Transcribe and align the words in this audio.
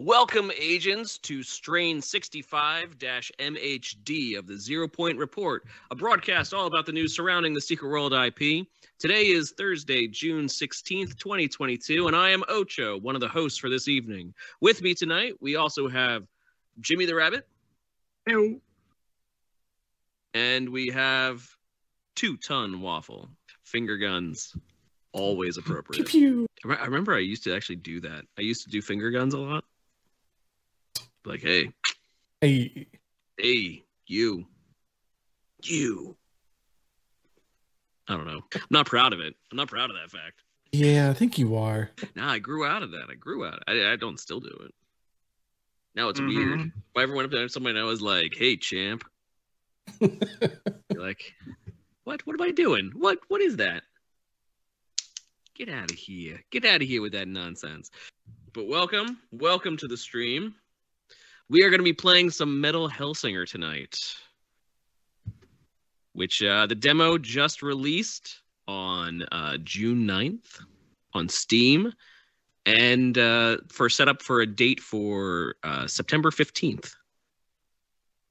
Welcome, 0.00 0.52
agents, 0.56 1.18
to 1.18 1.42
Strain 1.42 2.00
65 2.00 2.98
MHD 2.98 4.38
of 4.38 4.46
the 4.46 4.56
Zero 4.56 4.86
Point 4.86 5.18
Report, 5.18 5.64
a 5.90 5.96
broadcast 5.96 6.54
all 6.54 6.68
about 6.68 6.86
the 6.86 6.92
news 6.92 7.16
surrounding 7.16 7.52
the 7.52 7.60
Secret 7.60 7.88
World 7.88 8.12
IP. 8.12 8.68
Today 9.00 9.26
is 9.26 9.50
Thursday, 9.58 10.06
June 10.06 10.46
16th, 10.46 11.16
2022, 11.16 12.06
and 12.06 12.14
I 12.14 12.30
am 12.30 12.44
Ocho, 12.48 12.96
one 12.96 13.16
of 13.16 13.20
the 13.20 13.26
hosts 13.26 13.58
for 13.58 13.68
this 13.68 13.88
evening. 13.88 14.32
With 14.60 14.82
me 14.82 14.94
tonight, 14.94 15.34
we 15.40 15.56
also 15.56 15.88
have 15.88 16.28
Jimmy 16.78 17.04
the 17.04 17.16
Rabbit. 17.16 17.48
Ew. 18.28 18.60
And 20.32 20.68
we 20.68 20.90
have 20.90 21.44
Two 22.14 22.36
Ton 22.36 22.80
Waffle. 22.80 23.30
Finger 23.64 23.96
guns. 23.96 24.54
Always 25.10 25.58
appropriate. 25.58 26.06
Pew, 26.06 26.46
re- 26.62 26.76
I 26.80 26.84
remember 26.84 27.16
I 27.16 27.18
used 27.18 27.42
to 27.44 27.56
actually 27.56 27.76
do 27.76 28.00
that. 28.02 28.22
I 28.38 28.42
used 28.42 28.62
to 28.62 28.70
do 28.70 28.80
finger 28.80 29.10
guns 29.10 29.34
a 29.34 29.38
lot. 29.38 29.64
Like, 31.28 31.42
hey, 31.42 31.70
Hey, 32.40 32.86
hey, 33.36 33.82
you, 34.06 34.46
you. 35.62 36.16
I 38.08 38.16
don't 38.16 38.26
know. 38.26 38.40
I'm 38.54 38.62
not 38.70 38.86
proud 38.86 39.12
of 39.12 39.20
it. 39.20 39.34
I'm 39.50 39.56
not 39.56 39.68
proud 39.68 39.90
of 39.90 39.96
that 39.96 40.10
fact. 40.10 40.42
yeah, 40.72 41.10
I 41.10 41.12
think 41.12 41.36
you 41.36 41.56
are. 41.56 41.90
Nah, 42.16 42.32
I 42.32 42.38
grew 42.38 42.64
out 42.64 42.82
of 42.82 42.92
that. 42.92 43.08
I 43.10 43.14
grew 43.14 43.44
out. 43.44 43.62
I, 43.68 43.92
I 43.92 43.96
don't 43.96 44.18
still 44.18 44.40
do 44.40 44.56
it. 44.64 44.74
Now 45.94 46.08
it's 46.08 46.20
Mhm. 46.20 46.28
weird. 46.28 46.60
If 46.60 46.72
I 46.96 47.02
ever 47.02 47.14
went 47.14 47.26
up 47.26 47.32
to 47.32 47.48
somebody 47.50 47.76
and 47.76 47.84
I 47.84 47.88
was 47.88 48.00
like, 48.00 48.34
"Hey, 48.34 48.56
champ," 48.56 49.04
you're 50.00 50.10
like, 50.94 51.34
"What? 52.04 52.26
What 52.26 52.40
am 52.40 52.46
I 52.46 52.52
doing? 52.52 52.92
What? 52.94 53.18
What 53.28 53.42
is 53.42 53.56
that?" 53.56 53.82
Get 55.54 55.68
out 55.68 55.90
of 55.90 55.98
here! 55.98 56.42
Get 56.50 56.64
out 56.64 56.80
of 56.80 56.88
here 56.88 57.02
with 57.02 57.12
that 57.12 57.28
nonsense. 57.28 57.90
But 58.54 58.66
welcome, 58.68 59.18
welcome 59.32 59.76
to 59.78 59.88
the 59.88 59.96
stream. 59.96 60.54
We 61.50 61.62
are 61.62 61.70
going 61.70 61.80
to 61.80 61.84
be 61.84 61.94
playing 61.94 62.30
some 62.30 62.60
Metal 62.60 62.90
Hellsinger 62.90 63.48
tonight, 63.48 63.98
which 66.12 66.42
uh, 66.42 66.66
the 66.66 66.74
demo 66.74 67.16
just 67.16 67.62
released 67.62 68.42
on 68.66 69.22
uh, 69.32 69.56
June 69.64 70.06
9th 70.06 70.60
on 71.14 71.28
Steam 71.30 71.92
and 72.66 73.16
uh, 73.16 73.56
for 73.70 73.88
setup 73.88 74.20
for 74.20 74.42
a 74.42 74.46
date 74.46 74.80
for 74.80 75.54
uh, 75.62 75.86
September 75.86 76.30
15th. 76.30 76.92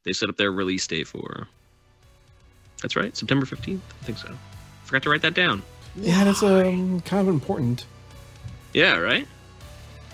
They 0.03 0.13
set 0.13 0.29
up 0.29 0.37
their 0.37 0.51
release 0.51 0.85
date 0.85 1.07
for. 1.07 1.47
That's 2.83 2.95
right, 2.95 3.17
September 3.17 3.47
15th. 3.47 3.79
I 4.01 4.05
think 4.05 4.19
so. 4.19 4.31
Forgot 4.83 5.03
to 5.03 5.09
write 5.09 5.23
that 5.23 5.33
down. 5.33 5.63
Yeah, 5.95 6.23
that's 6.23 6.43
um 6.43 7.01
kind 7.01 7.27
of 7.27 7.33
important. 7.33 7.87
Yeah, 8.73 8.97
right. 8.97 9.27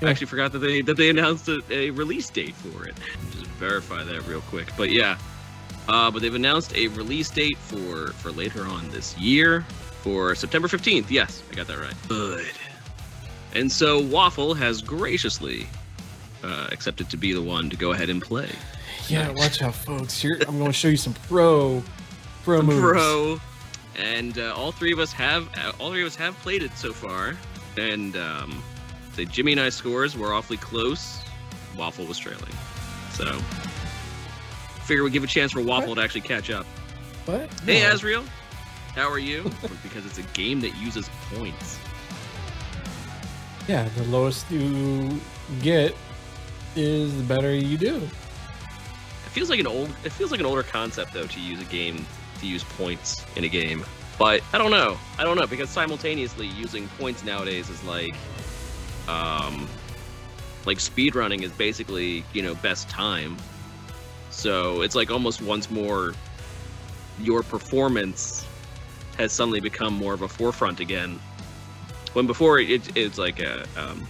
I 0.02 0.09
actually 0.09 0.27
forgot 0.27 0.52
that 0.52 0.59
they 0.59 0.81
that 0.81 0.97
they 0.97 1.09
announced 1.09 1.47
a, 1.47 1.61
a 1.69 1.89
release 1.91 2.30
date 2.30 2.55
for 2.55 2.86
it. 2.86 2.95
Just 3.31 3.45
verify 3.52 4.03
that 4.03 4.27
real 4.27 4.41
quick. 4.41 4.67
But 4.77 4.89
yeah, 4.91 5.17
uh, 5.88 6.11
but 6.11 6.22
they've 6.22 6.33
announced 6.35 6.75
a 6.75 6.88
release 6.89 7.30
date 7.30 7.58
for 7.58 8.08
for 8.13 8.31
later 8.31 8.66
on 8.66 8.89
this 8.89 9.17
year 9.17 9.61
for 10.02 10.35
September 10.35 10.67
fifteenth. 10.67 11.09
Yes, 11.11 11.41
I 11.52 11.55
got 11.55 11.67
that 11.67 11.80
right. 11.80 11.94
Good. 12.09 12.45
And 13.55 13.72
so 13.72 14.02
Waffle 14.02 14.55
has 14.55 14.81
graciously 14.81 15.67
uh, 16.44 16.67
accepted 16.72 17.09
to 17.11 17.17
be 17.17 17.33
the 17.33 17.41
one 17.41 17.69
to 17.69 17.78
go 17.78 17.91
ahead 17.91 18.09
and 18.09 18.22
play. 18.22 18.50
Yeah, 19.07 19.28
Nice. 19.28 19.38
watch 19.38 19.61
out, 19.61 19.75
folks. 19.75 20.19
Here, 20.22 20.38
I'm 20.47 20.57
going 20.57 20.72
to 20.72 20.73
show 20.73 20.88
you 20.88 20.97
some 20.97 21.13
pro, 21.28 21.83
pro 22.44 22.57
The 22.57 22.63
moves. 22.63 22.80
pro, 22.81 23.39
and 23.97 24.39
uh, 24.39 24.53
all 24.57 24.72
three 24.72 24.91
of 24.91 24.97
us 25.00 25.11
have 25.13 25.47
all 25.80 25.91
three 25.91 26.02
of 26.02 26.07
us 26.07 26.16
have 26.16 26.35
played 26.39 26.63
it 26.63 26.75
so 26.78 26.91
far. 26.94 27.35
And 27.78 28.16
um, 28.17 28.63
the 29.16 29.25
Jimmy 29.25 29.52
and 29.53 29.61
I 29.61 29.69
scores 29.69 30.17
were 30.17 30.33
awfully 30.33 30.58
close. 30.58 31.19
Waffle 31.78 32.06
was 32.06 32.17
trailing, 32.17 32.53
so 33.14 33.25
figure 34.83 35.03
we 35.03 35.09
give 35.09 35.23
a 35.23 35.28
chance 35.28 35.52
for 35.53 35.61
Waffle 35.61 35.95
to 35.95 36.02
actually 36.02 36.22
catch 36.22 36.50
up. 36.52 36.66
What? 37.25 37.50
Hey, 37.66 37.81
No. 37.81 37.94
Azriel, 37.95 38.25
how 38.95 39.09
are 39.09 39.19
you? 39.19 39.44
because 39.84 40.06
it's 40.06 40.18
a 40.18 40.23
game 40.34 40.59
that 40.62 40.75
uses 40.78 41.09
points. 41.34 41.79
Yeah, 43.68 43.88
the 43.96 44.03
lowest 44.06 44.50
you 44.52 45.19
get 45.62 45.96
is 46.75 47.16
the 47.16 47.23
better 47.23 47.53
you 47.56 47.78
do. 47.78 47.96
It 47.96 49.29
feels 49.29 49.50
like 49.50 49.59
an 49.59 49.68
old. 49.68 49.90
It 50.03 50.12
feels 50.12 50.31
like 50.31 50.40
an 50.40 50.46
older 50.46 50.63
concept 50.63 51.13
though 51.13 51.28
to 51.28 51.40
use 51.40 51.62
a 51.62 51.66
game 51.66 52.06
to 52.40 52.47
use 52.47 52.63
points 52.63 53.25
in 53.35 53.46
a 53.46 53.50
game. 53.50 53.84
But 54.19 54.41
I 54.53 54.57
don't 54.57 54.69
know. 54.72 54.97
I 55.18 55.23
don't 55.23 55.38
know 55.38 55.47
because 55.47 55.69
simultaneously 55.69 56.47
using 56.47 56.88
points 57.00 57.23
nowadays 57.23 57.69
is 57.69 57.84
like, 57.84 58.16
um, 59.08 59.68
like 60.66 60.78
speedrunning 60.78 61.41
is 61.44 61.52
basically 61.52 62.24
you 62.34 62.41
know 62.41 62.56
best 62.56 62.90
time. 62.90 63.38
So 64.30 64.81
it's 64.81 64.96
like 64.96 65.12
almost 65.12 65.41
once 65.41 65.69
more, 65.69 66.14
your 67.19 67.44
performance 67.44 68.46
has 69.18 69.31
suddenly 69.31 69.59
become 69.59 69.94
more 69.94 70.14
of 70.14 70.24
a 70.24 70.28
forefront 70.28 70.80
again. 70.80 71.19
When 72.14 72.28
before 72.28 72.59
it, 72.59 72.96
it's 72.97 73.18
like 73.18 73.40
a, 73.40 73.62
um, 73.78 74.08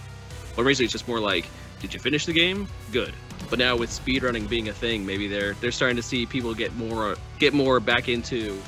well, 0.56 0.64
basically 0.64 0.86
it's 0.86 0.92
just 0.92 1.08
more 1.08 1.20
like, 1.20 1.46
did 1.80 1.92
you 1.92 2.00
finish 2.00 2.24
the 2.24 2.32
game? 2.32 2.66
Good. 2.90 3.12
But 3.50 3.58
now 3.58 3.76
with 3.76 3.90
speedrunning 3.90 4.48
being 4.48 4.68
a 4.68 4.72
thing, 4.72 5.04
maybe 5.04 5.28
they're 5.28 5.52
they're 5.54 5.72
starting 5.72 5.96
to 5.96 6.02
see 6.02 6.24
people 6.24 6.54
get 6.54 6.74
more 6.76 7.16
get 7.38 7.52
more 7.52 7.80
back 7.80 8.08
into 8.08 8.60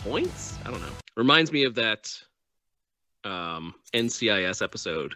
points. 0.00 0.58
I 0.64 0.70
don't 0.70 0.80
know. 0.80 0.92
Reminds 1.16 1.50
me 1.50 1.64
of 1.64 1.74
that 1.76 2.12
um, 3.24 3.74
NCIS 3.94 4.62
episode 4.62 5.14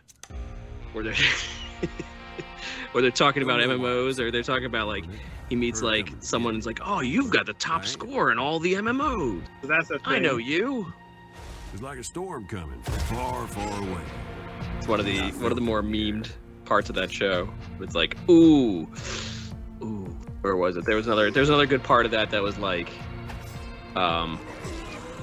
where 0.93 1.05
they're 1.05 1.15
where 2.93 3.03
they're 3.03 3.11
talking 3.11 3.43
about 3.43 3.61
MMOs 3.61 4.19
or 4.19 4.31
they're 4.31 4.43
talking 4.43 4.67
about 4.67 4.87
like 4.87 5.05
he 5.49 5.57
meets 5.57 5.83
like 5.83 6.11
someone 6.21 6.55
who's 6.55 6.67
like, 6.67 6.81
oh, 6.83 7.01
you've 7.01 7.31
got 7.31 7.47
the 7.47 7.53
top 7.55 7.85
score 7.85 8.33
in 8.33 8.39
all 8.39 8.59
the 8.59 8.75
MMOs. 8.75 9.43
So 9.63 9.69
that's 9.69 9.91
a 9.91 9.99
thing. 9.99 10.03
I 10.07 10.19
know 10.19 10.37
you. 10.37 10.93
It's 11.73 11.83
like 11.83 11.99
a 11.99 12.05
storm 12.05 12.47
coming 12.47 12.81
from 12.83 12.95
far, 13.17 13.47
far 13.47 13.83
away. 13.83 14.01
It's 14.79 14.89
one 14.89 15.01
of 15.01 15.07
the 15.07 15.21
one 15.33 15.53
of 15.53 15.57
the 15.57 15.63
more 15.63 15.83
memed 15.83 16.31
parts 16.65 16.89
of 16.89 16.95
that 16.97 17.11
show. 17.11 17.53
It's 17.81 17.95
like, 17.95 18.17
ooh, 18.31 18.89
ooh. 19.83 20.17
Where 20.43 20.57
was 20.57 20.77
it? 20.77 20.85
There 20.85 20.97
was 20.97 21.07
another. 21.07 21.31
There 21.31 21.41
was 21.41 21.49
another 21.49 21.67
good 21.67 21.83
part 21.83 22.05
of 22.05 22.13
that 22.13 22.31
that 22.31 22.43
was 22.43 22.59
like, 22.59 22.91
um, 23.95 24.41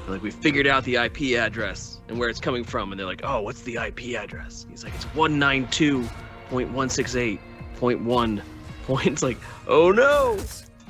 like 0.08 0.22
we 0.22 0.32
figured 0.32 0.66
out 0.66 0.84
the 0.86 0.96
IP 0.96 1.38
address 1.38 1.99
and 2.10 2.20
where 2.20 2.28
it's 2.28 2.40
coming 2.40 2.64
from, 2.64 2.92
and 2.92 3.00
they're 3.00 3.08
like, 3.08 3.22
oh, 3.24 3.42
what's 3.42 3.62
the 3.62 3.76
IP 3.76 4.20
address? 4.20 4.66
He's 4.70 4.84
like, 4.84 4.94
it's 4.96 5.06
one 5.06 5.40
nine 5.40 5.68
two 5.70 6.06
point 6.50 6.72
one 6.72 6.90
six 6.90 7.16
eight 7.16 7.40
point 7.78 8.04
one 8.04 8.42
point. 8.86 9.08
It's 9.08 9.24
like, 9.24 9.38
oh 9.68 9.92
no, 9.92 10.38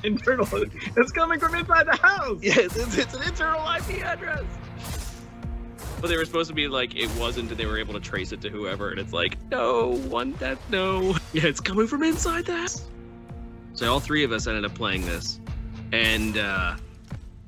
Internal. 0.02 0.48
It's 0.96 1.12
coming 1.12 1.38
from 1.38 1.54
inside 1.54 1.86
the 1.86 1.96
house. 1.96 2.38
yes, 2.42 2.76
it's, 2.76 2.96
it's 2.96 3.14
an 3.14 3.22
internal 3.22 3.60
IP 3.60 4.02
address. 4.02 4.44
But 6.00 6.08
they 6.08 6.16
were 6.16 6.24
supposed 6.24 6.48
to 6.48 6.54
be 6.54 6.66
like 6.66 6.96
it 6.96 7.14
wasn't, 7.16 7.50
and 7.50 7.60
they 7.60 7.66
were 7.66 7.78
able 7.78 7.92
to 7.92 8.00
trace 8.00 8.32
it 8.32 8.40
to 8.40 8.48
whoever, 8.48 8.90
and 8.90 8.98
it's 8.98 9.12
like 9.12 9.36
no 9.50 9.96
one 10.08 10.32
that 10.34 10.58
no, 10.70 11.10
yeah, 11.32 11.44
it's 11.44 11.60
coming 11.60 11.86
from 11.86 12.02
inside 12.02 12.46
that. 12.46 12.80
So 13.74 13.92
all 13.92 14.00
three 14.00 14.24
of 14.24 14.32
us 14.32 14.46
ended 14.46 14.64
up 14.64 14.74
playing 14.74 15.04
this, 15.04 15.40
and 15.92 16.38
uh, 16.38 16.76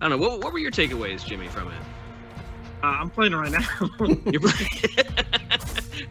I 0.01 0.09
don't 0.09 0.11
know 0.11 0.29
what, 0.29 0.45
what 0.45 0.53
were 0.53 0.59
your 0.59 0.71
takeaways, 0.71 1.25
Jimmy, 1.25 1.49
from 1.49 1.69
it. 1.69 1.75
Uh, 2.83 2.87
I'm 2.87 3.11
playing 3.11 3.33
right 3.35 3.51
now. 3.53 3.67
You're 4.27 4.41
play- 4.41 4.67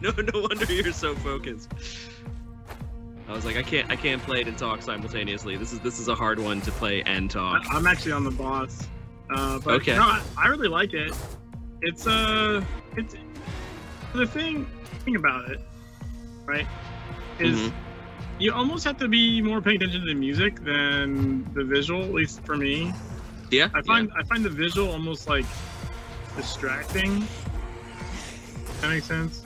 no, 0.00 0.10
no 0.10 0.40
wonder 0.48 0.72
you're 0.72 0.92
so 0.92 1.14
focused. 1.16 1.70
I 3.28 3.32
was 3.32 3.44
like, 3.44 3.56
I 3.56 3.62
can't, 3.62 3.90
I 3.90 3.96
can't 3.96 4.22
play 4.22 4.40
it 4.40 4.48
and 4.48 4.56
talk 4.56 4.82
simultaneously. 4.82 5.56
This 5.56 5.72
is 5.72 5.80
this 5.80 5.98
is 5.98 6.08
a 6.08 6.14
hard 6.14 6.38
one 6.38 6.60
to 6.62 6.70
play 6.72 7.02
and 7.02 7.30
talk. 7.30 7.62
I- 7.70 7.76
I'm 7.76 7.86
actually 7.86 8.12
on 8.12 8.24
the 8.24 8.30
boss. 8.30 8.86
Uh, 9.30 9.58
but 9.58 9.74
Okay. 9.74 9.94
no, 9.94 10.02
I, 10.02 10.22
I 10.36 10.48
really 10.48 10.68
like 10.68 10.92
it. 10.94 11.12
It's 11.82 12.06
uh, 12.06 12.64
it's 12.96 13.14
the 14.14 14.26
thing 14.26 14.66
thing 15.04 15.16
about 15.16 15.50
it, 15.50 15.60
right? 16.44 16.66
Is 17.38 17.58
Mhm. 17.58 17.72
you 18.38 18.52
almost 18.52 18.84
have 18.84 18.98
to 18.98 19.08
be 19.08 19.40
more 19.42 19.60
paying 19.60 19.76
attention 19.76 20.00
to 20.00 20.06
the 20.06 20.14
music 20.14 20.62
than 20.64 21.44
the 21.54 21.64
visual. 21.64 22.02
At 22.02 22.12
least 22.14 22.44
for 22.44 22.56
me, 22.56 22.92
Yeah, 23.50 23.68
I 23.74 23.82
find 23.82 24.10
I 24.16 24.22
find 24.24 24.44
the 24.44 24.50
visual 24.50 24.90
almost 24.90 25.28
like 25.28 25.44
distracting. 26.36 27.26
That 28.80 28.90
makes 28.90 29.06
sense. 29.06 29.42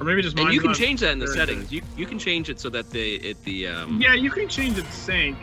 Or 0.00 0.04
maybe 0.06 0.22
just 0.22 0.36
and 0.38 0.52
you 0.52 0.60
can 0.60 0.74
change 0.74 1.00
that 1.00 1.12
in 1.12 1.18
the 1.18 1.26
very 1.26 1.36
good. 1.38 1.48
settings. 1.48 1.72
You 1.72 1.82
you 1.96 2.06
can 2.06 2.18
change 2.18 2.48
it 2.48 2.58
so 2.58 2.68
that 2.70 2.90
the 2.90 3.16
it 3.16 3.42
the 3.44 3.68
um 3.68 4.00
Yeah, 4.00 4.14
you 4.14 4.30
can 4.30 4.48
change 4.48 4.78
its 4.78 4.94
sync. 4.94 5.36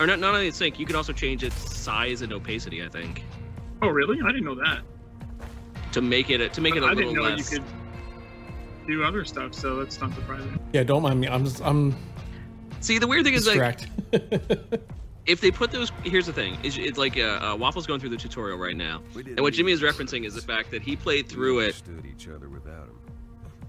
or 0.00 0.06
not 0.06 0.18
not 0.20 0.34
only 0.34 0.48
its 0.48 0.56
sync, 0.56 0.78
you 0.78 0.86
can 0.86 0.96
also 0.96 1.12
change 1.12 1.42
its 1.44 1.76
size 1.76 2.22
and 2.22 2.32
opacity. 2.32 2.82
I 2.82 2.88
think 2.88 3.22
Oh, 3.82 3.88
really? 3.88 4.18
I 4.24 4.28
didn't 4.28 4.44
know 4.44 4.54
that. 4.54 4.80
to 5.92 6.00
make 6.00 6.30
it 6.30 6.52
to 6.54 6.60
make 6.60 6.76
it 6.76 6.82
a 6.82 6.86
I 6.86 6.92
little 6.94 7.12
didn't 7.12 7.16
know 7.16 7.22
less. 7.36 7.52
you 7.52 7.58
could 7.58 7.66
do 8.86 9.02
other 9.04 9.24
stuff, 9.24 9.54
so 9.54 9.76
that's 9.76 10.00
not 10.00 10.14
surprising. 10.14 10.58
Yeah, 10.72 10.84
don't 10.84 11.02
mind 11.02 11.20
me. 11.20 11.28
I'm 11.28 11.44
just 11.44 11.60
I'm 11.62 11.94
See, 12.80 12.98
the 12.98 13.06
weird 13.06 13.24
thing 13.24 13.34
is 13.34 13.46
like 13.46 13.78
distracted. 13.78 14.80
if 15.26 15.40
they 15.40 15.50
put 15.50 15.70
those. 15.70 15.90
Here's 16.02 16.26
the 16.26 16.32
thing: 16.32 16.58
is 16.62 16.76
it's 16.78 16.98
like 16.98 17.16
uh, 17.16 17.22
uh, 17.22 17.56
Waffle's 17.56 17.86
going 17.86 18.00
through 18.00 18.10
the 18.10 18.16
tutorial 18.16 18.58
right 18.58 18.76
now, 18.76 19.02
and 19.14 19.40
what 19.40 19.54
Jimmy 19.54 19.72
is 19.72 19.80
referencing 19.82 20.24
is 20.26 20.34
the 20.34 20.42
fact 20.42 20.70
that 20.70 20.82
he 20.82 20.96
played 20.96 21.28
through 21.28 21.60
it. 21.60 21.82
Each 22.08 22.28
other 22.28 22.48
without 22.48 22.88
him. 22.88 22.98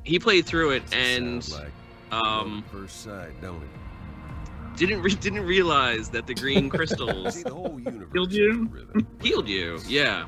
He 0.03 0.19
played 0.19 0.45
through 0.45 0.71
it, 0.71 0.83
Doesn't 0.85 0.99
and 0.99 1.51
like 1.51 1.71
um, 2.11 2.63
First 2.71 3.03
sight, 3.03 3.39
don't 3.41 3.61
it? 3.63 3.69
didn't 4.77 5.01
re- 5.01 5.15
didn't 5.15 5.45
realize 5.45 6.09
that 6.09 6.27
the 6.27 6.33
green 6.33 6.69
crystals 6.69 7.35
See, 7.35 7.43
the 7.43 7.53
whole 7.53 7.77
Healed 8.13 8.31
you? 8.31 8.69
healed 9.21 9.47
you. 9.55 9.79
Yeah, 9.87 10.25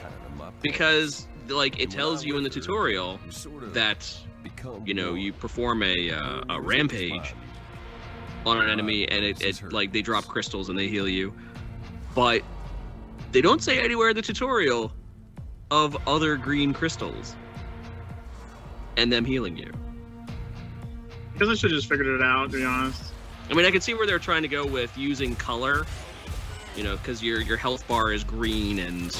kind 0.00 0.14
of 0.26 0.36
my 0.38 0.50
because 0.62 1.28
like 1.48 1.78
it 1.80 1.90
tells 1.90 2.24
you 2.24 2.36
in 2.36 2.42
the 2.42 2.50
tutorial 2.50 3.18
sort 3.28 3.62
of 3.62 3.74
that 3.74 4.10
you 4.84 4.94
know 4.94 5.14
you 5.14 5.32
perform 5.32 5.82
a 5.82 6.10
uh, 6.12 6.42
a 6.48 6.60
rampage 6.60 7.34
on 8.46 8.58
an 8.58 8.70
enemy 8.70 9.08
and 9.08 9.24
it, 9.24 9.42
it 9.42 9.72
like 9.72 9.92
they 9.92 10.02
drop 10.02 10.26
crystals 10.26 10.68
and 10.68 10.78
they 10.78 10.88
heal 10.88 11.08
you. 11.08 11.32
But 12.14 12.42
they 13.32 13.40
don't 13.40 13.62
say 13.62 13.80
anywhere 13.80 14.10
in 14.10 14.16
the 14.16 14.22
tutorial 14.22 14.92
of 15.70 15.96
other 16.08 16.36
green 16.36 16.72
crystals 16.72 17.36
and 18.96 19.12
them 19.12 19.24
healing 19.24 19.56
you. 19.56 19.72
Because 21.32 21.48
I 21.48 21.54
should 21.54 21.70
have 21.70 21.78
just 21.78 21.88
figured 21.88 22.08
it 22.08 22.22
out, 22.22 22.50
to 22.50 22.58
be 22.58 22.64
honest. 22.64 23.12
i 23.50 23.54
mean 23.54 23.64
i 23.64 23.70
can 23.70 23.80
see 23.80 23.94
where 23.94 24.06
they're 24.06 24.18
trying 24.18 24.42
to 24.42 24.48
go 24.48 24.66
with 24.66 24.96
using 24.98 25.34
color 25.36 25.86
you 26.76 26.84
know 26.84 26.96
because 26.96 27.22
your 27.22 27.40
your 27.40 27.56
health 27.56 27.86
bar 27.88 28.12
is 28.12 28.24
green 28.24 28.78
and 28.80 29.10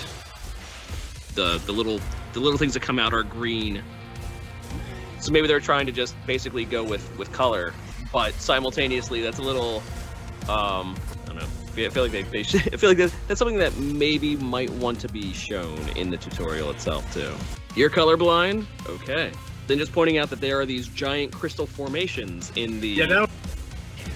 the 1.35 1.59
the 1.67 1.73
little 1.73 2.01
the 2.33 2.41
little 2.41 2.59
things 2.59 2.75
that 2.75 2.83
come 2.83 2.99
out 2.99 3.13
are 3.13 3.23
green. 3.23 3.83
So 5.21 5.33
maybe 5.33 5.47
they're 5.47 5.61
trying 5.61 5.87
to 5.87 5.93
just 5.93 6.15
basically 6.27 6.65
go 6.65 6.83
with 6.83 7.17
with 7.19 7.33
color 7.33 7.73
but 8.13 8.35
simultaneously 8.35 9.21
that's 9.21 9.39
a 9.39 9.43
little 9.43 9.83
um 10.49 10.97
i 11.25 11.27
don't 11.27 11.37
know 11.37 11.47
I 11.77 11.89
feel, 11.89 12.03
like 12.03 12.13
they, 12.13 12.25
they 12.25 12.43
should, 12.43 12.61
I 12.75 12.77
feel 12.77 12.91
like 12.91 12.99
that, 12.99 13.15
that's 13.27 13.39
something 13.39 13.59
that 13.59 13.75
maybe 13.79 14.37
might 14.37 14.69
want 14.71 15.01
to 15.01 15.09
be 15.09 15.33
shown 15.33 15.79
in 15.97 16.11
the 16.11 16.17
tutorial 16.17 16.69
itself 16.71 17.11
too. 17.15 17.33
You're 17.75 17.89
colorblind? 17.89 18.67
Okay. 18.87 19.33
Then 19.67 19.79
just 19.79 19.93
pointing 19.93 20.19
out 20.19 20.29
that 20.31 20.41
there 20.41 20.61
are 20.61 20.67
these 20.67 20.89
giant 20.89 21.33
crystal 21.33 21.67
formations 21.67 22.51
in 22.57 22.81
the 22.81 22.89
Yeah, 22.89 23.07
that 23.07 23.31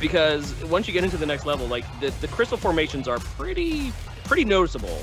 because 0.01 0.53
once 0.65 0.87
you 0.87 0.93
get 0.93 1.05
into 1.05 1.17
the 1.17 1.27
next 1.27 1.47
level, 1.47 1.67
like 1.67 1.85
the, 2.01 2.11
the 2.21 2.29
crystal 2.29 2.59
formations 2.59 3.09
are 3.09 3.19
pretty 3.19 3.93
pretty 4.25 4.45
noticeable, 4.45 5.03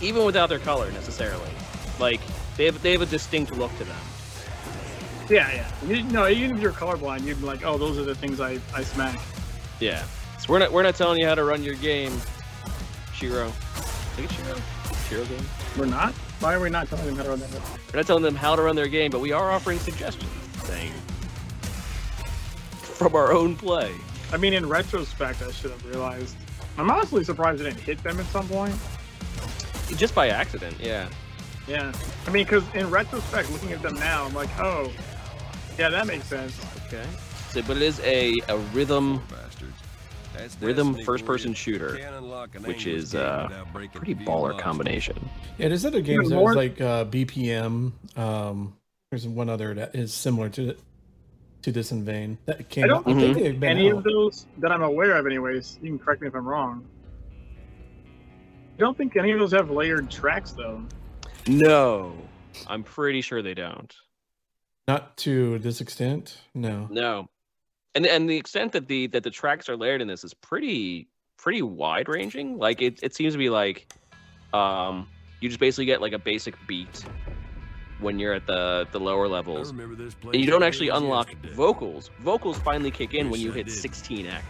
even 0.00 0.24
without 0.24 0.48
their 0.48 0.58
color 0.58 0.90
necessarily. 0.92 1.50
Like 1.98 2.20
they 2.56 2.64
have 2.66 2.82
they 2.82 2.92
have 2.92 3.02
a 3.02 3.06
distinct 3.06 3.52
look 3.56 3.74
to 3.78 3.84
them. 3.84 3.96
Yeah, 5.28 5.52
yeah. 5.52 5.70
You, 5.86 6.02
no, 6.04 6.28
even 6.28 6.56
if 6.56 6.62
you're 6.62 6.72
colorblind, 6.72 7.24
you'd 7.24 7.40
be 7.40 7.46
like, 7.46 7.64
oh, 7.64 7.78
those 7.78 7.98
are 7.98 8.04
the 8.04 8.14
things 8.14 8.40
I, 8.40 8.58
I 8.74 8.82
smack. 8.82 9.20
Yeah. 9.80 10.04
So 10.38 10.52
we're 10.52 10.58
not 10.58 10.72
we're 10.72 10.82
not 10.82 10.94
telling 10.94 11.18
you 11.18 11.26
how 11.26 11.34
to 11.34 11.44
run 11.44 11.62
your 11.62 11.74
game, 11.74 12.12
Shiro. 13.14 13.48
I 13.48 13.50
think 13.50 14.30
it's 14.30 14.40
Shiro. 14.40 14.56
Shiro 15.08 15.24
game. 15.24 15.46
We're 15.76 15.86
not? 15.86 16.12
Why 16.40 16.54
are 16.54 16.60
we 16.60 16.70
not 16.70 16.88
telling 16.88 17.06
them 17.06 17.16
how 17.16 17.22
to 17.22 17.30
run 17.30 17.40
that? 17.40 17.50
We're 17.92 18.00
not 18.00 18.06
telling 18.06 18.22
them 18.22 18.34
how 18.34 18.56
to 18.56 18.62
run 18.62 18.76
their 18.76 18.88
game, 18.88 19.10
but 19.10 19.20
we 19.20 19.32
are 19.32 19.50
offering 19.50 19.78
suggestions, 19.78 20.30
saying 20.64 20.92
from 22.96 23.14
our 23.14 23.32
own 23.32 23.56
play. 23.56 23.92
I 24.32 24.36
mean, 24.36 24.52
in 24.52 24.68
retrospect, 24.68 25.42
I 25.42 25.50
should 25.52 25.70
have 25.70 25.84
realized. 25.86 26.36
I'm 26.78 26.90
honestly 26.90 27.24
surprised 27.24 27.60
I 27.62 27.70
didn't 27.70 27.80
hit 27.80 28.02
them 28.02 28.20
at 28.20 28.26
some 28.26 28.48
point. 28.48 28.74
Just 29.96 30.14
by 30.14 30.28
accident, 30.28 30.76
yeah. 30.80 31.08
Yeah. 31.68 31.92
I 32.26 32.30
mean, 32.30 32.44
because 32.44 32.64
in 32.74 32.90
retrospect, 32.90 33.50
looking 33.50 33.72
at 33.72 33.82
them 33.82 33.94
now, 33.94 34.24
I'm 34.24 34.34
like, 34.34 34.50
oh, 34.58 34.92
yeah, 35.78 35.88
that 35.88 36.06
makes 36.06 36.26
sense. 36.26 36.58
Okay. 36.86 37.04
So, 37.50 37.62
but 37.62 37.76
it 37.76 37.82
is 37.82 38.00
a, 38.00 38.34
a 38.48 38.58
rhythm 38.72 39.22
rhythm 40.60 40.94
first 41.04 41.24
person 41.24 41.54
shooter, 41.54 41.96
Can't 41.96 42.14
unlock 42.16 42.54
an 42.54 42.62
which 42.64 42.86
is 42.86 43.12
gate 43.12 43.20
uh, 43.20 43.46
without 43.48 43.72
breaking 43.72 43.98
pretty 44.02 44.14
baller 44.14 44.58
combination. 44.58 45.16
Yeah, 45.58 45.68
there's 45.68 45.84
other 45.84 46.00
games 46.00 46.28
that 46.28 46.34
more- 46.34 46.48
was 46.48 46.56
like 46.56 46.80
uh, 46.80 47.04
BPM. 47.06 47.92
Um, 48.18 48.76
there's 49.10 49.26
one 49.26 49.48
other 49.48 49.74
that 49.74 49.94
is 49.94 50.12
similar 50.12 50.48
to 50.50 50.76
to 51.62 51.72
this 51.72 51.90
in 51.92 52.04
vein 52.04 52.38
that 52.46 52.68
came. 52.68 52.84
I 52.84 52.86
don't 52.88 53.06
out. 53.06 53.12
I 53.16 53.20
think 53.20 53.34
think 53.36 53.60
they've 53.60 53.62
Any 53.62 53.90
out. 53.90 53.98
of 53.98 54.04
those 54.04 54.46
that 54.58 54.70
I'm 54.70 54.82
aware 54.82 55.16
of, 55.16 55.26
anyways, 55.26 55.78
you 55.82 55.88
can 55.90 55.98
correct 55.98 56.22
me 56.22 56.28
if 56.28 56.34
I'm 56.34 56.46
wrong. 56.46 56.86
I 58.76 58.78
don't 58.78 58.96
think 58.96 59.16
any 59.16 59.32
of 59.32 59.38
those 59.38 59.52
have 59.52 59.70
layered 59.70 60.10
tracks, 60.10 60.52
though. 60.52 60.84
No, 61.46 62.14
I'm 62.66 62.82
pretty 62.82 63.20
sure 63.22 63.40
they 63.40 63.54
don't. 63.54 63.94
Not 64.88 65.16
to 65.18 65.58
this 65.58 65.80
extent. 65.80 66.38
No. 66.54 66.86
No, 66.90 67.28
and 67.94 68.06
and 68.06 68.28
the 68.30 68.36
extent 68.36 68.72
that 68.72 68.86
the 68.88 69.08
that 69.08 69.22
the 69.24 69.30
tracks 69.30 69.68
are 69.68 69.76
layered 69.76 70.00
in 70.00 70.08
this 70.08 70.22
is 70.24 70.32
pretty 70.34 71.08
pretty 71.38 71.62
wide 71.62 72.08
ranging. 72.08 72.58
Like 72.58 72.80
it, 72.82 73.00
it 73.02 73.14
seems 73.14 73.34
to 73.34 73.38
be 73.38 73.50
like, 73.50 73.92
um, 74.52 75.08
you 75.40 75.48
just 75.48 75.60
basically 75.60 75.86
get 75.86 76.00
like 76.00 76.12
a 76.12 76.18
basic 76.18 76.54
beat 76.68 77.04
when 77.98 78.18
you're 78.18 78.34
at 78.34 78.46
the 78.46 78.86
the 78.92 79.00
lower 79.00 79.26
I 79.26 79.30
levels, 79.30 79.72
remember 79.72 79.96
this 79.96 80.14
place 80.14 80.34
and 80.34 80.44
you 80.44 80.50
don't 80.50 80.62
actually 80.62 80.90
unlock 80.90 81.32
yesterday. 81.32 81.54
vocals. 81.54 82.10
Vocals 82.20 82.58
finally 82.58 82.90
kick 82.90 83.14
in 83.14 83.28
when 83.30 83.40
you 83.40 83.50
I 83.52 83.56
hit 83.56 83.66
did. 83.66 83.74
16x. 83.74 84.40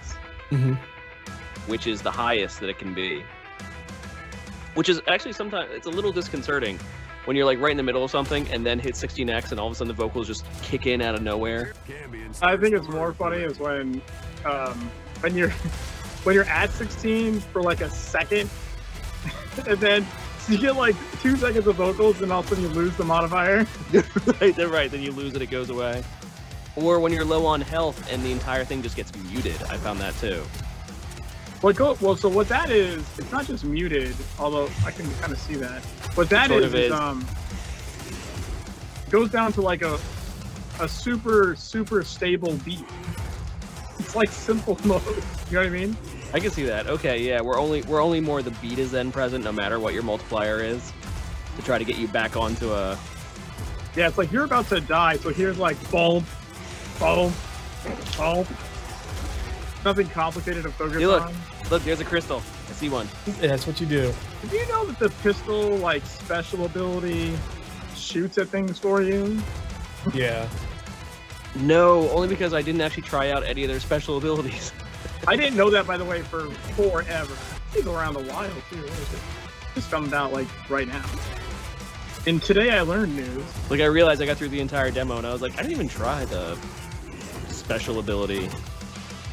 hmm 0.51 0.75
which 1.67 1.89
is 1.89 2.01
the 2.01 2.11
highest 2.13 2.61
that 2.61 2.69
it 2.69 2.79
can 2.79 2.95
be. 2.95 3.25
Which 4.75 4.89
is 4.89 5.01
actually 5.09 5.33
sometimes 5.33 5.69
it's 5.73 5.87
a 5.89 5.91
little 5.91 6.13
disconcerting 6.13 6.79
when 7.27 7.37
you're 7.37 7.45
like 7.45 7.61
right 7.61 7.73
in 7.73 7.77
the 7.77 7.83
middle 7.83 8.03
of 8.03 8.11
something 8.11 8.49
and 8.49 8.65
then 8.65 8.79
hit 8.79 8.95
16x 8.95 9.51
and 9.51 9.61
all 9.61 9.67
of 9.67 9.73
a 9.73 9.77
sudden 9.77 9.89
the 9.89 9.95
vocals 9.95 10.27
just 10.27 10.45
kick 10.63 10.87
in 10.87 11.03
out 11.03 11.15
of 11.15 11.23
nowhere. 11.23 11.75
Can 11.87 12.11
be 12.11 12.23
in 12.23 12.33
I 12.41 12.57
think 12.57 12.75
it's 12.75 12.89
more 12.89 13.13
funny 13.13 13.39
is 13.39 13.59
when, 13.59 14.01
um, 14.45 14.91
when 15.21 15.37
you're 15.37 15.51
when 16.23 16.35
you're 16.35 16.45
at 16.45 16.71
16 16.71 17.41
for 17.41 17.63
like 17.63 17.81
a 17.81 17.91
second, 17.91 18.51
and 19.67 19.79
then 19.79 20.07
you 20.49 20.59
get 20.59 20.77
like 20.77 20.97
two 21.21 21.37
seconds 21.37 21.67
of 21.67 21.77
vocals, 21.77 22.21
and 22.23 22.33
all 22.33 22.41
of 22.41 22.47
a 22.47 22.49
sudden 22.49 22.65
you 22.65 22.71
lose 22.71 22.97
the 22.97 23.05
modifier. 23.05 23.67
right, 24.41 24.55
then 24.55 24.71
right, 24.71 24.91
then 24.91 25.03
you 25.03 25.13
lose 25.13 25.35
it, 25.35 25.43
it 25.43 25.51
goes 25.51 25.71
away. 25.71 26.03
Or 26.77 27.01
when 27.01 27.13
you're 27.13 27.25
low 27.25 27.47
on 27.47 27.61
health 27.61 28.13
and 28.13 28.23
the 28.23 28.33
entire 28.33 28.65
thing 28.65 28.83
just 28.83 28.97
gets 28.97 29.15
muted. 29.31 29.61
I 29.65 29.77
found 29.79 29.99
that 30.01 30.15
too. 30.17 30.43
What 31.61 31.77
go? 31.77 31.97
Well, 32.01 32.17
so 32.17 32.29
what 32.29 32.49
that 32.49 32.71
is, 32.71 33.03
it's 33.19 33.33
not 33.33 33.47
just 33.47 33.65
muted, 33.65 34.15
although 34.39 34.69
I 34.85 34.91
can 34.91 35.11
kind 35.15 35.33
of 35.33 35.39
see 35.39 35.55
that. 35.55 35.83
What 36.15 36.29
that 36.31 36.51
is, 36.51 36.75
is 36.75 36.93
um, 36.93 37.27
goes 39.11 39.31
down 39.31 39.53
to 39.55 39.63
like 39.63 39.83
a 39.83 39.99
a 40.81 40.89
super 40.89 41.57
super 41.57 42.03
stable 42.05 42.55
beat. 42.65 42.85
It's 43.99 44.15
like 44.15 44.29
simple 44.29 44.79
mode. 44.85 45.03
You 45.49 45.55
know 45.55 45.61
what 45.61 45.67
I 45.67 45.71
mean? 45.71 45.97
I 46.35 46.41
can 46.41 46.51
see 46.51 46.65
that. 46.65 46.87
Okay, 46.87 47.23
yeah, 47.23 47.41
we're 47.41 47.59
only 47.59 47.83
we're 47.83 48.03
only 48.03 48.21
more 48.21 48.43
the 48.43 48.51
beat 48.63 48.79
is 48.79 48.91
then 48.91 49.11
present 49.11 49.43
no 49.43 49.53
matter 49.53 49.81
what 49.81 49.95
your 49.95 50.03
multiplier 50.03 50.61
is 50.61 50.93
to 51.57 51.63
try 51.63 51.79
to 51.79 51.85
get 51.85 51.97
you 51.97 52.09
back 52.09 52.37
onto 52.37 52.73
a 52.73 52.99
Yeah, 53.95 54.09
it's 54.09 54.19
like 54.19 54.31
you're 54.31 54.45
about 54.45 54.69
to 54.69 54.81
die, 54.81 55.17
so 55.17 55.31
here's 55.31 55.59
like 55.59 55.79
boom, 55.91 56.25
boom, 56.99 57.33
boom. 58.19 58.47
Nothing 59.87 60.09
complicated 60.09 60.65
to 60.65 60.71
focus 60.71 60.97
Hey, 60.99 61.07
look. 61.07 61.23
on. 61.23 61.35
Look, 61.71 61.85
there's 61.85 62.01
a 62.01 62.05
crystal. 62.05 62.43
I 62.69 62.73
see 62.73 62.89
one. 62.89 63.09
Yeah, 63.25 63.47
that's 63.47 63.69
what 63.69 63.81
you 63.81 63.87
do. 63.87 64.13
Did 64.43 64.53
you 64.53 64.67
know 64.67 64.85
that 64.85 64.99
the 64.99 65.11
pistol 65.23 65.77
like 65.77 66.05
special 66.05 66.65
ability 66.67 67.39
shoots 67.95 68.37
at 68.37 68.49
things 68.49 68.81
for 68.81 69.01
you? 69.01 69.41
Yeah. 70.13 70.49
No, 71.55 72.11
only 72.11 72.27
because 72.27 72.53
I 72.53 72.63
didn't 72.63 72.81
actually 72.81 73.05
try 73.05 73.31
out 73.31 73.45
any 73.45 73.63
of 73.63 73.71
their 73.71 73.79
special 73.79 74.17
abilities. 74.19 74.73
I 75.29 75.37
didn't 75.37 75.57
know 75.57 75.71
that 75.71 75.87
by 75.87 75.97
the 75.97 76.05
way 76.05 76.21
for 76.23 76.51
forever. 76.75 77.37
It's 77.73 77.87
around 77.87 78.17
a 78.17 78.23
while 78.25 78.51
too. 78.69 78.83
What 78.83 78.91
is 78.91 79.13
it? 79.15 79.21
Just 79.77 79.89
found 79.89 80.13
out 80.13 80.33
like 80.33 80.49
right 80.69 80.89
now. 80.89 81.05
And 82.27 82.43
today 82.43 82.71
I 82.77 82.81
learned 82.81 83.15
news. 83.15 83.71
Like 83.71 83.79
I 83.79 83.85
realized 83.87 84.21
I 84.21 84.27
got 84.27 84.37
through 84.37 84.49
the 84.49 84.59
entire 84.59 84.91
demo 84.91 85.17
and 85.19 85.25
I 85.25 85.33
was 85.33 85.43
like, 85.43 85.53
I 85.53 85.59
didn't 85.59 85.71
even 85.75 85.89
try 85.89 86.25
the 86.25 86.59
special 87.51 88.01
ability 88.01 88.51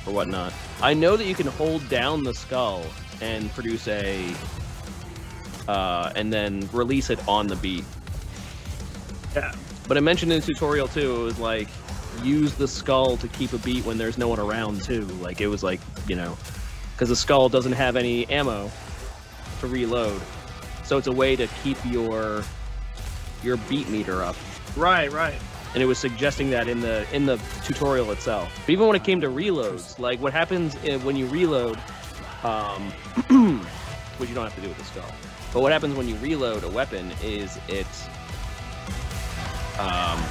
or 0.05 0.13
whatnot. 0.13 0.53
I 0.81 0.93
know 0.93 1.17
that 1.17 1.25
you 1.25 1.36
can 1.36 1.48
hold 1.48 1.88
down 1.89 2.24
the 2.24 2.33
skull 2.33 2.86
and 3.22 3.51
produce 3.53 3.88
a 3.88 4.33
uh, 5.67 6.12
and 6.15 6.31
then 6.31 6.67
release 6.74 7.10
it 7.10 7.25
on 7.27 7.48
the 7.48 7.55
beat. 7.55 7.86
Yeah. 9.36 9.53
But 9.88 9.98
I 9.98 10.00
mentioned 10.01 10.31
in 10.31 10.39
the 10.39 10.45
tutorial 10.45 10.88
too, 10.88 11.22
it 11.22 11.24
was 11.24 11.39
like 11.39 11.67
use 12.22 12.53
the 12.53 12.67
skull 12.67 13.17
to 13.17 13.27
keep 13.27 13.53
a 13.53 13.57
beat 13.60 13.86
when 13.86 13.98
there's 13.98 14.17
no 14.17 14.27
one 14.27 14.39
around 14.39 14.81
too. 14.83 15.01
Like 15.22 15.41
it 15.41 15.48
was 15.48 15.63
like, 15.63 15.79
you 16.07 16.15
know, 16.15 16.38
because 16.93 17.10
the 17.10 17.15
skull 17.15 17.50
doesn't 17.50 17.74
have 17.74 17.95
any 17.95 18.27
ammo 18.29 18.72
to 19.60 19.67
reload. 19.67 20.22
So 20.83 20.98
it's 20.98 21.07
a 21.07 21.12
way 21.12 21.36
to 21.36 21.48
keep 21.63 21.77
your 21.86 22.43
your 23.41 23.57
beat 23.57 23.89
meter 23.89 24.24
up. 24.24 24.36
Right, 24.75 25.12
right. 25.12 25.36
And 25.74 25.82
it 25.82 25.86
was 25.86 25.98
suggesting 25.98 26.50
that 26.51 26.68
in 26.68 26.82
the 26.82 27.06
in 27.13 27.25
the 27.25 27.39
tutorial 27.63 28.12
itself. 28.12 28.53
But 28.65 28.72
even 28.72 28.88
when 28.88 28.96
it 28.96 29.03
came 29.03 29.22
to 29.22 29.27
reloads, 29.27 29.98
like 29.98 30.20
what 30.22 30.34
happens 30.34 30.75
when 31.03 31.15
you 31.15 31.27
reload, 31.27 31.80
um, 32.44 32.92
which 34.18 34.30
you 34.30 34.36
don't 34.36 34.44
have 34.44 34.56
to 34.56 34.62
do 34.62 34.70
with 34.70 34.77
the 34.77 34.86
skull. 34.86 35.12
But 35.51 35.62
what 35.62 35.72
happens 35.72 35.96
when 35.96 36.08
you 36.08 36.15
reload 36.18 36.63
a 36.63 36.70
weapon 36.70 37.12
is 37.22 37.60
it 37.68 37.88
um, 39.80 40.22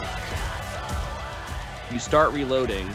you 1.92 1.98
start 1.98 2.32
reloading, 2.32 2.88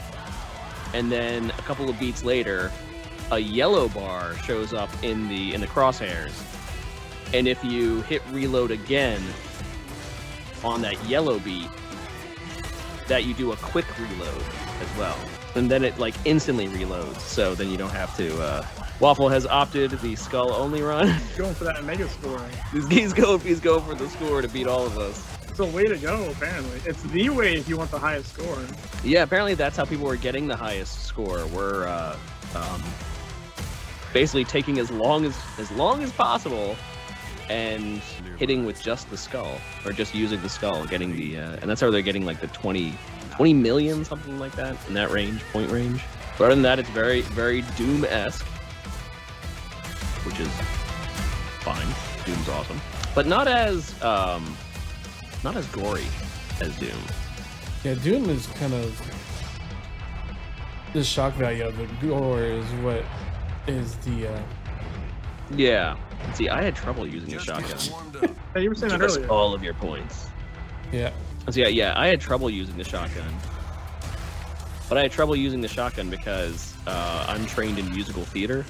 and 0.93 1.11
then 1.11 1.51
a 1.51 1.61
couple 1.63 1.89
of 1.89 1.99
beats 1.99 2.23
later, 2.23 2.71
a 3.31 3.39
yellow 3.39 3.89
bar 3.89 4.35
shows 4.37 4.73
up 4.73 4.89
in 5.03 5.27
the 5.27 5.53
in 5.53 5.61
the 5.61 5.67
crosshairs, 5.67 6.33
and 7.33 7.47
if 7.47 7.63
you 7.63 8.01
hit 8.03 8.21
reload 8.31 8.71
again 8.71 9.21
on 10.63 10.81
that 10.81 11.01
yellow 11.05 11.39
beat, 11.39 11.69
that 13.07 13.25
you 13.25 13.33
do 13.33 13.51
a 13.51 13.55
quick 13.57 13.85
reload 13.99 14.43
as 14.81 14.97
well, 14.97 15.17
and 15.55 15.69
then 15.69 15.83
it 15.83 15.97
like 15.97 16.15
instantly 16.25 16.67
reloads. 16.67 17.19
So 17.19 17.55
then 17.55 17.69
you 17.69 17.77
don't 17.77 17.91
have 17.91 18.15
to. 18.17 18.41
Uh... 18.41 18.65
Waffle 18.99 19.29
has 19.29 19.45
opted 19.45 19.91
the 19.91 20.15
skull 20.15 20.51
only 20.51 20.81
run. 20.81 21.07
He's 21.07 21.37
Going 21.37 21.53
for 21.53 21.65
that 21.65 21.83
mega 21.83 22.09
score. 22.09 22.41
he's, 22.71 22.87
he's 22.87 23.13
going. 23.13 23.39
He's 23.41 23.59
going 23.59 23.83
for 23.83 23.93
the 23.95 24.09
score 24.09 24.41
to 24.41 24.47
beat 24.47 24.67
all 24.67 24.85
of 24.85 24.97
us. 24.97 25.23
It's 25.47 25.59
a 25.59 25.65
way 25.65 25.85
to 25.85 25.97
go, 25.97 26.29
apparently. 26.31 26.81
It's 26.85 27.01
the 27.03 27.29
way 27.29 27.55
if 27.55 27.67
you 27.67 27.77
want 27.77 27.91
the 27.91 27.99
highest 27.99 28.33
score. 28.33 28.59
Yeah, 29.03 29.23
apparently 29.23 29.55
that's 29.55 29.77
how 29.77 29.85
people 29.85 30.05
were 30.05 30.15
getting 30.15 30.47
the 30.47 30.55
highest 30.55 31.03
score. 31.03 31.45
We're 31.47 31.87
uh, 31.87 32.15
um, 32.55 32.83
basically 34.13 34.45
taking 34.45 34.79
as 34.79 34.91
long 34.91 35.25
as 35.25 35.37
as 35.57 35.71
long 35.71 36.03
as 36.03 36.11
possible 36.11 36.75
and 37.49 38.01
hitting 38.37 38.65
with 38.65 38.81
just 38.81 39.09
the 39.09 39.17
skull 39.17 39.59
or 39.85 39.91
just 39.91 40.13
using 40.13 40.41
the 40.41 40.49
skull, 40.49 40.85
getting 40.85 41.15
the 41.15 41.37
uh, 41.37 41.57
and 41.61 41.69
that's 41.69 41.81
how 41.81 41.89
they're 41.89 42.01
getting 42.01 42.25
like 42.25 42.39
the 42.41 42.47
20, 42.47 42.93
20 43.31 43.53
million 43.53 44.03
something 44.05 44.39
like 44.39 44.53
that 44.55 44.75
in 44.87 44.93
that 44.93 45.11
range, 45.11 45.41
point 45.51 45.71
range. 45.71 46.01
But 46.37 46.45
other 46.45 46.55
than 46.55 46.63
that, 46.63 46.79
it's 46.79 46.89
very 46.89 47.21
very 47.21 47.61
Doom 47.75 48.05
esque, 48.05 48.45
which 50.25 50.39
is 50.39 50.51
fine. 51.61 51.87
Doom's 52.25 52.49
awesome, 52.49 52.79
but 53.15 53.25
not 53.25 53.47
as 53.47 53.99
um, 54.03 54.55
not 55.43 55.55
as 55.55 55.65
gory 55.67 56.05
as 56.61 56.77
Doom. 56.79 56.97
Yeah, 57.83 57.93
Doom 57.95 58.29
is 58.29 58.47
kind 58.47 58.73
of 58.73 59.01
the 60.93 61.03
shock 61.03 61.33
value 61.33 61.65
of 61.65 61.77
the 61.77 61.85
gore 62.05 62.41
is 62.43 62.65
what 62.81 63.03
is 63.67 63.95
the 63.97 64.33
uh, 64.33 64.41
Yeah. 65.55 65.97
See, 66.33 66.49
I 66.49 66.61
had 66.61 66.75
trouble 66.75 67.07
using 67.07 67.33
a 67.35 67.39
shotgun. 67.39 67.69
get 67.71 67.89
warmed 67.91 68.15
up. 68.17 68.29
Hey, 68.53 68.63
you 68.63 68.69
were 68.69 68.75
saying 68.75 68.91
that 68.91 68.99
Give 68.99 69.09
earlier. 69.11 69.29
all 69.29 69.53
of 69.53 69.63
your 69.63 69.73
points. 69.75 70.27
yeah. 70.91 71.11
So 71.49 71.59
yeah, 71.61 71.67
yeah, 71.67 71.93
I 71.95 72.07
had 72.07 72.19
trouble 72.19 72.49
using 72.49 72.75
the 72.77 72.83
shotgun. 72.83 73.33
But 74.89 74.97
I 74.97 75.01
had 75.03 75.11
trouble 75.11 75.35
using 75.35 75.61
the 75.61 75.67
shotgun 75.67 76.09
because 76.09 76.73
uh, 76.87 77.25
I'm 77.27 77.45
trained 77.45 77.77
in 77.77 77.89
musical 77.91 78.23
theater, 78.23 78.65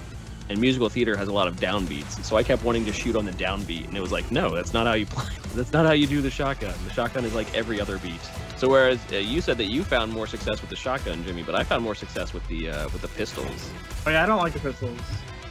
and 0.50 0.60
musical 0.60 0.90
theater 0.90 1.16
has 1.16 1.28
a 1.28 1.34
lot 1.34 1.48
of 1.48 1.56
downbeats. 1.58 2.24
So 2.24 2.36
I 2.38 2.44
kept 2.44 2.64
wanting 2.64 2.86
to 2.86 2.94
shoot 2.94 3.16
on 3.16 3.26
the 3.26 3.32
downbeat, 3.32 3.88
and 3.88 3.96
it 3.96 4.02
was 4.02 4.12
like, 4.12 4.32
no, 4.32 4.54
that's 4.54 4.74
not 4.74 4.88
how 4.88 4.94
you 4.94 5.06
play. 5.08 5.26
That's 5.56 5.72
not 5.74 5.86
how 5.86 5.94
you 5.94 6.06
do 6.08 6.22
the 6.22 6.30
shotgun. 6.32 6.74
The 6.88 6.94
shotgun 6.94 7.24
is 7.26 7.34
like 7.34 7.54
every 7.56 7.80
other 7.82 7.98
beat. 8.00 8.20
So 8.58 8.68
whereas 8.70 9.00
uh, 9.12 9.18
you 9.18 9.42
said 9.42 9.58
that 9.60 9.66
you 9.72 9.84
found 9.84 10.12
more 10.12 10.28
success 10.28 10.60
with 10.62 10.70
the 10.70 10.76
shotgun, 10.76 11.24
Jimmy, 11.24 11.44
but 11.44 11.56
I 11.56 11.64
found 11.64 11.84
more 11.84 11.96
success 11.96 12.34
with 12.34 12.46
the 12.48 12.70
uh, 12.72 12.84
with 12.90 13.02
the 13.02 13.08
pistols. 13.10 13.70
Oh, 14.06 14.10
yeah, 14.10 14.24
I 14.24 14.26
don't 14.26 14.40
like 14.40 14.54
the 14.54 14.60
pistols. 14.60 15.00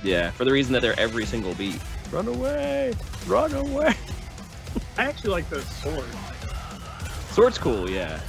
Yeah, 0.03 0.31
for 0.31 0.45
the 0.45 0.53
reason 0.53 0.73
that 0.73 0.83
they're 0.83 0.99
every 0.99 1.27
single 1.27 1.55
beat. 1.55 1.81
Run 2.11 2.29
away! 2.29 2.95
Run 3.27 3.53
away! 3.55 3.95
I 4.99 5.05
actually 5.05 5.31
like 5.31 5.49
the 5.51 5.63
sword. 5.63 6.05
Sword's 7.31 7.59
cool, 7.59 7.91
yeah. 7.91 8.21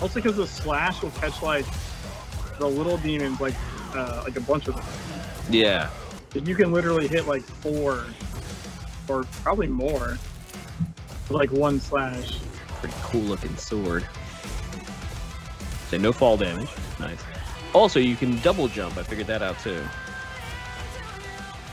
Also 0.00 0.14
because 0.14 0.36
the 0.36 0.46
slash 0.46 1.02
will 1.02 1.10
catch 1.12 1.42
like 1.42 1.66
the 2.58 2.66
little 2.66 2.96
demons, 2.98 3.40
like 3.40 3.54
uh, 3.94 4.22
like 4.24 4.36
a 4.36 4.40
bunch 4.40 4.68
of 4.68 4.76
them. 4.76 4.84
Yeah. 5.50 5.90
You 6.34 6.54
can 6.54 6.72
literally 6.72 7.06
hit 7.06 7.26
like 7.26 7.42
four, 7.42 8.06
or 9.08 9.24
probably 9.42 9.68
more, 9.68 10.18
with 11.28 11.30
like 11.30 11.50
one 11.52 11.80
slash. 11.80 12.38
Pretty 12.80 12.94
cool 13.02 13.20
looking 13.22 13.56
sword. 13.56 14.06
Say 15.88 15.98
no 15.98 16.12
fall 16.12 16.36
damage. 16.36 16.70
Nice. 16.98 17.20
Also, 17.74 17.98
you 18.00 18.16
can 18.16 18.38
double 18.40 18.68
jump. 18.68 18.96
I 18.96 19.02
figured 19.02 19.26
that 19.26 19.42
out 19.42 19.58
too. 19.58 19.84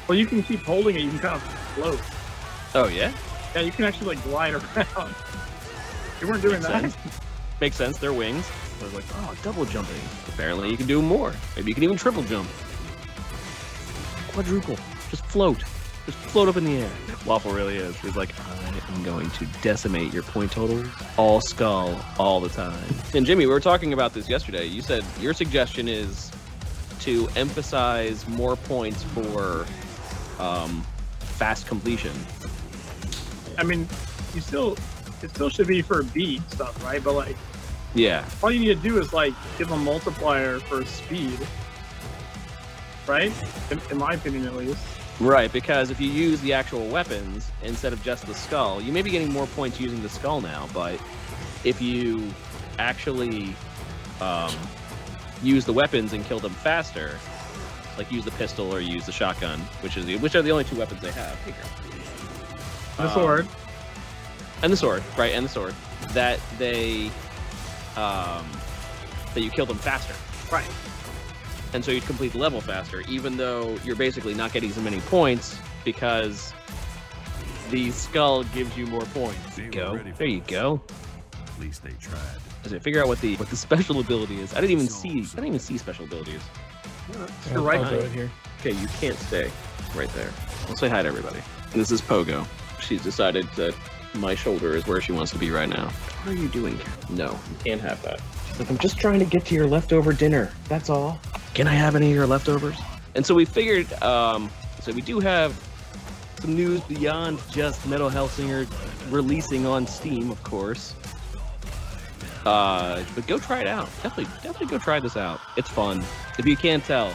Well, 0.08 0.17
you 0.17 0.25
can 0.25 0.43
keep 0.43 0.62
holding 0.63 0.96
it. 0.96 1.01
You 1.03 1.10
can 1.10 1.20
kind 1.20 1.36
of 1.36 1.43
float. 1.75 2.01
Oh 2.74 2.88
yeah, 2.88 3.13
Yeah, 3.55 3.62
you 3.62 3.72
can 3.72 3.86
actually 3.86 4.15
like 4.15 4.24
glide 4.25 4.53
around. 4.55 5.15
You 6.20 6.27
weren't 6.27 6.43
doing 6.43 6.62
makes 6.62 6.67
that. 6.67 6.81
sense. 6.81 6.98
Makes 7.60 7.75
sense. 7.77 7.98
They're 7.98 8.13
wings. 8.13 8.48
I 8.79 8.84
was 8.84 8.93
like, 8.93 9.05
oh, 9.15 9.36
double 9.41 9.65
jumping. 9.65 9.96
Apparently, 10.27 10.70
you 10.70 10.77
can 10.77 10.86
do 10.86 11.01
more. 11.01 11.34
Maybe 11.55 11.70
you 11.70 11.74
can 11.74 11.84
even 11.84 11.98
triple 11.98 12.22
jump. 12.22 12.48
Quadruple. 14.31 14.77
Just 15.10 15.25
float. 15.25 15.63
Just 16.05 16.17
float 16.17 16.48
up 16.48 16.58
in 16.58 16.63
the 16.65 16.77
air. 16.77 16.89
Waffle 17.25 17.51
really 17.53 17.77
is. 17.77 17.96
He's 18.00 18.15
like, 18.15 18.34
I 18.39 18.93
am 18.96 19.03
going 19.03 19.29
to 19.31 19.46
decimate 19.62 20.12
your 20.13 20.24
point 20.24 20.51
totals, 20.51 20.88
all 21.17 21.41
skull, 21.41 22.00
all 22.17 22.39
the 22.41 22.50
time. 22.50 22.77
And 23.13 23.25
Jimmy, 23.25 23.46
we 23.46 23.51
were 23.51 23.60
talking 23.60 23.93
about 23.93 24.13
this 24.13 24.27
yesterday. 24.27 24.65
You 24.65 24.81
said 24.81 25.03
your 25.20 25.34
suggestion 25.34 25.88
is 25.88 26.31
to 27.01 27.27
emphasize 27.36 28.27
more 28.27 28.55
points 28.55 29.03
for 29.03 29.65
um, 30.39 30.84
fast 31.20 31.67
completion. 31.67 32.13
I 33.58 33.63
mean, 33.63 33.88
you 34.34 34.41
still 34.41 34.77
it 35.22 35.29
still 35.29 35.50
should 35.50 35.67
be 35.67 35.84
for 35.84 36.01
beat 36.01 36.41
stuff, 36.51 36.84
right? 36.84 37.03
But 37.03 37.13
like, 37.13 37.36
Yeah. 37.93 38.25
all 38.41 38.51
you 38.51 38.60
need 38.60 38.75
to 38.81 38.89
do 38.89 38.98
is 39.00 39.13
like 39.13 39.34
give 39.60 39.70
a 39.72 39.77
multiplier 39.77 40.60
for 40.60 40.84
speed, 40.86 41.38
right? 43.05 43.31
In, 43.70 43.79
in 43.91 43.98
my 44.00 44.13
opinion, 44.13 44.48
at 44.48 44.55
least. 44.55 44.79
Right, 45.22 45.54
because 45.54 45.92
if 45.92 46.01
you 46.01 46.10
use 46.10 46.42
the 46.42 46.51
actual 46.54 46.88
weapons 46.88 47.51
instead 47.62 47.94
of 47.94 48.01
just 48.01 48.25
the 48.25 48.34
skull, 48.34 48.82
you 48.82 48.92
may 48.92 49.04
be 49.04 49.12
getting 49.12 49.32
more 49.32 49.46
points 49.46 49.80
using 49.80 50.01
the 50.01 50.10
skull 50.10 50.42
now, 50.42 50.68
but 50.74 51.00
if 51.63 51.80
you 51.80 52.28
actually 52.80 53.56
um, 54.20 54.51
use 55.44 55.63
the 55.63 55.74
weapons 55.74 56.13
and 56.13 56.25
kill 56.25 56.40
them 56.40 56.54
faster, 56.54 57.20
like 58.00 58.12
use 58.12 58.25
the 58.25 58.32
pistol 58.32 58.74
or 58.74 58.80
use 58.80 59.06
the 59.06 59.12
shotgun, 59.12 59.60
which 59.82 59.96
is 59.96 60.08
the, 60.08 60.18
which 60.18 60.34
are 60.34 60.42
the 60.42 60.50
only 60.50 60.63
two 60.63 60.75
weapons 60.78 61.01
they 61.01 61.12
have. 61.12 61.38
Here. 61.46 61.54
The 62.98 63.04
Um, 63.04 63.10
sword. 63.13 63.48
and 64.63 64.74
the 64.74 64.78
sword, 64.78 65.04
right, 65.20 65.34
and 65.34 65.46
the 65.46 65.50
sword, 65.50 65.75
that 66.13 66.40
they 66.58 67.12
um, 67.96 68.44
that 69.36 69.42
you 69.42 69.51
kill 69.51 69.68
them 69.68 69.78
faster. 69.78 70.16
Right. 70.51 70.66
And 71.74 71.84
so 71.84 71.92
you 71.92 72.01
complete 72.01 72.34
the 72.34 72.38
level 72.38 72.62
faster, 72.62 73.01
even 73.08 73.38
though 73.38 73.78
you're 73.84 73.96
basically 73.96 74.34
not 74.34 74.54
getting 74.54 74.72
so 74.72 74.82
many 74.82 75.00
points 75.01 75.58
because 75.86 76.54
the 77.70 77.92
skull 77.92 78.44
gives 78.46 78.75
you 78.78 78.86
more 78.88 79.06
points. 79.06 79.56
They 79.56 79.66
were 79.66 79.72
Go. 79.72 80.00
There 80.18 80.28
you 80.28 80.42
go. 80.42 80.82
At 81.34 81.60
least 81.60 81.84
they 81.84 81.94
tried. 82.00 82.20
As 82.63 82.74
I 82.74 82.80
figure 82.80 83.01
out 83.01 83.08
what 83.08 83.20
the 83.22 83.36
what 83.38 83.50
the 83.50 83.56
special 83.56 84.00
ability 84.00 84.40
is. 84.40 84.54
I 84.54 84.62
didn't 84.62 84.72
even 84.72 84.88
see. 84.88 85.10
I 85.10 85.24
didn't 85.24 85.48
even 85.48 85.60
see 85.60 85.78
special 85.78 86.06
abilities. 86.06 86.42
You're 87.51 87.62
right. 87.62 87.80
I'll 87.80 87.90
do 87.90 88.00
it 88.00 88.12
here. 88.12 88.32
Okay, 88.60 88.72
you 88.72 88.88
can't 89.00 89.18
stay 89.18 89.50
right 89.96 90.10
there. 90.10 90.30
I'll 90.68 90.75
say 90.75 90.88
hi 90.90 91.01
to 91.01 91.08
everybody. 91.08 91.40
And 91.72 91.82
this 91.82 91.92
is 91.92 92.01
Pogo. 92.01 92.46
She's 92.80 93.01
decided 93.01 93.48
that 93.56 93.75
my 94.13 94.36
shoulder 94.36 94.75
is 94.75 94.86
where 94.86 95.01
she 95.01 95.12
wants 95.12 95.32
to 95.32 95.40
be 95.40 95.50
right 95.50 95.70
now. 95.70 95.88
What 95.90 96.36
are 96.36 96.40
you 96.40 96.50
doing? 96.50 96.80
No, 97.10 97.32
you 97.32 97.58
can't 97.63 97.82
have 97.82 98.01
that. 98.04 98.20
She's 98.48 98.60
like, 98.60 98.70
I'm 98.70 98.78
just 98.78 99.00
trying 99.00 99.20
to 99.20 99.25
get 99.25 99.46
to 99.46 99.56
your 99.56 99.68
leftover 99.68 100.13
dinner. 100.13 100.51
That's 100.68 100.90
all. 100.90 101.20
Can 101.53 101.67
I 101.67 101.74
have 101.74 101.96
any 101.96 102.10
of 102.10 102.15
your 102.15 102.27
leftovers? 102.27 102.77
And 103.15 103.25
so 103.25 103.36
we 103.36 103.46
figured, 103.46 103.91
um, 104.01 104.50
so 104.81 104.91
we 104.93 105.01
do 105.01 105.20
have 105.20 105.53
some 106.39 106.55
news 106.55 106.81
beyond 106.81 107.39
just 107.51 107.86
Metal 107.86 108.10
Hellsinger 108.10 108.67
releasing 109.12 109.65
on 109.65 109.86
Steam, 109.86 110.31
of 110.31 110.41
course. 110.43 110.96
Uh, 112.46 113.03
but 113.13 113.27
go 113.27 113.38
try 113.38 113.62
it 113.62 113.67
out. 113.67 113.86
Definitely, 114.01 114.25
definitely 114.41 114.67
go 114.67 114.77
try 114.79 115.00
this 115.00 115.17
out. 115.17 115.39
It's 115.58 115.70
fun. 115.70 116.03
If 116.39 116.46
you 116.46 116.58
can't 116.58 116.84
tell, 116.84 117.13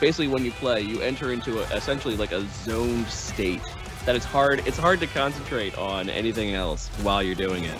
basically 0.00 0.28
when 0.28 0.44
you 0.44 0.50
play, 0.52 0.82
you 0.82 1.00
enter 1.00 1.32
into 1.32 1.60
a, 1.60 1.76
essentially 1.76 2.16
like 2.16 2.32
a 2.32 2.46
zoned 2.64 3.06
state 3.06 3.62
that 4.04 4.16
it's 4.16 4.24
hard. 4.24 4.66
It's 4.66 4.76
hard 4.76 5.00
to 5.00 5.06
concentrate 5.06 5.78
on 5.78 6.10
anything 6.10 6.54
else 6.54 6.88
while 7.02 7.22
you're 7.22 7.34
doing 7.34 7.64
it. 7.64 7.78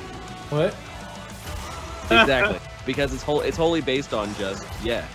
What? 0.50 0.74
Exactly, 2.04 2.58
because 2.86 3.12
it's 3.12 3.22
whole. 3.22 3.40
It's 3.40 3.56
wholly 3.56 3.80
based 3.80 4.14
on 4.14 4.34
just 4.36 4.66
yeah, 4.82 5.06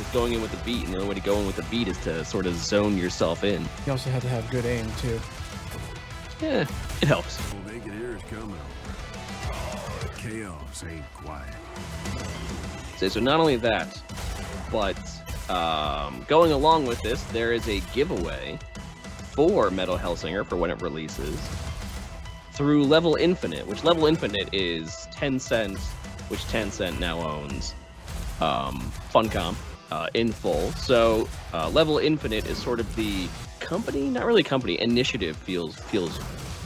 just 0.00 0.12
going 0.14 0.32
in 0.32 0.40
with 0.40 0.50
the 0.50 0.64
beat, 0.64 0.82
and 0.84 0.94
the 0.94 0.96
only 0.96 1.10
way 1.10 1.14
to 1.14 1.20
go 1.20 1.38
in 1.38 1.46
with 1.46 1.56
the 1.56 1.62
beat 1.64 1.86
is 1.86 1.98
to 1.98 2.24
sort 2.24 2.46
of 2.46 2.54
zone 2.56 2.96
yourself 2.96 3.44
in. 3.44 3.62
You 3.84 3.92
also 3.92 4.08
have 4.08 4.22
to 4.22 4.28
have 4.28 4.48
good 4.50 4.64
aim 4.64 4.86
too. 4.98 5.20
Yeah, 6.40 6.66
it 7.02 7.08
helps. 7.08 7.38
Well, 7.52 7.62
they 7.66 7.80
can 7.80 7.98
hear 7.98 8.16
us 8.16 8.22
coming. 8.30 8.56
Chaos 10.16 10.84
ain't 10.84 11.12
quiet. 11.12 11.54
So, 12.96 13.08
so 13.08 13.20
not 13.20 13.40
only 13.40 13.56
that, 13.56 14.02
but 14.72 14.96
um, 15.50 16.24
going 16.28 16.52
along 16.52 16.86
with 16.86 17.02
this, 17.02 17.22
there 17.24 17.52
is 17.52 17.68
a 17.68 17.80
giveaway 17.92 18.58
for 19.32 19.70
Metal 19.70 19.98
Hellsinger 19.98 20.46
for 20.46 20.56
when 20.56 20.70
it 20.70 20.80
releases 20.80 21.38
through 22.52 22.84
Level 22.84 23.16
Infinite, 23.16 23.66
which 23.66 23.84
Level 23.84 24.06
Infinite 24.06 24.48
is 24.52 25.06
Tencent, 25.14 25.78
which 26.28 26.40
Tencent 26.46 26.98
now 26.98 27.20
owns 27.20 27.74
um, 28.40 28.80
Funcom 29.12 29.54
uh, 29.90 30.08
in 30.14 30.32
full. 30.32 30.72
So 30.72 31.28
uh, 31.52 31.68
Level 31.70 31.98
Infinite 31.98 32.46
is 32.46 32.58
sort 32.58 32.80
of 32.80 32.96
the 32.96 33.28
company, 33.60 34.08
not 34.08 34.24
really 34.24 34.42
company, 34.42 34.80
initiative 34.80 35.36
feels 35.36 35.76
feels 35.76 36.18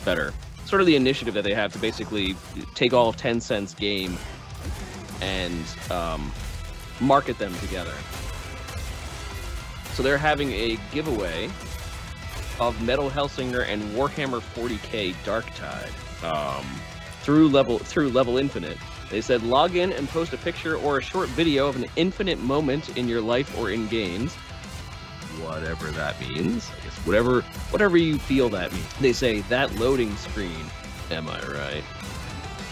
better. 0.05 0.33
Sort 0.65 0.81
of 0.81 0.87
the 0.87 0.97
initiative 0.97 1.35
that 1.35 1.45
they 1.45 1.55
have 1.55 1.73
to 1.75 1.79
basically 1.79 2.37
take 2.75 2.93
all 2.93 3.09
of 3.09 3.17
Tencent's 3.17 3.75
game 3.75 4.17
and 5.21 5.65
um, 5.91 6.33
market 7.01 7.39
them 7.39 7.55
together. 7.59 7.93
So 9.93 10.03
they're 10.03 10.19
having 10.19 10.51
a 10.53 10.79
giveaway 10.93 11.51
of 12.61 12.81
Metal 12.83 13.11
Hellsinger 13.11 13.67
and 13.67 13.83
Warhammer 13.95 14.41
40k 14.41 15.15
Darktide 15.25 15.93
um, 16.25 16.65
through 17.23 17.49
level 17.49 17.79
through 17.79 18.11
Level 18.11 18.39
Infinite. 18.39 18.79
They 19.15 19.21
said 19.21 19.45
log 19.45 19.77
in 19.77 19.93
and 19.93 20.09
post 20.09 20.33
a 20.33 20.37
picture 20.37 20.75
or 20.77 20.99
a 20.99 21.01
short 21.01 21.29
video 21.29 21.69
of 21.69 21.77
an 21.77 21.87
infinite 21.95 22.41
moment 22.41 22.99
in 22.99 23.07
your 23.07 23.21
life 23.21 23.57
or 23.61 23.71
in 23.71 23.87
games. 23.87 24.35
Whatever 25.41 25.93
that 25.93 26.21
means. 26.21 26.69
I 26.69 26.83
guess 26.83 26.97
whatever 27.07 27.43
whatever 27.71 27.97
you 27.97 28.19
feel 28.19 28.49
that 28.49 28.73
means. 28.73 28.93
They 28.95 29.13
say 29.13 29.43
that 29.43 29.73
loading 29.77 30.17
screen. 30.17 30.67
Am 31.13 31.29
I 31.29 31.39
right? 31.47 31.85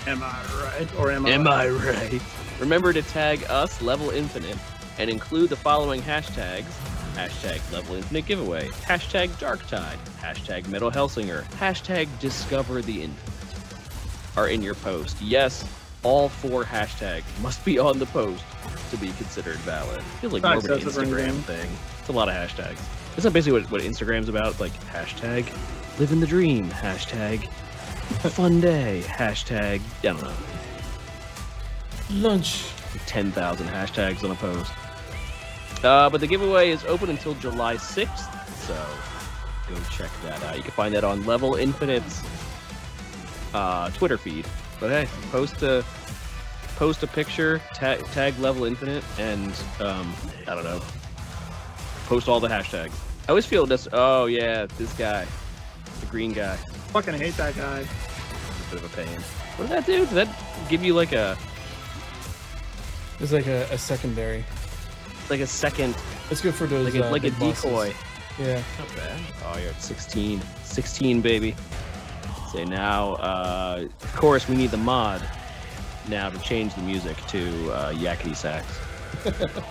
Am 0.09 0.21
I 0.21 0.43
right? 0.65 0.89
Or 0.99 1.13
am 1.13 1.27
I? 1.27 1.31
Am 1.31 1.47
I 1.47 1.69
right? 1.69 2.21
Remember 2.59 2.93
to 2.93 3.03
tag 3.03 3.45
us 3.49 3.81
Level 3.81 4.11
Infinite 4.11 4.59
and 4.99 5.09
include 5.09 5.49
the 5.49 5.55
following 5.55 6.03
hashtags. 6.03 6.73
Hashtag 7.15 7.61
Level 7.73 7.95
Infinite 7.95 8.27
Giveaway. 8.27 8.67
Hashtag 8.67 9.29
Darktide. 9.39 9.97
Hashtag 10.21 10.67
Metal 10.67 10.91
Hellsinger. 10.91 11.45
Hashtag 11.61 12.09
Discover 12.19 12.83
the 12.83 13.03
Infinite 13.03 13.33
are 14.37 14.49
in 14.49 14.61
your 14.63 14.75
post. 14.75 15.21
Yes, 15.21 15.63
all 16.03 16.29
four 16.29 16.65
hashtags 16.65 17.25
must 17.41 17.65
be 17.65 17.79
on 17.79 17.99
the 17.99 18.07
post 18.07 18.45
to 18.91 18.97
be 18.97 19.13
considered 19.13 19.57
valid. 19.59 20.03
feels 20.21 20.33
like 20.33 20.43
more 20.43 20.57
of 20.57 20.65
an 20.65 20.79
Instagram 20.79 21.41
thing. 21.43 21.71
It's 22.01 22.09
a 22.09 22.13
lot 22.13 22.29
of 22.29 22.35
hashtags. 22.35 22.81
Isn't 23.17 23.25
that 23.25 23.33
basically 23.33 23.61
what, 23.61 23.71
what 23.71 23.81
Instagram's 23.83 24.29
about? 24.29 24.59
Like 24.59 24.73
hashtag 24.87 25.47
living 25.99 26.21
the 26.21 26.27
dream. 26.27 26.69
Hashtag 26.71 27.49
fun 28.31 28.61
day. 28.61 29.03
Hashtag 29.07 29.81
I 29.81 30.03
don't 30.03 30.23
know. 30.23 30.33
Lunch. 32.11 32.65
10,000 33.07 33.67
hashtags 33.69 34.25
on 34.25 34.31
a 34.31 34.35
post. 34.35 34.73
Uh, 35.83 36.09
but 36.11 36.21
the 36.21 36.27
giveaway 36.27 36.71
is 36.71 36.85
open 36.85 37.11
until 37.11 37.35
July 37.35 37.77
6th, 37.77 38.47
so 38.67 38.87
go 39.69 39.81
check 39.91 40.11
that 40.23 40.43
out. 40.45 40.57
You 40.57 40.63
can 40.63 40.73
find 40.73 40.95
that 40.95 41.05
on 41.05 41.25
Level 41.27 41.57
Infinite's 41.57 42.23
uh, 43.55 43.91
Twitter 43.91 44.19
feed. 44.19 44.47
But 44.83 44.91
hey, 44.91 45.09
post 45.31 45.63
a 45.63 45.85
post 46.75 47.05
a 47.05 47.07
picture, 47.07 47.63
tag, 47.73 48.05
tag 48.07 48.37
Level 48.41 48.65
Infinite, 48.65 49.05
and 49.17 49.55
um, 49.79 50.13
I 50.49 50.57
don't 50.57 50.65
know, 50.65 50.81
post 52.07 52.29
all 52.29 52.41
the 52.41 52.49
hashtags. 52.49 52.91
I 52.91 53.29
always 53.29 53.47
feel 53.47 53.65
this. 53.65 53.87
Oh 53.93 54.27
yeah, 54.27 54.67
this 54.79 54.93
guy, 54.95 55.25
the 56.01 56.07
green 56.07 56.33
guy, 56.33 56.57
Fucking 56.57 57.15
hate 57.15 57.37
that 57.37 57.57
guy. 57.57 57.79
a 57.79 58.75
bit 58.75 58.83
of 58.83 58.93
a 58.93 58.97
pain. 58.97 59.21
What 59.57 59.69
did 59.69 59.77
that 59.79 59.87
do? 59.87 59.99
Did 60.01 60.09
that 60.17 60.69
give 60.69 60.83
you 60.83 60.95
like 60.95 61.13
a 61.13 61.39
It's 63.21 63.31
like 63.31 63.47
a, 63.47 63.69
a 63.71 63.79
secondary. 63.79 64.45
like 65.31 65.39
a 65.39 65.47
second, 65.47 65.95
It's 66.29 66.41
good 66.41 66.57
for 66.57 66.67
those 66.67 66.87
like 66.93 67.01
a, 67.01 67.07
uh, 67.07 67.11
like 67.13 67.23
a 67.23 67.31
big 67.31 67.39
bosses. 67.39 67.63
decoy? 67.63 67.93
Yeah. 68.41 68.61
Not 68.81 68.97
bad. 68.97 69.21
Oh, 69.47 69.59
you're 69.59 69.71
at 69.71 69.81
16. 69.81 70.43
16, 70.65 71.21
baby. 71.21 71.55
Say 72.53 72.65
now, 72.65 73.15
uh, 73.15 73.87
of 74.03 74.15
course, 74.15 74.47
we 74.47 74.57
need 74.57 74.71
the 74.71 74.77
mod 74.77 75.23
now 76.09 76.29
to 76.29 76.39
change 76.41 76.75
the 76.75 76.83
music 76.83 77.17
to 77.29 77.73
uh, 77.73 77.93
Yakety 77.93 78.37
Sax. 78.37 78.67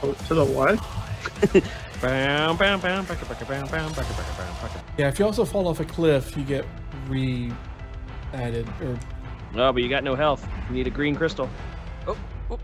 Oh, 0.00 0.12
to 0.28 0.34
the 0.34 0.44
what? 0.44 0.78
Yeah, 4.96 5.08
if 5.08 5.18
you 5.18 5.24
also 5.24 5.44
fall 5.44 5.66
off 5.66 5.80
a 5.80 5.84
cliff, 5.84 6.36
you 6.36 6.44
get 6.44 6.64
re-added 7.08 8.68
or 8.80 8.96
Oh, 9.56 9.72
but 9.72 9.82
you 9.82 9.88
got 9.88 10.04
no 10.04 10.14
health. 10.14 10.46
You 10.68 10.76
need 10.76 10.86
a 10.86 10.90
green 10.90 11.16
crystal. 11.16 11.48
Oh, 12.06 12.16
oh. 12.50 12.60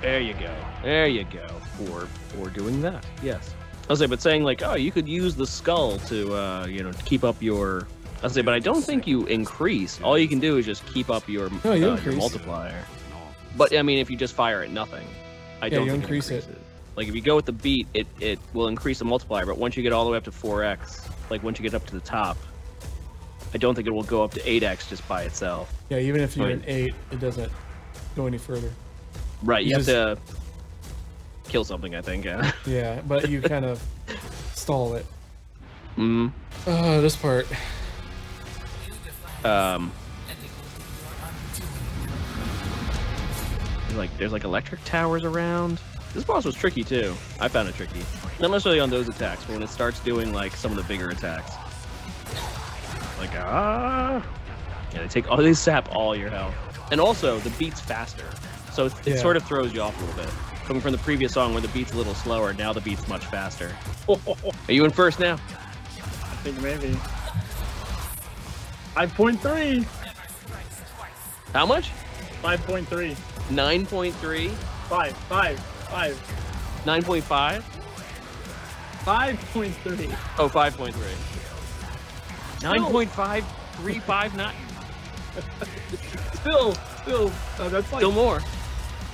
There 0.00 0.20
you 0.20 0.34
go. 0.34 0.54
There 0.82 1.08
you 1.08 1.24
go. 1.24 1.46
For 1.76 2.06
for 2.28 2.50
doing 2.50 2.80
that, 2.82 3.04
yes. 3.22 3.54
I'll 3.88 3.96
say, 3.96 4.06
but 4.06 4.20
saying 4.22 4.44
like, 4.44 4.62
oh, 4.62 4.74
you 4.74 4.92
could 4.92 5.08
use 5.08 5.34
the 5.34 5.46
skull 5.46 5.98
to, 5.98 6.34
uh, 6.34 6.66
you 6.66 6.82
know, 6.82 6.92
to 6.92 7.02
keep 7.04 7.24
up 7.24 7.42
your. 7.42 7.86
I'll 8.22 8.30
say, 8.30 8.42
but 8.42 8.54
I 8.54 8.58
don't 8.58 8.82
think 8.82 9.06
you 9.06 9.26
increase. 9.26 10.00
All 10.00 10.16
you 10.18 10.28
can 10.28 10.40
do 10.40 10.56
is 10.56 10.64
just 10.66 10.86
keep 10.86 11.10
up 11.10 11.28
your, 11.28 11.50
No, 11.64 11.72
you 11.74 11.90
uh, 11.90 12.00
your 12.00 12.14
multiplier. 12.14 12.84
But 13.56 13.76
I 13.76 13.82
mean, 13.82 13.98
if 13.98 14.10
you 14.10 14.16
just 14.16 14.34
fire 14.34 14.62
at 14.62 14.70
nothing, 14.70 15.06
I 15.60 15.66
Yeah, 15.66 15.76
don't 15.76 15.88
think 15.88 16.02
increase 16.02 16.30
it. 16.30 16.36
increases 16.36 16.62
Like 16.96 17.08
if 17.08 17.14
you 17.14 17.20
go 17.20 17.36
with 17.36 17.44
the 17.46 17.52
beat, 17.52 17.86
it 17.94 18.06
it 18.20 18.38
will 18.54 18.68
increase 18.68 18.98
the 18.98 19.04
multiplier. 19.04 19.44
But 19.46 19.58
once 19.58 19.76
you 19.76 19.82
get 19.82 19.92
all 19.92 20.04
the 20.04 20.10
way 20.10 20.16
up 20.16 20.24
to 20.24 20.30
4x, 20.30 21.08
like 21.30 21.42
once 21.42 21.58
you 21.58 21.62
get 21.62 21.74
up 21.74 21.84
to 21.86 21.94
the 21.94 22.00
top, 22.00 22.36
I 23.52 23.58
don't 23.58 23.74
think 23.74 23.86
it 23.86 23.90
will 23.92 24.02
go 24.02 24.24
up 24.24 24.32
to 24.32 24.40
8x 24.40 24.88
just 24.88 25.06
by 25.06 25.22
itself. 25.24 25.72
yeah, 25.90 25.98
even 25.98 26.20
if 26.20 26.36
you're 26.36 26.46
Right. 26.46 26.56
an 26.56 26.64
eight, 26.66 26.94
it 27.12 27.20
doesn't 27.20 27.52
go 28.16 28.26
any 28.26 28.38
further. 28.38 28.70
Right, 29.42 29.64
you, 29.64 29.70
You 29.70 29.76
have 29.76 29.86
to 29.86 30.18
kill 31.48 31.64
something. 31.64 31.94
I 31.94 32.00
think. 32.00 32.24
Yeah. 32.24 32.50
Yeah, 32.66 33.02
but 33.06 33.28
you 33.28 33.40
kind 33.42 33.64
of 33.66 33.80
stall 34.54 34.94
it. 34.94 35.06
mm. 35.98 36.32
Oh, 36.66 37.00
this 37.02 37.14
part. 37.14 37.46
Um. 39.44 39.92
Like 43.96 44.16
there's 44.18 44.32
like 44.32 44.44
electric 44.44 44.82
towers 44.84 45.24
around. 45.24 45.80
This 46.14 46.24
boss 46.24 46.44
was 46.44 46.54
tricky 46.54 46.82
too. 46.84 47.14
I 47.40 47.48
found 47.48 47.68
it 47.68 47.74
tricky. 47.76 48.00
Not 48.40 48.50
necessarily 48.50 48.80
on 48.80 48.90
those 48.90 49.08
attacks, 49.08 49.44
but 49.44 49.54
when 49.54 49.62
it 49.62 49.68
starts 49.68 50.00
doing 50.00 50.32
like 50.32 50.56
some 50.56 50.70
of 50.72 50.76
the 50.76 50.82
bigger 50.84 51.10
attacks. 51.10 51.52
Like 53.18 53.30
ah. 53.36 54.24
Yeah, 54.92 55.02
they 55.02 55.08
take 55.08 55.30
all 55.30 55.36
they 55.36 55.54
sap 55.54 55.94
all 55.94 56.16
your 56.16 56.30
health. 56.30 56.54
And 56.90 57.00
also 57.00 57.38
the 57.40 57.50
beat's 57.50 57.80
faster. 57.80 58.24
So 58.72 58.86
it, 58.86 58.92
it 59.06 59.14
Yeah. 59.14 59.16
sort 59.22 59.36
of 59.36 59.44
throws 59.44 59.72
you 59.72 59.80
off 59.80 59.96
a 60.00 60.04
little 60.04 60.22
bit. 60.24 60.32
Coming 60.66 60.80
from 60.82 60.92
the 60.92 60.98
previous 60.98 61.32
song 61.32 61.52
where 61.52 61.60
the 61.62 61.68
beat's 61.68 61.92
a 61.92 61.96
little 61.96 62.14
slower, 62.14 62.52
now 62.54 62.72
the 62.72 62.80
beat's 62.80 63.06
much 63.06 63.24
faster. 63.26 63.76
Are 64.08 64.72
you 64.72 64.84
in 64.84 64.90
first 64.90 65.20
now? 65.20 65.34
I 65.34 66.36
think 66.42 66.60
maybe. 66.60 66.96
5.3. 68.94 69.84
How 71.52 71.66
much? 71.66 71.90
5.3. 72.42 73.16
9.3? 73.50 74.50
5. 74.50 75.16
5. 75.16 75.58
5. 75.58 76.82
9.5? 76.84 77.62
5.3. 79.04 80.16
Oh, 80.38 80.48
5.3. 80.48 80.92
9.5359. 82.60 84.52
Still, 86.34 86.74
still, 87.02 87.32
uh, 87.58 87.68
that's 87.68 87.90
like 87.90 88.00
Still 88.00 88.12
more. 88.12 88.40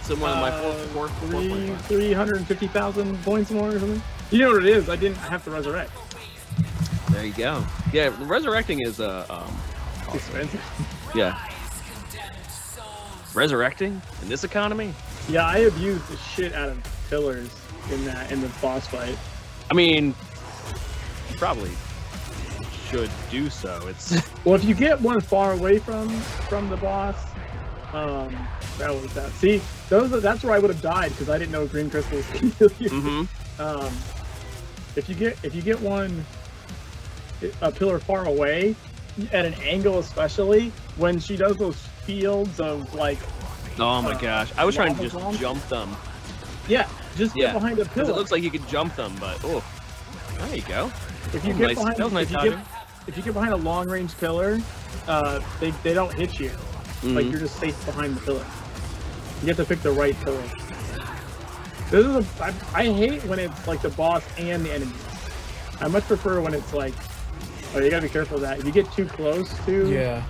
So 0.03 0.17
more 0.17 0.29
than 0.29 0.41
my 0.41 0.51
uh, 0.51 0.73
four, 0.93 1.09
four, 1.09 1.29
three, 1.29 1.69
4.5. 1.69 1.81
350,000 1.83 3.23
points 3.23 3.51
more 3.51 3.69
or 3.71 3.79
something. 3.79 4.03
You 4.31 4.41
know 4.41 4.53
what 4.53 4.65
it 4.65 4.69
is? 4.69 4.89
I 4.91 4.97
didn't 4.97 5.17
have 5.19 5.45
to 5.45 5.51
resurrect. 5.51 5.93
There 7.11 7.25
you 7.25 7.33
go. 7.33 7.65
Yeah, 7.93 8.15
resurrecting 8.21 8.81
is 8.81 9.01
uh, 9.01 9.27
um, 9.31 9.57
expensive. 10.15 10.63
yeah. 11.15 11.39
Resurrecting 13.35 14.01
in 14.23 14.29
this 14.29 14.45
economy? 14.45 14.93
Yeah, 15.29 15.47
I 15.47 15.59
abused 15.59 16.07
the 16.09 16.17
shit 16.17 16.53
out 16.53 16.69
of 16.69 17.07
pillars 17.09 17.51
in 17.93 18.05
that 18.05 18.33
in 18.33 18.41
the 18.41 18.49
boss 18.61 18.87
fight. 18.87 19.17
I 19.71 19.75
mean, 19.75 20.15
you 21.31 21.37
probably 21.37 21.71
should 22.89 23.11
do 23.31 23.49
so. 23.49 23.87
It's 23.87 24.17
Well, 24.45 24.55
if 24.55 24.65
you 24.65 24.75
get 24.75 25.01
one 25.01 25.21
far 25.21 25.53
away 25.53 25.79
from 25.79 26.09
from 26.49 26.69
the 26.69 26.77
boss, 26.77 27.17
um, 27.93 28.37
that 28.79 28.91
was 28.91 29.13
that. 29.15 29.31
See, 29.33 29.61
those 29.89 30.13
are, 30.13 30.21
that's 30.21 30.43
where 30.43 30.55
I 30.55 30.59
would 30.59 30.71
have 30.71 30.83
died 30.83 31.11
because 31.11 31.29
I 31.29 31.39
didn't 31.39 31.53
know 31.53 31.67
green 31.67 31.91
crystals 31.91 32.27
kill 32.33 32.71
you. 32.79 32.91
mm-hmm. 32.91 33.63
Um, 33.63 33.93
if 34.97 35.09
you 35.09 35.15
get 35.15 35.39
if 35.45 35.55
you 35.55 35.63
get 35.63 35.81
one 35.81 36.25
a 37.63 37.71
pillar 37.71 37.99
far 37.99 38.27
away 38.27 38.75
at 39.33 39.45
an 39.45 39.55
angle, 39.63 39.99
especially 39.99 40.73
when 40.97 41.19
she 41.19 41.37
does 41.37 41.57
those 41.57 41.77
fields 41.77 42.61
of 42.61 42.93
like, 42.95 43.19
Oh 43.79 44.03
my 44.03 44.13
Uh, 44.13 44.19
gosh, 44.19 44.53
I 44.57 44.65
was 44.65 44.75
trying 44.75 44.95
to 44.97 45.03
just 45.03 45.15
bomb? 45.17 45.37
jump 45.37 45.67
them 45.69 45.97
yeah, 46.69 46.87
just 47.17 47.35
get 47.35 47.43
Yeah, 47.49 47.53
behind 47.55 47.79
a 47.81 47.85
pillar. 47.87 48.11
it 48.11 48.15
looks 48.17 48.31
like 48.31 48.43
you 48.45 48.51
could 48.51 48.67
jump 48.69 48.95
them, 48.95 49.13
but 49.19 49.41
oh, 49.45 49.65
there 50.39 50.55
you 50.57 50.63
go. 50.63 50.91
if 51.35 51.45
you 51.45 51.51
was 51.51 51.59
get 51.59 51.67
nice- 51.69 51.77
behind, 51.77 51.97
that 51.97 52.05
was 52.05 52.13
nice 52.13 52.31
if, 52.31 52.45
you 52.45 52.51
get, 52.51 52.59
if 53.09 53.17
you 53.17 53.23
get 53.25 53.35
behind 53.35 53.53
a 53.53 53.57
long 53.57 53.89
range 53.89 54.17
pillar, 54.19 54.61
uh, 55.09 55.41
they 55.59 55.71
they 55.83 55.95
don't 55.95 56.13
hit 56.15 56.39
you. 56.39 56.51
Like 57.03 57.25
Mhm. 57.27 57.31
you're 57.31 57.41
just 57.41 57.59
safe 57.59 57.85
behind 57.87 58.15
the 58.17 58.21
pillar. 58.21 58.45
You 59.43 59.49
have 59.49 59.57
to 59.57 59.65
pick 59.65 59.83
the 59.83 59.91
right 59.91 60.15
pillar. 60.23 60.43
This 61.91 62.07
is 62.07 62.15
a, 62.17 62.45
I, 62.45 62.55
I 62.75 62.85
hate 62.93 63.25
when 63.25 63.39
it's 63.41 63.67
like 63.67 63.83
the 63.83 63.89
boss 63.91 64.23
and 64.39 64.65
the 64.65 64.73
enemies. 64.73 64.95
I 65.81 65.89
much 65.89 66.05
prefer 66.05 66.41
when 66.41 66.55
it's 66.55 66.73
like, 66.73 66.95
oh, 67.75 67.79
you 67.81 67.91
gotta 67.91 68.03
be 68.03 68.09
careful 68.09 68.37
of 68.37 68.43
that. 68.43 68.59
If 68.59 68.65
you 68.65 68.73
get 68.73 68.91
too 68.93 69.07
close 69.07 69.53
to, 69.67 69.91
Yeah. 69.91 70.23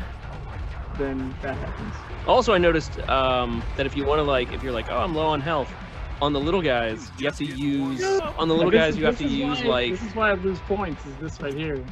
then 0.99 1.35
that 1.43 1.57
happens. 1.57 1.95
Also, 2.27 2.53
I 2.53 2.59
noticed 2.59 2.99
um, 3.09 3.63
that 3.77 3.87
if 3.87 3.97
you 3.97 4.05
want 4.05 4.19
to 4.19 4.23
like, 4.23 4.53
if 4.53 4.63
you're 4.63 4.73
like, 4.73 4.91
oh, 4.91 4.99
I'm 4.99 5.15
low 5.15 5.27
on 5.27 5.41
health, 5.41 5.73
on 6.21 6.33
the 6.33 6.41
little 6.41 6.61
guys, 6.63 7.11
you 7.19 7.27
have 7.27 7.37
to 7.37 7.45
use 7.45 8.03
on 8.39 8.49
the 8.49 8.55
little 8.55 8.71
guys, 8.71 8.97
you 8.97 9.05
have 9.07 9.17
to 9.19 9.27
use 9.27 9.63
like, 9.65 9.93
This 9.93 10.03
is 10.03 10.15
why 10.15 10.31
I 10.31 10.35
lose 10.35 10.59
points. 10.61 11.05
Is 11.07 11.17
this 11.21 11.41
right 11.41 11.55
here? 11.55 11.83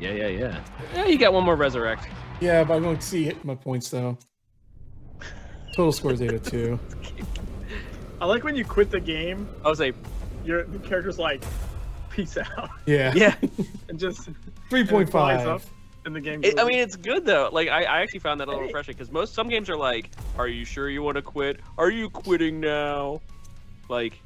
yeah, 0.00 0.10
yeah, 0.12 0.26
yeah. 0.28 0.60
Yeah, 0.94 1.06
you 1.06 1.18
got 1.18 1.32
one 1.32 1.44
more 1.44 1.56
resurrect. 1.56 2.06
Yeah, 2.40 2.62
but 2.64 2.74
I'm 2.74 2.82
going 2.82 2.98
to 2.98 3.02
see 3.04 3.32
my 3.42 3.54
points 3.54 3.88
though. 3.90 4.16
Total 5.74 5.92
score 5.92 6.12
is 6.12 6.20
8 6.22 6.34
of 6.34 6.42
2. 6.44 6.78
I 8.20 8.26
like 8.26 8.42
when 8.44 8.56
you 8.56 8.64
quit 8.64 8.90
the 8.90 9.00
game. 9.00 9.48
I 9.64 9.68
was 9.68 9.80
like, 9.80 9.94
Your 10.44 10.64
the 10.64 10.78
character's 10.80 11.18
like, 11.18 11.42
peace 12.18 12.36
out, 12.36 12.70
Yeah. 12.86 13.12
yeah, 13.14 13.34
and 13.88 13.98
just 13.98 14.28
3.5. 14.70 15.10
flies 15.10 15.46
up. 15.46 15.62
in 16.04 16.12
the 16.12 16.20
game. 16.20 16.42
It, 16.42 16.58
I 16.58 16.64
mean, 16.64 16.78
it's 16.78 16.96
good 16.96 17.24
though. 17.24 17.48
Like 17.52 17.68
I, 17.68 17.84
I 17.84 18.00
actually 18.00 18.18
found 18.20 18.40
that 18.40 18.48
a 18.48 18.50
little 18.50 18.64
refreshing 18.64 18.94
because 18.94 19.12
most 19.12 19.34
some 19.34 19.48
games 19.48 19.70
are 19.70 19.76
like, 19.76 20.10
"Are 20.36 20.48
you 20.48 20.64
sure 20.64 20.88
you 20.90 21.02
want 21.02 21.16
to 21.16 21.22
quit? 21.22 21.60
Are 21.76 21.90
you 21.90 22.10
quitting 22.10 22.60
now?" 22.60 23.20
Like, 23.88 24.20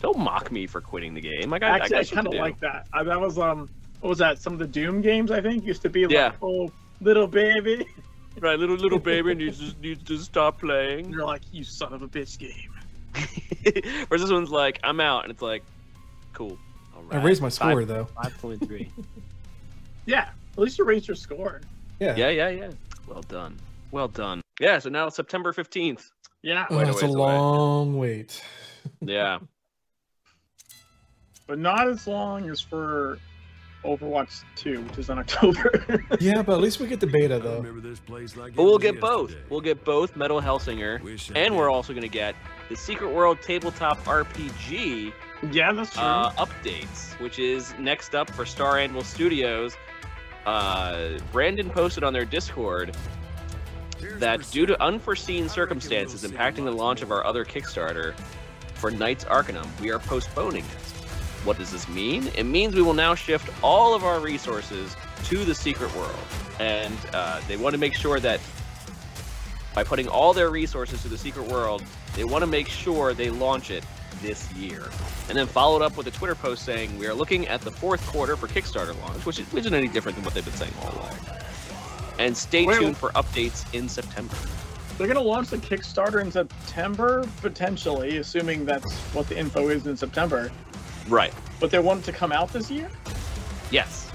don't 0.00 0.18
mock 0.18 0.52
me 0.52 0.66
for 0.66 0.80
quitting 0.80 1.14
the 1.14 1.20
game. 1.20 1.50
Like 1.50 1.62
I, 1.62 1.78
actually, 1.78 1.96
I, 1.96 2.00
I, 2.00 2.04
kind 2.04 2.26
of 2.26 2.34
like 2.34 2.60
that. 2.60 2.86
Uh, 2.92 3.02
that 3.04 3.20
was 3.20 3.38
um, 3.38 3.68
what 4.00 4.10
was 4.10 4.18
that? 4.18 4.38
Some 4.38 4.52
of 4.52 4.58
the 4.58 4.66
Doom 4.66 5.00
games 5.00 5.30
I 5.30 5.40
think 5.40 5.64
used 5.64 5.82
to 5.82 5.88
be 5.88 6.04
like, 6.04 6.12
Yeah. 6.12 6.32
oh, 6.42 6.70
little 7.00 7.26
baby. 7.26 7.86
Right, 8.40 8.58
little 8.58 8.74
little 8.74 8.98
baby 8.98 9.32
needs 9.36 9.60
to, 9.60 9.80
needs 9.80 10.02
to 10.08 10.18
stop 10.18 10.58
playing. 10.58 11.12
you're 11.12 11.24
like, 11.24 11.42
you 11.52 11.62
son 11.62 11.92
of 11.92 12.02
a 12.02 12.08
bitch 12.08 12.36
game. 12.36 12.72
Whereas 14.08 14.22
this 14.22 14.32
one's 14.32 14.50
like, 14.50 14.80
I'm 14.82 14.98
out, 14.98 15.22
and 15.22 15.30
it's 15.30 15.40
like, 15.40 15.62
cool. 16.32 16.58
All 16.94 17.02
I 17.10 17.22
raised 17.22 17.42
my 17.42 17.48
score 17.48 17.84
though. 17.84 18.06
Five 18.22 18.36
point 18.40 18.66
three. 18.66 18.90
Yeah, 20.06 20.28
at 20.52 20.58
least 20.58 20.78
you 20.78 20.84
raised 20.84 21.08
your 21.08 21.14
score. 21.14 21.62
Yeah. 21.98 22.14
yeah, 22.14 22.28
yeah, 22.28 22.48
yeah. 22.50 22.70
Well 23.08 23.22
done. 23.22 23.56
Well 23.90 24.08
done. 24.08 24.42
Yeah. 24.60 24.78
So 24.78 24.90
now 24.90 25.06
it's 25.06 25.16
September 25.16 25.52
fifteenth. 25.54 26.10
Yeah, 26.42 26.66
Oh, 26.68 26.74
Quite 26.74 26.88
a 26.88 26.90
it's 26.90 27.00
a 27.02 27.06
ways 27.06 27.14
away. 27.14 27.32
long 27.38 27.96
wait. 27.98 28.42
Yeah. 29.00 29.38
but 31.46 31.58
not 31.58 31.88
as 31.88 32.06
long 32.06 32.50
as 32.50 32.60
for 32.60 33.18
Overwatch 33.82 34.42
2, 34.56 34.80
which 34.82 34.98
is 34.98 35.08
in 35.10 35.18
October. 35.18 36.04
Yeah, 36.20 36.42
but 36.42 36.54
at 36.54 36.60
least 36.60 36.80
we 36.80 36.86
get 36.86 37.00
the 37.00 37.06
beta 37.06 37.38
though. 37.38 37.56
remember 37.60 37.80
this 37.86 38.00
place 38.00 38.36
like 38.36 38.54
But 38.54 38.62
we'll 38.64 38.74
was 38.74 38.82
get 38.82 39.00
both. 39.00 39.34
We'll 39.50 39.60
get 39.62 39.84
both 39.84 40.16
Metal 40.16 40.40
Hellsinger, 40.40 41.02
Wish 41.02 41.30
I 41.30 41.38
and 41.38 41.56
we're 41.56 41.70
also 41.70 41.92
going 41.94 42.02
to 42.02 42.08
get 42.08 42.34
the 42.68 42.76
Secret 42.76 43.10
World 43.12 43.38
Tabletop 43.42 44.02
RPG 44.04 45.12
yeah, 45.52 45.72
that's 45.72 45.92
true. 45.92 46.02
uh, 46.02 46.32
updates, 46.32 47.18
which 47.20 47.38
is 47.38 47.74
next 47.78 48.14
up 48.14 48.30
for 48.30 48.44
Star 48.46 48.78
Anvil 48.78 49.02
Studios. 49.02 49.76
Uh, 50.46 51.18
Brandon 51.32 51.70
posted 51.70 52.04
on 52.04 52.12
their 52.12 52.24
Discord 52.24 52.96
that 54.18 54.48
due 54.50 54.66
to 54.66 54.80
unforeseen 54.82 55.48
circumstances 55.48 56.24
impacting 56.24 56.64
the 56.64 56.72
launch 56.72 57.02
of 57.02 57.10
our 57.10 57.24
other 57.24 57.44
Kickstarter 57.44 58.14
for 58.74 58.90
Knights 58.90 59.24
Arcanum, 59.24 59.70
we 59.80 59.90
are 59.90 59.98
postponing 59.98 60.64
it. 60.64 60.94
What 61.44 61.58
does 61.58 61.70
this 61.70 61.88
mean? 61.88 62.30
It 62.36 62.44
means 62.44 62.74
we 62.74 62.82
will 62.82 62.94
now 62.94 63.14
shift 63.14 63.50
all 63.62 63.94
of 63.94 64.04
our 64.04 64.20
resources 64.20 64.96
to 65.24 65.44
the 65.44 65.54
Secret 65.54 65.94
World. 65.94 66.18
And 66.58 66.96
uh, 67.12 67.40
they 67.48 67.56
want 67.56 67.74
to 67.74 67.78
make 67.78 67.94
sure 67.94 68.20
that 68.20 68.40
by 69.74 69.84
putting 69.84 70.08
all 70.08 70.32
their 70.32 70.50
resources 70.50 71.02
to 71.02 71.08
the 71.08 71.18
Secret 71.18 71.46
World, 71.48 71.82
they 72.14 72.24
want 72.24 72.42
to 72.42 72.46
make 72.46 72.68
sure 72.68 73.12
they 73.12 73.30
launch 73.30 73.70
it 73.70 73.84
this 74.24 74.52
year. 74.54 74.82
And 75.28 75.38
then 75.38 75.46
followed 75.46 75.82
up 75.82 75.96
with 75.96 76.06
a 76.06 76.10
Twitter 76.10 76.34
post 76.34 76.64
saying, 76.64 76.98
We 76.98 77.06
are 77.06 77.14
looking 77.14 77.46
at 77.46 77.60
the 77.60 77.70
fourth 77.70 78.04
quarter 78.06 78.36
for 78.36 78.48
Kickstarter 78.48 78.98
launch, 79.02 79.24
which, 79.26 79.38
is, 79.38 79.46
which 79.52 79.62
isn't 79.62 79.74
any 79.74 79.88
different 79.88 80.16
than 80.16 80.24
what 80.24 80.34
they've 80.34 80.44
been 80.44 80.54
saying 80.54 80.72
all 80.82 80.92
along. 80.92 81.16
And 82.18 82.36
stay 82.36 82.64
Wait, 82.64 82.78
tuned 82.78 82.96
for 82.96 83.10
updates 83.10 83.72
in 83.74 83.88
September. 83.88 84.36
They're 84.96 85.08
going 85.08 85.18
to 85.18 85.28
launch 85.28 85.48
the 85.50 85.58
Kickstarter 85.58 86.20
in 86.20 86.30
September, 86.30 87.28
potentially, 87.40 88.18
assuming 88.18 88.64
that's 88.64 88.92
what 89.12 89.28
the 89.28 89.36
info 89.36 89.68
is 89.68 89.86
in 89.86 89.96
September. 89.96 90.50
Right. 91.08 91.34
But 91.60 91.70
they 91.70 91.80
want 91.80 92.02
it 92.02 92.04
to 92.06 92.12
come 92.12 92.32
out 92.32 92.52
this 92.52 92.70
year? 92.70 92.90
Yes. 93.70 94.10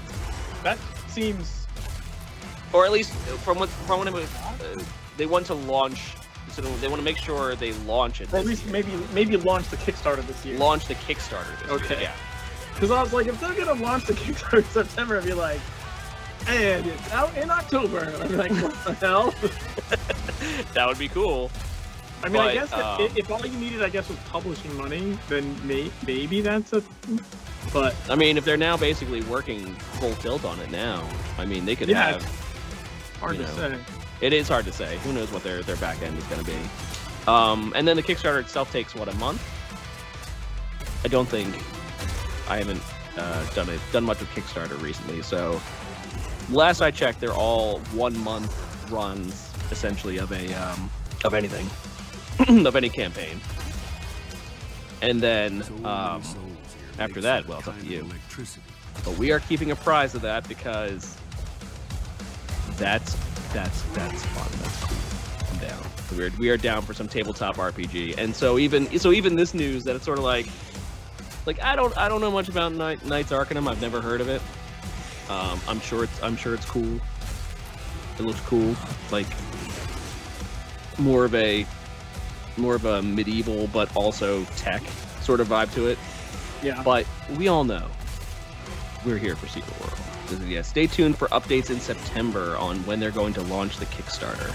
That 0.62 0.78
seems. 1.08 1.66
Or 2.72 2.84
at 2.84 2.92
least 2.92 3.12
from 3.44 3.58
what 3.58 3.68
from 3.68 4.00
what 4.00 4.14
uh, 4.14 4.82
they 5.16 5.26
want 5.26 5.46
to 5.46 5.54
launch. 5.54 6.14
So 6.52 6.62
they 6.62 6.88
want 6.88 7.00
to 7.00 7.04
make 7.04 7.16
sure 7.16 7.54
they 7.54 7.72
launch 7.86 8.20
it. 8.20 8.32
Or 8.32 8.38
at 8.38 8.46
least 8.46 8.64
year. 8.64 8.72
maybe 8.72 8.92
maybe 9.12 9.36
launch 9.36 9.68
the 9.68 9.76
Kickstarter 9.76 10.26
this 10.26 10.44
year. 10.44 10.58
launch 10.58 10.86
the 10.86 10.94
Kickstarter. 10.96 11.58
This 11.62 11.70
Okay. 11.70 11.94
Year. 12.00 12.02
Yeah. 12.02 12.14
Because 12.74 12.90
I 12.90 13.02
was 13.02 13.12
like, 13.12 13.26
if 13.26 13.40
they're 13.40 13.54
going 13.54 13.76
to 13.78 13.82
launch 13.84 14.06
the 14.06 14.12
Kickstarter 14.22 14.58
in 14.58 14.64
September, 14.64 15.18
I'd 15.18 15.24
be 15.24 15.32
like, 15.34 15.60
and 16.48 16.86
it's 16.86 17.12
out 17.12 17.36
in 17.36 17.50
October. 17.50 18.00
I'd 18.22 18.28
be 18.28 18.36
like, 18.36 18.50
what 18.52 18.84
the 18.84 18.94
hell? 18.94 19.34
That 20.74 20.86
would 20.88 20.98
be 20.98 21.08
cool. 21.08 21.50
I 22.22 22.28
mean, 22.28 22.40
I 22.42 22.54
guess 22.54 22.72
um, 22.72 23.00
if, 23.00 23.16
if 23.16 23.30
all 23.30 23.44
you 23.44 23.58
needed, 23.58 23.82
I 23.82 23.88
guess, 23.90 24.08
was 24.08 24.18
publishing 24.20 24.74
money, 24.76 25.18
then 25.28 25.54
may, 25.66 25.90
maybe 26.06 26.40
that's 26.40 26.72
a. 26.72 26.82
But 27.72 27.94
I 28.08 28.14
mean, 28.14 28.36
if 28.38 28.44
they're 28.44 28.56
now 28.56 28.76
basically 28.78 29.20
working 29.22 29.74
full 29.74 30.14
tilt 30.16 30.44
on 30.46 30.58
it 30.60 30.70
now, 30.70 31.06
I 31.38 31.44
mean, 31.44 31.64
they 31.66 31.76
could 31.76 31.88
Yeah, 31.88 32.12
have. 32.12 32.24
hard 33.20 33.36
to 33.36 33.42
know. 33.42 33.48
say. 33.54 33.78
It 34.20 34.32
is 34.32 34.48
hard 34.48 34.64
to 34.66 34.72
say. 34.72 34.98
Who 34.98 35.12
knows 35.12 35.32
what 35.32 35.42
their 35.42 35.62
their 35.62 35.76
back 35.76 36.02
end 36.02 36.18
is 36.18 36.24
going 36.24 36.44
to 36.44 36.46
be. 36.46 36.58
Um, 37.26 37.72
and 37.76 37.86
then 37.86 37.96
the 37.96 38.02
Kickstarter 38.02 38.40
itself 38.40 38.72
takes 38.72 38.94
what 38.94 39.08
a 39.08 39.14
month. 39.16 39.42
I 41.04 41.08
don't 41.08 41.28
think 41.28 41.54
I 42.48 42.58
haven't 42.58 42.82
uh, 43.16 43.50
done 43.54 43.68
it 43.68 43.80
done 43.92 44.04
much 44.04 44.20
with 44.20 44.28
Kickstarter 44.30 44.80
recently. 44.82 45.22
So 45.22 45.60
last 46.50 46.80
I 46.80 46.90
checked, 46.90 47.20
they're 47.20 47.32
all 47.32 47.78
one 47.92 48.16
month 48.18 48.90
runs 48.90 49.50
essentially 49.70 50.18
of 50.18 50.32
a 50.32 50.52
um, 50.54 50.90
of 51.24 51.34
anything 51.34 51.66
of 52.66 52.76
any 52.76 52.88
campaign. 52.88 53.40
And 55.02 55.20
then 55.20 55.62
um, 55.84 56.22
after 56.98 57.20
that, 57.22 57.48
well, 57.48 57.60
it's 57.60 57.68
up 57.68 57.78
to 57.80 57.86
you. 57.86 58.06
But 59.04 59.16
we 59.16 59.32
are 59.32 59.40
keeping 59.40 59.70
a 59.70 59.76
prize 59.76 60.14
of 60.14 60.22
that 60.22 60.46
because 60.46 61.16
that's 62.76 63.16
that's 63.52 63.82
that's 63.82 64.24
fun. 64.26 64.48
That's 64.62 64.84
cool. 64.84 65.52
I'm 65.52 65.68
down. 65.68 65.86
We're 66.16 66.30
we 66.38 66.50
are 66.50 66.56
down 66.56 66.82
for 66.82 66.94
some 66.94 67.08
tabletop 67.08 67.56
RPG, 67.56 68.18
and 68.18 68.34
so 68.34 68.58
even 68.58 68.98
so 68.98 69.12
even 69.12 69.36
this 69.36 69.54
news 69.54 69.84
that 69.84 69.96
it's 69.96 70.04
sort 70.04 70.18
of 70.18 70.24
like 70.24 70.46
like 71.46 71.60
I 71.62 71.76
don't 71.76 71.96
I 71.96 72.08
don't 72.08 72.20
know 72.20 72.30
much 72.30 72.48
about 72.48 72.72
Knight, 72.72 73.04
Knights 73.04 73.32
Arcanum. 73.32 73.68
I've 73.68 73.80
never 73.80 74.00
heard 74.00 74.20
of 74.20 74.28
it. 74.28 74.42
Um, 75.28 75.60
I'm 75.68 75.80
sure 75.80 76.04
it's 76.04 76.22
I'm 76.22 76.36
sure 76.36 76.54
it's 76.54 76.66
cool. 76.66 77.00
It 78.18 78.22
looks 78.22 78.40
cool, 78.40 78.76
like 79.10 79.26
more 80.98 81.24
of 81.24 81.34
a 81.34 81.66
more 82.56 82.74
of 82.74 82.84
a 82.84 83.00
medieval 83.00 83.68
but 83.68 83.94
also 83.96 84.44
tech 84.56 84.82
sort 85.22 85.40
of 85.40 85.48
vibe 85.48 85.72
to 85.74 85.86
it. 85.86 85.98
Yeah. 86.62 86.82
But 86.82 87.06
we 87.38 87.48
all 87.48 87.64
know 87.64 87.86
we're 89.04 89.18
here 89.18 89.36
for 89.36 89.46
Secret 89.46 89.80
World. 89.80 90.09
Yeah, 90.46 90.62
stay 90.62 90.86
tuned 90.86 91.16
for 91.16 91.28
updates 91.28 91.70
in 91.70 91.80
September 91.80 92.56
on 92.56 92.78
when 92.86 93.00
they're 93.00 93.10
going 93.10 93.32
to 93.34 93.42
launch 93.42 93.78
the 93.78 93.86
Kickstarter. 93.86 94.54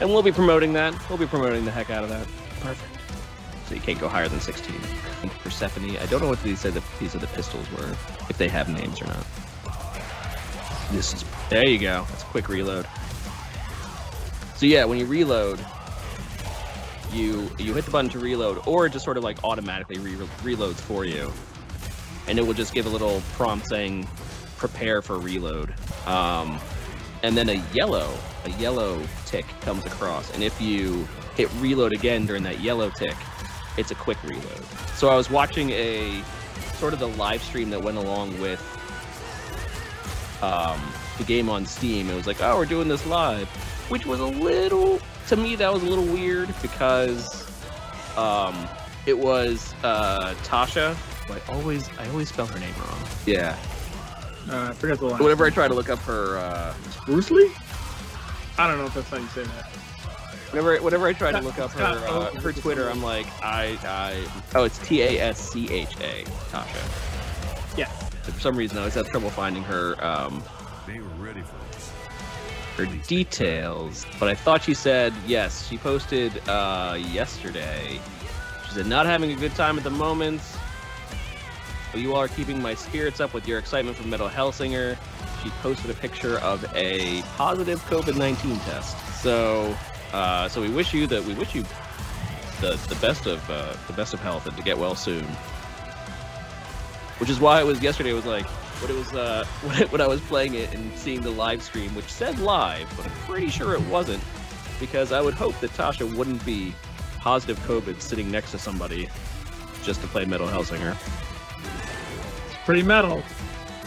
And 0.00 0.08
we'll 0.08 0.22
be 0.22 0.32
promoting 0.32 0.72
that. 0.74 0.94
We'll 1.08 1.18
be 1.18 1.26
promoting 1.26 1.64
the 1.64 1.70
heck 1.70 1.90
out 1.90 2.02
of 2.02 2.10
that. 2.10 2.26
Perfect. 2.60 2.94
So 3.68 3.74
you 3.74 3.80
can't 3.80 3.98
go 3.98 4.08
higher 4.08 4.28
than 4.28 4.40
16. 4.40 4.74
And 5.22 5.30
Persephone. 5.38 5.96
I 5.96 6.04
don't 6.06 6.20
know 6.20 6.28
what 6.28 6.42
these 6.42 6.60
said 6.60 6.74
the 6.74 6.82
these 7.00 7.14
are 7.14 7.18
the 7.18 7.28
pistols 7.28 7.66
were, 7.70 7.96
if 8.28 8.36
they 8.36 8.46
have 8.48 8.68
names 8.68 9.00
or 9.00 9.06
not. 9.06 9.24
This 10.92 11.14
is 11.14 11.24
there 11.48 11.66
you 11.66 11.78
go. 11.78 12.04
That's 12.10 12.22
a 12.22 12.26
quick 12.26 12.50
reload. 12.50 12.86
So 14.56 14.66
yeah, 14.66 14.84
when 14.84 14.98
you 14.98 15.06
reload, 15.06 15.64
you 17.10 17.50
you 17.58 17.72
hit 17.72 17.86
the 17.86 17.90
button 17.90 18.10
to 18.10 18.18
reload, 18.18 18.60
or 18.66 18.84
it 18.84 18.92
just 18.92 19.04
sort 19.04 19.16
of 19.16 19.24
like 19.24 19.42
automatically 19.44 19.96
re- 19.96 20.14
reloads 20.42 20.76
for 20.76 21.06
you, 21.06 21.32
and 22.28 22.38
it 22.38 22.42
will 22.42 22.52
just 22.52 22.74
give 22.74 22.84
a 22.84 22.90
little 22.90 23.22
prompt 23.32 23.66
saying 23.68 24.06
"prepare 24.56 25.02
for 25.02 25.18
reload," 25.18 25.74
um, 26.06 26.58
and 27.22 27.36
then 27.36 27.48
a 27.48 27.62
yellow 27.72 28.12
a 28.44 28.50
yellow 28.50 29.02
tick 29.26 29.46
comes 29.62 29.84
across, 29.86 30.32
and 30.34 30.42
if 30.42 30.60
you 30.60 31.08
hit 31.36 31.50
reload 31.54 31.92
again 31.92 32.26
during 32.26 32.42
that 32.42 32.60
yellow 32.60 32.90
tick, 32.90 33.16
it's 33.76 33.90
a 33.90 33.94
quick 33.94 34.22
reload. 34.22 34.64
So 34.94 35.08
I 35.08 35.16
was 35.16 35.30
watching 35.30 35.70
a 35.70 36.22
sort 36.74 36.92
of 36.92 36.98
the 36.98 37.08
live 37.08 37.42
stream 37.42 37.70
that 37.70 37.82
went 37.82 37.96
along 37.96 38.38
with 38.40 38.60
um, 40.42 40.80
the 41.18 41.24
game 41.24 41.48
on 41.48 41.66
Steam. 41.66 42.10
It 42.10 42.14
was 42.14 42.26
like, 42.26 42.40
oh, 42.40 42.56
we're 42.56 42.66
doing 42.66 42.88
this 42.88 43.06
live, 43.06 43.48
which 43.88 44.06
was 44.06 44.20
a 44.20 44.26
little 44.26 45.00
to 45.28 45.36
me 45.36 45.56
that 45.56 45.72
was 45.72 45.82
a 45.82 45.86
little 45.86 46.04
weird 46.04 46.54
because 46.60 47.44
um, 48.16 48.68
it 49.06 49.18
was 49.18 49.74
uh, 49.82 50.34
Tascha. 50.44 50.96
I 51.30 51.52
always 51.52 51.88
I 51.98 52.08
always 52.08 52.28
spell 52.28 52.46
her 52.46 52.58
name 52.58 52.74
wrong. 52.78 53.00
Yeah. 53.26 53.56
Uh, 54.50 54.68
I 54.70 54.72
forgot 54.74 54.98
the 54.98 55.06
line. 55.06 55.22
Whenever 55.22 55.46
I 55.46 55.50
try 55.50 55.68
to 55.68 55.74
look 55.74 55.88
up 55.88 55.98
her, 56.00 56.36
uh, 56.38 56.74
Bruce 57.06 57.30
Lee? 57.30 57.50
I 58.58 58.68
don't 58.68 58.78
know 58.78 58.86
if 58.86 58.94
that's 58.94 59.08
how 59.08 59.16
you 59.16 59.26
say 59.28 59.42
that. 59.44 59.66
whenever 60.50 60.76
whenever 60.82 61.06
I 61.06 61.12
try 61.12 61.32
to 61.32 61.40
look 61.40 61.58
up 61.58 61.72
her 61.72 61.82
uh, 61.84 62.26
Oakley. 62.28 62.40
her 62.40 62.52
Twitter, 62.52 62.88
I'm 62.90 63.02
like 63.02 63.26
I 63.42 63.76
I 63.84 64.24
oh 64.54 64.64
it's 64.64 64.78
T 64.86 65.02
A 65.02 65.18
S 65.20 65.50
C 65.50 65.68
H 65.70 65.96
A 66.00 66.24
Tascha. 66.52 67.76
Yeah. 67.78 67.86
For 67.86 68.38
some 68.40 68.56
reason, 68.56 68.76
I 68.78 68.82
always 68.82 68.94
have 68.94 69.08
trouble 69.08 69.30
finding 69.30 69.62
her 69.64 69.96
um, 70.04 70.42
They 70.86 70.98
were 71.00 71.08
ready 71.18 71.42
for 71.42 71.56
this. 71.72 71.90
her 72.76 72.86
details, 73.08 74.06
but 74.20 74.28
I 74.28 74.34
thought 74.34 74.62
she 74.62 74.74
said 74.74 75.12
yes. 75.26 75.66
She 75.68 75.76
posted 75.78 76.32
uh, 76.48 76.96
yesterday. 77.12 78.00
She 78.68 78.74
said 78.74 78.86
not 78.86 79.06
having 79.06 79.32
a 79.32 79.36
good 79.36 79.54
time 79.56 79.76
at 79.78 79.84
the 79.84 79.90
moment. 79.90 80.40
But 81.94 82.02
you 82.02 82.16
are 82.16 82.26
keeping 82.26 82.60
my 82.60 82.74
spirits 82.74 83.20
up 83.20 83.32
with 83.34 83.46
your 83.46 83.60
excitement 83.60 83.96
for 83.96 84.04
Metal 84.08 84.28
Hellsinger. 84.28 84.98
She 85.44 85.50
posted 85.62 85.92
a 85.92 85.94
picture 85.94 86.40
of 86.40 86.64
a 86.74 87.22
positive 87.36 87.80
COVID-19 87.82 88.64
test. 88.64 88.96
So, 89.22 89.76
uh, 90.12 90.48
so 90.48 90.60
we 90.60 90.70
wish 90.70 90.92
you 90.92 91.06
that 91.06 91.22
we 91.22 91.34
wish 91.34 91.54
you 91.54 91.62
the 92.60 92.76
the 92.88 92.98
best 93.00 93.26
of 93.26 93.48
uh, 93.48 93.76
the 93.86 93.92
best 93.92 94.12
of 94.12 94.18
health 94.18 94.44
and 94.48 94.56
to 94.56 94.62
get 94.64 94.76
well 94.76 94.96
soon. 94.96 95.22
Which 97.18 97.30
is 97.30 97.38
why 97.38 97.60
it 97.60 97.64
was 97.64 97.80
yesterday. 97.80 98.10
It 98.10 98.14
was 98.14 98.26
like 98.26 98.46
when 98.82 98.90
it 98.90 98.98
was 98.98 99.12
uh 99.12 99.44
when, 99.62 99.82
it, 99.82 99.92
when 99.92 100.00
I 100.00 100.08
was 100.08 100.20
playing 100.22 100.54
it 100.54 100.74
and 100.74 100.92
seeing 100.98 101.20
the 101.20 101.30
live 101.30 101.62
stream, 101.62 101.94
which 101.94 102.12
said 102.12 102.40
live, 102.40 102.92
but 102.96 103.06
I'm 103.06 103.12
pretty 103.18 103.50
sure 103.50 103.72
it 103.72 103.82
wasn't, 103.82 104.24
because 104.80 105.12
I 105.12 105.20
would 105.20 105.34
hope 105.34 105.60
that 105.60 105.70
Tascha 105.74 106.12
wouldn't 106.12 106.44
be 106.44 106.74
positive 107.20 107.56
COVID 107.68 108.00
sitting 108.00 108.32
next 108.32 108.50
to 108.50 108.58
somebody 108.58 109.08
just 109.84 110.00
to 110.00 110.08
play 110.08 110.24
Metal 110.24 110.48
Hellsinger. 110.48 110.96
Pretty 112.64 112.82
metal. 112.82 113.22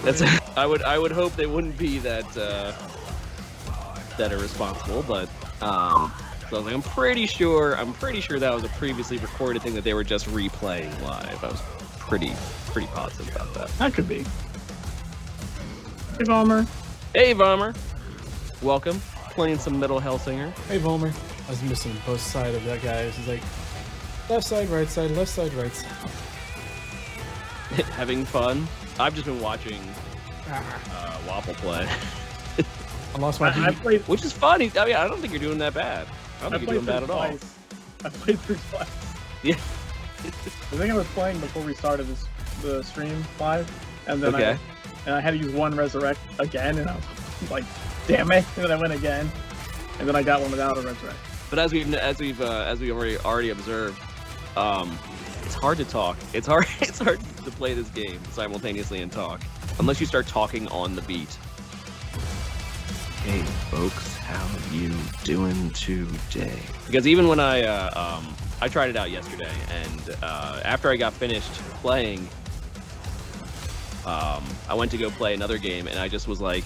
That's 0.03 0.21
I 0.57 0.65
would 0.65 0.81
I 0.83 0.97
would 0.97 1.11
hope 1.11 1.35
they 1.35 1.47
wouldn't 1.47 1.77
be 1.77 1.99
that 1.99 2.25
uh, 2.37 2.73
that 4.17 4.31
irresponsible, 4.31 5.03
but 5.07 5.29
um, 5.61 6.11
so 6.49 6.55
I 6.55 6.59
was 6.59 6.65
like, 6.65 6.73
I'm 6.73 6.81
pretty 6.81 7.25
sure 7.25 7.75
I'm 7.77 7.93
pretty 7.93 8.21
sure 8.21 8.39
that 8.39 8.53
was 8.53 8.63
a 8.63 8.69
previously 8.69 9.17
recorded 9.17 9.61
thing 9.61 9.73
that 9.75 9.83
they 9.83 9.93
were 9.93 10.03
just 10.03 10.27
replaying 10.27 10.89
live. 11.01 11.43
I 11.43 11.47
was 11.47 11.61
pretty 11.99 12.31
pretty 12.67 12.87
positive 12.87 13.35
about 13.35 13.53
that. 13.55 13.69
That 13.79 13.93
could 13.93 14.07
be. 14.07 14.19
Hey, 16.17 16.23
Vollmer. 16.23 16.67
Hey, 17.13 17.33
Vollmer, 17.33 17.75
welcome. 18.61 18.99
Playing 19.31 19.59
some 19.59 19.79
Metal 19.79 19.99
Hellsinger. 19.99 20.51
Hey, 20.67 20.79
Vollmer. 20.79 21.13
I 21.47 21.49
was 21.49 21.61
missing 21.63 21.95
both 22.05 22.21
side 22.21 22.55
of 22.55 22.63
that 22.65 22.81
guy. 22.81 23.09
He's 23.09 23.27
like, 23.27 23.41
left 24.29 24.45
side, 24.45 24.67
right 24.69 24.89
side, 24.89 25.11
left 25.11 25.31
side, 25.31 25.53
right 25.53 25.71
side. 25.71 26.11
Having 27.95 28.25
fun. 28.25 28.67
I've 28.99 29.13
just 29.13 29.25
been 29.25 29.41
watching 29.41 29.79
Ah, 30.49 30.81
uh, 30.93 31.27
Waffle 31.27 31.53
play, 31.55 31.85
I 33.15 33.17
lost 33.19 33.41
my 33.41 33.49
I, 33.49 33.67
I 33.67 33.71
played. 33.71 34.01
which 34.07 34.23
is 34.23 34.31
funny. 34.31 34.71
I 34.79 34.85
mean, 34.85 34.95
I 34.95 35.07
don't 35.07 35.19
think 35.19 35.33
you're 35.33 35.41
doing 35.41 35.57
that 35.57 35.73
bad. 35.73 36.07
I 36.39 36.43
don't 36.43 36.53
I 36.53 36.57
think 36.57 36.71
you're 36.71 36.81
doing 36.81 36.85
through 36.85 36.93
bad 36.93 37.03
at 37.03 37.09
all. 37.09 37.37
I 38.05 38.09
played 38.09 38.39
through 38.39 38.55
twice. 38.71 38.87
Yeah. 39.43 39.55
I 39.55 40.29
think 40.77 40.91
I 40.91 40.95
was 40.95 41.05
playing 41.07 41.39
before 41.41 41.63
we 41.63 41.73
started 41.73 42.07
this 42.07 42.25
the 42.61 42.81
stream 42.83 43.23
live, 43.39 43.69
and 44.07 44.21
then 44.23 44.33
Okay. 44.35 44.51
I 44.51 44.57
and 45.05 45.15
I 45.15 45.19
had 45.19 45.31
to 45.31 45.37
use 45.37 45.51
one 45.53 45.75
resurrect 45.75 46.19
again, 46.39 46.77
and 46.79 46.89
I 46.89 46.95
was 47.41 47.51
like, 47.51 47.63
"Damn 48.07 48.31
it!" 48.31 48.43
And 48.55 48.63
then 48.65 48.71
I 48.71 48.75
went 48.79 48.93
again, 48.93 49.29
and 49.99 50.07
then 50.07 50.15
I 50.15 50.23
got 50.23 50.41
one 50.41 50.49
without 50.51 50.77
a 50.77 50.81
resurrect. 50.81 51.17
But 51.49 51.59
as 51.59 51.71
we've 51.73 51.93
as 51.93 52.19
we've 52.19 52.41
uh, 52.41 52.63
as 52.67 52.79
we 52.79 52.91
already 52.91 53.17
already 53.19 53.49
observed, 53.51 54.01
um, 54.55 54.97
it's 55.47 55.55
hard 55.55 55.77
to 55.77 55.85
talk. 55.85 56.17
It's 56.33 56.45
hard 56.45 56.67
it's 56.81 56.99
hard 56.99 57.21
to 57.45 57.51
play 57.51 57.73
this 57.73 57.87
game 57.89 58.19
simultaneously 58.31 59.01
and 59.01 59.09
talk 59.09 59.41
unless 59.79 60.01
you 60.01 60.05
start 60.05 60.27
talking 60.27 60.67
on 60.67 60.93
the 60.93 61.01
beat. 61.03 61.33
Hey 63.23 63.41
folks, 63.71 64.17
how 64.17 64.45
you 64.73 64.93
doing 65.23 65.69
today? 65.71 66.59
Because 66.85 67.07
even 67.07 67.29
when 67.29 67.39
I 67.39 67.63
uh, 67.63 68.17
um, 68.17 68.35
I 68.59 68.67
tried 68.67 68.89
it 68.89 68.97
out 68.97 69.09
yesterday, 69.09 69.51
and 69.69 70.17
uh, 70.21 70.59
after 70.65 70.89
I 70.89 70.97
got 70.97 71.13
finished 71.13 71.53
playing, 71.81 72.27
um, 74.05 74.43
I 74.67 74.73
went 74.73 74.91
to 74.91 74.97
go 74.97 75.09
play 75.11 75.33
another 75.33 75.57
game, 75.57 75.87
and 75.87 75.97
I 75.97 76.09
just 76.09 76.27
was 76.27 76.41
like, 76.41 76.65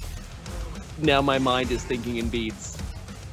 now 0.98 1.22
my 1.22 1.38
mind 1.38 1.70
is 1.70 1.84
thinking 1.84 2.18
in 2.18 2.30
beats 2.30 2.82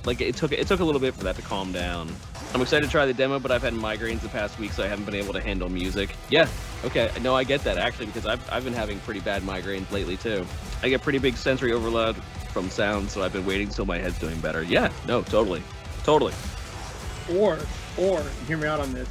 like 0.05 0.21
it 0.21 0.37
took 0.37 0.53
it 0.53 0.67
took 0.67 0.81
a 0.81 0.85
little 0.85 1.01
bit 1.01 1.15
for 1.15 1.25
that 1.25 1.37
to 1.37 1.43
calm 1.43 1.71
down. 1.71 2.15
I'm 2.55 2.63
excited 2.63 2.87
to 2.87 2.91
try 2.91 3.05
the 3.07 3.13
demo, 3.15 3.39
but 3.39 3.51
I've 3.51 3.63
had 3.63 3.75
migraines 3.75 4.21
the 4.21 4.29
past 4.31 4.59
week, 4.59 4.73
so 4.73 4.83
I 4.83 4.87
haven't 4.87 5.05
been 5.05 5.15
able 5.15 5.33
to 5.35 5.41
handle 5.41 5.69
music. 5.69 6.11
Yeah, 6.31 6.49
okay, 6.85 7.11
no, 7.21 7.35
I 7.35 7.45
get 7.45 7.63
that 7.65 7.77
actually 7.79 8.07
because 8.07 8.27
I've 8.27 8.51
I've 8.51 8.65
been 8.65 8.73
having 8.73 8.99
pretty 9.01 9.21
bad 9.21 9.43
migraines 9.43 9.91
lately 9.91 10.17
too. 10.17 10.47
I 10.83 10.89
get 10.89 11.03
pretty 11.03 11.19
big 11.19 11.37
sensory 11.37 11.73
overload 11.73 12.17
from 12.53 12.71
sound, 12.71 13.11
so 13.11 13.23
I've 13.23 13.33
been 13.33 13.45
waiting 13.47 13.69
till 13.69 13.85
my 13.85 13.99
head's 13.99 14.19
doing 14.19 14.39
better. 14.41 14.63
Yeah, 14.63 14.91
no, 15.07 15.23
totally, 15.23 15.63
totally. 16.05 16.33
Or, 17.35 17.59
or 17.99 18.23
hear 18.47 18.57
me 18.57 18.67
out 18.67 18.81
on 18.81 18.93
this. 18.95 19.09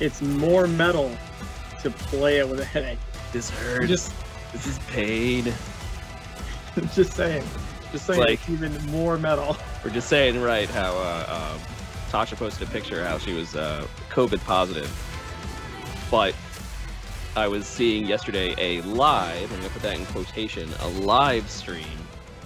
It's 0.00 0.22
more 0.22 0.66
metal 0.66 1.14
to 1.82 1.90
play 1.90 2.38
it 2.38 2.48
with 2.48 2.60
a 2.60 2.64
headache. 2.64 2.98
This 3.32 3.50
hurts. 3.50 3.86
Just, 3.86 4.12
this 4.52 4.66
is 4.66 4.78
pain. 4.88 5.52
I'm 6.76 6.88
just 6.94 7.12
saying. 7.12 7.44
Just 7.92 8.06
saying. 8.06 8.20
like- 8.20 8.32
it's 8.40 8.48
even 8.48 8.74
more 8.86 9.18
metal. 9.18 9.56
We're 9.84 9.90
just 9.90 10.08
saying 10.08 10.40
right 10.40 10.68
how 10.70 10.92
uh, 10.96 11.52
um, 11.54 11.69
Tascha 12.10 12.36
posted 12.36 12.68
a 12.68 12.70
picture 12.70 13.04
how 13.06 13.18
she 13.18 13.32
was 13.32 13.54
uh, 13.54 13.86
COVID 14.10 14.44
positive, 14.44 14.90
but 16.10 16.34
I 17.36 17.46
was 17.46 17.66
seeing 17.66 18.06
yesterday 18.06 18.54
a 18.58 18.82
live. 18.82 19.50
I'm 19.52 19.58
gonna 19.58 19.70
put 19.70 19.82
that 19.82 19.96
in 19.96 20.04
quotation. 20.06 20.68
A 20.80 20.88
live 20.88 21.48
stream 21.48 21.86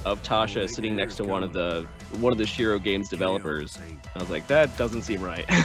of 0.05 0.23
Tascha 0.23 0.69
sitting 0.69 0.95
next 0.95 1.17
to 1.17 1.25
one 1.25 1.43
of 1.43 1.53
the 1.55 1.87
one 2.21 2.31
of 2.31 2.39
the 2.39 2.47
Shiro 2.47 2.79
Games 2.79 3.09
developers. 3.09 3.79
I 4.15 4.19
was 4.19 4.29
like, 4.31 4.47
that 4.49 4.77
doesn't 4.77 5.03
seem 5.03 5.23
right. 5.23 5.49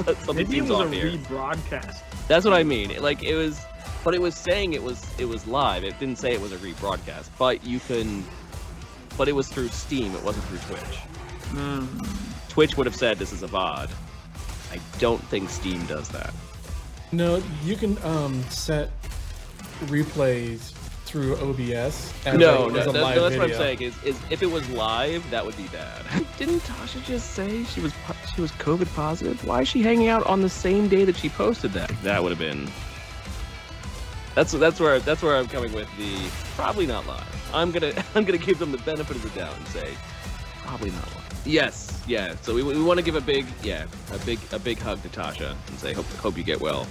Something 0.00 0.36
Maybe 0.36 0.42
it 0.42 0.48
seems 0.66 0.70
was 0.70 0.86
a 0.86 0.94
here. 0.94 1.12
rebroadcast. 1.12 2.02
That's 2.26 2.44
what 2.44 2.54
I 2.54 2.64
mean. 2.64 3.00
Like 3.00 3.22
it 3.22 3.34
was, 3.36 3.60
but 4.04 4.14
it 4.14 4.20
was 4.20 4.34
saying 4.34 4.72
it 4.72 4.82
was 4.82 5.04
it 5.18 5.26
was 5.26 5.46
live. 5.46 5.84
It 5.84 5.96
didn't 6.00 6.18
say 6.18 6.32
it 6.32 6.40
was 6.40 6.50
a 6.52 6.56
rebroadcast. 6.58 7.28
But 7.38 7.64
you 7.64 7.78
can, 7.78 8.24
but 9.16 9.28
it 9.28 9.32
was 9.32 9.48
through 9.48 9.68
Steam. 9.68 10.12
It 10.14 10.22
wasn't 10.24 10.44
through 10.46 10.58
Twitch. 10.76 10.96
Hmm. 11.52 12.29
Twitch 12.50 12.76
would 12.76 12.86
have 12.86 12.96
said 12.96 13.18
this 13.18 13.32
is 13.32 13.42
a 13.42 13.48
VOD. 13.48 13.88
I 14.72 14.78
don't 14.98 15.22
think 15.24 15.48
Steam 15.48 15.84
does 15.86 16.08
that. 16.10 16.34
No, 17.12 17.42
you 17.64 17.76
can 17.76 17.96
um 18.04 18.42
set 18.50 18.90
replays 19.86 20.72
through 21.06 21.36
OBS. 21.36 22.12
As 22.26 22.38
no, 22.38 22.68
a, 22.68 22.72
no, 22.72 22.78
as 22.78 22.86
that- 22.86 22.94
no, 22.94 23.28
that's 23.28 23.36
what 23.36 23.50
I'm 23.50 23.56
saying. 23.56 23.80
Is, 23.82 23.94
is 24.04 24.20
if 24.30 24.42
it 24.42 24.50
was 24.50 24.68
live, 24.70 25.28
that 25.30 25.44
would 25.44 25.56
be 25.56 25.66
bad. 25.68 26.04
Didn't 26.38 26.60
Tascha 26.60 27.02
just 27.04 27.32
say 27.32 27.64
she 27.64 27.80
was 27.80 27.92
she 28.34 28.40
was 28.40 28.52
COVID 28.52 28.92
positive? 28.94 29.44
Why 29.44 29.62
is 29.62 29.68
she 29.68 29.82
hanging 29.82 30.08
out 30.08 30.26
on 30.26 30.42
the 30.42 30.48
same 30.48 30.88
day 30.88 31.04
that 31.04 31.16
she 31.16 31.28
posted 31.28 31.72
that? 31.72 31.90
That 32.02 32.22
would 32.22 32.30
have 32.30 32.38
been. 32.38 32.68
That's 34.34 34.52
that's 34.52 34.78
where 34.78 34.98
that's 35.00 35.22
where 35.22 35.36
I'm 35.36 35.48
coming 35.48 35.72
with 35.72 35.88
the 35.96 36.30
probably 36.56 36.86
not 36.86 37.06
live. 37.06 37.50
I'm 37.52 37.70
gonna 37.70 37.92
I'm 38.14 38.24
gonna 38.24 38.38
give 38.38 38.58
them 38.58 38.70
the 38.72 38.78
benefit 38.78 39.16
of 39.16 39.22
the 39.22 39.30
doubt 39.40 39.56
and 39.56 39.66
say 39.68 39.94
probably 40.62 40.90
not 40.90 41.06
live. 41.14 41.29
Yes, 41.44 42.02
yeah. 42.06 42.34
So 42.42 42.54
we, 42.54 42.62
we 42.62 42.82
want 42.82 42.98
to 42.98 43.04
give 43.04 43.14
a 43.16 43.20
big 43.20 43.46
yeah 43.62 43.86
a 44.12 44.18
big 44.26 44.38
a 44.52 44.58
big 44.58 44.78
hug 44.78 45.02
to 45.02 45.08
Tascha 45.08 45.54
and 45.68 45.78
say 45.78 45.92
hope 45.92 46.06
hope 46.16 46.36
you 46.36 46.44
get 46.44 46.60
well. 46.60 46.86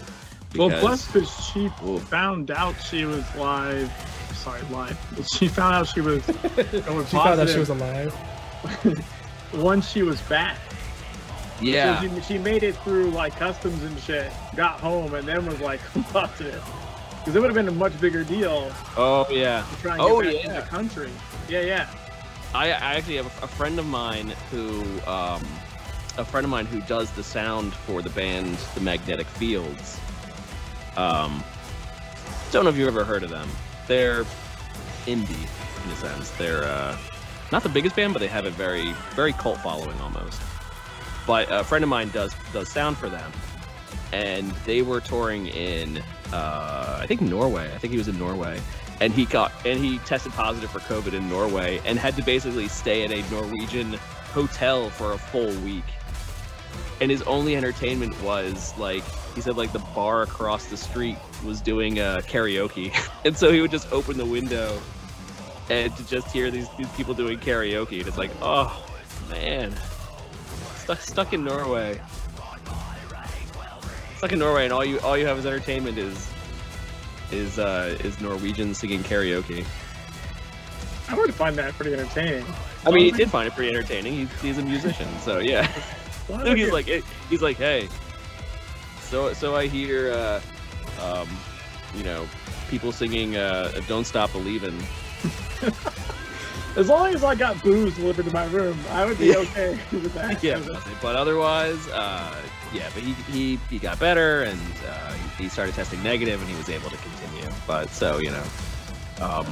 Well, 0.56 0.70
because- 0.70 0.82
plus, 0.82 1.12
because 1.12 1.46
she 1.54 1.70
Ooh. 1.86 2.00
found 2.00 2.50
out 2.50 2.74
she 2.82 3.06
was 3.06 3.24
live. 3.36 3.92
Sorry, 4.34 4.62
live. 4.72 4.98
She 5.38 5.48
found 5.48 5.76
out 5.76 5.88
she 5.88 6.02
was 6.02 6.26
going 6.26 7.06
She 7.06 7.18
found 7.18 7.40
out 7.40 7.50
she 7.50 7.60
was 7.60 7.70
alive. 7.70 8.16
once 9.54 9.88
she 9.90 10.02
was 10.02 10.20
back. 10.22 10.58
yeah. 11.62 12.02
So 12.02 12.08
she, 12.16 12.22
she 12.22 12.38
made 12.38 12.64
it 12.64 12.76
through 12.78 13.12
like 13.12 13.36
customs 13.36 13.84
and 13.84 13.98
shit, 14.00 14.32
got 14.56 14.80
home, 14.80 15.14
and 15.14 15.28
then 15.28 15.46
was 15.46 15.60
like 15.60 15.82
positive. 16.12 16.64
Because 17.20 17.36
it 17.36 17.40
would 17.42 17.50
have 17.50 17.56
been 17.56 17.68
a 17.68 17.72
much 17.78 18.00
bigger 18.00 18.24
deal 18.24 18.72
Oh 18.98 19.28
yeah. 19.30 19.66
to 19.70 19.82
try 19.82 19.92
and 19.94 20.02
Oh, 20.02 20.22
get 20.22 20.34
back 20.36 20.46
in 20.46 20.52
yeah. 20.52 20.62
the 20.62 20.68
country. 20.68 21.10
Yeah, 21.50 21.62
yeah. 21.62 21.90
I, 22.54 22.68
I 22.68 22.96
actually 22.96 23.18
have 23.18 23.28
a, 23.42 23.46
a 23.46 23.48
friend 23.48 23.78
of 23.80 23.86
mine 23.86 24.34
who, 24.50 24.82
um, 25.06 25.44
a 26.18 26.26
friend 26.26 26.44
of 26.44 26.50
mine 26.50 26.66
who 26.66 26.82
does 26.82 27.12
the 27.12 27.24
sound 27.24 27.74
for 27.74 28.02
the 28.02 28.10
band 28.10 28.58
The 28.74 28.82
Magnetic 28.82 29.28
Fields. 29.28 30.00
Um, 30.98 31.44
don't 32.52 32.64
know 32.64 32.72
if 32.72 32.78
you've 32.78 32.88
ever 32.88 33.04
heard 33.04 33.24
of 33.24 33.30
them. 33.30 33.48
They're 33.88 34.24
indie 35.06 35.48
in 35.86 35.92
a 35.92 35.96
sense. 35.96 36.32
They're 36.32 36.64
uh, 36.64 36.98
not 37.52 37.64
the 37.64 37.70
biggest 37.70 37.96
band, 37.96 38.14
but 38.14 38.20
they 38.20 38.28
have 38.28 38.46
a 38.46 38.52
very, 38.52 38.94
very 39.12 39.34
cult 39.34 39.60
following 39.60 40.00
almost. 40.02 40.42
But 41.28 41.48
a 41.52 41.64
friend 41.64 41.84
of 41.84 41.90
mine 41.90 42.10
does 42.10 42.34
does 42.52 42.70
sound 42.70 42.98
for 42.98 43.08
them, 43.08 43.32
and 44.12 44.52
they 44.66 44.82
were 44.82 45.00
touring 45.00 45.48
in, 45.48 46.02
uh, 46.34 46.98
I 47.00 47.06
think 47.06 47.22
Norway. 47.22 47.72
I 47.72 47.78
think 47.78 47.92
he 47.92 47.98
was 47.98 48.08
in 48.08 48.18
Norway, 48.18 48.60
and 49.02 49.14
he 49.14 49.26
got 49.26 49.52
and 49.66 49.80
he 49.84 49.98
tested 50.00 50.32
positive 50.34 50.70
for 50.70 50.80
COVID 50.80 51.14
in 51.14 51.30
Norway 51.30 51.82
and 51.86 51.98
had 51.98 52.16
to 52.18 52.24
basically 52.24 52.68
stay 52.68 53.04
at 53.04 53.12
a 53.12 53.30
Norwegian 53.32 53.94
hotel 54.34 54.90
for 54.90 55.14
a 55.14 55.18
full 55.18 55.54
week. 55.62 55.86
And 57.02 57.10
his 57.10 57.22
only 57.24 57.56
entertainment 57.56 58.22
was 58.22 58.78
like 58.78 59.04
he 59.36 59.42
said 59.42 59.58
like 59.58 59.72
the 59.72 59.80
bar 59.80 60.24
across 60.24 60.66
the 60.66 60.78
street 60.78 61.18
was 61.46 61.62
doing 61.62 62.00
uh, 62.00 62.22
karaoke, 62.26 62.94
and 63.26 63.38
so 63.38 63.52
he 63.52 63.62
would 63.62 63.72
just 63.72 63.92
open 63.92 64.18
the 64.18 64.26
window 64.26 64.80
and 65.70 65.96
to 65.96 66.08
just 66.08 66.32
hear 66.32 66.50
these, 66.50 66.68
these 66.78 66.90
people 66.94 67.14
doing 67.14 67.40
karaoke, 67.40 68.00
and 68.00 68.08
it's 68.08 68.18
like 68.18 68.32
oh 68.42 68.86
man, 69.30 69.74
stuck 70.76 71.00
stuck 71.00 71.34
in 71.34 71.44
Norway. 71.44 72.02
Stuck 74.18 74.34
in 74.34 74.40
Norway, 74.40 74.66
and 74.66 74.74
all 74.74 74.84
you 74.84 75.00
all 75.00 75.18
you 75.18 75.26
have 75.26 75.38
as 75.38 75.46
entertainment 75.46 75.98
is 75.98 76.30
is 77.32 77.60
uh 77.60 77.98
is 78.04 78.20
Norwegian 78.22 78.74
singing 78.74 79.04
karaoke. 79.04 79.66
I 81.10 81.16
would 81.16 81.34
find 81.34 81.56
that 81.58 81.74
pretty 81.74 81.94
entertaining. 81.94 82.46
I 82.86 82.92
mean, 82.92 83.06
he 83.06 83.12
did 83.12 83.32
find 83.32 83.48
it 83.48 83.54
pretty 83.56 83.70
entertaining. 83.76 84.14
He's, 84.14 84.42
he's 84.42 84.58
a 84.60 84.62
musician, 84.62 85.08
so 85.20 85.40
yeah. 85.40 85.68
So 86.28 86.54
he's 86.56 86.72
like, 86.72 86.86
he's 86.86 87.42
like, 87.42 87.58
hey. 87.58 87.90
So 89.02 89.34
so 89.34 89.56
I 89.56 89.66
hear, 89.66 90.12
uh, 90.12 90.42
um, 91.02 91.28
you 91.96 92.04
know, 92.04 92.28
people 92.70 92.92
singing 92.92 93.36
uh, 93.36 93.72
"Don't 93.88 94.06
Stop 94.06 94.32
Believing." 94.32 94.80
as 96.76 96.88
long 96.88 97.14
as 97.16 97.24
I 97.24 97.34
got 97.34 97.60
booze 97.64 97.96
delivered 97.96 98.26
to 98.26 98.32
my 98.32 98.46
room, 98.46 98.78
I 98.92 99.06
would 99.06 99.18
be 99.18 99.28
Yeah. 99.28 99.38
okay 99.38 99.72
with 99.92 100.14
that. 100.14 100.44
Yeah, 100.44 100.60
but 101.02 101.16
otherwise, 101.16 101.88
uh, 101.90 102.36
yeah. 102.74 102.90
But 102.94 103.04
he, 103.04 103.14
he 103.32 103.56
he 103.70 103.80
got 103.80 104.00
better, 104.00 104.44
and 104.44 104.60
uh, 104.88 105.14
he 105.38 105.50
started 105.50 105.76
testing 105.76 106.02
negative, 106.04 106.40
and 106.42 106.50
he 106.50 106.56
was 106.58 106.70
able 106.70 106.90
to 106.90 106.98
continue. 106.98 107.50
But 107.68 107.90
so 107.90 108.18
you 108.20 108.32
know, 108.32 108.44
Um, 109.22 109.46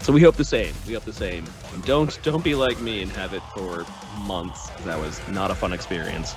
so 0.00 0.12
we 0.12 0.20
hope 0.22 0.36
the 0.36 0.44
same. 0.44 0.72
We 0.86 0.94
hope 0.94 1.04
the 1.04 1.12
same. 1.12 1.44
And 1.74 1.84
don't 1.84 2.18
don't 2.22 2.44
be 2.44 2.54
like 2.54 2.80
me 2.80 3.02
and 3.02 3.10
have 3.12 3.34
it 3.34 3.42
for 3.54 3.84
months. 4.26 4.70
That 4.84 4.98
was 5.00 5.20
not 5.28 5.50
a 5.50 5.54
fun 5.54 5.72
experience. 5.72 6.34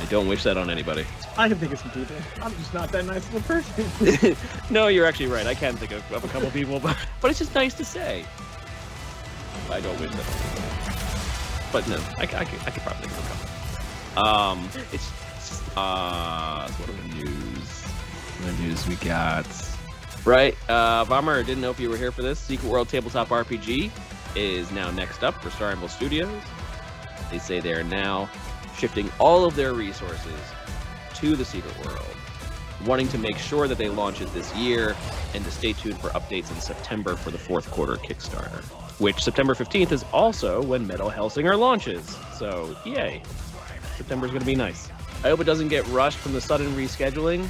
I 0.00 0.04
don't 0.06 0.28
wish 0.28 0.44
that 0.44 0.56
on 0.56 0.70
anybody. 0.70 1.04
I 1.36 1.48
can 1.48 1.58
think 1.58 1.72
of 1.72 1.78
some 1.80 1.90
people. 1.90 2.14
I'm 2.40 2.54
just 2.56 2.72
not 2.72 2.90
that 2.92 3.04
nice 3.04 3.26
of 3.28 3.34
a 3.34 3.40
person. 3.40 4.36
no, 4.70 4.86
you're 4.88 5.06
actually 5.06 5.26
right. 5.26 5.46
I 5.46 5.54
can 5.54 5.76
think 5.76 5.90
of, 5.92 6.02
of 6.12 6.24
a 6.24 6.28
couple 6.28 6.50
people, 6.50 6.78
but 6.80 6.96
but 7.20 7.30
it's 7.30 7.38
just 7.40 7.54
nice 7.54 7.74
to 7.74 7.84
say. 7.84 8.24
I 9.70 9.80
don't 9.80 9.98
wish 10.00 10.10
that. 10.12 11.68
But 11.72 11.86
no, 11.88 11.96
I, 12.16 12.26
c- 12.26 12.36
I, 12.36 12.44
could, 12.44 12.60
I 12.66 12.70
could 12.70 12.82
probably 12.82 13.06
think 13.08 13.12
of 13.12 13.24
a 13.24 13.28
couple. 13.28 13.57
Um, 14.18 14.68
it's 14.92 15.12
uh, 15.76 16.68
what 16.68 16.88
are 16.88 16.92
the 16.92 17.14
news? 17.14 17.82
What 18.42 18.58
news 18.58 18.88
we 18.88 18.96
got? 18.96 19.46
Right, 20.24 20.56
uh, 20.68 21.04
Vammer, 21.04 21.46
didn't 21.46 21.62
know 21.62 21.70
if 21.70 21.78
you 21.78 21.88
were 21.88 21.96
here 21.96 22.10
for 22.10 22.22
this. 22.22 22.40
Secret 22.40 22.68
World 22.68 22.88
Tabletop 22.88 23.28
RPG 23.28 23.92
is 24.34 24.72
now 24.72 24.90
next 24.90 25.22
up 25.22 25.40
for 25.40 25.50
Star 25.50 25.70
Anvil 25.70 25.88
Studios. 25.88 26.42
They 27.30 27.38
say 27.38 27.60
they 27.60 27.72
are 27.74 27.84
now 27.84 28.28
shifting 28.76 29.08
all 29.20 29.44
of 29.44 29.54
their 29.54 29.72
resources 29.72 30.40
to 31.14 31.36
the 31.36 31.44
Secret 31.44 31.86
World, 31.86 32.16
wanting 32.84 33.06
to 33.08 33.18
make 33.18 33.38
sure 33.38 33.68
that 33.68 33.78
they 33.78 33.88
launch 33.88 34.20
it 34.20 34.32
this 34.34 34.52
year 34.56 34.96
and 35.32 35.44
to 35.44 35.50
stay 35.52 35.72
tuned 35.72 35.98
for 36.00 36.08
updates 36.08 36.50
in 36.50 36.60
September 36.60 37.14
for 37.14 37.30
the 37.30 37.38
fourth 37.38 37.70
quarter 37.70 37.94
Kickstarter. 37.94 38.64
Which 38.98 39.22
September 39.22 39.54
15th 39.54 39.92
is 39.92 40.04
also 40.12 40.60
when 40.60 40.84
Metal 40.88 41.08
Hellsinger 41.08 41.56
launches. 41.56 42.18
So, 42.36 42.76
yay. 42.84 43.22
September's 43.98 44.30
going 44.30 44.40
to 44.40 44.46
be 44.46 44.54
nice. 44.54 44.90
I 45.24 45.28
hope 45.28 45.40
it 45.40 45.44
doesn't 45.44 45.68
get 45.68 45.86
rushed 45.88 46.18
from 46.18 46.32
the 46.32 46.40
sudden 46.40 46.68
rescheduling. 46.74 47.48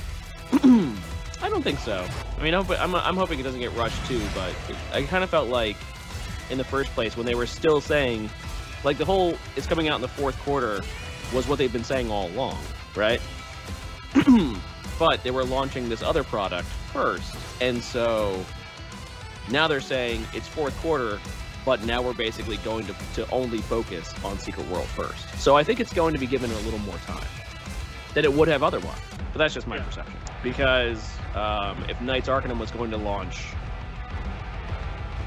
I 1.42 1.48
don't 1.50 1.62
think 1.62 1.78
so. 1.78 2.06
I 2.38 2.42
mean, 2.42 2.54
I'm, 2.54 2.94
I'm 2.94 3.16
hoping 3.16 3.38
it 3.38 3.42
doesn't 3.42 3.60
get 3.60 3.72
rushed 3.74 4.04
too, 4.06 4.20
but 4.34 4.54
I 4.92 5.02
kind 5.02 5.22
of 5.22 5.30
felt 5.30 5.48
like 5.48 5.76
in 6.50 6.56
the 6.56 6.64
first 6.64 6.90
place 6.92 7.16
when 7.16 7.26
they 7.26 7.34
were 7.34 7.46
still 7.46 7.82
saying, 7.82 8.30
like 8.82 8.96
the 8.96 9.04
whole 9.04 9.36
it's 9.56 9.66
coming 9.66 9.88
out 9.88 9.96
in 9.96 10.00
the 10.00 10.08
fourth 10.08 10.38
quarter 10.40 10.82
was 11.34 11.46
what 11.46 11.58
they've 11.58 11.72
been 11.72 11.84
saying 11.84 12.10
all 12.10 12.28
along, 12.28 12.58
right? 12.96 13.20
but 14.98 15.22
they 15.22 15.30
were 15.30 15.44
launching 15.44 15.88
this 15.90 16.02
other 16.02 16.24
product 16.24 16.66
first, 16.92 17.36
and 17.60 17.82
so 17.84 18.42
now 19.50 19.68
they're 19.68 19.80
saying 19.80 20.24
it's 20.32 20.48
fourth 20.48 20.76
quarter, 20.78 21.20
but 21.68 21.84
now 21.84 22.00
we're 22.00 22.14
basically 22.14 22.56
going 22.58 22.86
to, 22.86 22.94
to 23.12 23.30
only 23.30 23.58
focus 23.58 24.14
on 24.24 24.38
Secret 24.38 24.66
World 24.68 24.86
first. 24.86 25.28
So 25.38 25.54
I 25.54 25.62
think 25.62 25.80
it's 25.80 25.92
going 25.92 26.14
to 26.14 26.18
be 26.18 26.26
given 26.26 26.50
a 26.50 26.56
little 26.60 26.78
more 26.78 26.96
time 27.06 27.26
than 28.14 28.24
it 28.24 28.32
would 28.32 28.48
have 28.48 28.62
otherwise. 28.62 28.96
But 29.34 29.38
that's 29.38 29.52
just 29.52 29.66
my 29.66 29.76
Yeah. 29.76 29.82
perception. 29.82 30.14
Because 30.42 31.06
um, 31.34 31.84
if 31.86 32.00
Knights 32.00 32.26
Arcanum 32.26 32.58
was 32.58 32.70
going 32.70 32.90
to 32.92 32.96
launch, 32.96 33.42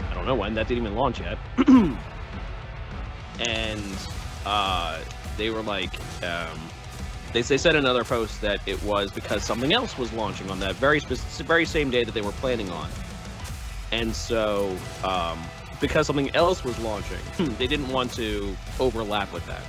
I 0.10 0.16
don't 0.16 0.26
know 0.26 0.34
when, 0.34 0.56
that 0.56 0.68
didn't 0.68 0.84
even 0.84 0.98
launch 0.98 1.20
yet. 1.20 1.38
and 3.40 3.84
uh, 4.44 5.00
they 5.38 5.52
were 5.52 5.62
like, 5.62 5.94
um, 6.24 6.60
they, 7.34 7.44
they 7.44 7.58
said 7.60 7.76
in 7.76 7.86
another 7.86 8.04
post 8.04 8.42
that 8.42 8.68
it 8.68 8.82
was 8.82 9.12
because 9.12 9.44
something 9.44 9.74
else 9.74 9.96
was 9.96 10.12
launching 10.14 10.50
on 10.50 10.60
that 10.62 10.74
very 10.78 11.02
spec- 11.02 11.20
very 11.46 11.66
same 11.66 11.92
day 11.92 12.04
that 12.04 12.16
they 12.16 12.22
were 12.22 12.32
planning 12.32 12.72
on. 12.72 12.90
And 13.92 14.16
so, 14.16 14.76
um, 15.04 15.40
because 15.82 16.08
something 16.08 16.34
else 16.36 16.64
was 16.64 16.78
launching, 16.80 17.18
hmm, 17.36 17.54
they 17.56 17.68
didn't 17.68 17.90
want 17.90 18.14
to 18.14 18.56
overlap 18.80 19.34
with 19.34 19.46
that. 19.48 19.64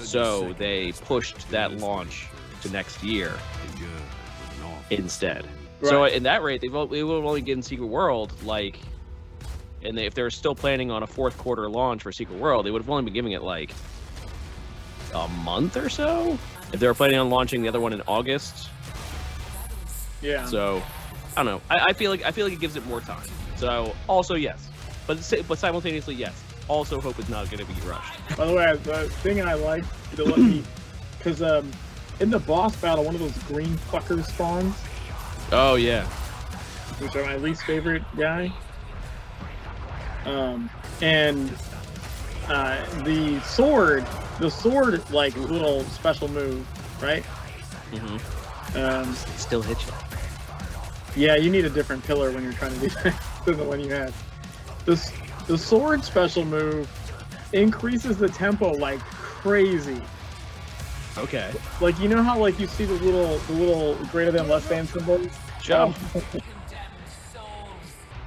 So 0.00 0.52
they 0.54 0.92
pushed 0.92 1.48
that 1.50 1.78
launch 1.78 2.28
to 2.62 2.70
next 2.70 3.02
year 3.02 3.32
the 3.62 3.78
judge 3.78 3.88
was 3.88 4.58
an 4.58 4.64
awful 4.64 4.96
instead. 4.96 5.46
So 5.82 6.04
in 6.04 6.24
that 6.24 6.42
rate, 6.42 6.60
they 6.60 6.68
would 6.68 6.92
have 6.92 7.02
only 7.02 7.40
given 7.40 7.62
Secret 7.62 7.86
World 7.86 8.32
like, 8.44 8.78
and 9.82 9.96
they, 9.96 10.04
if 10.04 10.14
they're 10.14 10.30
still 10.30 10.54
planning 10.54 10.90
on 10.90 11.02
a 11.02 11.06
fourth 11.06 11.38
quarter 11.38 11.68
launch 11.70 12.02
for 12.02 12.12
Secret 12.12 12.38
World, 12.38 12.66
they 12.66 12.70
would 12.70 12.82
have 12.82 12.90
only 12.90 13.04
been 13.04 13.14
giving 13.14 13.32
it 13.32 13.42
like 13.42 13.72
a 15.14 15.26
month 15.28 15.76
or 15.76 15.88
so. 15.88 16.38
If 16.72 16.80
they 16.80 16.86
were 16.86 16.94
planning 16.94 17.18
on 17.18 17.30
launching 17.30 17.62
the 17.62 17.68
other 17.68 17.80
one 17.80 17.92
in 17.92 18.02
August, 18.02 18.68
yeah. 20.20 20.44
so 20.44 20.82
I 21.36 21.42
don't 21.42 21.46
know. 21.46 21.62
I, 21.70 21.86
I 21.86 21.92
feel 21.94 22.10
like 22.10 22.24
I 22.24 22.30
feel 22.30 22.44
like 22.44 22.52
it 22.52 22.60
gives 22.60 22.76
it 22.76 22.86
more 22.86 23.00
time. 23.00 23.26
So 23.56 23.94
also 24.06 24.34
yes, 24.34 24.69
but 25.18 25.44
but 25.48 25.58
simultaneously 25.58 26.14
yes. 26.14 26.42
Also 26.68 27.00
hope 27.00 27.18
it's 27.18 27.28
not 27.28 27.50
going 27.50 27.64
to 27.66 27.72
be 27.72 27.80
rushed. 27.88 28.36
By 28.36 28.46
the 28.46 28.54
way, 28.54 28.76
the 28.84 29.08
thing 29.22 29.42
I 29.42 29.54
like 29.54 29.84
to 30.14 30.24
let 30.24 30.64
because 31.18 31.42
um, 31.42 31.70
in 32.20 32.30
the 32.30 32.38
boss 32.38 32.76
battle, 32.76 33.04
one 33.04 33.14
of 33.14 33.20
those 33.20 33.36
green 33.44 33.76
fuckers 33.90 34.26
spawns, 34.26 34.76
Oh 35.50 35.74
yeah. 35.74 36.06
which 37.00 37.16
are 37.16 37.24
my 37.24 37.36
least 37.36 37.62
favorite 37.64 38.02
guy. 38.16 38.52
Um, 40.26 40.70
and 41.02 41.50
uh, 42.46 42.84
the 43.02 43.40
sword, 43.40 44.06
the 44.38 44.50
sword 44.50 45.08
like 45.10 45.36
little 45.36 45.82
special 45.84 46.28
move, 46.28 46.64
right? 47.02 47.24
hmm 47.92 48.78
Um, 48.78 49.12
Still 49.36 49.62
hit 49.62 49.78
you. 49.86 49.92
yeah, 51.16 51.34
you 51.36 51.50
need 51.50 51.64
a 51.64 51.70
different 51.70 52.04
pillar 52.04 52.30
when 52.30 52.44
you're 52.44 52.52
trying 52.52 52.74
to 52.74 52.80
do 52.80 52.88
that 53.02 53.20
than 53.44 53.56
the 53.56 53.64
one 53.64 53.80
you 53.80 53.90
had. 53.90 54.12
This 54.86 55.12
the 55.46 55.58
sword 55.58 56.04
special 56.04 56.44
move 56.44 56.88
increases 57.52 58.16
the 58.18 58.28
tempo 58.28 58.72
like 58.74 59.00
crazy. 59.00 60.00
Okay. 61.18 61.52
Like 61.80 61.98
you 61.98 62.08
know 62.08 62.22
how 62.22 62.38
like 62.38 62.58
you 62.58 62.66
see 62.66 62.84
the 62.84 62.94
little 62.94 63.38
the 63.38 63.52
little 63.52 63.94
greater 64.06 64.30
than 64.30 64.48
less 64.48 64.66
than 64.68 64.86
symbols? 64.86 65.26
Show. 65.62 65.86
Um, 65.86 65.94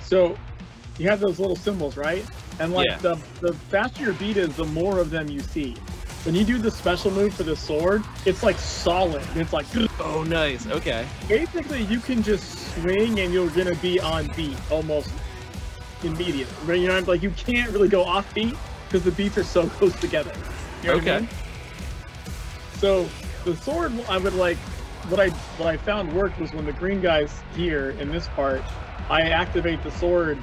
so 0.01 0.37
you 0.99 1.09
have 1.09 1.19
those 1.19 1.39
little 1.39 1.55
symbols, 1.55 1.97
right? 1.97 2.25
And 2.59 2.73
like 2.73 2.87
Yeah. 2.87 2.97
the 2.97 3.15
the 3.41 3.53
faster 3.53 4.03
your 4.03 4.13
beat 4.13 4.37
is, 4.37 4.55
the 4.55 4.65
more 4.65 4.99
of 4.99 5.09
them 5.09 5.29
you 5.29 5.39
see. 5.39 5.75
When 6.23 6.35
you 6.35 6.45
do 6.45 6.57
the 6.57 6.71
special 6.71 7.11
move 7.11 7.33
for 7.33 7.43
the 7.43 7.55
sword, 7.55 8.01
it's 8.25 8.43
like 8.43 8.57
solid. 8.57 9.23
It's 9.35 9.51
like 9.53 9.65
Oh 9.99 10.23
nice. 10.23 10.67
Okay. 10.67 11.05
basically 11.27 11.81
you 11.83 11.99
can 11.99 12.21
just 12.23 12.73
swing 12.75 13.19
and 13.19 13.33
you're 13.33 13.49
gonna 13.49 13.75
be 13.75 13.99
on 13.99 14.27
beat 14.35 14.57
almost 14.71 15.09
immediately. 16.03 16.53
But 16.65 16.79
you 16.79 16.87
know, 16.87 16.95
I'm 16.95 17.05
like 17.05 17.21
you 17.23 17.31
can't 17.31 17.71
really 17.71 17.89
go 17.89 18.03
off 18.03 18.33
beat 18.33 18.55
because 18.87 19.03
the 19.03 19.11
beats 19.11 19.37
are 19.37 19.43
so 19.43 19.67
close 19.77 19.95
together. 19.95 20.31
You 20.81 20.89
know 20.89 20.95
what 20.97 21.07
I 21.07 21.11
Okay. 21.11 21.19
mean? 21.21 21.29
So 22.77 23.07
the 23.45 23.55
sword, 23.55 23.93
I 24.09 24.17
would 24.17 24.33
like. 24.35 24.57
What 25.09 25.19
I 25.19 25.29
what 25.57 25.67
I 25.67 25.75
found 25.75 26.13
worked 26.13 26.39
was 26.39 26.53
when 26.53 26.65
the 26.65 26.71
green 26.71 27.01
guys 27.01 27.41
here 27.55 27.89
in 27.91 28.09
this 28.09 28.27
part, 28.29 28.61
I 29.09 29.23
activate 29.23 29.83
the 29.83 29.91
sword 29.91 30.37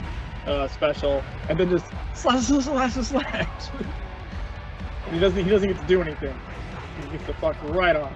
uh, 0.46 0.68
special 0.68 1.22
and 1.48 1.58
then 1.58 1.70
just 1.70 1.86
slash 2.14 2.44
slash 2.44 2.64
slash 2.64 2.92
slash. 2.92 3.06
slash. 3.06 3.46
He 5.10 5.18
doesn't 5.18 5.42
he 5.42 5.48
doesn't 5.50 5.68
get 5.68 5.80
to 5.80 5.86
do 5.86 6.02
anything. 6.02 6.38
He 7.02 7.10
gets 7.12 7.26
the 7.26 7.32
fuck 7.34 7.56
right 7.74 7.96
on. 7.96 8.12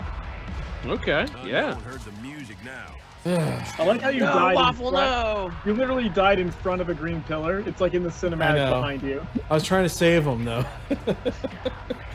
Okay. 0.87 1.23
Unknown 1.23 1.47
Yeah. 1.49 1.75
heard 1.81 2.01
the 2.01 2.13
music 2.23 2.57
now. 2.63 2.93
I 3.27 3.85
like 3.85 4.01
how 4.03 4.11
you 4.11 4.21
No, 4.21 4.33
died. 4.33 4.51
in 4.51 4.55
waffle, 4.57 4.91
front- 4.91 5.11
no. 5.11 5.53
You 5.65 5.75
literally 5.75 6.09
died 6.11 6.39
in 6.39 6.51
front 6.51 6.81
of 6.81 6.89
a 6.89 6.95
green 6.95 7.23
pillar. 7.23 7.61
It's 7.67 7.81
like 7.81 7.95
in 7.95 8.03
the 8.03 8.11
cinematic 8.11 8.69
behind 8.69 9.03
you. 9.03 9.27
I 9.51 9.55
was 9.55 9.65
trying 9.65 9.85
to 9.85 9.89
save 9.89 10.27
him 10.27 10.45
though. 10.45 10.65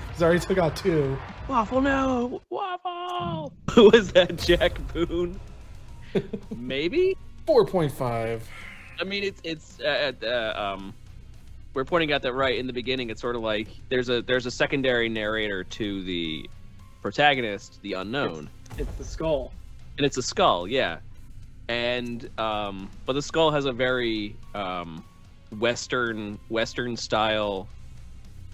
Because 0.10 0.24
I 0.24 0.26
already 0.26 0.40
took 0.42 0.58
out 0.58 0.76
two. 0.76 1.18
Waffle, 1.48 1.80
no. 1.82 2.42
Waffle. 2.50 3.54
Who 3.72 3.90
was 3.90 4.12
that? 4.12 4.36
Jack 4.36 4.78
Boone? 4.94 5.40
Maybe. 6.58 7.16
4.5. 7.48 8.42
I 9.00 9.04
mean, 9.06 9.24
it's 9.24 9.40
it's 9.46 9.80
uh, 9.80 10.12
uh, 10.22 10.76
um, 10.78 10.94
we're 11.74 11.86
pointing 11.86 12.12
out 12.12 12.22
that 12.24 12.34
right 12.34 12.58
in 12.60 12.68
the 12.68 12.74
beginning. 12.74 13.10
It's 13.10 13.22
sort 13.22 13.38
of 13.38 13.42
like 13.44 13.70
there's 13.88 14.10
a 14.10 14.22
there's 14.22 14.46
a 14.46 14.52
secondary 14.52 15.08
narrator 15.08 15.64
to 15.64 16.04
the 16.04 16.50
protagonist, 17.02 17.80
the 17.82 17.94
unknown, 17.94 18.50
It's 18.78 18.92
the 18.98 19.06
skull. 19.06 19.54
And 20.00 20.06
it's 20.06 20.18
a 20.18 20.24
skull. 20.24 20.68
Yeah, 20.68 21.00
and 21.68 22.28
um, 22.40 22.90
but 23.06 23.14
the 23.14 23.22
skull 23.22 23.52
has 23.52 23.66
a 23.66 23.74
very 23.74 24.36
um, 24.56 25.04
western 25.60 26.40
western 26.50 26.96
style 26.96 27.68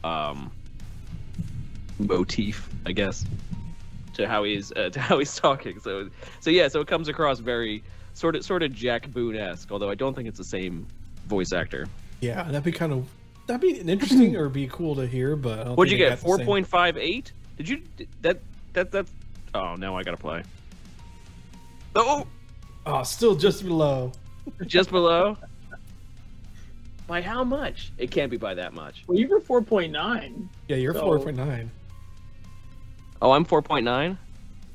um 0.03 0.51
motif, 1.99 2.67
I 2.85 2.91
guess, 2.91 3.25
to 4.15 4.27
how 4.27 4.43
he's 4.43 4.71
uh, 4.73 4.89
to 4.91 4.99
how 4.99 5.19
he's 5.19 5.35
talking. 5.35 5.79
So 5.79 6.09
so 6.39 6.49
yeah, 6.49 6.67
so 6.67 6.81
it 6.81 6.87
comes 6.87 7.07
across 7.07 7.39
very 7.39 7.83
sort 8.13 8.35
of 8.35 8.43
sort 8.43 8.63
of 8.63 8.73
Jack 8.73 9.09
Boone 9.11 9.37
esque, 9.37 9.71
although 9.71 9.89
I 9.89 9.95
don't 9.95 10.15
think 10.15 10.27
it's 10.27 10.39
the 10.39 10.43
same 10.43 10.87
voice 11.27 11.53
actor. 11.53 11.87
Yeah, 12.21 12.43
that'd 12.43 12.63
be 12.63 12.71
kind 12.71 12.91
of 12.91 13.07
that'd 13.45 13.61
be 13.61 13.79
an 13.79 13.87
interesting 13.87 14.35
or 14.37 14.49
be 14.49 14.67
cool 14.67 14.95
to 14.95 15.05
hear. 15.05 15.35
But 15.35 15.77
What'd 15.77 15.91
you 15.91 15.97
get? 15.97 16.17
Four 16.17 16.39
point 16.39 16.65
five 16.67 16.97
eight? 16.97 17.31
Did 17.57 17.69
you 17.69 17.81
that 18.23 18.39
that 18.73 18.91
that? 18.91 19.05
Oh, 19.53 19.75
now 19.75 19.95
I 19.95 20.03
gotta 20.03 20.17
play. 20.17 20.43
Oh, 21.95 22.25
Oh, 22.87 23.01
still 23.03 23.35
just 23.35 23.63
below. 23.65 24.11
just 24.67 24.91
below. 24.91 25.37
By 27.07 27.21
how 27.21 27.43
much? 27.43 27.91
It 27.97 28.09
can't 28.11 28.29
be 28.31 28.37
by 28.37 28.53
that 28.55 28.73
much. 28.73 29.03
Well, 29.07 29.17
you 29.17 29.27
were 29.27 29.39
4.9. 29.39 30.47
Yeah, 30.67 30.75
you're 30.77 30.93
So- 30.93 31.01
4.9. 31.05 31.69
Oh, 33.21 33.31
I'm 33.31 33.45
four 33.45 33.61
point 33.61 33.85
nine. 33.85 34.17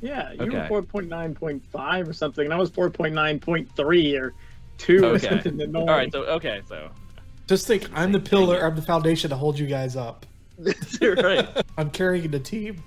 Yeah, 0.01 0.33
you 0.33 0.43
Okay. 0.43 0.67
were 0.71 0.83
4.9.5 0.83 2.09
or 2.09 2.13
something, 2.13 2.45
and 2.47 2.55
I 2.55 2.57
was 2.57 2.71
4.9.3 2.71 4.19
or 4.21 4.33
two 4.79 5.05
or 5.05 5.07
Okay. 5.11 5.29
something 5.29 5.61
annoying. 5.61 5.89
All 5.89 5.95
right. 5.95 6.11
So 6.11 6.23
okay. 6.25 6.63
So 6.69 6.89
Just 7.47 7.67
think, 7.67 7.87
I'm 7.95 8.13
the 8.13 8.19
pillar, 8.21 8.65
I'm 8.65 8.75
the 8.77 8.83
foundation 8.83 9.29
to 9.31 9.37
hold 9.37 9.59
you 9.59 9.67
guys 9.67 9.95
up. 9.95 10.25
right. 11.03 11.49
I'm 11.77 11.91
carrying 11.91 12.31
the 12.31 12.41
team. 12.41 12.83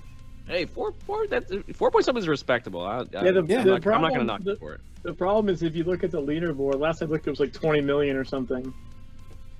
Hey, 0.46 0.66
four 0.66 0.92
four 1.06 1.26
that 1.28 1.44
four 1.74 1.90
point 1.90 2.04
something 2.04 2.22
is 2.22 2.28
respectable. 2.28 2.82
I, 2.82 2.98
I, 2.98 3.00
Yeah, 3.00 3.30
the- 3.30 3.38
I'm, 3.40 3.46
the 3.46 3.64
not, 3.64 3.86
I'm 3.86 4.02
not 4.02 4.12
gonna 4.12 4.24
knock 4.24 4.42
the- 4.44 4.52
you 4.52 4.56
for 4.56 4.74
it. 4.74 4.80
The 5.02 5.12
problem 5.12 5.48
is 5.52 5.62
if 5.62 5.74
you 5.76 5.84
look 5.84 6.02
at 6.04 6.10
the 6.10 6.20
leaderboard, 6.20 6.78
last 6.80 7.02
I 7.02 7.06
looked 7.06 7.26
it 7.26 7.30
was 7.30 7.40
like 7.40 7.52
20 7.52 7.80
million 7.82 8.16
or 8.16 8.24
something. 8.24 8.72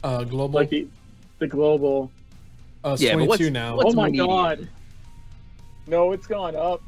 Uh, 0.03 0.25
global. 0.25 0.59
Like 0.61 0.71
the, 0.71 0.87
the 1.39 1.47
global. 1.47 2.11
uh, 2.85 2.91
it's 2.93 3.03
Yeah, 3.03 3.13
22 3.15 3.51
now. 3.51 3.77
what's 3.77 3.93
oh 3.93 3.97
my 3.97 4.07
median? 4.11 4.27
god. 4.27 4.69
No, 5.87 6.13
it's 6.13 6.27
gone 6.27 6.57
up. 6.57 6.83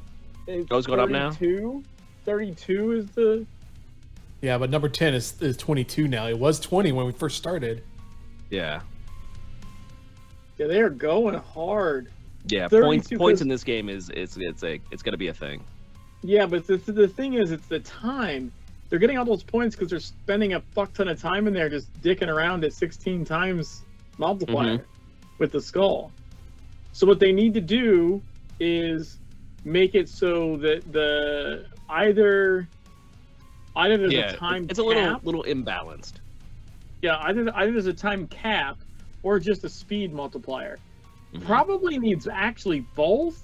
It's 0.47 0.66
Oh, 0.70 0.78
it's 0.78 0.86
going 0.86 1.01
up 1.01 1.11
now? 1.11 1.30
32. 1.32 1.82
32 2.24 2.92
is 2.92 3.07
the 3.11 3.47
Yeah, 4.40 4.57
but 4.59 4.70
number 4.70 4.88
10 4.88 5.12
is, 5.14 5.34
is 5.42 5.57
22 5.59 6.09
now. 6.09 6.26
It 6.26 6.38
was 6.38 6.59
20 6.61 6.92
when 6.92 7.05
we 7.07 7.12
first 7.12 7.36
started. 7.36 7.82
Yeah. 8.51 8.80
Yeah, 10.59 10.66
they 10.66 10.80
are 10.80 10.88
going 10.90 11.34
hard. 11.34 12.11
Yeah. 12.49 12.68
Points 12.68 13.09
points 13.09 13.42
in 13.42 13.49
this 13.49 13.64
game 13.64 13.88
is 13.88 14.11
it's 14.11 14.36
it's 14.36 14.62
a 14.62 14.80
it's 14.90 15.03
gonna 15.03 15.16
be 15.16 15.28
a 15.28 15.34
thing. 15.34 15.62
Yeah, 16.22 16.47
but 16.47 16.66
the, 16.66 16.76
the 16.76 17.09
thing 17.09 17.34
is, 17.34 17.53
it's 17.53 17.66
the 17.66 17.80
time. 17.80 18.53
They're 18.88 18.99
getting 18.99 19.18
all 19.18 19.24
those 19.24 19.42
points 19.42 19.76
because 19.76 19.90
they're 19.90 20.01
spending 20.01 20.55
a 20.55 20.61
fuck 20.61 20.92
ton 20.92 21.09
of 21.09 21.20
time 21.20 21.47
in 21.47 21.55
there 21.55 21.68
just 21.68 21.92
dicking 22.03 22.28
around 22.28 22.64
at 22.64 22.72
16 22.72 23.24
times 23.24 23.82
multiplier 24.18 24.78
mm-hmm. 24.78 25.26
with 25.38 25.53
the 25.53 25.61
skull. 25.61 26.12
So 26.92 27.07
what 27.07 27.18
they 27.18 27.32
need 27.32 27.55
to 27.55 27.61
do 27.61 28.22
is 28.59 29.18
make 29.64 29.94
it 29.94 30.09
so 30.09 30.57
that 30.59 30.90
the 30.92 31.66
either 31.88 32.68
either 33.74 33.99
there's 33.99 34.12
yeah. 34.12 34.32
a 34.32 34.36
time 34.36 34.66
it's 34.70 34.78
a 34.78 34.82
little 34.82 35.20
little 35.22 35.42
imbalanced. 35.42 36.14
yeah 37.03 37.18
either 37.24 37.55
either 37.57 37.72
there's 37.72 37.86
a 37.86 37.92
time 37.92 38.26
cap 38.28 38.78
or 39.22 39.38
just 39.38 39.64
a 39.64 39.68
speed 39.68 40.12
multiplier. 40.12 40.78
Mhm. 41.37 41.45
Probably 41.47 41.99
needs 41.99 42.26
actually 42.26 42.80
both 42.95 43.43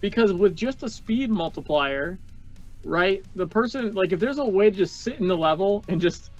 because 0.00 0.32
with 0.32 0.56
just 0.56 0.82
a 0.82 0.88
speed 0.88 1.30
multiplier, 1.30 2.18
right? 2.84 3.24
The 3.36 3.46
person 3.46 3.94
like 3.94 4.12
if 4.12 4.20
there's 4.20 4.38
a 4.38 4.44
way 4.44 4.70
to 4.70 4.76
just 4.76 5.02
sit 5.02 5.18
in 5.20 5.28
the 5.28 5.36
level 5.36 5.84
and 5.88 6.00
just 6.00 6.30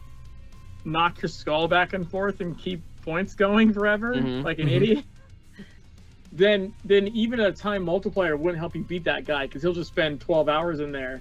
knock 0.84 1.20
your 1.22 1.28
skull 1.28 1.68
back 1.68 1.92
and 1.92 2.08
forth 2.08 2.40
and 2.40 2.56
keep 2.58 2.80
points 3.02 3.34
going 3.34 3.72
forever 3.72 4.14
Mhm. 4.14 4.44
like 4.44 4.58
an 4.58 4.68
Mhm. 4.68 4.72
idiot, 4.76 5.04
then 6.32 6.72
then 6.84 7.08
even 7.08 7.40
a 7.40 7.52
time 7.52 7.82
multiplier 7.82 8.36
wouldn't 8.36 8.58
help 8.58 8.74
you 8.76 8.84
beat 8.84 9.04
that 9.04 9.24
guy 9.24 9.46
because 9.46 9.62
he'll 9.62 9.72
just 9.74 9.88
spend 9.90 10.20
12 10.20 10.48
hours 10.48 10.80
in 10.80 10.92
there, 10.92 11.20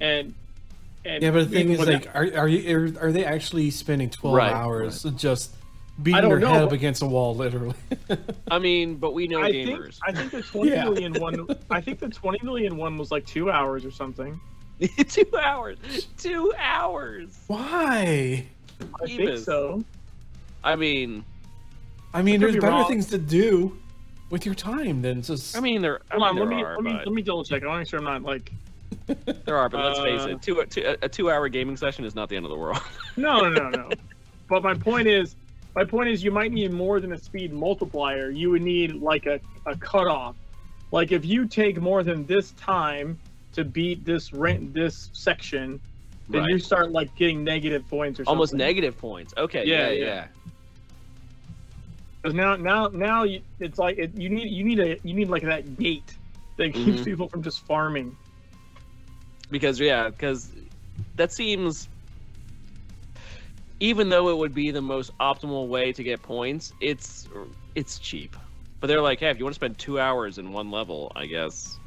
and 0.00 0.34
and 1.04 1.22
Yeah, 1.22 1.30
but 1.30 1.50
the 1.50 1.56
thing 1.56 1.70
is, 1.70 1.78
with 1.78 1.88
like, 1.88 2.08
are, 2.14 2.28
are 2.36 2.48
you 2.48 2.76
are, 2.98 3.08
are 3.08 3.12
they 3.12 3.24
actually 3.24 3.70
spending 3.70 4.10
12 4.10 4.34
Right, 4.34 4.52
hours 4.52 5.04
just 5.16 5.54
I 5.54 5.65
beating 6.02 6.20
don't 6.20 6.30
their 6.30 6.38
know, 6.40 6.52
head 6.52 6.62
up 6.62 6.72
against 6.72 7.02
a 7.02 7.06
wall, 7.06 7.34
literally? 7.34 7.74
I 8.50 8.58
mean, 8.58 8.96
but 8.96 9.14
we 9.14 9.26
know 9.26 9.42
I 9.42 9.50
think 9.50 9.70
gamers. 9.70 9.98
I 10.06 10.12
think 10.12 10.30
the 10.30 10.42
twenty 10.52 10.72
Yeah. 10.72 10.84
million 10.84 11.14
one. 11.14 11.46
I 11.70 11.80
think 11.80 12.00
the 12.00 12.08
twenty 12.08 12.44
million 12.44 12.76
one 12.76 12.98
was 12.98 13.10
like 13.10 13.26
two 13.26 13.50
hours 13.50 13.84
or 13.84 13.90
something. 13.90 14.38
two 15.08 15.26
hours. 15.40 15.78
Two 16.18 16.52
hours. 16.58 17.38
Why? 17.46 18.46
I 19.02 19.06
think 19.06 19.38
so. 19.38 19.82
I 20.62 20.76
mean, 20.76 21.24
I 22.12 22.22
mean, 22.22 22.40
there's 22.40 22.54
be 22.54 22.60
better 22.60 22.72
wrong. 22.72 22.88
things 22.88 23.06
to 23.06 23.18
do 23.18 23.78
with 24.30 24.44
your 24.44 24.54
time 24.54 25.02
than 25.02 25.22
just. 25.22 25.56
I 25.56 25.60
mean 25.60 25.80
there. 25.80 26.00
I 26.10 26.16
mean, 26.16 26.24
on, 26.24 26.36
let 26.36 26.48
there 26.48 26.56
me 26.56 26.62
are, 26.62 26.74
let 26.74 26.84
me 26.84 26.92
but, 26.92 27.06
let 27.06 27.14
me 27.14 27.22
double 27.22 27.44
check. 27.44 27.62
I 27.62 27.66
want 27.66 27.76
to 27.76 27.80
make 27.80 27.88
sure 27.88 27.98
I'm 27.98 28.22
not 28.22 28.22
like. 28.22 28.52
there 29.44 29.56
are, 29.56 29.68
but 29.68 29.84
let's 29.84 30.00
face 30.00 30.20
uh, 30.22 30.28
it. 30.30 30.42
Two, 30.42 30.64
two, 30.66 30.96
a 31.02 31.08
two-hour 31.08 31.48
gaming 31.48 31.76
session 31.76 32.04
is 32.04 32.14
not 32.14 32.28
the 32.28 32.36
end 32.36 32.44
of 32.44 32.50
the 32.50 32.56
world. 32.56 32.78
No, 33.16 33.48
no, 33.48 33.48
no, 33.48 33.70
no. 33.70 33.90
but 34.48 34.62
my 34.62 34.74
point 34.74 35.06
is, 35.06 35.36
my 35.76 35.84
point 35.84 36.08
is, 36.08 36.24
you 36.24 36.30
might 36.30 36.52
need 36.52 36.72
more 36.72 36.98
than 37.00 37.12
a 37.12 37.18
speed 37.18 37.52
multiplier. 37.52 38.30
You 38.30 38.50
would 38.50 38.62
need 38.62 38.94
like 38.94 39.26
a 39.26 39.38
a 39.66 39.76
cutoff. 39.76 40.34
Like 40.90 41.12
if 41.12 41.24
you 41.24 41.46
take 41.46 41.80
more 41.80 42.02
than 42.02 42.24
this 42.26 42.52
time 42.52 43.18
to 43.52 43.64
beat 43.64 44.04
this 44.04 44.32
rent 44.32 44.72
this 44.72 45.10
section, 45.12 45.78
then 46.28 46.42
Right. 46.42 46.50
you 46.50 46.58
start 46.58 46.92
like 46.92 47.14
getting 47.16 47.44
negative 47.44 47.86
points 47.88 48.18
or 48.18 48.24
something. 48.24 48.30
Almost 48.30 48.54
negative 48.54 48.96
points. 48.96 49.34
Okay. 49.36 49.64
Yeah, 49.66 49.90
Yeah. 49.90 50.04
Yeah. 50.04 50.26
Because 52.22 52.34
now, 52.34 52.56
now, 52.56 52.88
now, 52.88 53.22
you, 53.24 53.40
it's 53.60 53.78
like 53.78 53.98
it, 53.98 54.16
you 54.16 54.28
need 54.30 54.50
you 54.50 54.64
need 54.64 54.80
a 54.80 54.98
you 55.04 55.14
need 55.14 55.28
like 55.28 55.42
that 55.42 55.76
gate 55.78 56.16
that 56.56 56.72
keeps 56.72 57.00
Mhm. 57.00 57.04
people 57.04 57.28
from 57.28 57.42
just 57.42 57.60
farming. 57.66 58.16
Because 59.50 59.78
yeah, 59.78 60.08
because 60.08 60.52
that 61.16 61.32
seems. 61.32 61.88
Even 63.80 64.08
though 64.08 64.30
it 64.30 64.36
would 64.38 64.54
be 64.54 64.70
the 64.70 64.80
most 64.80 65.16
optimal 65.18 65.68
way 65.68 65.92
to 65.92 66.02
get 66.02 66.22
points, 66.22 66.72
it's 66.80 67.28
it's 67.74 67.98
cheap. 67.98 68.36
But 68.80 68.86
they're 68.88 69.02
like, 69.02 69.20
hey, 69.20 69.30
if 69.30 69.38
you 69.38 69.44
want 69.44 69.54
to 69.54 69.58
spend 69.58 69.78
two 69.78 69.98
hours 70.00 70.38
in 70.38 70.52
one 70.52 70.70
level, 70.70 71.12
I 71.16 71.26
guess. 71.26 71.78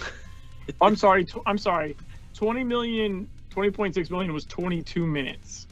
I'm 0.80 0.96
sorry. 0.96 1.24
Tw- 1.24 1.38
I'm 1.46 1.58
sorry. 1.58 1.96
20 2.34 2.64
million, 2.64 3.28
20.6 3.50 4.10
million 4.10 4.32
was 4.32 4.44
22 4.44 5.06
minutes. 5.06 5.66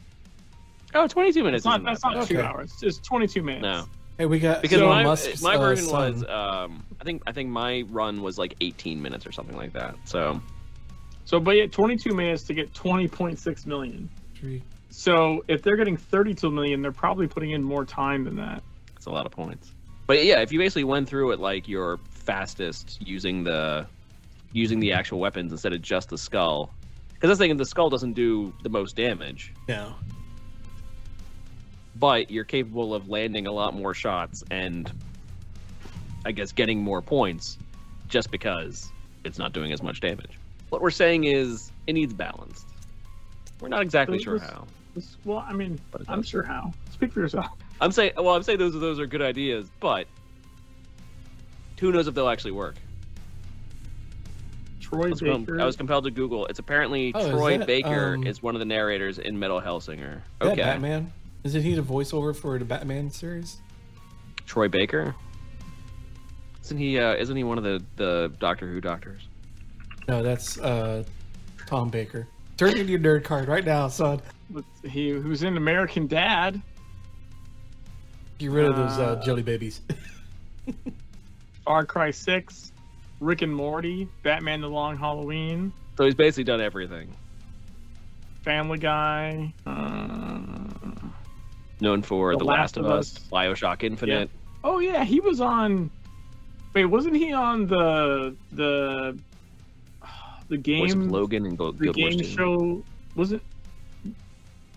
Oh, 0.95 1.07
22 1.07 1.43
minutes. 1.45 1.61
It's 1.61 1.65
not. 1.67 1.75
isn't 1.81 1.85
that 1.85 1.91
That's 1.91 2.05
not 2.05 2.15
bad. 2.15 2.29
two 2.29 2.39
Okay. 2.39 2.47
hours. 2.47 2.73
It's 2.83 2.99
22 2.99 3.43
minutes. 3.43 3.63
No, 3.63 3.87
hey, 4.19 4.27
we 4.27 4.39
got 4.39 4.63
because 4.63 4.81
Elon 4.81 4.91
my, 4.91 5.03
Musk's, 5.03 5.43
my 5.43 5.57
uh, 5.57 5.59
version 5.59 5.87
son. 5.87 6.13
was, 6.13 6.25
um, 6.25 6.85
I 7.01 7.05
think 7.05 7.23
I 7.27 7.33
think 7.33 7.51
my 7.51 7.83
run 7.91 8.23
was 8.23 8.39
like 8.39 8.55
18 8.61 9.01
minutes 9.03 9.27
or 9.27 9.33
something 9.33 9.57
like 9.57 9.73
that. 9.73 9.97
So 10.05 10.41
So, 11.25 11.41
but 11.41 11.57
yeah, 11.57 11.67
22 11.67 12.15
minutes 12.15 12.45
to 12.45 12.55
get 12.55 12.73
20.6 12.73 13.67
million. 13.67 14.09
Three. 14.37 14.63
So 14.97 15.45
if 15.49 15.63
they're 15.63 15.77
getting 15.77 15.97
32 15.97 16.51
million, 16.51 16.81
they're 16.81 16.93
probably 16.93 17.27
putting 17.27 17.51
in 17.51 17.63
more 17.63 17.85
time 17.85 18.25
than 18.25 18.37
that. 18.37 18.63
it's 18.97 19.07
a 19.07 19.11
lot 19.11 19.27
of 19.27 19.33
points. 19.33 19.71
But 20.07 20.25
yeah, 20.25 20.41
if 20.41 20.53
you 20.53 20.59
basically 20.59 20.85
went 20.85 21.09
through 21.09 21.33
it 21.33 21.41
like 21.41 21.67
your 21.69 21.99
fastest 22.11 22.99
using 23.07 23.43
the 23.45 23.87
using 24.53 24.79
the 24.79 24.93
actual 24.93 25.19
weapons 25.19 25.51
instead 25.51 25.73
of 25.73 25.83
just 25.83 26.11
the 26.11 26.17
skull, 26.17 26.73
because 27.13 27.29
that's 27.29 27.39
the 27.39 27.45
thing, 27.49 27.57
the 27.57 27.65
skull 27.65 27.91
doesn't 27.91 28.13
do 28.13 28.53
the 28.63 28.69
most 28.69 28.95
damage, 28.95 29.53
No. 29.69 29.95
but 31.97 32.31
you're 32.31 32.45
capable 32.45 32.95
of 32.95 33.09
landing 33.09 33.47
a 33.49 33.53
lot 33.53 33.75
more 33.75 33.95
shots 33.95 34.45
and 34.53 34.91
I 36.25 36.31
guess 36.33 36.53
getting 36.53 36.81
more 36.83 37.03
points 37.03 37.59
just 38.09 38.31
because 38.31 38.91
it's 39.25 39.39
not 39.39 39.53
doing 39.53 39.73
as 39.73 39.83
much 39.83 40.01
damage. 40.01 40.39
What 40.69 40.81
we're 40.81 40.91
saying 40.91 41.25
is 41.25 41.73
it 41.89 41.95
needs 41.95 42.15
balanced. 42.15 42.67
We're 43.61 43.69
not 43.69 43.83
exactly 43.83 44.19
Those 44.19 44.25
sure 44.25 44.33
was- 44.35 44.43
how. 44.43 44.67
This- 44.95 45.17
Well, 45.25 45.45
I 45.49 45.53
mean, 45.53 45.79
I'm 46.09 46.23
sure 46.23 46.43
how. 46.43 46.73
Speak 46.91 47.13
for 47.13 47.21
yourself. 47.21 47.47
I'm 47.81 47.91
saying, 47.93 48.13
well, 48.17 48.35
I'm 48.35 48.43
saying 48.43 48.59
those 48.59 48.75
are 48.77 48.79
those 48.79 48.99
are 49.01 49.07
good 49.07 49.23
ideas, 49.23 49.69
but 49.81 50.07
who 51.81 51.91
knows 51.93 52.07
if 52.07 52.15
they'll 52.15 52.29
actually 52.29 52.53
work? 52.53 52.77
Troy 54.81 55.07
I 55.07 55.11
was, 55.11 55.21
com- 55.21 55.45
Baker. 55.45 55.61
I 55.61 55.65
was 55.65 55.77
compelled 55.77 56.05
to 56.05 56.11
Google. 56.11 56.47
It's 56.47 56.59
apparently 56.59 57.13
Oh, 57.15 57.19
is 57.21 57.31
Troy 57.31 57.59
that, 57.59 57.67
Baker 57.67 58.15
um, 58.15 58.27
is 58.27 58.43
one 58.43 58.55
of 58.55 58.59
the 58.61 58.65
narrators 58.65 59.19
in 59.19 59.39
Metal 59.39 59.61
Hellsinger. 59.61 60.17
Is 60.17 60.23
that 60.41 60.47
Okay, 60.53 60.63
Batman? 60.63 61.13
Isn't 61.43 61.63
he 61.63 61.75
the 61.75 61.83
voiceover 61.83 62.35
for 62.37 62.59
the 62.59 62.65
Batman 62.65 63.11
series? 63.11 63.59
Troy 64.47 64.69
Baker. 64.69 65.15
Isn't 66.63 66.79
he? 66.79 66.99
Uh, 66.99 67.15
isn't 67.15 67.37
he 67.37 67.45
one 67.45 67.59
of 67.59 67.65
the 67.65 67.83
the 67.97 68.33
Doctor 68.39 68.71
Who 68.71 68.81
doctors? 68.81 69.23
No, 70.07 70.23
that's 70.23 70.59
uh, 70.61 71.03
Tom 71.67 71.89
Baker. 71.91 72.27
Turn 72.57 72.77
in 72.79 72.87
your 72.89 73.01
nerd 73.01 73.25
card 73.25 73.49
right 73.49 73.65
now, 73.65 73.89
son. 73.89 74.21
Let's- 74.51 74.67
he 74.85 75.11
who's 75.11 75.43
in 75.43 75.57
American 75.57 76.07
Dad. 76.07 76.61
Get 78.39 78.51
rid 78.51 78.67
of 78.67 78.77
those 78.77 78.99
uh, 78.99 79.03
Uh, 79.19 79.25
jelly 79.25 79.43
babies. 79.43 79.81
Far 81.65 81.87
Cry 81.87 82.11
6, 82.11 82.73
Rick 83.21 83.43
and 83.43 83.55
Morty, 83.55 84.09
Batman 84.23 84.61
the 84.61 84.69
Long 84.69 84.97
Halloween, 84.99 85.73
So 85.97 86.05
he's 86.05 86.15
basically 86.15 86.45
done 86.45 86.61
everything. 86.61 87.09
Family 88.43 88.79
Guy. 88.79 89.53
Uh... 89.67 90.51
Known 91.81 92.03
for 92.03 92.33
The 92.33 92.39
The, 92.39 92.45
Last, 92.45 92.77
of 92.77 92.87
Us, 92.87 93.17
Us. 93.17 93.23
Bioshock 93.33 93.83
Infinite. 93.83 94.31
Oh 94.63 94.79
yeah, 94.79 95.05
he 95.05 95.21
was 95.21 95.41
on. 95.41 95.91
Wait, 96.73 96.85
wasn't 96.87 97.17
he 97.17 97.33
on 97.33 97.67
the 97.67 98.35
the 98.53 99.19
the 100.49 100.57
Voice 100.57 100.93
of 100.93 101.01
game 101.01 101.09
Logan 101.11 101.47
and 101.47 101.59
Go- 101.59 101.73
the 101.73 101.85
Guild 101.93 101.97
game 101.97 102.19
2. 102.19 102.25
show? 102.25 102.83
Was 103.17 103.33
it? 103.33 103.43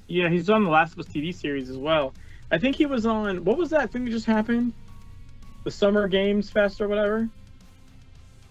Yeah, 0.08 0.30
he's 0.30 0.50
on 0.50 0.64
the 0.64 0.70
Last 0.70 0.94
of 0.94 1.00
Us 1.00 1.06
TV 1.08 1.34
series 1.34 1.70
as 1.70 1.78
well. 1.78 2.14
I 2.52 2.58
think 2.58 2.76
he 2.78 2.86
was 2.86 3.06
on. 3.06 3.44
What 3.44 3.58
was 3.58 3.70
that 3.72 3.92
thing 3.92 4.06
that 4.06 4.12
just 4.12 4.26
happened? 4.26 4.74
The 5.66 5.72
Summer 5.72 6.08
Games 6.08 6.50
Fest 6.50 6.80
or 6.80 6.88
whatever. 6.88 7.28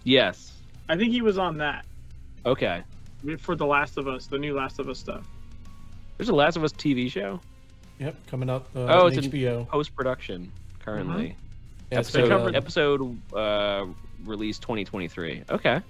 Yes. 0.03 0.53
I 0.89 0.95
think 0.95 1.11
he 1.11 1.21
was 1.21 1.37
on 1.37 1.57
that 1.57 1.85
Okay. 2.45 2.83
for 3.39 3.55
the 3.55 3.65
Last 3.65 3.97
of 3.97 4.07
Us, 4.07 4.27
the 4.27 4.37
new 4.37 4.55
Last 4.55 4.79
of 4.79 4.87
Us 4.87 4.99
stuff. 4.99 5.25
There's 6.17 6.29
a 6.29 6.35
Last 6.35 6.55
of 6.55 6.63
Us 6.63 6.71
TV 6.71 7.09
show. 7.11 7.39
Yep, 7.99 8.15
coming 8.27 8.49
up 8.49 8.67
uh, 8.75 8.81
Oh, 8.85 9.05
on 9.05 9.13
it's 9.13 9.25
in- 9.25 9.31
HBO. 9.31 9.67
Post 9.67 9.95
production 9.95 10.51
currently. 10.79 11.35
Yeah, 11.91 11.99
episode 11.99 12.23
so, 12.23 12.27
covered- 12.29 12.55
uh, 12.55 12.57
episode 12.57 13.33
uh, 13.33 13.85
release 14.23 14.59
2023. 14.59 15.43
Okay. 15.49 15.81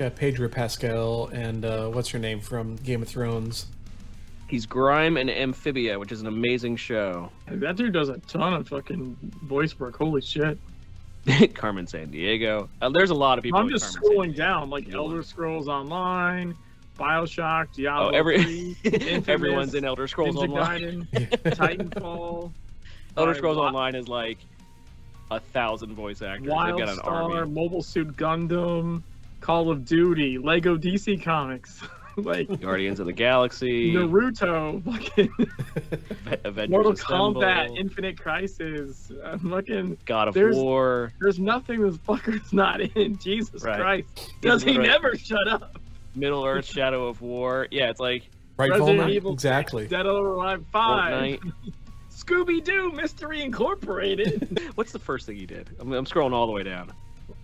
yeah, 0.00 0.08
Pedro 0.08 0.48
Pascal 0.48 1.28
and 1.28 1.64
uh, 1.64 1.88
what's 1.88 2.08
her 2.10 2.18
name 2.18 2.40
from 2.40 2.76
Game 2.76 3.02
of 3.02 3.08
Thrones? 3.08 3.66
He's 4.50 4.66
Grime 4.66 5.16
and 5.16 5.30
Amphibia, 5.30 5.98
which 5.98 6.10
is 6.12 6.20
an 6.20 6.26
amazing 6.26 6.76
show. 6.76 7.30
That 7.46 7.76
dude 7.76 7.92
does 7.92 8.08
a 8.08 8.18
ton 8.18 8.52
of 8.52 8.68
fucking 8.68 9.16
voice 9.44 9.78
work. 9.78 9.96
Holy 9.96 10.20
shit! 10.20 10.58
Carmen 11.54 11.86
San 11.86 12.10
Diego. 12.10 12.68
Uh, 12.82 12.88
there's 12.88 13.10
a 13.10 13.14
lot 13.14 13.38
of 13.38 13.44
people. 13.44 13.60
I'm 13.60 13.68
just 13.68 13.96
Carmen 14.00 14.32
scrolling 14.32 14.36
down, 14.36 14.68
like 14.70 14.88
Yeah. 14.88 14.96
Elder 14.96 15.22
Scrolls 15.22 15.68
Online, 15.68 16.56
Bioshock, 16.98 17.68
Diablo 17.74 18.08
Oh, 18.08 18.10
every 18.10 18.42
3, 18.42 18.76
Infamous, 18.84 19.28
everyone's 19.28 19.74
in 19.74 19.84
Elder 19.84 20.08
Scrolls 20.08 20.34
Ninja 20.34 20.48
Online. 20.48 21.06
Gaiden, 21.12 21.28
Titanfall, 21.90 22.50
Elder 23.16 23.34
Scrolls 23.34 23.56
Wi- 23.56 23.68
Online 23.68 23.94
is 23.94 24.08
like 24.08 24.38
a 25.30 25.38
thousand 25.38 25.94
voice 25.94 26.22
actors. 26.22 26.46
They've 26.48 26.50
got 26.50 26.80
an 26.88 26.96
WildStar, 26.96 27.04
army. 27.36 27.50
Mobile 27.52 27.82
Suit 27.82 28.16
Gundam, 28.16 29.02
Call 29.40 29.70
of 29.70 29.84
Duty, 29.84 30.38
Lego 30.38 30.76
DC 30.76 31.22
Comics, 31.22 31.82
like 32.16 32.60
Guardians 32.60 33.00
of 33.00 33.06
the 33.06 33.12
Galaxy, 33.12 33.92
Naruto, 33.94 34.82
fucking 34.84 35.30
Avengers 36.44 36.70
Mortal 36.70 36.92
Assemble, 36.92 37.42
Kombat, 37.42 37.76
Infinite 37.78 38.18
Crisis, 38.20 39.12
uh, 39.22 39.38
fucking. 39.38 39.98
God 40.04 40.28
of 40.28 40.34
there's- 40.34 40.56
War, 40.56 41.12
There's 41.20 41.38
nothing 41.38 41.80
this 41.82 41.96
fucker's 41.98 42.52
not 42.52 42.80
in. 42.80 43.16
Jesus 43.18 43.62
Right. 43.64 43.80
Christ! 43.80 44.32
Does 44.40 44.62
he 44.62 44.76
right. 44.78 44.86
never 44.88 45.16
shut 45.16 45.46
up? 45.48 45.78
Middle 46.14 46.44
Earth, 46.44 46.64
Shadow 46.66 47.06
of 47.08 47.20
War. 47.22 47.68
Yeah, 47.70 47.90
it's 47.90 48.00
like 48.00 48.28
Right, 48.56 48.70
Resident 48.70 48.98
Volmer? 48.98 49.10
Evil, 49.12 49.32
Exactly. 49.32 49.86
Dead 49.86 50.06
or 50.06 50.34
Alive 50.34 50.64
Five, 50.72 51.40
Scooby 52.10 52.62
Doo 52.62 52.92
Mystery 52.92 53.42
Incorporated. 53.42 54.60
What's 54.74 54.92
the 54.92 54.98
first 54.98 55.26
thing 55.26 55.36
he 55.36 55.46
did? 55.46 55.70
I'm, 55.80 55.92
I'm 55.92 56.04
scrolling 56.04 56.32
all 56.32 56.46
the 56.46 56.52
way 56.52 56.62
down. 56.62 56.92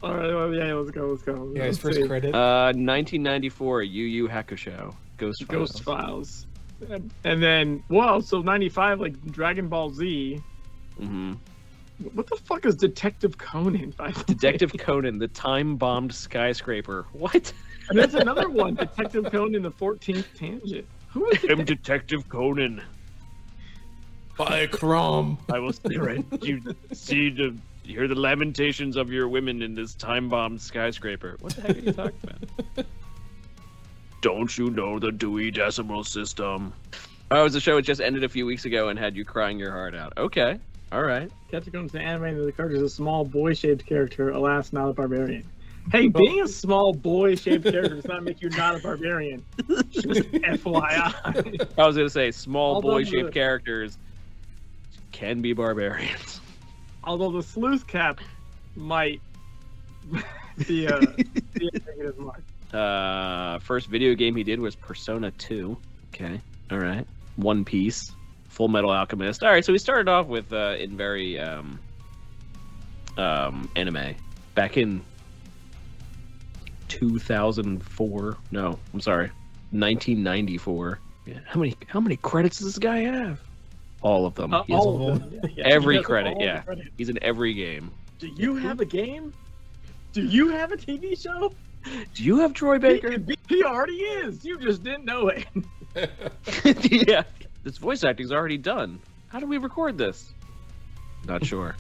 All 0.07 0.15
right, 0.17 0.33
well, 0.35 0.55
yeah, 0.55 0.73
let's 0.75 0.91
go, 0.91 1.07
let's 1.09 1.23
go. 1.23 1.53
Yeah, 1.55 1.65
his 1.65 1.77
Let's 1.77 1.79
first 1.79 1.99
see. 2.01 2.07
credit. 2.07 2.35
Uh, 2.35 2.67
1994, 2.75 3.83
Yu 3.83 4.05
Yu 4.05 4.29
Hakusho, 4.29 4.95
Ghost 5.17 5.45
Files. 5.45 5.49
Ghost 5.73 5.85
Files. 5.85 6.47
And- 6.91 7.11
And 7.25 7.43
then, 7.43 7.83
whoa, 7.89 8.21
so 8.21 8.43
95, 8.43 9.01
like 9.01 9.21
Dragon 9.33 9.69
Ball 9.69 9.91
Z. 9.91 10.41
Mm-hmm. 11.01 11.33
What 12.13 12.27
the 12.27 12.37
fuck 12.37 12.67
is 12.67 12.77
Detective 12.77 13.39
Conan? 13.39 13.95
By 13.97 14.11
the 14.11 14.19
way? 14.19 14.25
Detective 14.29 14.73
Conan, 14.79 15.19
the 15.19 15.29
time-bombed 15.29 16.13
skyscraper. 16.15 17.07
What? 17.13 17.53
And 17.89 17.99
there's 17.99 18.15
another 18.15 18.51
one, 18.51 18.75
Detective 18.75 19.25
Conan, 19.33 19.63
the 19.63 19.71
14th 19.71 20.25
Tangent. 20.37 20.85
Who 21.11 21.27
is 21.31 21.45
I'm 21.49 21.65
Detective 21.65 22.29
Conan. 22.29 22.83
By 24.37 24.67
Crom. 24.67 25.39
I 25.51 25.59
will 25.59 25.73
stare 25.73 26.13
you. 26.43 26.63
See 26.93 27.31
the 27.31 27.57
hear 27.87 28.09
the 28.09 28.15
lamentations 28.15 28.97
of 28.97 29.11
your 29.11 29.29
women 29.29 29.63
in 29.63 29.75
this 29.75 29.95
time 29.95 30.29
bomb 30.29 30.59
skyscraper. 30.59 31.37
What 31.41 31.55
the 31.55 31.63
heck 31.63 31.77
are 31.77 31.81
you 31.81 31.93
talking 31.93 32.21
about? 32.23 32.87
Don't 34.23 34.57
you 34.59 34.71
know 34.71 34.99
the 34.99 35.13
Dewey 35.13 35.51
Decimal 35.51 36.05
System? 36.05 36.73
Oh, 37.31 37.41
it 37.41 37.45
was 37.45 37.55
a 37.55 37.61
show 37.61 37.77
that 37.77 37.83
just 37.83 38.01
ended 38.01 38.25
a 38.25 38.29
few 38.29 38.47
weeks 38.47 38.65
ago 38.65 38.89
and 38.89 38.99
had 38.99 39.17
you 39.17 39.25
crying 39.25 39.59
your 39.59 39.73
heart 39.73 39.95
out. 39.95 40.13
Okay, 40.17 40.59
all 40.93 41.03
right. 41.03 41.31
Detective 41.47 41.73
Conan's 41.73 41.93
the 41.93 42.01
anime 42.01 42.45
the 42.45 42.53
character 42.53 42.77
is 42.77 42.83
a 42.83 42.89
small 42.89 43.25
boy-shaped 43.25 43.85
character, 43.87 44.31
alas, 44.31 44.73
not 44.73 44.89
a 44.89 44.93
barbarian. 44.93 45.45
Hey, 45.93 46.09
being 46.09 46.41
a 46.41 46.49
small 46.49 46.93
boy-shaped 46.93 47.65
character 47.65 47.95
does 47.95 48.07
not 48.07 48.25
make 48.25 48.43
you 48.43 48.49
not 48.51 48.77
a 48.77 48.79
barbarian. 48.81 49.45
Just 49.91 50.05
FYI. 50.33 51.69
I 51.79 51.87
was 51.87 51.97
gonna 51.97 52.11
say 52.11 52.31
small 52.33 52.81
boy-shaped 52.81 53.33
characters 53.33 53.99
can 55.13 55.41
be 55.41 55.53
barbarians. 55.53 56.41
Although 57.07 57.31
the 57.31 57.43
sleuth 57.43 57.87
cap 57.87 58.21
might 58.75 59.21
be 60.67 60.87
a, 60.87 60.99
be 61.55 61.71
a 61.73 61.79
negative 61.79 62.19
mark. 62.19 62.43
Uh, 62.73 63.61
first 63.61 63.87
video 63.87 64.15
game 64.15 64.35
he 64.35 64.43
did 64.43 64.59
was 64.59 64.75
Persona 64.75 65.31
2. 65.31 65.77
Okay, 66.13 66.41
all 66.71 66.79
right. 66.79 67.07
One 67.37 67.65
Piece, 67.65 68.13
Full 68.49 68.69
Metal 68.69 68.91
Alchemist. 68.91 69.43
All 69.43 69.51
right, 69.51 69.65
so 69.65 69.73
he 69.73 69.79
started 69.79 70.09
off 70.09 70.27
with 70.27 70.53
uh, 70.53 70.77
in 70.79 70.97
very 70.97 71.39
um, 71.39 71.79
um, 73.17 73.71
anime 73.77 74.15
back 74.55 74.77
in 74.77 75.01
2004. 76.89 78.37
No, 78.51 78.79
I'm 78.93 79.01
sorry, 79.01 79.29
1994. 79.71 80.99
Yeah, 81.27 81.35
how 81.47 81.61
many 81.61 81.77
how 81.87 82.01
many 82.01 82.17
credits 82.17 82.59
does 82.59 82.75
this 82.75 82.79
guy 82.79 82.99
have? 82.99 83.41
All 84.07 84.25
of 84.25 84.37
them. 84.37 84.55
Uh, 84.55 84.63
all 84.71 85.11
of 85.11 85.19
them. 85.19 85.41
Yeah, 85.43 85.51
yeah. 85.57 85.65
Every 85.75 86.01
credit, 86.01 86.37
yeah. 86.39 86.61
credit. 86.61 86.93
He's 86.97 87.09
in 87.09 87.19
every 87.23 87.55
game. 87.55 87.91
Do 88.21 88.29
you 88.29 88.55
have 88.55 88.79
a 88.79 88.85
game? 88.85 89.33
Do 90.13 90.23
you 90.23 90.49
have 90.51 90.71
a 90.71 90.77
TV 90.77 91.21
show? 91.21 91.53
Do 92.15 92.23
you 92.23 92.39
have 92.39 92.53
Troy 92.55 92.79
Baker? 92.79 93.09
could 93.11 93.27
be- 93.27 93.37
he 93.49 93.65
already 93.65 93.95
is. 93.97 94.45
You 94.45 94.61
just 94.61 94.85
didn't 94.85 95.07
know 95.07 95.29
it. 95.29 95.45
yeah. 97.09 97.25
This 97.65 97.79
voice 97.79 98.05
acting's 98.05 98.31
already 98.31 98.59
done. 98.59 99.01
How 99.27 99.41
do 99.41 99.47
we 99.47 99.59
record 99.59 99.99
this? 99.99 100.33
Not 101.27 101.45
sure. 101.45 101.75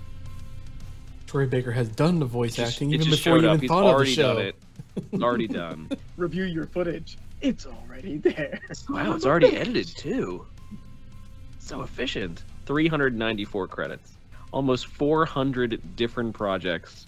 Troy 1.28 1.46
Baker 1.46 1.70
has 1.70 1.88
done 1.88 2.18
the 2.18 2.26
voice 2.26 2.56
Just- 2.56 2.72
acting 2.72 2.92
even 2.92 3.08
before 3.08 3.38
you 3.38 3.46
even 3.46 3.60
He's 3.60 3.68
thought 3.70 3.86
of 3.86 4.00
the 4.00 4.06
show. 4.06 4.34
done 4.34 4.46
it. 4.46 4.56
It's 5.12 5.22
already 5.22 5.46
done. 5.46 5.90
Review 6.16 6.42
your 6.44 6.66
footage. 6.66 7.18
It's 7.40 7.66
already 7.66 8.18
there. 8.18 8.58
Wow, 8.90 9.14
it's 9.14 9.26
already 9.26 9.56
edited 9.56 9.86
too. 9.86 10.44
So 11.66 11.82
efficient. 11.82 12.44
394 12.66 13.66
credits. 13.66 14.12
Almost 14.52 14.86
400 14.86 15.96
different 15.96 16.32
projects 16.32 17.06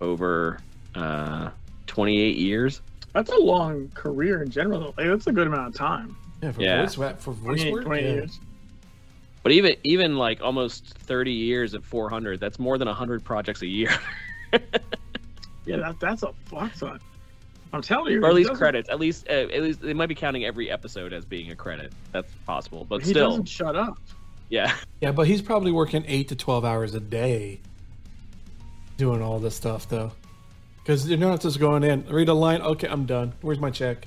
over 0.00 0.58
uh, 0.94 1.50
28 1.86 2.36
years. 2.36 2.80
That's 3.12 3.30
a 3.30 3.36
long 3.36 3.90
career 3.94 4.42
in 4.42 4.50
general. 4.50 4.80
Though. 4.80 4.94
Like, 4.96 5.10
that's 5.10 5.26
a 5.26 5.32
good 5.32 5.46
amount 5.46 5.68
of 5.68 5.74
time. 5.74 6.16
Yeah, 6.42 6.52
for 6.52 6.62
Yeah. 6.62 6.80
voice 6.82 6.96
wa- 6.96 7.12
for 7.14 7.32
voice 7.32 7.60
28, 7.60 7.72
work. 7.72 7.84
20 7.84 8.02
yeah. 8.02 8.08
years. 8.12 8.40
But 9.42 9.52
even 9.52 9.76
even 9.84 10.16
like 10.16 10.40
almost 10.40 10.96
30 10.98 11.32
years 11.32 11.74
at 11.74 11.84
400, 11.84 12.40
that's 12.40 12.58
more 12.58 12.78
than 12.78 12.88
100 12.88 13.22
projects 13.22 13.60
a 13.62 13.66
year. 13.66 13.90
Yeah, 15.66 15.76
that, 15.76 16.00
that's 16.00 16.22
a 16.22 16.32
fuck 16.46 16.72
ton. 16.76 16.98
I'm 17.72 17.82
telling 17.82 18.12
you. 18.14 18.22
or 18.24 18.28
at 18.28 18.34
least 18.34 18.48
doesn't- 18.48 18.62
credits. 18.62 18.88
At 18.88 18.98
least 18.98 19.26
uh, 19.28 19.32
at 19.32 19.62
least 19.62 19.80
they 19.82 19.94
might 19.94 20.06
be 20.08 20.14
counting 20.14 20.44
every 20.44 20.70
episode 20.70 21.12
as 21.12 21.24
being 21.24 21.50
a 21.50 21.56
credit. 21.56 21.92
That's 22.12 22.32
possible. 22.46 22.86
But 22.88 23.02
He 23.02 23.10
still, 23.10 23.30
doesn't 23.30 23.48
shut 23.48 23.76
up. 23.76 23.98
yeah. 24.48 24.74
Yeah, 25.00 25.12
but 25.12 25.26
he's 25.26 25.42
probably 25.42 25.70
working 25.72 26.04
eight 26.06 26.28
to 26.28 26.36
twelve 26.36 26.64
hours 26.64 26.94
a 26.94 27.00
day, 27.00 27.60
doing 28.96 29.22
all 29.22 29.38
this 29.38 29.54
stuff 29.54 29.88
though, 29.88 30.12
because 30.82 31.08
you're 31.08 31.18
not 31.18 31.40
just 31.40 31.58
going 31.60 31.84
in, 31.84 32.06
read 32.08 32.28
a 32.28 32.34
line, 32.34 32.60
okay, 32.62 32.88
I'm 32.88 33.06
done. 33.06 33.32
Where's 33.42 33.58
my 33.60 33.70
check? 33.70 34.06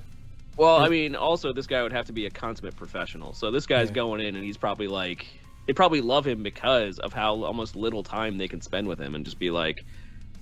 Well, 0.57 0.77
I 0.77 0.89
mean, 0.89 1.15
also 1.15 1.53
this 1.53 1.65
guy 1.67 1.81
would 1.81 1.93
have 1.93 2.05
to 2.07 2.13
be 2.13 2.25
a 2.25 2.29
consummate 2.29 2.75
professional. 2.75 3.33
So 3.33 3.51
this 3.51 3.65
guy's 3.65 3.87
Yeah. 3.89 3.95
going 3.95 4.21
in 4.21 4.35
and 4.35 4.43
he's 4.43 4.57
probably 4.57 4.87
like 4.87 5.25
they 5.67 5.73
probably 5.73 6.01
love 6.01 6.25
him 6.27 6.43
because 6.43 6.99
of 6.99 7.13
how 7.13 7.43
almost 7.43 7.75
little 7.75 8.03
time 8.03 8.37
they 8.37 8.47
can 8.47 8.61
spend 8.61 8.87
with 8.87 8.99
him 8.99 9.15
and 9.15 9.23
just 9.23 9.39
be 9.39 9.49
like, 9.51 9.85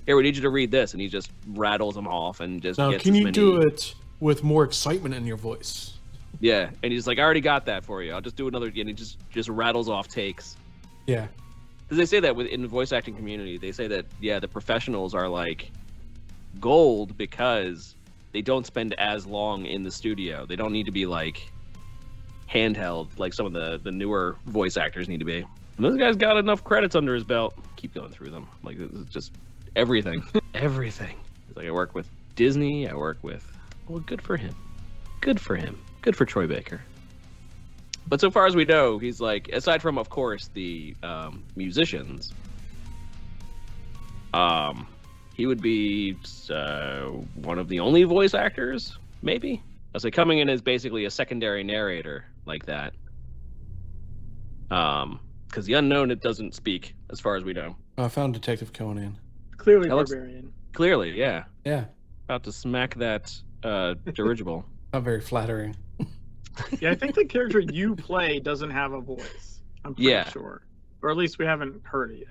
"Here, 0.09 0.17
we 0.17 0.23
need 0.23 0.35
you 0.35 0.41
to 0.41 0.49
read 0.49 0.71
this," 0.71 0.93
and 0.93 1.01
he 1.01 1.07
just 1.07 1.29
rattles 1.49 1.93
them 1.93 2.07
off 2.07 2.39
and 2.39 2.63
just 2.63 2.79
Now, 2.79 2.97
can 2.97 3.13
you 3.13 3.25
many- 3.25 3.31
do 3.31 3.57
it 3.57 3.93
with 4.19 4.43
more 4.43 4.63
excitement 4.63 5.13
in 5.13 5.23
your 5.27 5.37
voice? 5.37 5.99
Yeah, 6.39 6.71
and 6.81 6.91
he's 6.91 7.05
like, 7.05 7.19
"I 7.19 7.21
already 7.21 7.41
got 7.41 7.67
that 7.67 7.85
for 7.85 8.01
you. 8.01 8.11
I'll 8.13 8.19
just 8.21 8.35
do 8.35 8.47
another." 8.47 8.65
And 8.65 8.75
he 8.87 8.93
just 8.93 9.19
just 9.29 9.49
rattles 9.49 9.87
off 9.87 10.07
takes. 10.07 10.57
Yeah, 11.05 11.27
Because 11.83 11.99
they 11.99 12.07
say 12.07 12.19
that 12.21 12.35
within 12.35 12.63
the 12.63 12.67
voice 12.67 12.91
acting 12.91 13.15
community, 13.15 13.59
they 13.59 13.71
say 13.71 13.85
that 13.87 14.07
yeah, 14.19 14.39
the 14.39 14.47
professionals 14.47 15.13
are 15.13 15.29
like 15.29 15.69
gold 16.59 17.15
because 17.15 17.93
they 18.31 18.41
don't 18.41 18.65
spend 18.65 18.95
as 18.95 19.27
long 19.27 19.67
in 19.67 19.83
the 19.83 19.91
studio. 19.91 20.47
They 20.47 20.55
don't 20.55 20.71
need 20.73 20.87
to 20.87 20.91
be 20.91 21.05
like 21.05 21.51
handheld 22.51 23.09
like 23.19 23.31
some 23.33 23.45
of 23.45 23.53
the 23.53 23.79
the 23.83 23.91
newer 23.91 24.37
voice 24.47 24.75
actors 24.75 25.07
need 25.07 25.19
to 25.19 25.25
be. 25.25 25.45
And 25.77 25.85
this 25.85 25.95
guy's 25.97 26.15
got 26.15 26.35
enough 26.37 26.63
credits 26.63 26.95
under 26.95 27.13
his 27.13 27.23
belt. 27.23 27.53
Keep 27.75 27.93
going 27.93 28.09
through 28.11 28.31
them. 28.31 28.47
Like 28.63 28.77
is 28.79 29.05
just 29.11 29.33
everything, 29.75 30.23
everything. 30.53 31.17
It's 31.47 31.57
like 31.57 31.67
I 31.67 31.71
work 31.71 31.95
with 31.95 32.09
Disney. 32.35 32.87
I 32.87 32.93
work 32.93 33.17
with. 33.21 33.45
Well, 33.87 33.99
good 33.99 34.21
for 34.21 34.37
him. 34.37 34.55
Good 35.21 35.39
for 35.39 35.55
him. 35.55 35.79
Good 36.01 36.15
for 36.15 36.25
Troy 36.25 36.47
Baker. 36.47 36.81
But 38.07 38.21
so 38.21 38.31
far 38.31 38.47
as 38.47 38.55
we 38.55 38.65
know, 38.65 38.97
he's 38.97 39.21
like, 39.21 39.49
aside 39.49 39.81
from, 39.81 39.97
of 39.97 40.09
course, 40.09 40.49
the 40.53 40.95
um, 41.03 41.43
musicians, 41.55 42.33
um, 44.33 44.87
he 45.35 45.45
would 45.45 45.61
be 45.61 46.17
uh, 46.49 47.09
one 47.35 47.59
of 47.59 47.67
the 47.67 47.79
only 47.79 48.03
voice 48.03 48.33
actors, 48.33 48.97
maybe. 49.21 49.61
I 49.93 49.99
say 49.99 50.11
coming 50.11 50.39
in 50.39 50.49
as 50.49 50.61
basically 50.61 51.05
a 51.05 51.11
secondary 51.11 51.63
narrator 51.63 52.25
like 52.45 52.65
that. 52.65 52.93
Um, 54.71 55.19
because 55.47 55.65
the 55.65 55.73
unknown 55.73 56.11
it 56.11 56.21
doesn't 56.21 56.53
speak, 56.53 56.93
as 57.09 57.19
far 57.19 57.35
as 57.35 57.43
we 57.43 57.53
know. 57.53 57.75
I 57.97 58.07
found 58.07 58.33
Detective 58.33 58.71
Conan. 58.71 59.17
Clearly 59.59 59.89
That 59.89 59.95
looks- 59.95 60.11
barbarian. 60.11 60.51
Clearly, 60.73 61.11
yeah, 61.17 61.43
Yeah, 61.65 61.85
about 62.25 62.43
to 62.43 62.51
smack 62.51 62.95
that 62.95 63.33
uh, 63.63 63.95
dirigible. 64.13 64.63
not 64.93 65.03
very 65.03 65.19
flattering. 65.21 65.75
Yeah, 66.79 66.91
I 66.91 66.95
think 66.95 67.15
the 67.15 67.25
character 67.25 67.59
you 67.59 67.95
play 67.95 68.39
doesn't 68.39 68.69
have 68.69 68.93
a 68.93 69.01
voice. 69.01 69.61
I'm 69.85 69.95
pretty 69.95 70.11
Yeah. 70.11 70.27
sure. 70.29 70.61
Or 71.01 71.09
at 71.09 71.17
least 71.17 71.39
we 71.39 71.45
haven't 71.45 71.81
heard 71.83 72.11
it 72.11 72.19
yet. 72.19 72.27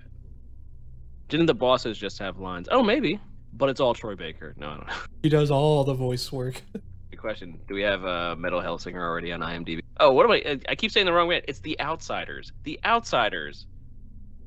Didn't 1.28 1.46
the 1.46 1.54
bosses 1.54 1.98
just 1.98 2.18
have 2.18 2.38
lines? 2.38 2.68
Oh, 2.70 2.82
maybe, 2.82 3.20
but 3.54 3.68
it's 3.68 3.80
all 3.80 3.92
Troy 3.94 4.14
Baker. 4.14 4.54
No, 4.58 4.68
I 4.68 4.76
don't 4.76 4.86
know. 4.86 4.92
He 5.22 5.28
does 5.28 5.50
all 5.50 5.84
the 5.84 5.94
voice 5.94 6.30
work. 6.30 6.62
Good 7.10 7.18
question. 7.18 7.58
Do 7.66 7.74
we 7.74 7.82
have 7.82 8.04
uh, 8.04 8.36
Metal 8.38 8.60
Hellsinger 8.60 9.00
already 9.00 9.32
on 9.32 9.40
IMDb? 9.40 9.80
Oh, 10.00 10.12
what 10.12 10.24
am 10.24 10.32
I? 10.32 10.58
I 10.68 10.74
keep 10.74 10.90
saying 10.92 11.06
the 11.06 11.12
wrong 11.12 11.26
way. 11.28 11.42
It's 11.48 11.60
The 11.60 11.78
Outsiders. 11.80 12.52
The 12.64 12.78
Outsiders. 12.84 13.66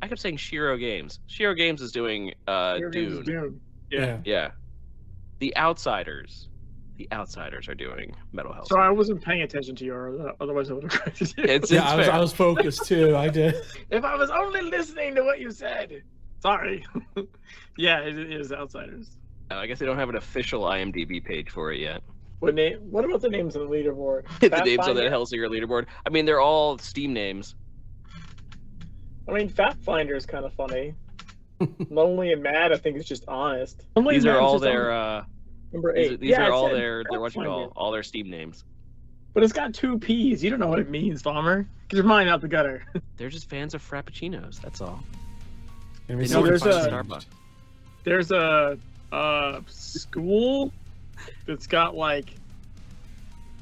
I 0.01 0.07
kept 0.07 0.21
saying 0.21 0.37
Shiro 0.37 0.77
Games. 0.77 1.19
Shiro 1.27 1.53
Games 1.53 1.81
is 1.81 1.91
doing 1.91 2.33
uh, 2.47 2.77
Your 2.79 2.89
game's 2.89 3.23
Dune. 3.23 3.23
Dune. 3.23 3.61
Yeah. 3.91 4.17
Yeah. 4.25 4.51
The 5.39 5.55
Outsiders. 5.57 6.49
The 6.97 7.07
Outsiders 7.11 7.67
are 7.67 7.75
doing 7.75 8.15
Metal 8.31 8.53
health. 8.53 8.67
So 8.67 8.79
I 8.79 8.89
wasn't 8.89 9.21
paying 9.21 9.41
attention 9.41 9.75
to 9.75 9.85
your. 9.85 10.33
Otherwise, 10.39 10.69
I 10.69 10.73
would 10.73 10.83
have 10.83 10.91
corrected. 11.01 11.33
It's, 11.37 11.71
Yeah, 11.71 11.85
it's 11.85 11.91
I 11.91 11.95
was. 11.95 12.07
I 12.07 12.19
was 12.19 12.33
focused 12.33 12.85
too. 12.85 13.15
I 13.15 13.29
did. 13.29 13.55
if 13.89 14.03
I 14.03 14.15
was 14.15 14.29
only 14.29 14.61
listening 14.61 15.15
to 15.15 15.23
what 15.23 15.39
you 15.39 15.51
said. 15.51 16.03
Sorry. 16.41 16.83
yeah, 17.77 17.99
it, 17.99 18.17
it 18.17 18.31
is 18.31 18.51
Outsiders. 18.51 19.17
Uh, 19.51 19.55
I 19.55 19.67
guess 19.67 19.79
they 19.79 19.85
don't 19.85 19.97
have 19.97 20.09
an 20.09 20.15
official 20.15 20.63
IMDb 20.63 21.23
page 21.23 21.49
for 21.49 21.71
it 21.71 21.79
yet. 21.79 22.01
What 22.39 22.55
name? 22.55 22.79
What 22.89 23.05
about 23.05 23.21
the 23.21 23.29
names 23.29 23.55
on 23.55 23.67
the 23.67 23.71
leaderboard? 23.71 24.23
the 24.39 24.49
names 24.63 24.87
on 24.87 24.95
the 24.95 25.03
that 25.03 25.11
Hellsinger 25.11 25.47
leaderboard. 25.47 25.85
I 26.07 26.09
mean, 26.09 26.25
they're 26.25 26.41
all 26.41 26.79
Steam 26.79 27.13
names. 27.13 27.55
I 29.27 29.31
mean, 29.33 29.49
Fat 29.49 29.77
Finder 29.83 30.15
is 30.15 30.25
kind 30.25 30.45
of 30.45 30.53
funny. 30.53 30.93
Lonely 31.89 32.31
and 32.33 32.41
Mad, 32.41 32.71
I 32.71 32.77
think, 32.77 32.97
is 32.97 33.05
just 33.05 33.23
honest. 33.27 33.85
Lonely 33.95 34.15
These 34.15 34.25
are 34.25 34.39
all 34.39 34.53
just 34.53 34.63
their. 34.63 34.91
Uh, 34.91 35.23
number 35.71 35.93
these 35.93 36.05
eight. 36.07 36.13
are, 36.13 36.17
these 36.17 36.29
yeah, 36.31 36.47
are 36.47 36.51
all 36.51 36.69
their. 36.69 37.03
Their 37.09 37.19
Fat 37.19 37.21
what 37.21 37.35
you 37.35 37.43
call 37.43 37.73
all 37.75 37.91
their 37.91 38.03
Steam 38.03 38.29
names. 38.29 38.63
But 39.33 39.43
it's 39.43 39.53
got 39.53 39.73
two 39.73 39.97
P's. 39.99 40.43
You 40.43 40.49
don't 40.49 40.59
know 40.59 40.67
what 40.67 40.79
it 40.79 40.89
means, 40.89 41.21
Bomber. 41.21 41.65
Get 41.87 41.97
your 41.97 42.05
mind 42.05 42.29
out 42.29 42.41
the 42.41 42.47
gutter. 42.47 42.83
They're 43.17 43.29
just 43.29 43.49
fans 43.49 43.73
of 43.73 43.87
frappuccinos. 43.87 44.59
That's 44.59 44.81
all. 44.81 45.03
Let 46.09 46.17
They 46.17 46.23
me 46.25 46.27
know 46.27 46.39
if 46.39 46.45
there's 46.45 46.65
it's 46.65 46.85
a- 46.87 46.89
changed. 46.89 47.25
There's 48.03 48.31
a, 48.31 48.77
a 49.13 49.61
school 49.67 50.73
that's 51.45 51.67
got 51.67 51.95
like, 51.95 52.33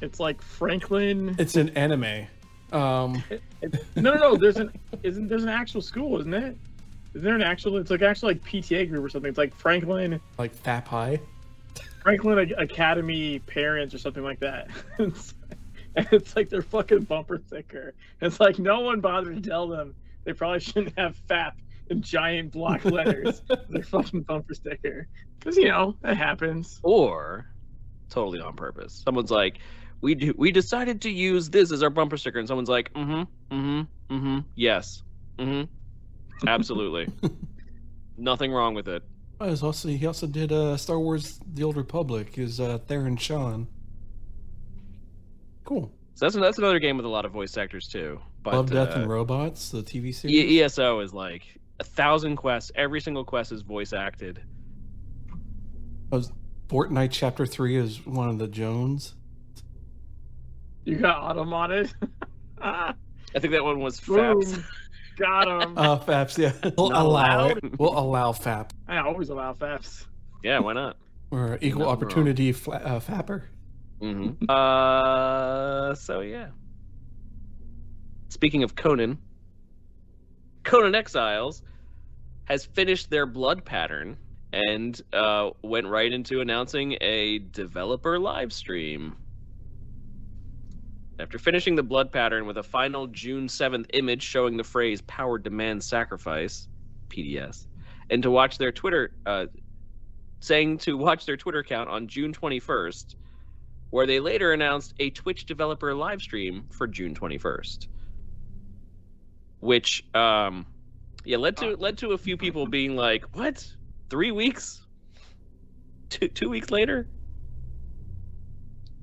it's 0.01 0.19
like 0.19 0.41
Franklin. 0.41 1.35
It's 1.37 1.55
an 1.57 1.69
anime. 1.77 2.25
Um, 2.71 3.23
It- 3.29 3.41
no, 3.95 4.13
no, 4.13 4.19
no. 4.19 4.35
There's 4.35 4.57
an 4.57 4.71
isn't 5.03 5.27
there's 5.27 5.43
an 5.43 5.49
actual 5.49 5.81
school, 5.81 6.19
isn't 6.19 6.33
it? 6.33 6.57
Is 7.13 7.23
there 7.23 7.35
an 7.35 7.41
actual? 7.41 7.77
It's 7.77 7.89
like 7.91 8.01
actually 8.01 8.35
like 8.35 8.43
PTA 8.43 8.89
group 8.89 9.03
or 9.03 9.09
something. 9.09 9.29
It's 9.29 9.37
like 9.37 9.55
Franklin 9.55 10.19
like 10.37 10.55
Fap 10.63 10.85
High. 10.87 11.19
Franklin 12.01 12.53
Academy 12.57 13.39
parents 13.39 13.93
or 13.93 13.97
something 13.97 14.23
like 14.23 14.39
that. 14.39 14.69
It's- 14.99 15.33
and 15.95 16.07
it's 16.11 16.35
like 16.35 16.49
their 16.49 16.61
fucking 16.61 17.01
bumper 17.03 17.41
sticker. 17.47 17.93
It's 18.21 18.39
like 18.39 18.59
no 18.59 18.81
one 18.81 19.01
bothered 19.01 19.41
to 19.43 19.49
tell 19.49 19.67
them 19.67 19.95
they 20.23 20.33
probably 20.33 20.59
shouldn't 20.59 20.97
have 20.99 21.15
FAP 21.27 21.57
in 21.89 22.01
giant 22.03 22.51
block 22.51 22.85
letters. 22.85 23.41
their 23.69 23.83
fucking 23.83 24.21
bumper 24.21 24.53
sticker. 24.53 25.07
Because 25.39 25.57
you 25.57 25.67
know 25.67 25.95
that 26.01 26.15
happens. 26.15 26.79
Or 26.83 27.47
totally 28.09 28.39
on 28.39 28.55
purpose. 28.55 29.01
Someone's 29.03 29.31
like, 29.31 29.57
"We 30.01 30.15
do, 30.15 30.33
we 30.37 30.51
decided 30.51 31.01
to 31.01 31.09
use 31.09 31.49
this 31.49 31.71
as 31.71 31.83
our 31.83 31.89
bumper 31.89 32.17
sticker," 32.17 32.39
and 32.39 32.47
someone's 32.47 32.69
like, 32.69 32.93
"Mm-hmm, 32.93 33.55
mm-hmm, 33.55 34.13
mm-hmm, 34.13 34.39
yes, 34.55 35.03
mm-hmm, 35.37 36.47
absolutely, 36.47 37.07
nothing 38.17 38.51
wrong 38.51 38.73
with 38.73 38.87
it." 38.87 39.03
There's 39.39 39.63
also 39.63 39.87
he 39.87 40.05
also 40.05 40.27
did 40.27 40.51
uh, 40.51 40.75
Star 40.77 40.99
Wars: 40.99 41.39
The 41.53 41.63
Old 41.63 41.77
Republic. 41.77 42.37
Is 42.37 42.59
uh, 42.59 42.79
Theron 42.79 43.17
Shan. 43.17 43.67
Cool. 45.63 45.91
So 46.15 46.25
that's 46.25 46.35
that's 46.35 46.57
another 46.57 46.79
game 46.79 46.97
with 46.97 47.05
a 47.05 47.09
lot 47.09 47.25
of 47.25 47.31
voice 47.31 47.55
actors 47.55 47.87
too. 47.87 48.19
But 48.43 48.53
Love, 48.53 48.71
Death, 48.71 48.95
uh, 48.97 49.01
and 49.01 49.09
Robots, 49.09 49.69
the 49.69 49.81
TV 49.81 50.13
series. 50.13 50.35
E- 50.35 50.61
ESO 50.61 50.99
is 50.99 51.13
like 51.13 51.43
a 51.79 51.83
thousand 51.83 52.35
quests. 52.35 52.71
Every 52.75 52.99
single 52.99 53.23
quest 53.23 53.51
is 53.53 53.61
voice 53.61 53.93
acted. 53.93 54.41
Was 56.11 56.33
Fortnite 56.67 57.11
Chapter 57.11 57.45
Three 57.45 57.77
is 57.77 58.05
one 58.05 58.27
of 58.27 58.37
the 58.37 58.47
Jones. 58.47 59.15
You 60.89 60.97
got 60.97 61.23
automated. 61.37 61.93
I 62.61 62.93
think 63.39 63.51
that 63.53 63.63
one 63.63 63.79
was 63.79 63.99
boom. 63.99 64.41
Faps. 64.43 64.59
Got 65.17 65.47
him. 65.63 65.73
Uh, 65.77 65.97
Faps, 65.99 66.37
yeah. 66.37 66.53
We'll 66.77 66.89
Not 66.89 67.05
allow 67.05 67.45
allowed? 67.47 67.57
it. 67.63 67.79
We'll 67.79 67.97
allow 67.97 68.31
Fap 68.31 68.71
I 68.87 68.97
always 68.99 69.29
allow 69.29 69.53
FAPs. 69.53 70.05
yeah, 70.43 70.59
why 70.59 70.73
not? 70.73 70.97
or 71.31 71.59
equal 71.61 71.81
Nothing 71.85 71.91
opportunity 71.93 72.51
fla- 72.51 72.77
uh, 72.77 72.99
Fapper. 72.99 73.43
hmm 74.01 74.29
Uh, 74.49 75.93
so 75.95 76.21
yeah. 76.21 76.47
Speaking 78.29 78.63
of 78.63 78.75
Conan, 78.75 79.17
Conan 80.63 80.95
Exiles 80.95 81.61
has 82.45 82.65
finished 82.65 83.09
their 83.11 83.25
blood 83.27 83.63
pattern 83.63 84.17
and 84.53 84.99
uh, 85.13 85.51
went 85.61 85.85
right 85.87 86.11
into 86.11 86.41
announcing 86.41 86.97
a 87.01 87.39
developer 87.39 88.17
live 88.17 88.51
stream. 88.51 89.15
After 91.19 91.37
finishing 91.37 91.75
the 91.75 91.83
blood 91.83 92.13
pattern 92.13 92.45
with 92.45 92.57
a 92.57 92.63
final 92.63 93.05
June 93.07 93.47
7th 93.47 93.87
image 93.93 94.23
showing 94.23 94.55
the 94.55 94.63
phrase 94.63 95.01
power 95.01 95.37
demands 95.37 95.85
sacrifice, 95.85 96.69
PDS, 97.09 97.67
and 98.09 98.23
to 98.23 98.31
watch 98.31 98.57
their 98.57 98.71
Twitter, 98.71 99.11
uh, 99.25 99.47
saying 100.39 100.77
to 100.79 100.95
watch 100.95 101.25
their 101.25 101.35
Twitter 101.35 101.59
account 101.59 101.89
on 101.89 102.07
June 102.07 102.31
21st, 102.33 103.15
where 103.89 104.07
they 104.07 104.21
later 104.21 104.53
announced 104.53 104.93
a 104.99 105.09
Twitch 105.09 105.45
developer 105.45 105.93
live 105.93 106.21
stream 106.21 106.65
for 106.69 106.87
June 106.87 107.13
21st. 107.13 107.87
Which, 109.59 110.05
um, 110.15 110.65
yeah, 111.25 111.35
led 111.35 111.57
to 111.57 111.75
led 111.75 111.97
to 111.97 112.11
a 112.11 112.17
few 112.17 112.37
people 112.37 112.65
being 112.65 112.95
like, 112.95 113.25
"What? 113.35 113.67
Three 114.09 114.31
weeks? 114.31 114.85
Two 116.07 116.29
two 116.29 116.49
weeks 116.49 116.71
later?" 116.71 117.09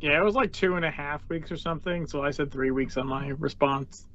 Yeah, 0.01 0.20
it 0.20 0.24
was 0.24 0.34
like 0.34 0.53
two 0.53 0.76
and 0.76 0.84
a 0.84 0.90
half 0.90 1.26
weeks 1.28 1.51
or 1.51 1.57
something. 1.57 2.07
So 2.07 2.22
I 2.22 2.30
said 2.30 2.51
three 2.53 2.70
weeks 2.70 2.97
on 2.97 3.07
my 3.07 3.28
response. 3.28 4.07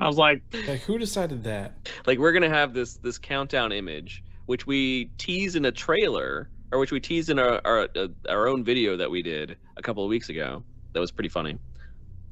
I 0.00 0.06
was 0.06 0.16
like, 0.16 0.42
Like, 0.68 0.80
who 0.82 0.96
decided 0.96 1.42
that? 1.44 1.90
Like, 2.06 2.18
we're 2.18 2.32
gonna 2.32 2.48
have 2.48 2.72
this 2.72 2.94
this 2.94 3.18
countdown 3.18 3.72
image, 3.72 4.22
which 4.46 4.66
we 4.66 5.06
tease 5.18 5.56
in 5.56 5.64
a 5.64 5.72
trailer, 5.72 6.48
or 6.70 6.78
which 6.78 6.92
we 6.92 7.00
tease 7.00 7.30
in 7.30 7.38
our 7.38 7.60
our, 7.64 7.88
uh, 7.96 8.08
our 8.28 8.46
own 8.46 8.62
video 8.62 8.96
that 8.96 9.10
we 9.10 9.22
did 9.22 9.56
a 9.76 9.82
couple 9.82 10.04
of 10.04 10.08
weeks 10.08 10.28
ago. 10.28 10.62
That 10.92 11.00
was 11.00 11.10
pretty 11.10 11.28
funny. 11.28 11.58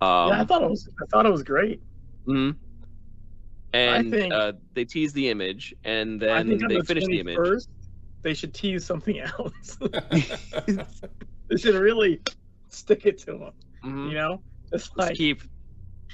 Um, 0.01 0.29
yeah, 0.29 0.41
I 0.43 0.45
thought 0.45 0.63
it 0.63 0.71
was, 0.71 0.89
I 1.03 1.07
thought 1.07 1.27
it 1.27 1.33
was 1.33 1.43
great. 1.43 1.81
hmm 2.27 2.51
And 3.73 4.11
think- 4.13 4.33
uh, 4.33 4.53
they 4.75 4.85
tease 4.85 5.13
the 5.13 5.29
image, 5.29 5.75
and 5.85 6.21
then 6.21 6.49
they 6.49 6.77
the 6.77 6.85
finish 6.85 7.05
the 7.07 7.19
image. 7.21 7.37
21st, 7.37 7.69
They 8.23 8.35
should 8.35 8.55
tease 8.55 8.85
something 8.85 9.19
else. 9.39 9.77
they 11.49 11.57
should 11.57 11.75
really 11.75 12.21
stick 12.77 13.07
it 13.07 13.19
to 13.19 13.27
them. 13.33 13.53
Mhm. 13.85 14.09
You 14.09 14.15
know, 14.15 14.43
it's 14.73 14.85
Just 14.89 14.99
like 14.99 15.17
keep 15.17 15.43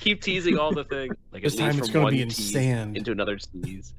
keep 0.01 0.23
teasing 0.23 0.59
all 0.59 0.73
the 0.73 0.85
things. 0.85 1.15
Like 1.33 1.43
This 1.43 1.57
time 1.57 1.79
it's 1.79 1.89
gonna 1.91 2.11
be 2.11 2.21
in 2.23 2.31
sand. 2.31 2.97
into 2.97 3.11
another 3.13 3.39
tease. 3.39 3.95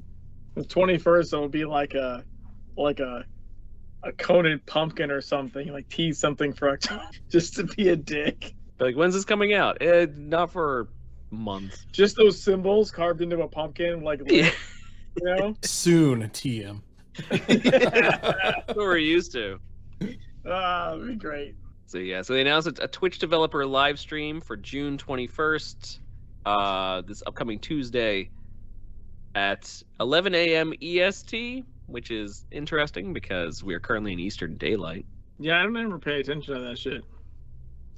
the 0.54 0.64
twenty 0.64 0.98
first. 0.98 1.32
It'll 1.32 1.48
be 1.48 1.64
like 1.64 1.94
a 1.94 2.22
like 2.76 3.00
a 3.00 3.24
a 4.02 4.12
Conan 4.12 4.60
pumpkin 4.66 5.10
or 5.10 5.20
something. 5.22 5.68
Like 5.72 5.88
tease 5.88 6.18
something 6.18 6.52
for 6.52 6.70
October, 6.70 7.04
just 7.30 7.54
to 7.56 7.64
be 7.64 7.88
a 7.88 7.96
dick. 7.96 8.54
Like 8.78 8.96
when's 8.96 9.14
this 9.14 9.24
coming 9.24 9.54
out? 9.54 9.78
Eh, 9.80 10.06
not 10.16 10.52
for 10.52 10.88
months. 11.30 11.86
Just 11.92 12.16
those 12.16 12.40
symbols 12.42 12.90
carved 12.90 13.22
into 13.22 13.40
a 13.40 13.48
pumpkin, 13.48 14.02
like 14.02 14.20
Yeah, 14.26 14.50
you 15.16 15.24
know. 15.24 15.54
Soon, 15.62 16.22
TM. 16.30 16.80
that's 17.30 18.66
what 18.68 18.76
we're 18.76 18.98
used 18.98 19.32
to. 19.32 19.58
Ah, 20.46 20.90
that'd 20.90 21.06
be 21.06 21.14
great. 21.14 21.54
So 21.94 22.00
yeah, 22.00 22.22
so 22.22 22.32
they 22.32 22.40
announced 22.40 22.66
a, 22.66 22.82
a 22.82 22.88
Twitch 22.88 23.20
developer 23.20 23.64
live 23.64 24.00
stream 24.00 24.40
for 24.40 24.56
June 24.56 24.98
21st, 24.98 26.00
uh, 26.44 27.02
this 27.02 27.22
upcoming 27.24 27.60
Tuesday 27.60 28.30
at 29.36 29.80
11 30.00 30.34
a.m. 30.34 30.72
EST, 30.82 31.64
which 31.86 32.10
is 32.10 32.46
interesting 32.50 33.12
because 33.12 33.62
we 33.62 33.74
are 33.74 33.78
currently 33.78 34.12
in 34.12 34.18
Eastern 34.18 34.56
Daylight. 34.56 35.06
Yeah, 35.38 35.60
I 35.60 35.62
don't 35.62 35.76
ever 35.76 36.00
pay 36.00 36.18
attention 36.18 36.54
to 36.54 36.60
that 36.62 36.80
shit. 36.80 37.04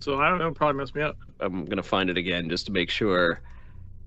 So 0.01 0.21
I 0.21 0.29
don't 0.29 0.41
know. 0.41 0.53
Probably 0.53 0.79
messed 0.79 0.95
me 0.95 1.01
up. 1.01 1.17
I'm 1.41 1.65
gonna 1.65 1.83
find 1.83 2.11
it 2.11 2.19
again 2.19 2.51
just 2.51 2.67
to 2.67 2.73
make 2.73 2.91
sure. 2.91 3.41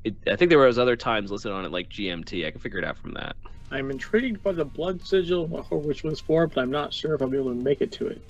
It, 0.04 0.14
I 0.28 0.36
think 0.36 0.50
there 0.50 0.60
was 0.60 0.78
other 0.78 0.98
times 0.98 1.32
listed 1.32 1.52
on 1.52 1.66
it 1.66 1.72
like 1.72 1.90
GMT. 1.90 2.46
I 2.46 2.52
can 2.52 2.62
figure 2.62 2.78
it 2.78 2.86
out 2.86 3.00
from 3.00 3.16
that. 3.16 3.36
I'm 3.72 3.90
intrigued 3.90 4.44
by 4.44 4.52
the 4.52 4.66
blood 4.66 5.02
sigil, 5.02 5.48
which 5.48 6.04
was 6.04 6.20
for, 6.20 6.46
but 6.46 6.62
I'm 6.62 6.70
not 6.70 6.94
sure 6.94 7.16
if 7.16 7.24
I'll 7.24 7.28
be 7.28 7.38
able 7.38 7.56
to 7.56 7.60
make 7.64 7.82
it 7.82 7.92
to 7.94 8.06
it. 8.06 8.22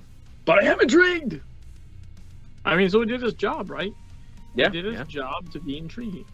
But 0.46 0.64
I 0.64 0.68
am 0.68 0.80
intrigued. 0.80 1.42
I 2.70 2.76
mean, 2.76 2.90
so 2.90 3.00
he 3.00 3.08
did 3.08 3.22
his 3.22 3.34
job, 3.34 3.70
right? 3.70 3.94
Yeah, 4.56 4.70
he 4.70 4.82
did 4.82 4.86
his 4.86 4.96
yeah. 4.96 5.04
job 5.06 5.52
to 5.52 5.60
be 5.60 5.78
intriguing. 5.78 6.26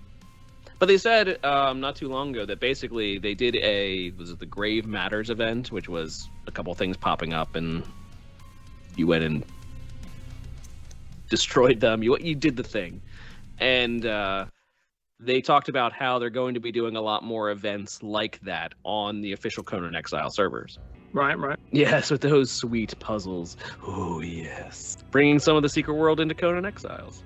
But 0.77 0.87
they 0.87 0.97
said 0.97 1.43
um, 1.45 1.79
not 1.79 1.95
too 1.95 2.09
long 2.09 2.31
ago 2.31 2.45
that 2.45 2.59
basically 2.59 3.17
they 3.17 3.33
did 3.33 3.55
a 3.57 4.11
was 4.11 4.31
it 4.31 4.39
the 4.39 4.45
Grave 4.45 4.85
Matters 4.85 5.29
event, 5.29 5.71
which 5.71 5.87
was 5.87 6.29
a 6.47 6.51
couple 6.51 6.73
things 6.73 6.97
popping 6.97 7.33
up, 7.33 7.55
and 7.55 7.83
you 8.97 9.07
went 9.07 9.23
and 9.23 9.45
destroyed 11.29 11.79
them. 11.79 12.03
You 12.03 12.17
you 12.19 12.35
did 12.35 12.57
the 12.57 12.63
thing, 12.63 13.01
and 13.59 14.05
uh, 14.05 14.45
they 15.19 15.41
talked 15.41 15.69
about 15.69 15.93
how 15.93 16.19
they're 16.19 16.29
going 16.29 16.55
to 16.55 16.59
be 16.59 16.71
doing 16.71 16.97
a 16.97 17.01
lot 17.01 17.23
more 17.23 17.51
events 17.51 18.03
like 18.03 18.39
that 18.41 18.73
on 18.83 19.21
the 19.21 19.31
official 19.31 19.63
Conan 19.63 19.95
Exile 19.95 20.29
servers. 20.29 20.77
Right, 21.15 21.39
right. 21.39 21.57
Yes, 21.71 22.11
with 22.11 22.19
those 22.19 22.51
sweet 22.51 22.93
puzzles. 22.99 23.55
Oh 23.87 24.19
yes, 24.19 24.97
bringing 25.11 25.39
some 25.39 25.55
of 25.55 25.63
the 25.63 25.69
secret 25.69 25.93
world 25.93 26.19
into 26.19 26.35
Conan 26.35 26.65
Exiles. 26.65 27.23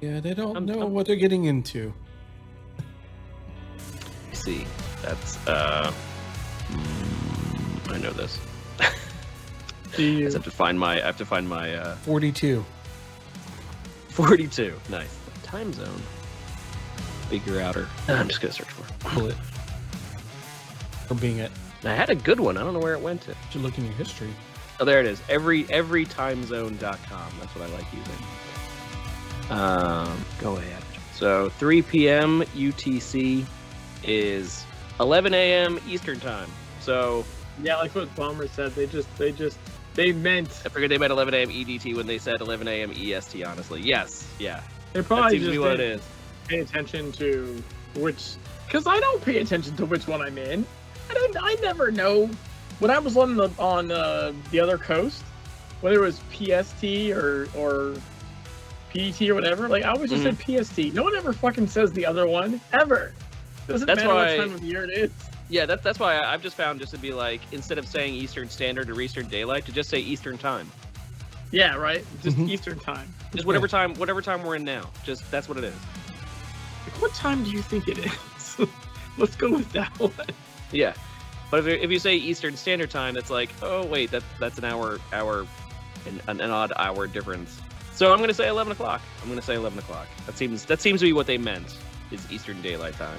Yeah, 0.00 0.20
they 0.20 0.32
don't 0.32 0.54
I'm- 0.54 0.64
know 0.64 0.80
I'm- 0.80 0.92
what 0.92 1.06
they're 1.06 1.16
getting 1.16 1.46
into. 1.46 1.92
Let's 4.28 4.44
see, 4.44 4.64
that's 5.02 5.44
uh, 5.48 5.92
mm, 6.68 7.92
I 7.92 7.98
know 7.98 8.12
this. 8.12 8.38
Do 8.78 8.84
I 9.98 10.00
you? 10.06 10.24
just 10.26 10.36
have 10.36 10.44
to 10.44 10.50
find 10.52 10.78
my. 10.78 11.02
I 11.02 11.06
have 11.06 11.16
to 11.16 11.26
find 11.26 11.48
my 11.48 11.74
uh, 11.74 11.96
42. 11.96 12.64
42. 14.10 14.72
Nice 14.88 15.18
time 15.42 15.72
zone. 15.72 16.00
Figure 17.28 17.60
outer. 17.60 17.88
I'm 18.06 18.28
just 18.28 18.40
gonna 18.40 18.52
search 18.54 18.68
for. 18.68 18.86
it. 18.86 18.98
Pull 19.00 19.26
it. 19.26 19.36
For 21.08 21.14
being 21.14 21.38
it. 21.38 21.50
I 21.88 21.94
had 21.94 22.10
a 22.10 22.14
good 22.14 22.40
one. 22.40 22.56
I 22.56 22.64
don't 22.64 22.74
know 22.74 22.80
where 22.80 22.94
it 22.94 23.00
went 23.00 23.22
to. 23.22 23.34
Should 23.50 23.62
look 23.62 23.78
in 23.78 23.84
your 23.84 23.94
history. 23.94 24.30
Oh, 24.78 24.84
there 24.84 25.00
it 25.00 25.06
is. 25.06 25.22
Every 25.28 25.64
everytimezone.com. 25.64 27.32
That's 27.40 27.54
what 27.54 27.68
I 27.68 27.72
like 27.72 27.86
using. 27.92 28.26
Um, 29.50 30.24
go 30.38 30.56
ahead. 30.56 30.82
So 31.14 31.48
3 31.50 31.82
p.m. 31.82 32.42
UTC 32.54 33.44
is 34.04 34.64
11 35.00 35.34
a.m. 35.34 35.80
Eastern 35.88 36.20
time. 36.20 36.50
So 36.80 37.24
Yeah, 37.62 37.76
like 37.76 37.94
what 37.94 38.14
Bomber 38.14 38.48
said. 38.48 38.72
They 38.72 38.86
just, 38.86 39.14
they 39.16 39.32
just, 39.32 39.58
they 39.94 40.12
meant. 40.12 40.48
I 40.64 40.68
figured 40.68 40.90
they 40.90 40.98
meant 40.98 41.12
11 41.12 41.32
a.m. 41.34 41.48
EDT 41.48 41.96
when 41.96 42.06
they 42.06 42.18
said 42.18 42.40
11 42.40 42.68
a.m. 42.68 42.92
EST. 42.92 43.44
Honestly, 43.44 43.80
yes, 43.80 44.30
yeah, 44.38 44.60
They 44.92 45.00
that 45.00 45.06
probably 45.06 45.38
seems 45.38 45.44
to 45.44 45.46
just 45.46 45.52
be 45.52 45.58
what 45.58 45.80
it 45.80 45.88
didn't 45.88 46.02
pay 46.48 46.58
attention 46.60 47.12
to 47.12 47.62
which, 47.96 48.34
because 48.66 48.86
I 48.86 49.00
don't 49.00 49.22
pay 49.24 49.38
attention 49.38 49.74
to 49.76 49.86
which 49.86 50.06
one 50.06 50.20
I'm 50.20 50.36
in. 50.36 50.66
I 51.10 51.14
don't. 51.14 51.36
I 51.40 51.54
never 51.62 51.90
know. 51.90 52.28
When 52.78 52.90
I 52.90 52.98
was 52.98 53.16
on 53.16 53.36
the 53.36 53.50
on 53.58 53.90
uh, 53.90 54.32
the 54.50 54.60
other 54.60 54.78
coast, 54.78 55.22
whether 55.80 55.96
it 55.96 56.00
was 56.00 56.20
PST 56.32 56.84
or 57.12 57.48
or 57.56 57.94
PT 58.92 59.22
or 59.30 59.34
whatever, 59.34 59.68
like 59.68 59.84
I 59.84 59.90
always 59.90 60.10
just 60.10 60.24
Mhm. 60.24 60.36
said 60.36 60.66
PST. 60.66 60.94
No 60.94 61.02
one 61.02 61.14
ever 61.16 61.32
fucking 61.32 61.68
says 61.68 61.92
the 61.92 62.04
other 62.06 62.26
one 62.26 62.60
ever. 62.72 63.12
Doesn't 63.66 63.86
That's 63.86 63.98
matter 63.98 64.14
why- 64.14 64.36
what 64.36 64.46
time 64.46 64.54
of 64.54 64.62
year 64.62 64.84
it 64.84 64.90
is. 64.90 65.10
Yeah, 65.48 65.64
that's 65.66 65.82
that's 65.82 65.98
why 65.98 66.16
I- 66.18 66.34
I've 66.34 66.42
just 66.42 66.56
found 66.56 66.80
just 66.80 66.92
to 66.92 66.98
be 66.98 67.12
like 67.12 67.40
instead 67.52 67.78
of 67.78 67.86
saying 67.86 68.14
Eastern 68.14 68.48
Standard 68.50 68.90
or 68.90 69.00
Eastern 69.00 69.26
Daylight, 69.28 69.64
to 69.66 69.72
just 69.72 69.88
say 69.90 69.98
Eastern 69.98 70.36
Time. 70.38 70.70
Yeah, 71.52 71.76
right. 71.76 72.04
Just 72.22 72.36
Mhm. 72.36 72.50
Eastern 72.50 72.78
time. 72.80 73.12
Just 73.32 73.46
whatever 73.46 73.68
time, 73.68 73.94
whatever 73.94 74.20
time 74.20 74.42
we're 74.42 74.56
in 74.56 74.64
now. 74.64 74.90
Just 75.04 75.28
that's 75.30 75.48
what 75.48 75.56
it 75.58 75.64
is. 75.64 75.74
Like, 76.84 77.00
what 77.00 77.14
time 77.14 77.44
do 77.44 77.50
you 77.50 77.62
think 77.62 77.86
it 77.88 77.98
is? 77.98 78.56
Let's 79.18 79.36
go 79.36 79.50
with 79.52 79.70
that 79.72 79.88
one. 80.00 80.12
Yeah, 80.72 80.94
but 81.50 81.60
if, 81.66 81.82
if 81.82 81.90
you 81.90 81.98
say 81.98 82.16
Eastern 82.16 82.56
Standard 82.56 82.90
Time, 82.90 83.14
that's 83.14 83.30
like, 83.30 83.50
oh 83.62 83.84
wait, 83.86 84.10
that 84.10 84.22
that's 84.38 84.58
an 84.58 84.64
hour, 84.64 84.98
hour, 85.12 85.46
an, 86.06 86.20
an, 86.40 86.50
odd 86.50 86.72
hour 86.76 87.06
difference. 87.06 87.60
So 87.92 88.12
I'm 88.12 88.20
gonna 88.20 88.34
say 88.34 88.48
11 88.48 88.72
o'clock. 88.72 89.00
I'm 89.22 89.28
gonna 89.28 89.40
say 89.42 89.54
11 89.54 89.78
o'clock. 89.78 90.06
That 90.26 90.36
seems 90.36 90.64
that 90.66 90.80
seems 90.80 91.00
to 91.00 91.06
be 91.06 91.12
what 91.12 91.26
they 91.26 91.38
meant. 91.38 91.76
Is 92.10 92.30
Eastern 92.30 92.60
Daylight 92.62 92.94
Time. 92.94 93.18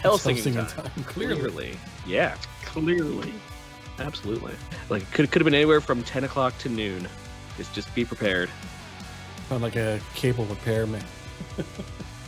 Hell 0.00 0.14
It's 0.14 0.24
singing, 0.24 0.54
time. 0.54 0.66
time, 0.66 0.90
clearly. 1.06 1.36
Clearly, 1.40 1.78
yeah, 2.06 2.36
Clearly. 2.64 3.32
absolutely. 3.98 4.54
Like 4.88 5.02
it 5.02 5.12
could 5.12 5.30
could 5.30 5.40
have 5.40 5.46
been 5.46 5.54
anywhere 5.54 5.80
from 5.80 6.02
10 6.02 6.24
o'clock 6.24 6.56
to 6.58 6.68
noon. 6.68 7.08
Just 7.56 7.72
just 7.74 7.92
be 7.94 8.04
prepared. 8.04 8.50
Sound 9.48 9.62
like 9.62 9.76
a 9.76 10.00
cable 10.14 10.44
repairman. 10.46 11.02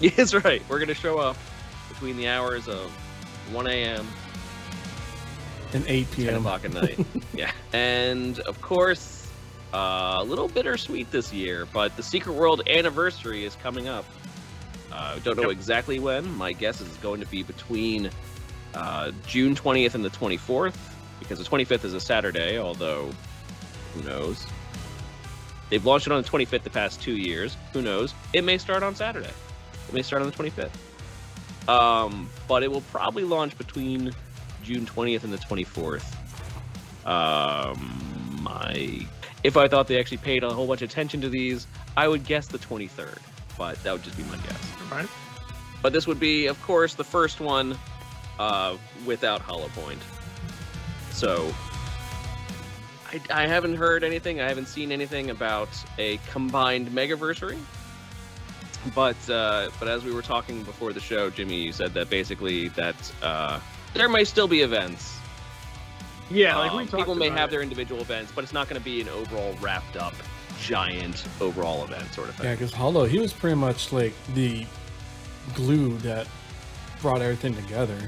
Yes, 0.01 0.33
right. 0.33 0.63
We're 0.69 0.79
gonna 0.79 0.95
show 0.95 1.19
up 1.19 1.37
between 1.89 2.17
the 2.17 2.29
hours 2.29 2.69
of 2.69 2.93
1 3.53 3.67
a.m. 3.67 4.07
And 5.75 5.85
8 5.87 6.07
10 6.13 6.17
p.m. 6.17 6.37
o'clock 6.37 6.65
at 6.65 6.73
night. 6.73 6.99
yeah. 7.35 7.51
And 7.73 8.39
of 8.41 8.61
course, 8.63 9.27
uh, 9.75 10.17
a 10.21 10.25
little 10.25 10.49
bittersweet 10.49 11.11
this 11.11 11.33
year, 11.33 11.67
but 11.73 11.95
the 11.97 12.03
Secret 12.03 12.33
World 12.33 12.63
anniversary 12.69 13.45
is 13.45 13.55
coming 13.57 13.87
up. 13.89 14.05
Uh, 14.91 15.19
don't 15.19 15.37
know 15.37 15.43
Yep. 15.45 15.53
exactly 15.53 15.99
when. 15.99 16.35
My 16.37 16.53
guess 16.53 16.81
is 16.81 16.89
it's 16.89 16.97
going 16.99 17.21
to 17.21 17.27
be 17.27 17.43
between 17.43 18.11
uh, 18.75 19.13
June 19.27 19.55
20th 19.55 19.95
and 19.95 20.03
the 20.05 20.09
24th, 20.11 20.77
because 21.19 21.39
the 21.39 21.45
25th 21.45 21.85
is 21.85 21.93
a 21.95 22.01
Saturday, 22.01 22.59
although 22.59 23.11
who 23.95 24.03
knows? 24.03 24.47
They've 25.69 25.85
launched 25.85 26.07
it 26.07 26.13
on 26.15 26.23
the 26.23 26.29
25th 26.29 26.63
the 26.63 26.71
past 26.71 27.03
two 27.03 27.17
years. 27.17 27.59
Who 27.75 27.83
knows? 27.83 28.15
It 28.33 28.43
may 28.45 28.57
start 28.57 28.83
on 28.83 28.95
Saturday. 28.95 29.29
It 29.89 29.93
may 29.95 30.01
start 30.01 30.23
on 30.23 30.31
the 30.31 30.35
25th. 30.35 30.71
Um, 31.69 32.29
but 32.49 32.63
it 32.63 32.73
will 32.73 32.81
probably 32.81 33.25
launch 33.25 33.57
between 33.59 34.13
June 34.63 34.87
20th 34.87 35.23
and 35.25 35.33
the 35.33 35.39
24th. 35.39 36.05
Um, 37.07 38.41
my 38.43 39.07
if 39.45 39.57
I 39.57 39.69
thought 39.69 39.87
they 39.87 39.99
actually 39.99 40.19
paid 40.19 40.43
a 40.43 40.53
whole 40.53 40.67
bunch 40.67 40.83
of 40.83 40.91
attention 40.91 41.21
to 41.21 41.29
these, 41.29 41.67
I 41.97 42.09
would 42.09 42.25
guess 42.25 42.49
the 42.49 42.59
23rd, 42.59 43.19
but 43.57 43.83
that 43.85 43.93
would 43.93 44.03
just 44.03 44.17
be 44.17 44.25
my 44.25 44.37
guess. 44.37 44.73
Right. 44.91 45.09
But 45.81 45.93
this 45.93 46.07
would 46.07 46.19
be, 46.19 46.47
of 46.47 46.61
course, 46.63 46.95
the 46.95 47.05
first 47.05 47.41
one 47.41 47.79
uh, 48.39 48.77
without 49.07 49.41
Hollow 49.41 49.69
Point. 49.69 50.01
So 51.13 51.55
I, 53.13 53.21
I 53.43 53.47
haven't 53.47 53.77
heard 53.77 54.03
anything. 54.03 54.41
I 54.41 54.49
haven't 54.49 54.67
seen 54.67 54.91
anything 54.91 55.31
about 55.31 55.69
a 55.99 56.19
combined 56.31 56.89
Megaversary. 56.89 57.59
But 58.95 59.17
uh, 59.29 59.71
but 59.79 59.89
as 59.89 60.05
we 60.05 60.13
were 60.13 60.23
talking 60.23 60.63
before 60.63 60.93
the 60.93 61.01
show, 61.01 61.31
Jimmy, 61.31 61.63
you 61.63 61.73
said 61.73 61.93
that 61.95 62.09
basically 62.11 62.69
that 62.71 62.97
uh, 63.23 63.61
there 63.95 64.09
may 64.09 64.25
still 64.25 64.49
be 64.49 64.61
events. 64.63 65.15
Yeah, 66.31 66.57
like 66.59 66.73
we 66.73 66.79
Um, 66.83 66.89
talked 66.89 66.99
people 67.01 67.15
may 67.15 67.31
have 67.31 67.49
it. 67.49 67.53
their 67.53 67.63
individual 67.63 68.01
events, 68.03 68.33
but 68.35 68.45
it's 68.45 68.53
not 68.53 68.69
going 68.69 68.81
to 68.81 68.85
be 68.85 69.01
an 69.01 69.09
overall 69.09 69.55
wrapped 69.61 69.97
up 69.97 70.15
giant 70.61 71.25
overall 71.41 71.85
event 71.85 72.13
sort 72.13 72.29
of 72.29 72.35
thing. 72.37 72.47
Yeah, 72.47 72.53
because 72.55 72.73
Hollow, 72.73 73.05
he 73.07 73.19
was 73.19 73.33
pretty 73.33 73.57
much 73.57 73.93
like 73.93 74.13
the 74.35 74.67
glue 75.55 75.97
that 75.99 76.27
brought 77.01 77.23
everything 77.23 77.55
together. 77.55 77.99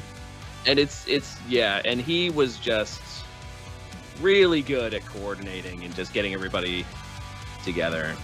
and 0.66 0.78
it's 0.78 1.06
it's 1.08 1.36
yeah 1.48 1.80
and 1.86 2.00
he 2.00 2.28
was 2.28 2.58
just 2.58 3.00
really 4.20 4.60
good 4.60 4.92
at 4.92 5.04
coordinating 5.06 5.82
and 5.84 5.94
just 5.96 6.12
getting 6.12 6.34
everybody 6.34 6.84
together 7.64 8.14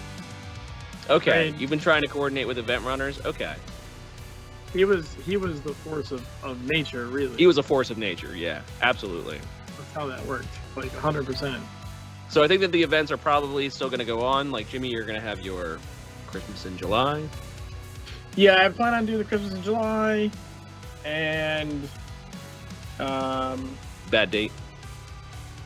okay 1.10 1.50
Right. 1.50 1.60
you've 1.60 1.70
been 1.70 1.78
trying 1.78 2.02
to 2.02 2.08
coordinate 2.08 2.46
with 2.46 2.58
event 2.58 2.84
runners 2.84 3.20
okay 3.24 3.54
He 4.72 4.84
was 4.84 5.12
he 5.24 5.36
was 5.36 5.60
the 5.62 5.72
force 5.74 6.10
of, 6.12 6.26
of 6.42 6.62
nature, 6.68 7.06
really. 7.06 7.36
he 7.36 7.46
was 7.46 7.58
a 7.58 7.62
force 7.62 7.90
of 7.90 7.98
nature 7.98 8.34
yeah 8.36 8.60
absolutely 8.82 9.38
That's 9.78 9.92
how 9.94 10.06
that 10.06 10.24
worked. 10.26 10.48
Like 10.76 10.92
hundred 10.92 11.26
percent. 11.26 11.62
so 12.28 12.42
i 12.42 12.48
think 12.48 12.60
that 12.60 12.72
the 12.72 12.82
events 12.82 13.10
are 13.12 13.16
probably 13.16 13.68
still 13.70 13.88
going 13.88 14.00
to 14.00 14.04
go 14.04 14.22
on 14.24 14.50
like 14.50 14.68
jimmy 14.68 14.88
you're 14.88 15.04
going 15.04 15.14
to 15.20 15.26
have 15.26 15.40
your 15.40 15.78
christmas 16.26 16.64
in 16.66 16.76
july 16.76 17.22
Yeah, 18.36 18.62
I 18.64 18.68
plan 18.68 18.92
on 18.92 19.06
doing 19.06 19.16
the 19.18 19.24
Christmas 19.24 19.54
in 19.54 19.62
July, 19.62 20.30
and 21.06 21.88
um, 23.00 23.74
bad 24.10 24.30
date 24.30 24.52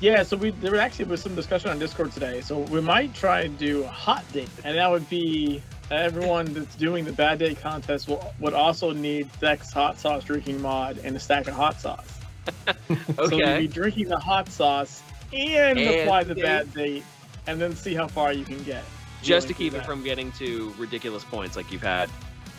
yeah. 0.00 0.22
So 0.22 0.36
we 0.36 0.50
there 0.50 0.76
actually 0.76 1.06
was 1.06 1.22
some 1.22 1.34
discussion 1.34 1.70
on 1.70 1.78
Discord 1.78 2.12
today. 2.12 2.40
So 2.40 2.58
we 2.60 2.80
might 2.80 3.14
try 3.14 3.42
and 3.42 3.56
do 3.58 3.84
a 3.84 3.88
hot 3.88 4.24
date, 4.32 4.48
and 4.64 4.76
that 4.76 4.90
would 4.90 5.08
be 5.08 5.62
everyone 5.90 6.52
that's 6.52 6.76
doing 6.76 7.04
the 7.04 7.12
bad 7.12 7.38
date 7.40 7.60
contest 7.60 8.08
will 8.08 8.32
would 8.40 8.54
also 8.54 8.92
need 8.92 9.28
Dex 9.40 9.72
hot 9.72 9.98
sauce 9.98 10.24
drinking 10.24 10.60
mod 10.62 10.98
and 11.04 11.16
a 11.16 11.20
stack 11.20 11.48
of 11.48 11.54
hot 11.54 11.80
sauce. 11.80 12.18
Okay. 12.90 13.28
So 13.28 13.36
you'd 13.36 13.58
be 13.58 13.68
drinking 13.68 14.08
the 14.08 14.18
hot 14.18 14.48
sauce 14.48 15.02
and, 15.32 15.78
And 15.78 16.00
apply 16.00 16.24
the 16.24 16.34
date. 16.34 16.42
bad 16.42 16.74
date, 16.74 17.04
and 17.46 17.60
then 17.60 17.76
see 17.76 17.94
how 17.94 18.08
far 18.08 18.32
you 18.32 18.44
can 18.44 18.60
get. 18.64 18.82
just 19.22 19.46
to 19.48 19.54
keep 19.54 19.74
it 19.74 19.78
that. 19.78 19.86
from 19.86 20.02
getting 20.02 20.32
to 20.32 20.72
ridiculous 20.78 21.22
points 21.24 21.54
like 21.56 21.70
you've 21.70 21.82
had 21.82 22.08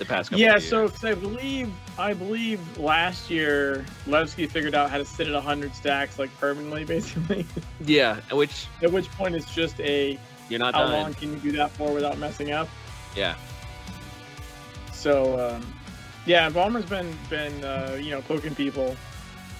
the 0.01 0.05
past 0.07 0.29
couple 0.31 0.41
Yeah, 0.41 0.57
so 0.57 0.81
years. 0.81 0.91
'cause 0.91 1.03
I 1.05 1.13
believe 1.13 1.71
I 1.97 2.13
believe 2.13 2.77
last 2.79 3.29
year 3.29 3.85
Levski 4.07 4.49
figured 4.49 4.73
out 4.73 4.89
how 4.89 4.97
to 4.97 5.05
sit 5.05 5.27
at 5.27 5.33
100 5.35 5.75
stacks 5.75 6.17
like 6.17 6.35
permanently, 6.39 6.83
basically. 6.95 7.45
yeah 7.85 8.19
which 8.31 8.65
at 8.81 8.91
which 8.91 9.09
point 9.11 9.35
it's 9.35 9.53
just 9.53 9.79
a 9.81 10.17
you're 10.49 10.59
not 10.59 10.73
how 10.73 10.85
done 10.85 10.91
long 11.03 11.13
can 11.13 11.31
you 11.31 11.37
do 11.39 11.51
that 11.53 11.69
for 11.71 11.93
without 11.93 12.17
messing 12.17 12.51
up? 12.51 12.67
yeah 13.15 13.35
So 14.91 15.39
um, 15.55 15.73
yeah, 16.25 16.49
Bomber's 16.49 16.85
been 16.85 17.15
been 17.29 17.63
uh, 17.63 17.97
you 18.01 18.09
know 18.11 18.21
poking 18.21 18.55
people, 18.55 18.95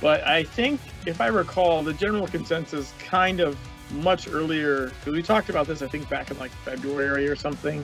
but 0.02 0.26
I 0.28 0.44
think 0.44 0.80
if 1.06 1.20
I 1.22 1.28
recall, 1.28 1.82
the 1.84 1.94
general 1.94 2.28
consensus 2.28 2.94
kind 3.00 3.40
of 3.40 3.58
much 3.94 4.28
earlier 4.28 4.88
because 5.00 5.14
we 5.14 5.22
talked 5.22 5.50
about 5.50 5.68
this 5.68 5.82
I 5.82 5.88
think 5.88 6.08
back 6.10 6.32
in 6.32 6.40
like 6.40 6.52
February 6.52 7.28
or 7.28 7.36
something 7.36 7.84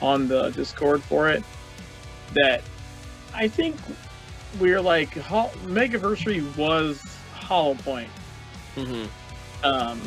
on 0.00 0.28
the 0.28 0.50
Discord 0.50 1.02
for 1.02 1.28
it 1.28 1.42
that 2.34 2.62
I 3.34 3.48
think 3.48 3.76
we're 4.58 4.80
like 4.80 5.10
Megaversary 5.14 6.56
was 6.56 7.02
Hollow 7.34 7.74
Point. 7.74 8.08
hmm 8.74 9.04
Um, 9.64 10.00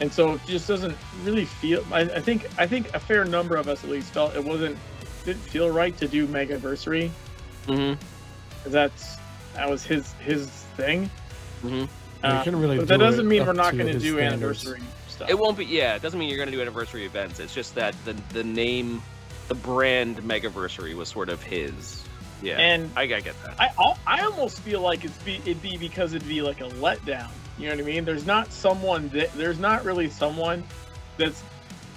and 0.00 0.12
so 0.12 0.34
it 0.34 0.40
just 0.46 0.66
doesn't 0.68 0.96
really 1.22 1.44
feel. 1.44 1.84
I, 1.92 2.00
I 2.02 2.20
think 2.20 2.48
I 2.58 2.66
think 2.66 2.92
a 2.94 3.00
fair 3.00 3.24
number 3.24 3.56
of 3.56 3.68
us 3.68 3.84
at 3.84 3.90
least 3.90 4.12
felt 4.12 4.34
it 4.34 4.44
wasn't 4.44 4.76
didn't 5.24 5.42
feel 5.42 5.70
right 5.70 5.96
to 5.98 6.08
do 6.08 6.26
Megaversary 6.26 7.10
hmm 7.66 7.94
because 8.58 8.72
that's 8.72 9.16
that 9.54 9.68
was 9.70 9.84
his 9.84 10.12
his 10.14 10.48
thing. 10.76 11.08
Mhm. 11.62 11.88
Uh, 12.22 12.42
couldn't 12.42 12.60
really 12.60 12.78
but 12.78 12.88
that 12.88 12.98
doesn't 12.98 13.28
mean 13.28 13.44
we're 13.46 13.52
not 13.52 13.76
going 13.76 13.86
to 13.86 13.98
do 13.98 14.16
standards. 14.16 14.64
anniversary 14.64 14.86
stuff. 15.08 15.28
It 15.28 15.38
won't 15.38 15.58
be. 15.58 15.66
Yeah, 15.66 15.94
it 15.94 16.02
doesn't 16.02 16.18
mean 16.18 16.28
you're 16.28 16.38
going 16.38 16.50
to 16.50 16.54
do 16.54 16.60
anniversary 16.62 17.04
events. 17.04 17.38
It's 17.38 17.54
just 17.54 17.74
that 17.74 17.94
the 18.04 18.14
the 18.32 18.42
name, 18.42 19.02
the 19.48 19.54
brand 19.54 20.18
Megaversary 20.18 20.94
was 20.94 21.08
sort 21.08 21.28
of 21.28 21.42
his. 21.42 22.02
Yeah, 22.42 22.58
And 22.58 22.90
I, 22.96 23.02
I 23.02 23.06
get 23.06 23.34
that. 23.44 23.54
I 23.58 23.70
I'll- 23.78 23.98
almost 24.06 24.60
feel 24.60 24.80
like 24.80 25.04
it's 25.04 25.16
be 25.18 25.36
it'd 25.36 25.62
be 25.62 25.76
because 25.78 26.12
it'd 26.12 26.28
be 26.28 26.42
like 26.42 26.60
a 26.60 26.64
letdown. 26.70 27.28
You 27.56 27.68
know 27.68 27.76
what 27.76 27.82
I 27.84 27.86
mean? 27.86 28.04
There's 28.04 28.26
not 28.26 28.52
someone 28.52 29.08
that 29.10 29.32
there's 29.34 29.58
not 29.60 29.84
really 29.84 30.10
someone 30.10 30.64
that's 31.16 31.42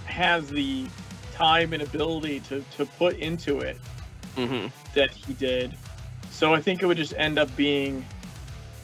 has 0.05 0.47
the 0.49 0.85
time 1.33 1.73
and 1.73 1.81
ability 1.81 2.39
to 2.41 2.63
to 2.77 2.85
put 2.85 3.17
into 3.17 3.59
it 3.59 3.77
hmm 4.35 4.67
that 4.93 5.09
he 5.11 5.33
did. 5.33 5.75
So 6.31 6.53
I 6.53 6.61
think 6.61 6.83
it 6.83 6.85
would 6.85 6.97
just 6.97 7.13
end 7.17 7.39
up 7.39 7.53
being, 7.55 8.05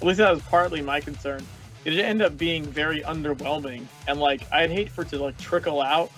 at 0.02 0.08
least 0.08 0.18
that 0.18 0.32
was 0.34 0.42
partly 0.44 0.82
my 0.82 1.00
concern. 1.00 1.46
It'd 1.86 2.00
end 2.00 2.22
up 2.24 2.38
being 2.38 2.64
very 2.66 3.02
underwhelming, 3.02 3.86
and 4.08 4.20
like 4.20 4.42
I'd 4.52 4.72
hate 4.72 4.90
for 4.90 5.04
it 5.04 5.10
to 5.10 5.20
like 5.20 5.38
trickle 5.38 5.82
out. 5.82 6.12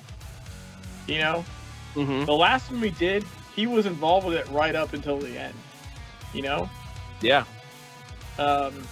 You 1.07 1.19
know, 1.19 1.45
hmm 1.95 2.25
the 2.25 2.33
last 2.33 2.69
one 2.71 2.81
we 2.81 2.91
did, 2.91 3.25
he 3.55 3.65
was 3.67 3.85
involved 3.85 4.27
with 4.27 4.37
it 4.37 4.47
right 4.49 4.75
up 4.75 4.93
until 4.93 5.17
the 5.17 5.37
end. 5.37 5.53
You 6.33 6.41
know, 6.43 6.69
Yeah. 7.21 7.45
um, 8.37 8.83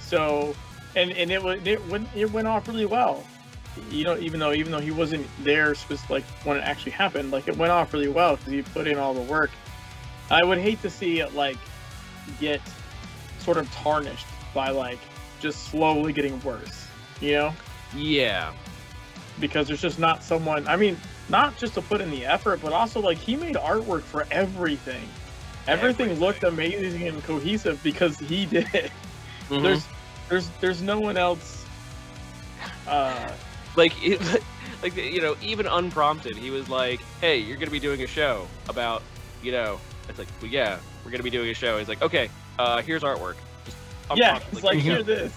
so 0.00 0.54
and 0.94 1.10
and 1.12 1.30
it 1.32 1.42
went 1.42 1.66
it 1.66 1.84
went 1.88 2.08
it 2.14 2.30
went 2.30 2.46
off 2.46 2.68
really 2.68 2.86
well. 2.86 3.24
You 3.90 4.04
know, 4.04 4.18
even 4.18 4.40
though 4.40 4.52
even 4.52 4.72
though 4.72 4.80
he 4.80 4.90
wasn't 4.90 5.26
there, 5.42 5.74
like 6.10 6.24
when 6.44 6.56
it 6.58 6.64
actually 6.64 6.92
happened, 6.92 7.30
like 7.30 7.48
it 7.48 7.56
went 7.56 7.72
off 7.72 7.92
really 7.92 8.08
well 8.08 8.36
because 8.36 8.52
he 8.52 8.62
put 8.62 8.86
in 8.86 8.98
all 8.98 9.14
the 9.14 9.20
work. 9.22 9.50
I 10.30 10.44
would 10.44 10.58
hate 10.58 10.82
to 10.82 10.90
see 10.90 11.20
it 11.20 11.34
like 11.34 11.56
get 12.40 12.60
sort 13.38 13.56
of 13.56 13.70
tarnished 13.72 14.26
by 14.52 14.70
like 14.70 14.98
just 15.40 15.64
slowly 15.70 16.12
getting 16.12 16.38
worse. 16.42 16.86
You 17.20 17.32
know, 17.32 17.54
Yeah. 17.96 18.52
because 19.40 19.68
there's 19.68 19.80
just 19.80 19.98
not 19.98 20.22
someone. 20.22 20.66
I 20.68 20.76
mean, 20.76 20.98
not 21.28 21.56
just 21.56 21.74
to 21.74 21.82
put 21.82 22.00
in 22.00 22.10
the 22.10 22.24
effort, 22.24 22.60
but 22.62 22.72
also 22.72 23.00
like 23.00 23.18
he 23.18 23.36
made 23.36 23.56
artwork 23.56 24.02
for 24.02 24.26
everything. 24.30 25.08
Everything, 25.66 26.18
looked 26.18 26.44
amazing 26.44 27.06
and 27.06 27.22
cohesive 27.24 27.82
because 27.82 28.18
he 28.18 28.46
did 28.54 28.66
it. 28.74 28.90
Mhm. 29.50 29.62
There's, 29.62 29.86
there's, 30.28 30.48
there's 30.60 30.82
no 30.82 30.98
one 30.98 31.16
else. 31.18 31.66
Uh, 32.86 33.30
like 33.76 33.92
it, 34.04 34.20
like 34.82 34.96
you 34.96 35.20
know 35.20 35.36
even 35.42 35.66
unprompted 35.66 36.36
he 36.36 36.50
was 36.50 36.68
like 36.68 37.00
hey 37.20 37.36
you're 37.38 37.56
gonna 37.56 37.70
be 37.70 37.80
doing 37.80 38.02
a 38.02 38.06
show 38.06 38.46
about 38.68 39.02
you 39.42 39.52
know 39.52 39.78
it's 40.08 40.18
like 40.18 40.28
well, 40.40 40.50
yeah 40.50 40.78
we're 41.04 41.10
gonna 41.10 41.22
be 41.22 41.30
doing 41.30 41.50
a 41.50 41.54
show 41.54 41.78
he's 41.78 41.88
like 41.88 42.00
okay 42.02 42.28
uh 42.58 42.80
here's 42.82 43.02
artwork 43.02 43.34
just 43.64 43.76
yeah, 44.16 44.38
it's 44.52 44.62
like 44.62 44.78
Mhm. 44.78 44.82
hear 44.82 45.02
this, 45.02 45.32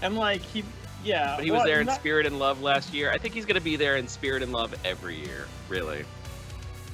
and 0.00 0.16
like 0.16 0.40
he, 0.40 0.64
yeah. 1.06 1.34
but 1.36 1.44
he 1.44 1.50
was 1.50 1.58
well, 1.58 1.66
there 1.66 1.80
in 1.80 1.86
not- 1.86 1.96
spirit 1.96 2.26
and 2.26 2.38
love 2.38 2.60
last 2.62 2.92
year. 2.92 3.10
I 3.10 3.18
think 3.18 3.34
he's 3.34 3.46
gonna 3.46 3.60
be 3.60 3.76
there 3.76 3.96
in 3.96 4.08
spirit 4.08 4.42
and 4.42 4.52
love 4.52 4.74
every 4.84 5.16
year 5.16 5.46
really. 5.68 6.04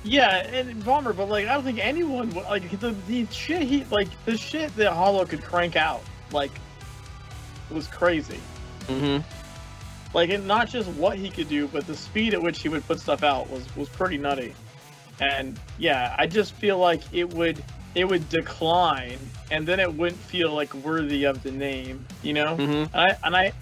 Yeah, 0.04 0.38
and 0.48 0.84
Bomber, 0.84 1.12
but 1.12 1.28
like 1.28 1.46
I 1.46 1.54
don't 1.54 1.62
think 1.64 1.78
anyone 1.84 2.30
would- 2.30 2.44
like 2.44 2.68
the 2.80 2.90
the 3.08 3.26
shit 3.30 3.62
he 3.62 3.84
like 3.90 4.08
the 4.24 4.36
shit 4.36 4.74
that 4.76 4.92
Hollow 4.92 5.24
could 5.24 5.42
crank 5.42 5.76
out 5.76 6.02
like 6.32 6.50
was 7.70 7.86
crazy. 7.88 8.40
mm-hmm. 8.88 9.22
Like 10.14 10.30
and 10.30 10.46
not 10.46 10.68
just 10.68 10.88
what 10.90 11.16
he 11.16 11.30
could 11.30 11.48
do 11.48 11.66
but 11.68 11.86
the 11.86 11.96
speed 11.96 12.34
at 12.34 12.42
which 12.42 12.60
he 12.60 12.68
would 12.68 12.86
put 12.86 13.00
stuff 13.00 13.22
out 13.22 13.48
was 13.48 13.64
was 13.76 13.88
pretty 13.88 14.18
nutty. 14.18 14.54
And 15.20 15.58
yeah 15.78 16.14
i 16.18 16.26
just 16.26 16.54
feel 16.54 16.78
like 16.78 17.02
it 17.12 17.32
would 17.34 17.62
it 17.94 18.06
would 18.06 18.28
decline 18.28 19.18
and 19.50 19.66
then 19.68 19.78
it 19.78 19.92
wouldn't 19.94 20.20
feel 20.20 20.52
like 20.52 20.72
worthy 20.74 21.24
of 21.24 21.42
the 21.42 21.50
name 21.52 22.04
you 22.22 22.32
know? 22.32 22.56
Mm-hmm. 22.56 22.96
And 22.96 22.96
i 22.96 23.16
and 23.22 23.36
i 23.36 23.52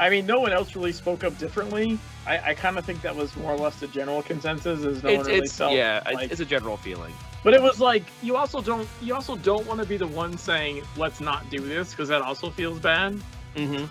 i 0.00 0.10
mean 0.10 0.26
no 0.26 0.40
one 0.40 0.52
else 0.52 0.74
really 0.74 0.92
spoke 0.92 1.22
up 1.22 1.36
differently. 1.38 1.98
I 2.26 2.50
i 2.50 2.54
kind 2.54 2.76
of 2.78 2.84
think 2.84 3.02
that 3.02 3.14
was 3.14 3.36
more 3.36 3.52
or 3.52 3.56
less 3.56 3.76
the 3.76 3.86
general 3.86 4.22
consensus 4.22 4.80
is 4.84 5.02
no 5.02 5.10
it's, 5.10 5.18
one 5.18 5.26
really 5.26 5.38
it's 5.38 5.56
felt 5.56 5.72
yeah 5.72 5.98
it's- 5.98 6.14
like 6.14 6.30
it's 6.32 6.40
a 6.40 6.44
general 6.44 6.76
feeling. 6.76 7.14
But 7.42 7.54
it 7.54 7.62
was 7.62 7.80
like 7.80 8.04
you 8.22 8.36
also 8.36 8.60
don't 8.60 8.86
you 9.00 9.14
also 9.14 9.36
don't 9.36 9.66
want 9.66 9.80
to 9.80 9.86
be 9.86 9.96
the 9.96 10.06
one 10.06 10.36
saying 10.36 10.82
let's 10.96 11.20
not 11.20 11.48
do 11.48 11.60
this 11.60 11.90
because 11.92 12.08
that 12.08 12.20
also 12.22 12.50
feels 12.50 12.78
bad. 12.80 13.20
Mm-hmm. 13.56 13.86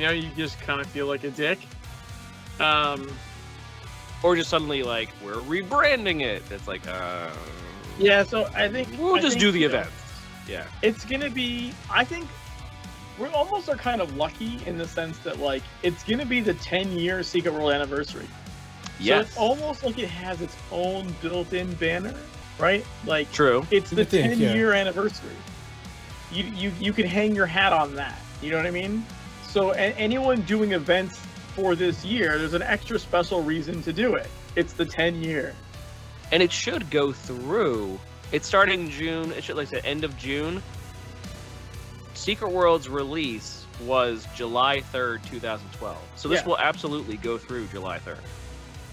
You 0.00 0.06
know 0.06 0.10
you 0.12 0.28
just 0.36 0.58
kind 0.60 0.80
of 0.80 0.86
feel 0.88 1.06
like 1.06 1.22
a 1.24 1.30
dick. 1.30 1.58
Um 2.58 3.08
or 4.22 4.34
just 4.34 4.50
suddenly 4.50 4.82
like 4.82 5.10
we're 5.24 5.34
rebranding 5.34 6.22
it. 6.22 6.42
It's 6.50 6.66
like 6.66 6.86
uh 6.88 7.30
Yeah, 7.98 8.24
so 8.24 8.48
I 8.54 8.68
think 8.68 8.88
we'll 8.98 9.16
I 9.16 9.20
just 9.20 9.34
think, 9.34 9.40
do 9.42 9.52
the 9.52 9.60
you 9.60 9.68
know, 9.68 9.78
event 9.80 9.90
yeah. 10.48 10.66
It's 10.82 11.04
gonna 11.04 11.30
be. 11.30 11.72
I 11.90 12.04
think 12.04 12.26
we 13.18 13.26
almost 13.28 13.68
are 13.68 13.76
kind 13.76 14.00
of 14.00 14.16
lucky 14.16 14.60
in 14.66 14.78
the 14.78 14.86
sense 14.88 15.18
that 15.20 15.38
like 15.38 15.62
it's 15.82 16.02
gonna 16.04 16.26
be 16.26 16.40
the 16.40 16.54
10 16.54 16.92
year 16.98 17.22
Secret 17.22 17.52
World 17.54 17.72
anniversary. 17.72 18.28
So 18.98 19.20
it's 19.20 19.36
almost 19.36 19.84
like 19.84 19.98
it 19.98 20.08
has 20.08 20.40
its 20.40 20.56
own 20.70 21.14
built-in 21.22 21.74
banner, 21.74 22.14
right? 22.58 22.84
Like 23.04 23.30
true 23.32 23.66
it's 23.70 23.90
the 23.90 24.04
think, 24.04 24.30
10 24.30 24.38
yeah. 24.40 24.54
year 24.54 24.72
anniversary. 24.72 25.36
You 26.30 26.44
you 26.44 26.72
you 26.80 26.92
can 26.92 27.06
hang 27.06 27.34
your 27.34 27.46
hat 27.46 27.72
on 27.72 27.94
that. 27.96 28.26
You 28.42 28.50
know 28.50 28.56
what 28.58 28.66
I 28.66 28.70
mean? 28.70 29.06
So 29.42 29.72
a- 29.72 29.94
anyone 29.96 30.42
doing 30.42 30.72
events 30.72 31.18
for 31.54 31.74
this 31.74 32.04
year, 32.04 32.38
there's 32.38 32.54
an 32.54 32.62
extra 32.62 32.98
special 32.98 33.42
reason 33.42 33.82
to 33.82 33.92
do 33.92 34.14
it. 34.14 34.30
It's 34.56 34.72
the 34.74 34.84
10 34.86 35.22
year. 35.22 35.54
and 36.32 36.42
it 36.42 36.52
should 36.52 36.90
go 36.90 37.12
through. 37.12 38.00
It's 38.32 38.46
starting 38.46 38.88
June. 38.90 39.32
It 39.32 39.44
should 39.44 39.56
like 39.56 39.70
the 39.70 39.84
end 39.86 40.04
of 40.04 40.16
June. 40.16 40.62
Secret 42.16 42.50
World's 42.50 42.88
release 42.88 43.66
was 43.84 44.26
July 44.34 44.80
third, 44.80 45.22
two 45.24 45.38
thousand 45.38 45.70
twelve. 45.72 46.02
So 46.16 46.28
this 46.28 46.40
Yeah. 46.40 46.46
will 46.48 46.58
absolutely 46.58 47.16
go 47.18 47.38
through 47.38 47.66
July 47.68 47.98
third. 47.98 48.18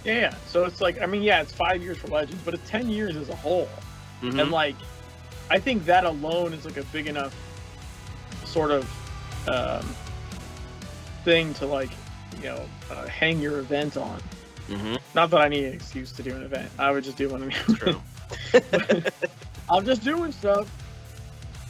Yeah, 0.04 0.20
yeah. 0.20 0.36
So 0.48 0.66
it's 0.66 0.82
like 0.82 1.02
I 1.02 1.06
mean, 1.06 1.24
yeah, 1.24 1.42
it's 1.42 1.54
five 1.54 1.82
years 1.82 1.98
for 1.98 2.08
Legends, 2.08 2.42
but 2.44 2.54
it's 2.54 2.70
10 2.70 2.90
years 2.90 3.16
as 3.16 3.30
a 3.30 3.36
whole. 3.36 3.70
Mm-hmm. 4.24 4.40
and 4.40 4.52
like 4.52 4.76
i 5.50 5.60
think 5.60 5.84
that 5.84 6.06
alone 6.06 6.54
is 6.54 6.64
like 6.64 6.78
a 6.78 6.84
big 6.86 7.08
enough 7.08 7.36
sort 8.46 8.72
of 8.72 8.90
um, 9.50 9.86
thing 11.26 11.54
to 11.56 11.66
like 11.66 11.90
you 12.38 12.44
know 12.46 12.66
uh, 12.90 13.06
hang 13.08 13.42
your 13.42 13.60
event 13.60 13.98
on 13.98 14.22
mm-hmm. 14.70 14.96
not 15.14 15.30
that 15.30 15.42
i 15.42 15.50
need 15.50 15.66
an 15.66 15.74
excuse 15.74 16.14
to 16.14 16.24
do 16.24 16.34
an 16.34 16.44
event 16.44 16.72
i 16.80 16.90
would 16.90 17.04
just 17.04 17.18
do 17.18 17.28
one 17.28 17.50
true. 17.50 18.02
i'm 19.70 19.86
just 19.86 20.06
doing 20.06 20.32
stuff 20.32 20.72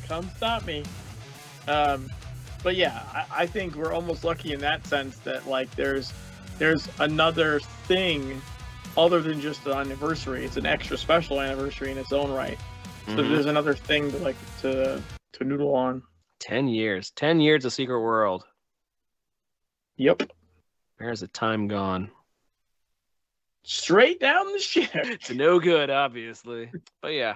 come 0.07 0.29
stop 0.37 0.63
me 0.67 0.83
um, 1.67 2.09
but 2.63 2.75
yeah 2.75 3.03
I, 3.13 3.43
I 3.43 3.45
think 3.45 3.75
we're 3.75 3.93
almost 3.93 4.23
lucky 4.23 4.53
in 4.53 4.59
that 4.61 4.85
sense 4.87 5.17
that 5.19 5.47
like 5.47 5.73
there's 5.75 6.11
there's 6.59 6.87
another 6.99 7.59
thing 7.87 8.41
other 8.97 9.21
than 9.21 9.41
just 9.41 9.63
the 9.63 9.73
anniversary 9.75 10.45
it's 10.45 10.57
an 10.57 10.65
extra 10.65 10.97
special 10.97 11.41
anniversary 11.41 11.91
in 11.91 11.97
its 11.97 12.11
own 12.13 12.31
right 12.31 12.57
so 13.07 13.15
Mhm. 13.17 13.29
there's 13.29 13.47
another 13.47 13.73
thing 13.73 14.09
to 14.11 14.17
like 14.19 14.35
to 14.61 15.01
to 15.33 15.43
noodle 15.43 15.75
on. 15.75 16.03
Ten 16.39 16.67
years. 16.69 17.09
Ten 17.11 17.41
years 17.41 17.65
of 17.65 17.73
Secret 17.73 17.99
World. 17.99 18.45
Yep. 19.97 20.31
Where's 20.97 21.19
the 21.19 21.27
time 21.27 21.67
gone? 21.67 22.11
Straight 23.63 24.19
down 24.19 24.51
the 24.53 24.59
ship. 24.59 24.89
It's 24.93 25.29
no 25.31 25.59
good, 25.59 25.89
obviously. 25.89 26.71
But 27.01 27.09
yeah. 27.13 27.35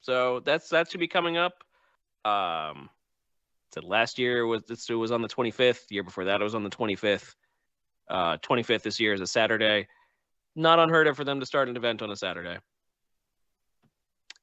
So 0.00 0.40
that's 0.40 0.68
that 0.70 0.90
should 0.90 1.00
be 1.00 1.08
coming 1.08 1.36
up. 1.36 1.62
Um 2.24 2.88
said 3.76 3.84
last 3.84 4.18
year 4.18 4.46
was 4.46 4.64
this 4.64 4.88
was 4.88 5.12
on 5.12 5.20
the 5.22 5.28
25th. 5.28 5.90
Year 5.90 6.02
before 6.02 6.24
that 6.24 6.40
it 6.40 6.44
was 6.44 6.54
on 6.54 6.64
the 6.64 6.70
25th. 6.70 7.34
Uh 8.08 8.38
25th 8.38 8.82
this 8.82 8.98
year 8.98 9.12
is 9.12 9.20
a 9.20 9.26
Saturday. 9.26 9.86
Not 10.54 10.78
unheard 10.78 11.06
of 11.06 11.16
for 11.16 11.24
them 11.24 11.40
to 11.40 11.46
start 11.46 11.68
an 11.68 11.76
event 11.76 12.00
on 12.02 12.10
a 12.10 12.16
Saturday. 12.16 12.56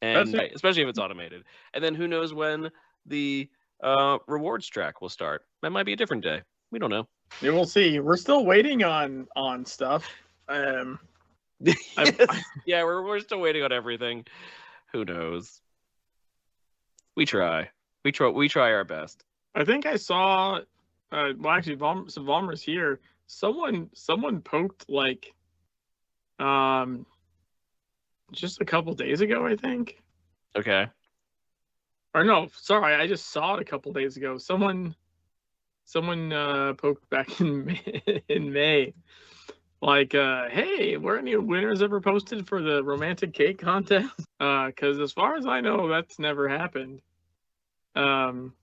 And 0.01 0.35
especially 0.53 0.83
if 0.83 0.89
it's 0.89 0.99
automated. 0.99 1.43
And 1.73 1.83
then 1.83 1.95
who 1.95 2.07
knows 2.07 2.33
when 2.33 2.69
the 3.07 3.49
uh 3.83 4.19
rewards 4.27 4.67
track 4.67 5.01
will 5.01 5.09
start. 5.09 5.43
That 5.63 5.71
might 5.71 5.85
be 5.85 5.93
a 5.93 5.97
different 5.97 6.23
day. 6.23 6.41
We 6.71 6.77
don't 6.79 6.91
know. 6.91 7.07
Yeah, 7.41 7.51
we'll 7.51 7.65
see. 7.65 7.99
We're 7.99 8.17
still 8.17 8.45
waiting 8.45 8.83
on 8.83 9.27
on 9.35 9.65
stuff. 9.65 10.07
Um, 10.47 10.99
Yes. 11.97 12.43
yeah, 12.65 12.83
we're 12.83 13.03
we're 13.03 13.21
still 13.21 13.39
waiting 13.39 13.63
on 13.63 13.71
everything. 13.71 14.25
Who 14.91 15.05
knows? 15.05 15.61
We 17.15 17.25
try. 17.25 17.69
We 18.03 18.11
try. 18.11 18.29
We 18.29 18.49
try 18.49 18.73
our 18.73 18.83
best. 18.83 19.23
I 19.55 19.63
think 19.63 19.85
I 19.85 19.95
saw. 19.95 20.59
Uh, 21.11 21.33
well, 21.37 21.53
actually, 21.53 21.75
Vom, 21.75 22.09
so 22.09 22.51
here. 22.55 22.99
Someone 23.27 23.89
someone 23.93 24.41
poked 24.41 24.89
like, 24.89 25.33
um, 26.39 27.05
just 28.31 28.61
a 28.61 28.65
couple 28.65 28.93
days 28.93 29.21
ago, 29.21 29.45
I 29.45 29.55
think. 29.55 30.01
Okay. 30.55 30.87
Or 32.15 32.23
no, 32.23 32.47
sorry, 32.53 32.93
I 32.95 33.07
just 33.07 33.31
saw 33.31 33.55
it 33.55 33.61
a 33.61 33.65
couple 33.65 33.91
days 33.91 34.17
ago. 34.17 34.37
Someone, 34.37 34.95
someone 35.85 36.31
uh, 36.31 36.73
poked 36.73 37.09
back 37.09 37.39
in 37.41 37.65
May, 37.65 38.23
in 38.27 38.51
May, 38.51 38.93
like, 39.81 40.13
uh, 40.13 40.49
"Hey, 40.49 40.97
were 40.97 41.17
any 41.17 41.35
winners 41.35 41.81
ever 41.81 42.01
posted 42.01 42.47
for 42.47 42.61
the 42.61 42.83
romantic 42.83 43.33
cake 43.33 43.59
contest?" 43.59 44.09
Because 44.39 44.99
as 44.99 45.13
far 45.13 45.37
as 45.37 45.45
I 45.45 45.61
know, 45.61 45.87
that's 45.87 46.19
never 46.19 46.49
happened. 46.49 47.01
Um, 47.95 48.53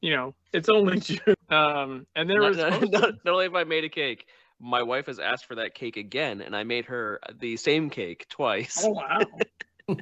you 0.00 0.14
know, 0.14 0.34
it's 0.52 0.68
only 0.68 1.00
June. 1.00 1.34
Um, 1.48 2.06
and 2.14 2.28
there 2.28 2.40
Not, 2.40 2.48
was 2.48 2.56
not, 2.58 2.92
not, 2.92 3.14
not 3.24 3.32
only 3.32 3.44
have 3.44 3.54
I 3.54 3.64
made 3.64 3.84
a 3.84 3.88
cake, 3.88 4.26
my 4.60 4.82
wife 4.82 5.06
has 5.06 5.18
asked 5.18 5.46
for 5.46 5.56
that 5.56 5.74
cake 5.74 5.96
again, 5.96 6.40
and 6.40 6.54
I 6.54 6.64
made 6.64 6.86
her 6.86 7.20
the 7.38 7.56
same 7.56 7.90
cake 7.90 8.26
twice. 8.28 8.84
oh 8.84 8.90
wow. 8.90 9.20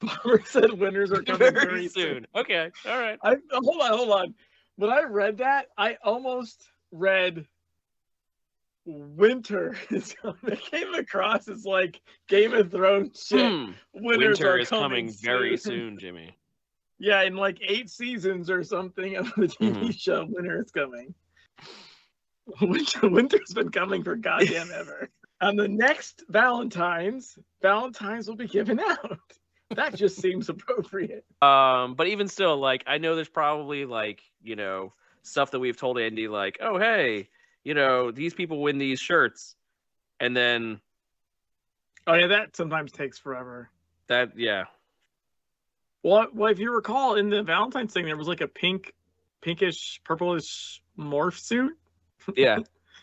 Barbara 0.00 0.40
said 0.46 0.72
winners 0.72 1.12
are 1.12 1.22
coming 1.22 1.52
very, 1.52 1.88
soon. 1.88 2.26
Okay, 2.34 2.70
all 2.88 2.98
right. 2.98 3.18
I 3.22 3.36
hold 3.52 3.82
on, 3.82 3.90
hold 3.90 4.10
on. 4.10 4.34
When 4.76 4.90
I 4.90 5.02
read 5.02 5.38
that, 5.38 5.66
I 5.76 5.98
almost 6.02 6.64
read 6.90 7.46
winter 8.86 9.76
is 9.90 10.14
coming. 10.14 10.36
It 10.44 10.60
came 10.60 10.94
across 10.94 11.48
as 11.48 11.66
like 11.66 12.00
Game 12.28 12.54
of 12.54 12.70
Thrones 12.70 13.26
shit. 13.26 13.40
Hmm, 13.40 13.72
Winners 13.92 14.38
Winter 14.38 14.52
are 14.52 14.58
is 14.58 14.68
coming 14.70 15.12
very 15.22 15.56
soon, 15.58 15.98
Jimmy. 15.98 16.34
Yeah, 17.02 17.22
in 17.22 17.34
like 17.34 17.58
eight 17.66 17.88
seasons 17.88 18.50
or 18.50 18.62
something 18.62 19.16
of 19.16 19.26
the 19.34 19.48
TV 19.48 19.88
Mhm. 19.88 19.98
show, 20.00 20.26
winter 20.28 20.62
is 20.62 20.70
coming. 20.70 21.14
Winter, 22.60 23.08
winter's 23.08 23.52
been 23.54 23.70
coming 23.70 24.02
for 24.04 24.16
goddamn 24.16 24.70
ever. 24.74 25.08
On 25.40 25.56
the 25.56 25.68
next 25.68 26.24
Valentine's, 26.28 27.38
Valentine's 27.62 28.28
will 28.28 28.36
be 28.36 28.46
given 28.48 28.78
out. 28.88 29.18
That 29.70 29.94
just 29.94 30.20
seems 30.20 30.48
appropriate. 30.48 31.24
Um, 31.40 31.94
but 31.94 32.08
even 32.08 32.28
still, 32.28 32.56
like 32.58 32.84
I 32.86 32.98
know 32.98 33.14
there's 33.14 33.28
probably 33.28 33.84
like 33.86 34.20
you 34.42 34.56
know 34.56 34.92
stuff 35.22 35.52
that 35.52 35.60
we've 35.60 35.76
told 35.76 35.98
Andy, 35.98 36.28
like, 36.28 36.58
oh 36.60 36.78
hey, 36.78 37.28
you 37.64 37.72
know 37.74 38.10
these 38.10 38.34
people 38.34 38.60
win 38.60 38.78
these 38.78 39.00
shirts, 39.00 39.54
and 40.18 40.36
then 40.36 40.80
Oh 42.06 42.14
yeah, 42.14 42.26
that 42.26 42.56
sometimes 42.56 42.90
takes 42.92 43.18
forever. 43.18 43.70
that 44.08 44.36
yeah, 44.36 44.64
Well, 46.02 46.28
well, 46.32 46.50
if 46.50 46.58
you 46.58 46.72
recall, 46.72 47.16
in 47.16 47.28
the 47.28 47.42
Valentine's 47.42 47.92
thing, 47.92 48.06
there 48.06 48.16
was 48.16 48.28
like 48.28 48.40
a 48.40 48.48
pink, 48.48 48.94
pinkish, 49.42 50.00
purplish 50.04 50.82
morph 50.98 51.38
suit, 51.38 51.76
yeah, 52.34 52.58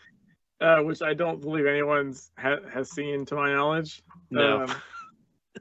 uh, 0.60 0.80
which 0.80 1.02
I 1.02 1.14
don't 1.14 1.40
believe 1.40 1.66
anyone's 1.66 2.30
ha- 2.36 2.68
has 2.72 2.90
seen, 2.90 3.24
to 3.26 3.34
my 3.36 3.52
knowledge. 3.52 4.02
no, 4.30 4.62
Um, 4.62 4.74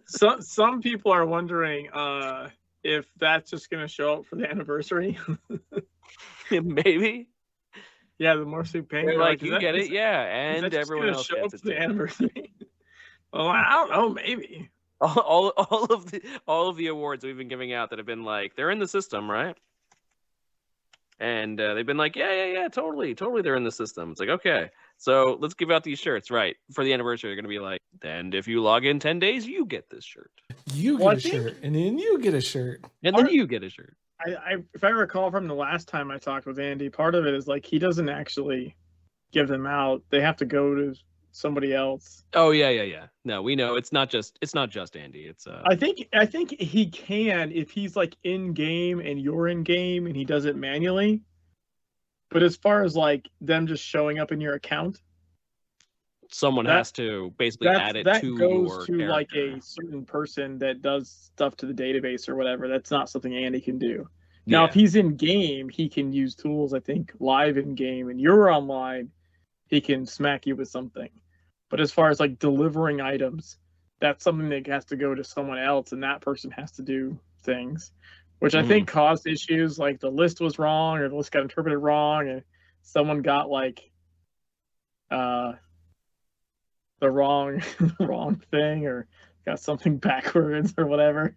some 0.08 0.42
some 0.42 0.82
people 0.82 1.12
are 1.12 1.26
wondering 1.26 1.90
uh, 1.92 2.50
if 2.84 3.06
that's 3.20 3.52
just 3.52 3.70
going 3.70 3.84
to 3.84 3.88
show 3.88 4.14
up 4.16 4.26
for 4.26 4.36
the 4.36 4.50
anniversary. 4.50 5.20
maybe 6.52 7.28
yeah, 8.20 8.36
the 8.36 8.46
morph 8.46 8.68
suit 8.68 8.90
pink. 8.90 9.06
They're 9.06 9.18
They're 9.18 9.20
like 9.20 9.42
you 9.42 9.60
get 9.60 9.76
it, 9.76 9.92
yeah, 9.92 10.22
and 10.22 10.74
everyone 10.74 11.10
else 11.10 11.28
show 11.28 11.38
up 11.38 11.54
it 11.54 11.60
for 11.60 11.68
the 11.68 11.80
anniversary. 11.80 12.54
well, 13.34 13.48
I 13.48 13.70
don't 13.72 13.92
know, 13.92 14.10
maybe. 14.10 14.70
All, 15.02 15.20
all 15.20 15.50
all 15.58 15.84
of 15.86 16.12
the 16.12 16.22
all 16.48 16.70
of 16.70 16.78
the 16.78 16.88
awards 16.88 17.24
we've 17.24 17.38
been 17.38 17.48
giving 17.48 17.74
out 17.74 17.89
that 17.91 18.00
have 18.00 18.06
been 18.06 18.24
like 18.24 18.56
they're 18.56 18.72
in 18.72 18.80
the 18.80 18.88
system, 18.88 19.30
right? 19.30 19.56
And 21.20 21.60
uh, 21.60 21.74
they've 21.74 21.86
been 21.86 21.98
like, 21.98 22.16
yeah, 22.16 22.32
yeah, 22.32 22.45
yeah, 22.62 22.68
totally, 22.68 23.16
totally, 23.16 23.41
they're 23.41 23.56
in 23.56 23.64
the 23.64 23.72
system. 23.72 24.12
It's 24.12 24.20
like, 24.20 24.30
okay, 24.30 24.70
so 24.98 25.36
let's 25.41 25.56
give 25.56 25.72
out 25.72 25.84
these 25.84 25.98
shirts, 25.98 26.30
right? 26.30 26.56
For 26.74 26.84
the 26.84 26.93
anniversary, 26.93 27.30
they're 27.30 27.36
gonna 27.36 27.48
be 27.48 27.58
like, 27.58 27.82
and 28.04 28.36
if 28.36 28.48
you 28.48 28.62
log 28.62 28.86
in 28.86 29.00
ten 29.00 29.18
days, 29.18 29.48
you 29.48 29.66
get 29.66 29.89
this 29.89 30.04
shirt, 30.06 30.30
You 30.74 30.98
get 30.98 31.04
Well, 31.06 31.10
I 31.10 31.18
a 31.18 31.20
think- 31.20 31.34
shirt, 31.34 31.58
and 31.64 31.76
then 31.76 31.98
you 31.98 32.20
get 32.20 32.36
a 32.36 32.41
shirt. 32.41 32.82
and 33.04 33.16
then 33.18 33.26
Are- 33.28 33.32
you 33.32 33.48
get 33.48 33.64
a 33.64 33.70
shirt. 33.70 33.95
I, 34.24 34.30
I 34.36 34.56
if 34.76 34.84
I 34.84 34.89
recall 34.89 35.30
from 35.32 35.48
the 35.48 35.54
last 35.56 35.88
time 35.88 36.12
I 36.12 36.18
talked 36.20 36.45
with 36.45 36.60
Andy, 36.60 36.89
part 36.89 37.16
of 37.16 37.26
it 37.26 37.34
is 37.34 37.48
like 37.48 37.66
he 37.66 37.80
doesn't 37.80 38.10
actually 38.10 38.76
give 39.32 39.48
them 39.48 39.66
out. 39.68 40.04
They 40.12 40.22
have 40.22 40.38
to 40.38 40.45
go 40.45 40.76
to 40.76 40.95
somebody 41.32 41.74
else. 41.74 42.24
Oh 42.34 42.52
yeah, 42.52 42.70
yeah, 42.70 42.84
yeah. 42.84 43.08
No, 43.26 43.42
we 43.42 43.56
know 43.56 43.76
it's 43.76 43.92
not 43.92 44.10
just 44.10 44.38
it's 44.42 44.54
not 44.56 44.70
just 44.70 44.96
Andy. 44.98 45.22
It's 45.26 45.48
uh, 45.48 45.64
I 45.66 45.76
think 45.76 46.08
I 46.14 46.26
think 46.26 46.52
he 46.60 46.88
can 46.90 47.52
if 47.52 47.72
he's 47.72 47.96
like 47.96 48.16
in 48.24 48.54
game 48.54 49.00
and 49.00 49.20
you're 49.22 49.48
in 49.48 49.64
game 49.64 50.08
and 50.08 50.16
he 50.16 50.26
does 50.26 50.46
it 50.46 50.56
manually. 50.56 51.22
But 52.30 52.44
as 52.44 52.56
far 52.58 52.84
as 52.84 52.96
like 52.96 53.30
them 53.40 53.68
just 53.68 53.84
showing 53.84 54.20
up 54.20 54.32
in 54.32 54.42
your 54.42 54.54
account, 54.54 55.00
someone 56.32 56.66
that- 56.66 56.74
has 56.78 56.92
to 56.94 57.34
basically 57.38 57.70
add 57.70 57.96
it 57.96 58.06
that 58.06 58.22
to 58.22 58.38
goes 58.38 58.88
your 58.90 59.00
to 59.00 59.08
like 59.08 59.30
a 59.34 59.60
certain 59.62 60.06
person 60.06 60.58
that 60.60 60.82
does 60.82 61.10
stuff 61.10 61.56
to 61.58 61.66
the 61.66 61.74
database 61.74 62.28
or 62.28 62.36
whatever. 62.36 62.68
That's 62.68 62.92
not 62.92 63.10
something 63.10 63.34
Andy 63.36 63.62
can 63.62 63.78
do. 63.78 64.10
Now, 64.46 64.64
Yeah. 64.64 64.70
if 64.70 64.74
he's 64.74 64.96
in 64.96 65.16
game, 65.16 65.68
he 65.70 65.90
can 65.90 66.14
use 66.14 66.34
tools. 66.36 66.74
I 66.74 66.80
think 66.80 67.14
live 67.20 67.58
in 67.58 67.76
game, 67.76 68.10
and 68.10 68.20
you're 68.20 68.50
online, 68.50 69.12
he 69.68 69.82
can 69.82 70.05
smack 70.05 70.45
you 70.45 70.55
with 70.55 70.70
something. 70.70 71.09
But 71.70 71.80
as 71.80 71.91
far 71.91 72.09
as 72.09 72.20
like 72.20 72.39
delivering 72.39 73.01
items, 73.01 73.57
that's 73.99 74.24
something 74.24 74.49
that 74.49 74.68
has 74.68 74.86
to 74.86 74.95
go 74.95 75.13
to 75.13 75.24
someone 75.24 75.57
else, 75.57 75.91
and 75.91 76.03
that 76.03 76.22
person 76.22 76.51
has 76.51 76.72
to 76.74 76.82
do 76.82 77.20
things, 77.43 77.91
which 78.39 78.55
I 78.55 78.63
think 78.63 78.88
caused 78.88 79.28
issues. 79.28 79.78
Like 79.78 79.99
the 79.99 80.09
list 80.09 80.39
was 80.39 80.59
wrong, 80.59 80.99
or 80.99 81.09
the 81.09 81.15
list 81.15 81.32
got 81.32 81.41
interpreted 81.41 81.80
wrong, 81.80 82.30
and 82.30 82.43
someone 82.82 83.22
got 83.22 83.49
like 83.49 83.91
uh 85.11 85.53
the 86.99 87.09
wrong 87.09 87.61
wrong 87.99 88.41
thing, 88.51 88.86
or 88.86 89.07
got 89.45 89.59
something 89.59 89.97
backwards 89.99 90.74
or 90.78 90.86
whatever 90.86 91.36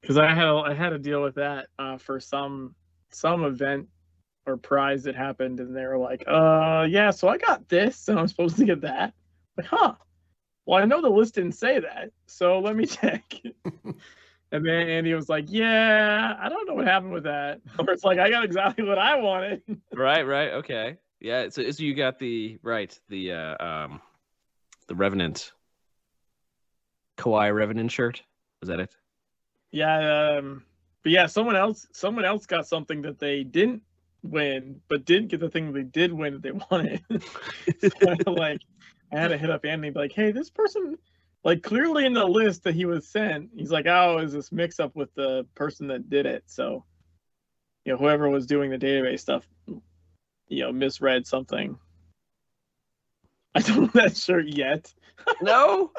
because 0.00 0.18
I 0.18 0.34
had 0.34 0.46
I 0.46 0.74
had 0.74 0.90
to 0.90 0.98
deal 0.98 1.22
with 1.22 1.36
that 1.36 1.68
uh, 1.78 1.98
for 1.98 2.20
some 2.20 2.74
some 3.10 3.44
event 3.44 3.88
or 4.50 4.56
prize 4.56 5.04
that 5.04 5.14
happened, 5.16 5.60
and 5.60 5.74
they 5.74 5.84
were 5.86 5.98
like, 5.98 6.24
"Uh, 6.26 6.86
yeah, 6.88 7.10
so 7.10 7.28
I 7.28 7.38
got 7.38 7.68
this, 7.68 8.08
and 8.08 8.18
I'm 8.18 8.28
supposed 8.28 8.56
to 8.58 8.64
get 8.64 8.82
that." 8.82 9.14
Like, 9.56 9.66
huh? 9.66 9.94
Well, 10.66 10.82
I 10.82 10.84
know 10.84 11.00
the 11.00 11.08
list 11.08 11.34
didn't 11.34 11.52
say 11.52 11.80
that, 11.80 12.10
so 12.26 12.60
let 12.60 12.76
me 12.76 12.86
check. 12.86 13.34
and 13.64 14.66
then 14.66 14.88
Andy 14.88 15.14
was 15.14 15.28
like, 15.28 15.46
"Yeah, 15.48 16.36
I 16.40 16.48
don't 16.48 16.66
know 16.68 16.74
what 16.74 16.86
happened 16.86 17.12
with 17.12 17.24
that." 17.24 17.60
Or 17.78 17.90
it's 17.90 18.04
like, 18.04 18.18
"I 18.18 18.30
got 18.30 18.44
exactly 18.44 18.84
what 18.84 18.98
I 18.98 19.16
wanted." 19.16 19.62
Right, 19.94 20.22
right, 20.22 20.52
okay. 20.54 20.98
Yeah, 21.20 21.48
so, 21.50 21.70
so 21.70 21.82
you 21.82 21.94
got 21.94 22.18
the 22.18 22.58
right, 22.62 22.98
the 23.08 23.32
uh 23.32 23.64
um 23.64 24.00
the 24.88 24.94
Revenant 24.94 25.52
Kawhi 27.18 27.54
Revenant 27.54 27.92
shirt. 27.92 28.22
Was 28.60 28.68
that 28.68 28.80
it? 28.80 28.94
yeah, 29.72 30.36
um, 30.38 30.64
but 31.02 31.12
yeah, 31.12 31.26
someone 31.26 31.56
else 31.56 31.86
someone 31.92 32.24
else 32.24 32.46
got 32.46 32.66
something 32.66 33.02
that 33.02 33.18
they 33.18 33.44
didn't 33.44 33.82
win, 34.22 34.80
but 34.88 35.04
didn't 35.04 35.28
get 35.28 35.40
the 35.40 35.48
thing 35.48 35.72
they 35.72 35.82
did 35.82 36.12
win 36.12 36.34
that 36.34 36.42
they 36.42 36.52
wanted. 36.70 37.02
So, 38.24 38.32
like 38.32 38.60
I 39.12 39.18
had 39.18 39.28
to 39.28 39.38
hit 39.38 39.50
up 39.50 39.64
Andy 39.64 39.88
and 39.88 39.94
be 39.94 40.00
like, 40.00 40.12
hey, 40.12 40.32
this 40.32 40.50
person 40.50 40.96
like 41.44 41.62
clearly 41.62 42.04
in 42.04 42.12
the 42.12 42.26
list 42.26 42.64
that 42.64 42.74
he 42.74 42.84
was 42.84 43.08
sent, 43.08 43.50
he's 43.56 43.70
like, 43.70 43.86
oh, 43.86 44.18
is 44.18 44.32
this 44.32 44.52
mix 44.52 44.78
up 44.78 44.94
with 44.94 45.12
the 45.14 45.46
person 45.54 45.86
that 45.88 46.10
did 46.10 46.26
it? 46.26 46.44
So 46.46 46.84
you 47.84 47.92
know, 47.92 47.98
whoever 47.98 48.28
was 48.28 48.46
doing 48.46 48.70
the 48.70 48.78
database 48.78 49.20
stuff, 49.20 49.46
you 49.66 50.62
know, 50.64 50.72
misread 50.72 51.26
something. 51.26 51.78
I 53.54 53.60
don't 53.62 53.94
know 53.94 54.02
that 54.02 54.16
shirt 54.16 54.46
yet. 54.46 54.92
No. 55.40 55.90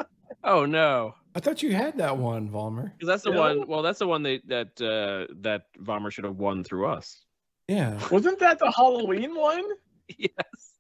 oh 0.44 0.66
no. 0.66 1.16
I 1.34 1.40
thought 1.40 1.64
you 1.64 1.74
had 1.74 1.98
that 1.98 2.18
one, 2.18 2.50
Valmer. 2.50 2.94
Because 2.98 3.08
that's 3.08 3.24
the 3.24 3.32
No. 3.32 3.40
one. 3.40 3.68
Well, 3.68 3.82
that's 3.82 4.00
the 4.00 4.08
one 4.08 4.24
that 4.24 4.42
that 4.48 4.82
uh, 4.82 5.34
that 5.42 5.64
Vomer 5.82 6.12
should 6.12 6.26
have 6.26 6.38
won 6.38 6.64
through 6.64 6.88
us. 6.88 7.26
Yeah, 7.72 7.98
Wasn't 8.10 8.38
that 8.40 8.60
the 8.60 8.70
Halloween 8.76 9.34
one? 9.34 9.64
yes. 10.18 10.32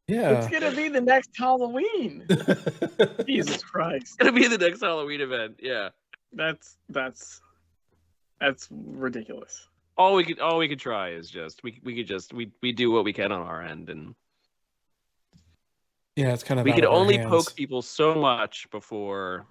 yeah. 0.07 0.31
It's 0.31 0.47
gonna 0.49 0.75
be 0.75 0.89
the 0.89 0.99
next 0.99 1.29
Halloween. 1.37 2.25
Jesus 3.25 3.63
Christ. 3.63 4.03
It's 4.03 4.15
Gonna 4.17 4.33
be 4.33 4.47
the 4.47 4.57
next 4.57 4.81
Halloween 4.81 5.21
event. 5.21 5.55
Yeah. 5.61 5.89
That's 6.33 6.75
that's 6.89 7.39
that's 8.41 8.67
ridiculous. 8.71 9.69
All 9.97 10.15
we 10.15 10.25
could 10.25 10.39
all 10.41 10.57
we 10.57 10.67
could 10.67 10.79
try 10.81 11.11
is 11.11 11.29
just 11.29 11.63
we 11.63 11.79
we 11.81 11.95
could 11.95 12.07
just 12.07 12.33
we 12.33 12.51
we 12.61 12.73
do 12.73 12.91
what 12.91 13.05
we 13.05 13.13
can 13.13 13.31
on 13.31 13.41
our 13.41 13.61
end 13.61 13.89
and 13.89 14.13
yeah, 16.17 16.33
it's 16.33 16.43
kind 16.43 16.59
of. 16.59 16.65
we 16.65 16.73
could 16.73 16.83
only 16.83 17.15
hands. 17.17 17.29
poke 17.29 17.55
people 17.55 17.81
so 17.81 18.15
much 18.15 18.69
before 18.69 19.45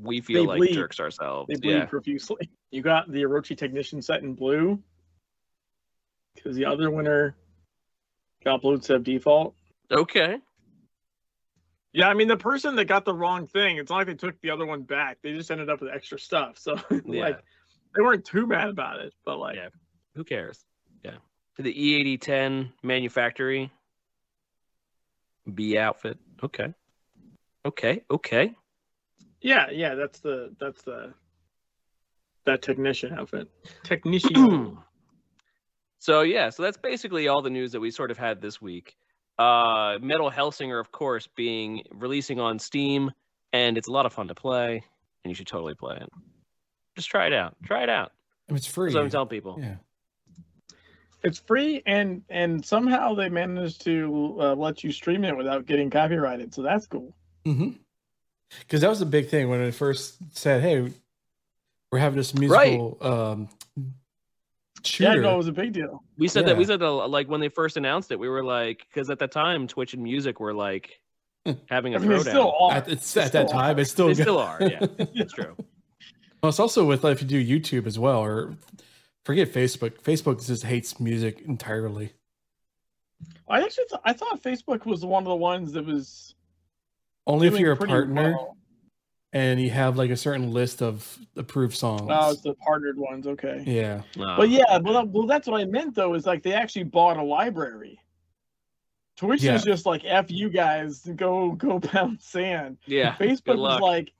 we 0.00 0.22
feel 0.22 0.44
They 0.44 0.48
like 0.48 0.58
bleed. 0.58 0.72
jerks 0.74 1.00
ourselves. 1.00 1.48
They 1.48 1.56
bleed 1.60 1.72
Yeah. 1.76 1.84
profusely. 1.84 2.48
You 2.70 2.80
got 2.80 3.12
the 3.12 3.24
Orochi 3.24 3.54
Technician 3.58 4.00
set 4.00 4.22
in 4.22 4.32
blue 4.32 4.82
because 6.36 6.56
the 6.56 6.64
other 6.66 6.90
winner 6.90 7.36
got 8.44 8.62
blue 8.62 8.80
sub 8.80 9.04
default. 9.04 9.54
Okay. 9.90 10.38
Yeah, 11.92 12.08
I 12.08 12.14
mean 12.14 12.28
the 12.28 12.36
person 12.36 12.76
that 12.76 12.84
got 12.86 13.04
the 13.04 13.14
wrong 13.14 13.46
thing, 13.46 13.78
it's 13.78 13.90
not 13.90 13.96
like 13.98 14.06
they 14.06 14.14
took 14.14 14.40
the 14.42 14.50
other 14.50 14.66
one 14.66 14.82
back. 14.82 15.18
They 15.22 15.32
just 15.32 15.50
ended 15.50 15.70
up 15.70 15.80
with 15.80 15.90
extra 15.92 16.18
stuff. 16.18 16.58
So 16.58 16.76
Yeah. 17.06 17.20
like 17.20 17.38
they 17.94 18.02
weren't 18.02 18.24
too 18.24 18.46
mad 18.46 18.68
about 18.68 19.00
it, 19.00 19.14
but 19.24 19.38
like 19.38 19.56
Yeah. 19.56 19.68
Who 20.14 20.24
cares? 20.24 20.64
Yeah. 21.04 21.16
The 21.58 21.70
E 21.70 22.18
E8010 22.18 22.72
manufactory 22.82 23.70
B 25.54 25.78
outfit. 25.78 26.18
Okay. 26.42 26.74
Okay. 27.64 28.02
Okay. 28.10 28.54
yeah, 29.40 29.70
yeah, 29.70 29.94
that's 29.94 30.20
the 30.20 30.54
that's 30.60 30.82
the 30.82 31.14
that 32.44 32.62
technician 32.62 33.12
outfit. 33.14 33.48
Technician. 33.82 34.78
So 36.06 36.20
yeah, 36.20 36.50
so 36.50 36.62
that's 36.62 36.76
basically 36.76 37.26
all 37.26 37.42
the 37.42 37.50
news 37.50 37.72
that 37.72 37.80
we 37.80 37.90
sort 37.90 38.12
of 38.12 38.16
had 38.18 38.40
this 38.40 38.62
week. 38.62 38.96
Uh 39.40 39.98
Metal 40.00 40.30
Hellsinger, 40.30 40.78
of 40.78 40.92
course, 40.92 41.26
being 41.34 41.82
releasing 41.90 42.38
on 42.38 42.60
Steam, 42.60 43.10
and 43.52 43.76
it's 43.76 43.88
a 43.88 43.92
lot 43.92 44.06
of 44.06 44.12
fun 44.12 44.28
to 44.28 44.34
play, 44.34 44.84
and 45.24 45.30
you 45.30 45.34
should 45.34 45.48
totally 45.48 45.74
play 45.74 45.96
it. 45.96 46.08
Just 46.94 47.10
try 47.10 47.26
it 47.26 47.32
out. 47.32 47.56
Try 47.64 47.82
it 47.82 47.88
out. 47.90 48.12
It's 48.48 48.68
free. 48.68 48.86
That's 48.90 48.94
what 48.94 49.02
I'm 49.02 49.10
telling 49.10 49.28
people. 49.28 49.58
Yeah. 49.60 49.74
It's 51.24 51.40
free, 51.40 51.82
and 51.86 52.22
and 52.30 52.64
somehow 52.64 53.14
they 53.14 53.28
managed 53.28 53.82
to 53.86 54.36
uh, 54.40 54.54
let 54.54 54.84
you 54.84 54.92
stream 54.92 55.24
it 55.24 55.36
without 55.36 55.66
getting 55.66 55.90
copyrighted. 55.90 56.54
So 56.54 56.62
that's 56.62 56.86
cool. 56.86 57.16
Mm-hmm. 57.44 57.70
Because 58.60 58.80
that 58.82 58.88
was 58.90 59.00
a 59.02 59.06
big 59.06 59.28
thing 59.28 59.48
when 59.48 59.60
it 59.60 59.74
first 59.74 60.18
said, 60.38 60.62
"Hey, 60.62 60.92
we're 61.90 61.98
having 61.98 62.16
this 62.16 62.32
Right. 62.32 62.78
musical 62.78 62.98
um, 63.00 63.48
shooter." 64.84 65.14
Yeah, 65.16 65.20
no, 65.20 65.34
it 65.34 65.38
was 65.38 65.48
a 65.48 65.52
big 65.52 65.72
deal. 65.72 66.02
We 66.18 66.28
said 66.28 66.46
that 66.46 66.56
we 66.56 66.64
said 66.64 66.80
that 66.80 66.90
like 66.90 67.28
when 67.28 67.40
they 67.40 67.48
first 67.48 67.76
announced 67.76 68.10
it, 68.10 68.18
we 68.18 68.28
were 68.28 68.44
like, 68.44 68.86
because 68.88 69.10
at 69.10 69.18
the 69.18 69.28
time 69.28 69.66
Twitch 69.66 69.94
and 69.94 70.02
music 70.02 70.40
were 70.40 70.54
like 70.54 71.00
having 71.68 71.94
a 71.94 71.98
I 71.98 72.00
mean, 72.00 72.10
throwdown. 72.10 72.14
it's 72.20 72.28
still 72.28 72.48
all. 72.48 72.72
at, 72.72 72.88
it's, 72.88 73.16
at 73.16 73.32
that 73.32 73.48
still 73.48 73.58
time, 73.58 73.78
it's 73.78 73.90
still 73.90 74.06
they 74.08 74.14
good. 74.14 74.22
still 74.22 74.38
are. 74.38 74.58
Yeah, 74.60 74.86
it's 74.98 75.32
true. 75.32 75.56
Well, 76.42 76.50
it's 76.50 76.60
also 76.60 76.84
with 76.84 77.02
like, 77.04 77.14
if 77.14 77.22
you 77.22 77.28
do 77.28 77.60
YouTube 77.60 77.86
as 77.86 77.98
well, 77.98 78.20
or 78.20 78.56
forget 79.24 79.52
Facebook. 79.52 80.00
Facebook 80.02 80.46
just 80.46 80.62
hates 80.64 81.00
music 81.00 81.42
entirely. 81.42 82.12
I 83.48 83.62
actually 83.62 83.86
th- 83.88 84.00
I 84.04 84.12
thought 84.12 84.42
Facebook 84.42 84.84
was 84.86 85.04
one 85.04 85.22
of 85.22 85.28
the 85.28 85.36
ones 85.36 85.72
that 85.72 85.84
was 85.84 86.34
Only 87.26 87.48
if 87.48 87.58
you're 87.58 87.72
a 87.72 87.76
partner 87.76 88.32
well. 88.32 88.56
And 89.36 89.60
you 89.60 89.68
have 89.70 89.98
like 89.98 90.10
a 90.10 90.16
certain 90.16 90.50
list 90.52 90.80
of 90.82 91.18
approved 91.36 91.74
songs. 91.76 92.08
Oh, 92.10 92.30
it's 92.30 92.40
the 92.40 92.54
partnered 92.54 92.96
ones. 92.98 93.26
Okay. 93.26 93.62
yeah, 93.66 94.02
Uh, 94.18 94.36
But 94.38 94.48
yeah, 94.48 94.78
well, 94.78 95.04
well, 95.06 95.26
that's 95.26 95.46
what 95.46 95.60
I 95.60 95.64
meant 95.66 95.94
though. 95.94 96.14
Is 96.14 96.24
like 96.26 96.42
they 96.42 96.54
actually 96.54 96.84
bought 96.84 97.18
a 97.18 97.22
library. 97.22 98.00
Twitch 99.16 99.42
Yeah. 99.42 99.54
is 99.54 99.64
just 99.64 99.84
like 99.86 100.02
f 100.04 100.30
you 100.30 100.48
guys, 100.48 101.00
go 101.16 101.52
go 101.52 101.78
pound 101.92 102.20
sand. 102.22 102.78
yeah. 102.86 103.14
Facebook 103.16 103.54
is 103.76 103.80
like, 103.80 104.12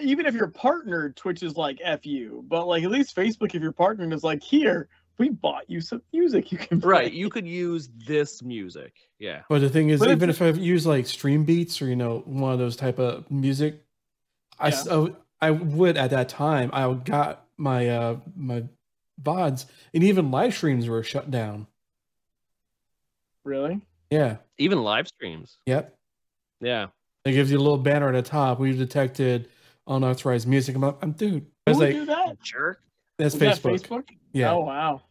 even 0.00 0.26
if 0.26 0.34
you're 0.34 0.48
partnered, 0.48 1.16
Twitch 1.16 1.42
is 1.42 1.56
like 1.56 1.78
f 1.82 2.04
you. 2.04 2.44
But 2.48 2.66
like 2.66 2.82
at 2.84 2.90
least 2.90 3.14
Facebook, 3.16 3.54
if 3.54 3.62
you're 3.62 3.72
partnered, 3.72 4.12
is 4.12 4.24
like 4.24 4.42
here 4.42 4.88
we 5.18 5.30
bought 5.30 5.68
you 5.68 5.80
some 5.80 6.00
music 6.12 6.52
you 6.52 6.58
can 6.58 6.80
play. 6.80 6.90
right. 6.90 7.12
You 7.12 7.28
could 7.28 7.46
use 7.46 7.88
this 8.06 8.40
music. 8.42 8.92
Yeah. 9.18 9.42
but 9.48 9.60
the 9.60 9.68
thing 9.68 9.88
is, 9.88 9.98
But 9.98 10.10
even 10.12 10.30
if 10.30 10.40
I 10.40 10.48
use 10.50 10.86
like 10.86 11.06
Stream 11.06 11.44
Beats 11.44 11.82
or 11.82 11.86
you 11.86 11.96
know 11.96 12.22
one 12.26 12.52
of 12.52 12.58
those 12.60 12.76
type 12.76 12.98
of 13.00 13.28
music, 13.30 13.82
I 14.58 14.68
s- 14.68 14.86
Yeah. 14.90 15.08
I 15.40 15.50
would 15.52 15.96
at 15.96 16.10
that 16.10 16.28
time 16.28 16.70
I 16.72 16.92
got 16.94 17.44
my 17.56 17.88
uh 17.88 18.16
my 18.36 18.64
vods 19.22 19.66
and 19.94 20.02
even 20.04 20.30
live 20.30 20.54
streams 20.54 20.88
were 20.88 21.02
shut 21.02 21.30
down. 21.30 21.66
Really? 23.44 23.80
Yeah. 24.10 24.38
Even 24.58 24.82
live 24.82 25.08
streams. 25.08 25.58
Yep. 25.66 25.96
Yeah. 26.60 26.86
It 27.24 27.32
gives 27.32 27.50
you 27.50 27.58
a 27.58 27.60
little 27.60 27.78
banner 27.78 28.08
at 28.08 28.12
the 28.24 28.28
top. 28.28 28.58
We've 28.58 28.76
detected 28.78 29.48
unauthorized 29.86 30.46
music. 30.48 30.74
I'm, 30.76 30.82
like, 30.82 30.96
I'm 31.02 31.12
dude. 31.12 31.46
I 31.66 31.70
Who 31.72 31.78
was 31.78 31.78
would 31.78 31.84
like, 31.86 31.94
do 31.94 32.06
that? 32.06 32.40
Jerk. 32.42 32.80
that's 33.18 33.34
Is 33.34 33.40
that 33.40 33.56
Facebook. 33.58 33.88
Facebook? 33.88 34.04
Yeah. 34.32 34.52
Oh 34.52 34.60
wow. 34.60 35.02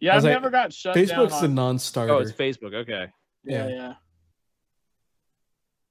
Yeah, 0.00 0.12
I 0.14 0.16
I've 0.16 0.24
like, 0.24 0.32
never 0.32 0.50
got 0.50 0.72
shut 0.72 0.94
down. 0.94 1.04
Facebook's 1.06 1.42
a 1.42 1.48
non-starter. 1.48 2.12
Oh, 2.12 2.18
it's 2.18 2.32
Facebook. 2.32 2.74
Okay. 2.74 3.06
yeah, 3.44 3.68
yeah. 3.68 3.74
yeah. 3.74 3.94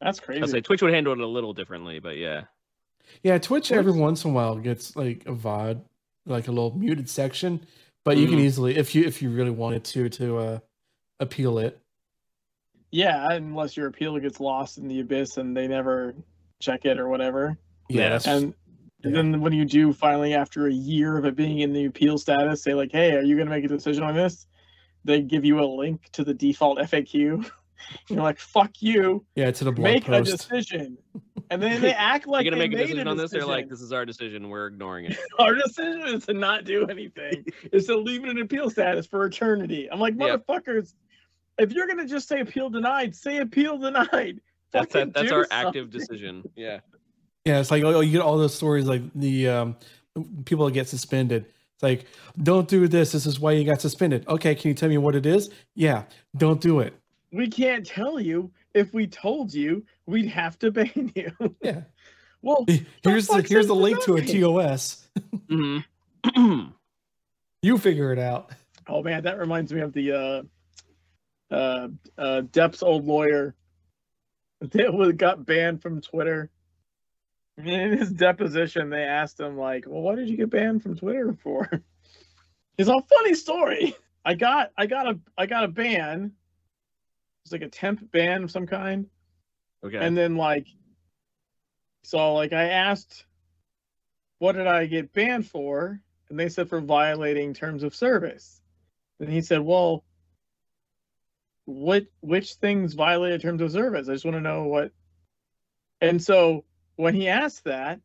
That's 0.02 0.20
crazy. 0.20 0.44
I 0.44 0.46
say 0.48 0.62
Twitch 0.62 0.82
would 0.82 0.94
handle 0.94 1.14
it 1.14 1.20
a 1.20 1.26
little 1.26 1.54
differently, 1.54 2.00
but 2.00 2.18
yeah. 2.18 2.44
Yeah, 3.24 3.38
Twitch 3.38 3.72
every 3.72 3.92
once 3.92 4.24
in 4.26 4.32
a 4.32 4.34
while 4.34 4.56
gets 4.58 4.96
like 4.96 5.24
a 5.26 5.34
VOD, 5.34 5.82
like 6.26 6.48
a 6.48 6.52
little 6.52 6.78
muted 6.78 7.10
section, 7.10 7.66
but 8.06 8.18
you 8.18 8.28
can 8.28 8.38
Mhm. 8.40 8.44
easily, 8.44 8.76
if 8.78 8.96
you 8.96 9.04
if 9.06 9.22
you 9.22 9.30
really 9.30 9.52
wanted 9.52 9.84
to, 9.86 10.10
to 10.10 10.38
uh 10.38 10.60
appeal 11.20 11.58
it. 11.60 11.80
Yeah, 12.92 13.32
unless 13.32 13.76
your 13.76 13.88
appeal 13.88 14.18
gets 14.20 14.40
lost 14.40 14.78
in 14.78 14.88
the 14.88 15.00
abyss 15.00 15.38
and 15.38 15.56
they 15.58 15.68
never 15.68 16.14
check 16.62 16.86
it 16.86 17.00
or 17.00 17.08
whatever. 17.10 17.58
Yeah, 17.90 18.02
Yeah. 18.04 18.10
that's, 18.10 18.28
And 18.28 18.54
Yeah. 19.04 19.12
then 19.12 19.42
when 19.42 19.52
you 19.54 19.66
do 19.66 19.92
finally, 19.94 20.34
after 20.34 20.68
a 20.68 20.72
year 20.74 21.18
of 21.18 21.26
it 21.26 21.36
being 21.36 21.60
in 21.60 21.74
the 21.74 21.86
appeal 21.86 22.18
status, 22.18 22.62
say 22.64 22.74
like, 22.74 22.92
"Hey, 22.92 23.14
are 23.16 23.22
you 23.24 23.36
going 23.36 23.48
to 23.48 23.54
make 23.54 23.66
a 23.66 23.68
decision 23.68 24.04
on 24.04 24.16
this?" 24.16 24.48
They 25.06 25.22
give 25.22 25.44
you 25.44 25.60
a 25.60 25.66
link 25.66 26.10
to 26.14 26.24
the 26.24 26.34
default 26.34 26.78
FAQ. 26.80 27.50
You're 28.10 28.22
like, 28.22 28.40
"Fuck 28.40 28.82
you, 28.82 29.26
yeah, 29.36 29.52
to 29.52 29.64
the 29.64 29.72
blog 29.72 29.84
make 29.84 30.08
a 30.08 30.22
decision," 30.22 30.98
and 31.50 31.62
then 31.62 31.82
they 31.82 31.94
act 31.94 32.28
like 32.28 32.46
You're 32.46 32.52
gonna 32.52 32.64
they 32.64 32.70
make 32.70 32.74
a 32.74 32.78
made 32.78 32.84
decision 32.88 33.08
on 33.08 33.18
this. 33.18 33.32
They're 33.32 33.46
like, 33.46 33.70
this 33.70 33.82
is 33.82 33.92
our 33.92 34.06
decision. 34.06 34.50
We're 34.50 34.68
ignoring 34.68 35.06
it. 35.06 35.18
Our 35.40 35.56
decision 35.56 36.02
is 36.04 36.26
to 36.26 36.34
not 36.34 36.66
do 36.66 36.86
anything. 36.88 37.46
is 37.72 37.86
to 37.88 37.98
leave 37.98 38.24
it 38.24 38.30
in 38.30 38.40
appeal 38.40 38.70
status 38.70 39.06
for 39.06 39.26
eternity. 39.26 39.90
I'm 39.92 40.00
like, 40.00 40.16
Yep. 40.18 40.46
motherfuckers, 40.48 40.94
if 41.60 41.72
you're 41.72 41.88
gonna 41.88 42.08
just 42.08 42.28
say 42.28 42.40
appeal 42.40 42.70
denied, 42.70 43.16
say 43.16 43.38
appeal 43.38 43.78
denied. 43.78 44.42
That's 44.72 44.92
Fucking 44.92 45.10
that, 45.10 45.14
that's 45.14 45.30
do 45.30 45.36
our 45.36 45.48
active 45.52 45.92
decision. 45.92 46.50
Yeah. 46.56 46.80
Yeah, 47.46 47.60
it's 47.60 47.70
like 47.70 47.84
oh, 47.84 48.00
you 48.00 48.14
get 48.14 48.22
all 48.22 48.38
those 48.40 48.56
stories 48.56 48.86
like 48.88 49.04
the 49.14 49.48
um 49.50 49.76
people 50.46 50.66
that 50.66 50.72
get 50.72 50.88
suspended. 50.88 51.46
It's 51.76 51.84
like, 51.84 52.06
don't 52.42 52.68
do 52.68 52.88
this. 52.88 53.12
This 53.12 53.26
is 53.28 53.40
why 53.40 53.52
you 53.52 53.66
got 53.66 53.82
suspended. 53.82 54.28
Okay, 54.28 54.56
can 54.56 54.70
you 54.70 54.74
tell 54.74 54.90
me 54.90 54.98
what 54.98 55.14
it 55.16 55.26
is? 55.26 55.50
Yeah, 55.76 56.04
don't 56.38 56.60
do 56.62 56.80
it. 56.80 56.96
We 57.34 57.50
can't 57.50 57.86
tell 57.86 58.20
you. 58.20 58.52
If 58.74 58.94
we 58.94 59.08
told 59.08 59.54
you, 59.54 59.86
we'd 60.06 60.28
have 60.28 60.58
to 60.60 60.72
ban 60.72 61.12
you. 61.16 61.32
Yeah. 61.62 61.82
well, 62.42 62.66
Here's 63.04 63.28
the 63.28 63.46
here's 63.48 63.68
the 63.68 63.76
link 63.76 64.02
to 64.04 64.16
a? 64.16 64.22
TOS. 64.22 65.08
hmm 65.50 65.80
You 67.62 67.78
figure 67.78 68.12
it 68.12 68.20
out. 68.20 68.52
oh 68.88 69.02
man, 69.04 69.24
that 69.24 69.38
reminds 69.40 69.74
me 69.74 69.82
of 69.82 69.94
the 69.94 70.12
uh, 70.12 71.54
uh, 71.54 71.88
uh, 72.18 72.42
Depp's 72.42 72.84
old 72.84 73.06
lawyer 73.06 73.56
that 74.60 74.94
was 74.94 75.14
got 75.14 75.46
banned 75.46 75.82
from 75.82 76.02
Twitter. 76.02 76.50
In 77.58 77.98
his 77.98 78.12
deposition, 78.12 78.90
they 78.90 79.04
asked 79.04 79.40
him 79.40 79.58
like, 79.58 79.86
"Well, 79.88 80.02
what 80.02 80.18
did 80.18 80.30
you 80.30 80.38
get 80.38 80.50
banned 80.50 80.84
from 80.84 80.96
Twitter 80.98 81.36
for?" 81.42 81.70
He's 82.78 82.88
a 82.88 83.00
funny 83.02 83.36
story. 83.36 83.96
I 84.26 84.34
got, 84.34 84.72
I 84.78 84.88
got 84.88 85.08
a, 85.08 85.20
I 85.38 85.46
got 85.46 85.64
a 85.64 85.68
ban. 85.68 86.32
It's 87.44 87.52
like 87.52 87.62
a 87.62 87.70
temp 87.70 88.12
ban 88.12 88.44
of 88.44 88.52
some 88.52 88.68
kind. 88.68 89.08
okay. 89.84 89.98
And 89.98 90.16
then 90.18 90.36
like 90.38 90.68
so 92.04 92.34
like 92.34 92.54
I 92.54 92.70
asked 92.70 93.26
what 94.40 94.56
did 94.56 94.68
I 94.68 94.88
get 94.88 95.14
banned 95.14 95.48
for? 95.48 96.02
And 96.30 96.38
they 96.38 96.50
said 96.50 96.68
for 96.68 96.82
violating 96.82 97.54
terms 97.54 97.84
of 97.84 97.96
service. 97.96 98.62
And 99.20 99.30
he 99.30 99.42
said, 99.42 99.62
Well, 99.62 100.04
what 101.66 102.08
which 102.20 102.56
things 102.56 102.94
violated 102.94 103.42
terms 103.42 103.62
of 103.62 103.72
service? 103.72 104.10
I 104.10 104.14
just 104.14 104.26
want 104.26 104.36
to 104.36 104.42
know 104.42 104.64
what 104.66 104.92
and 106.02 106.22
so 106.22 106.66
when 106.98 107.16
he 107.16 107.30
asked 107.30 107.64
that, 107.64 108.02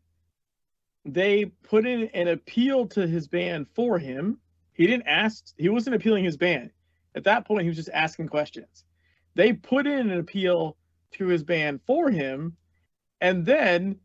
they 1.04 1.46
put 1.46 1.84
in 1.84 2.08
an 2.14 2.28
appeal 2.28 2.86
to 2.88 3.06
his 3.06 3.26
ban 3.26 3.66
for 3.74 3.98
him. 3.98 4.38
He 4.74 4.86
didn't 4.86 5.08
ask 5.08 5.52
he 5.56 5.68
wasn't 5.68 5.96
appealing 5.96 6.24
his 6.24 6.36
ban. 6.36 6.70
At 7.16 7.24
that 7.24 7.46
point 7.46 7.62
he 7.62 7.68
was 7.68 7.76
just 7.76 7.90
asking 7.92 8.28
questions. 8.28 8.84
They 9.38 9.52
put 9.52 9.86
in 9.86 10.10
an 10.10 10.18
appeal 10.18 10.76
to 11.12 11.28
his 11.28 11.44
ban 11.44 11.78
for 11.86 12.10
him, 12.10 12.56
and 13.20 13.46
then 13.46 14.00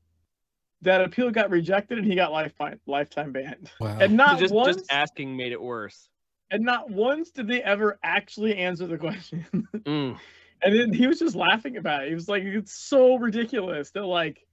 that 0.84 1.02
appeal 1.02 1.32
got 1.32 1.50
rejected 1.50 1.98
and 1.98 2.06
he 2.06 2.14
got 2.14 2.32
lifetime 2.32 2.80
lifetime 2.86 3.32
banned. 3.32 3.72
Wow. 3.80 3.98
And 4.00 4.16
not 4.16 4.38
just 4.38 4.54
once 4.54 4.78
just 4.78 4.92
asking 4.92 5.36
made 5.36 5.52
it 5.52 5.60
worse. 5.62 6.08
and 6.52 6.64
not 6.64 6.92
once 6.92 7.32
did 7.32 7.48
they 7.48 7.64
ever 7.64 7.98
actually 8.04 8.58
answer 8.58 8.86
the 8.86 8.98
question. 8.98 9.46
Mm. 9.86 10.20
and 10.62 10.80
then 10.80 10.94
he 10.94 11.08
was 11.08 11.18
just 11.20 11.36
laughing 11.36 11.78
about 11.78 12.04
it. 12.04 12.10
He 12.10 12.16
was 12.16 12.30
like, 12.30 12.44
it's 12.44 12.74
so 12.74 13.16
ridiculous 13.18 13.90
that 13.92 14.06
like 14.06 14.46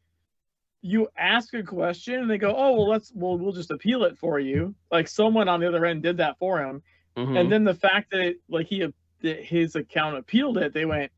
you 0.82 1.08
ask 1.16 1.52
a 1.52 1.62
question 1.62 2.14
and 2.20 2.30
they 2.30 2.38
go, 2.38 2.54
Oh 2.56 2.72
well 2.72 2.88
let's 2.88 3.12
well 3.14 3.36
we'll 3.36 3.52
just 3.52 3.70
appeal 3.70 4.04
it 4.04 4.16
for 4.16 4.40
you. 4.40 4.74
Like 4.90 5.08
someone 5.08 5.46
on 5.48 5.60
the 5.60 5.68
other 5.68 5.84
end 5.84 6.02
did 6.02 6.16
that 6.16 6.38
for 6.38 6.58
him. 6.64 6.82
Mhm. 7.18 7.38
And 7.38 7.52
then 7.52 7.64
the 7.64 7.74
fact 7.74 8.12
that 8.12 8.20
it, 8.20 8.36
like 8.48 8.66
he 8.66 8.86
that 9.22 9.44
his 9.44 9.76
account 9.76 10.16
appealed 10.16 10.58
it, 10.58 10.72
they 10.72 10.84
went, 10.84 11.10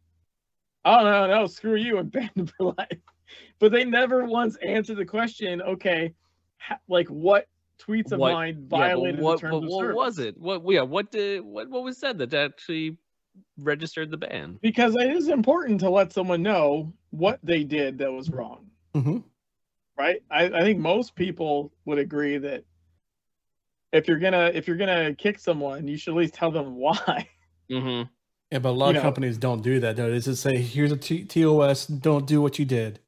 "Oh 0.84 1.02
no, 1.02 1.26
no, 1.26 1.46
screw 1.46 1.76
you," 1.76 1.98
and 1.98 2.10
banned 2.10 2.30
him 2.34 2.46
for 2.58 2.74
life. 2.78 2.98
But 3.58 3.72
they 3.72 3.84
never 3.84 4.24
once 4.24 4.56
answered 4.56 4.96
the 4.96 5.04
question. 5.06 5.62
Okay, 5.62 6.12
ha- 6.58 6.78
like 6.88 7.08
what 7.08 7.46
tweets 7.80 8.12
of 8.12 8.20
What- 8.20 8.32
mine 8.32 8.56
Yeah, 8.56 8.66
violated 8.68 9.20
what, 9.20 9.36
the 9.36 9.40
terms 9.40 9.52
but 9.60 9.64
of 9.66 9.70
what 9.70 9.80
service? 9.80 9.96
was 9.96 10.18
it? 10.18 10.38
What 10.38 10.62
yeah, 10.70 10.82
what 10.82 11.10
did 11.10 11.40
what 11.44 11.68
what 11.70 11.82
was 11.82 11.98
said 11.98 12.18
that 12.18 12.34
actually 12.34 12.98
registered 13.58 14.10
the 14.10 14.18
ban? 14.18 14.58
Because 14.60 14.94
it 14.96 15.10
is 15.10 15.28
important 15.28 15.80
to 15.80 15.90
let 15.90 16.12
someone 16.12 16.42
know 16.42 16.92
what 17.10 17.38
they 17.42 17.64
did 17.64 17.98
that 17.98 18.12
was 18.12 18.28
wrong, 18.30 18.66
hmm 18.94 19.18
right? 19.98 20.22
I, 20.30 20.44
I 20.46 20.60
think 20.62 20.78
most 20.80 21.14
people 21.14 21.72
would 21.84 21.98
agree 21.98 22.38
that 22.38 22.64
if 23.92 24.08
you're 24.08 24.18
gonna 24.18 24.50
if 24.54 24.66
you're 24.68 24.76
gonna 24.76 25.14
kick 25.14 25.38
someone, 25.38 25.86
you 25.88 25.96
should 25.96 26.12
at 26.12 26.16
least 26.18 26.34
tell 26.34 26.50
them 26.50 26.74
why. 26.76 27.28
Mm-hmm. 27.72 28.08
Yeah, 28.50 28.58
but 28.58 28.68
a 28.68 28.72
lot 28.72 28.86
You 28.86 28.90
of 28.90 28.94
know. 28.96 29.02
companies 29.02 29.38
don't 29.38 29.62
do 29.62 29.80
that. 29.80 29.96
Though 29.96 30.10
they 30.10 30.20
just 30.20 30.42
say, 30.42 30.58
"Here's 30.58 30.92
a 30.92 30.96
T- 30.96 31.24
TOS. 31.24 31.86
Don't 31.86 32.26
do 32.26 32.42
what 32.42 32.58
you 32.58 32.64
did." 32.66 33.00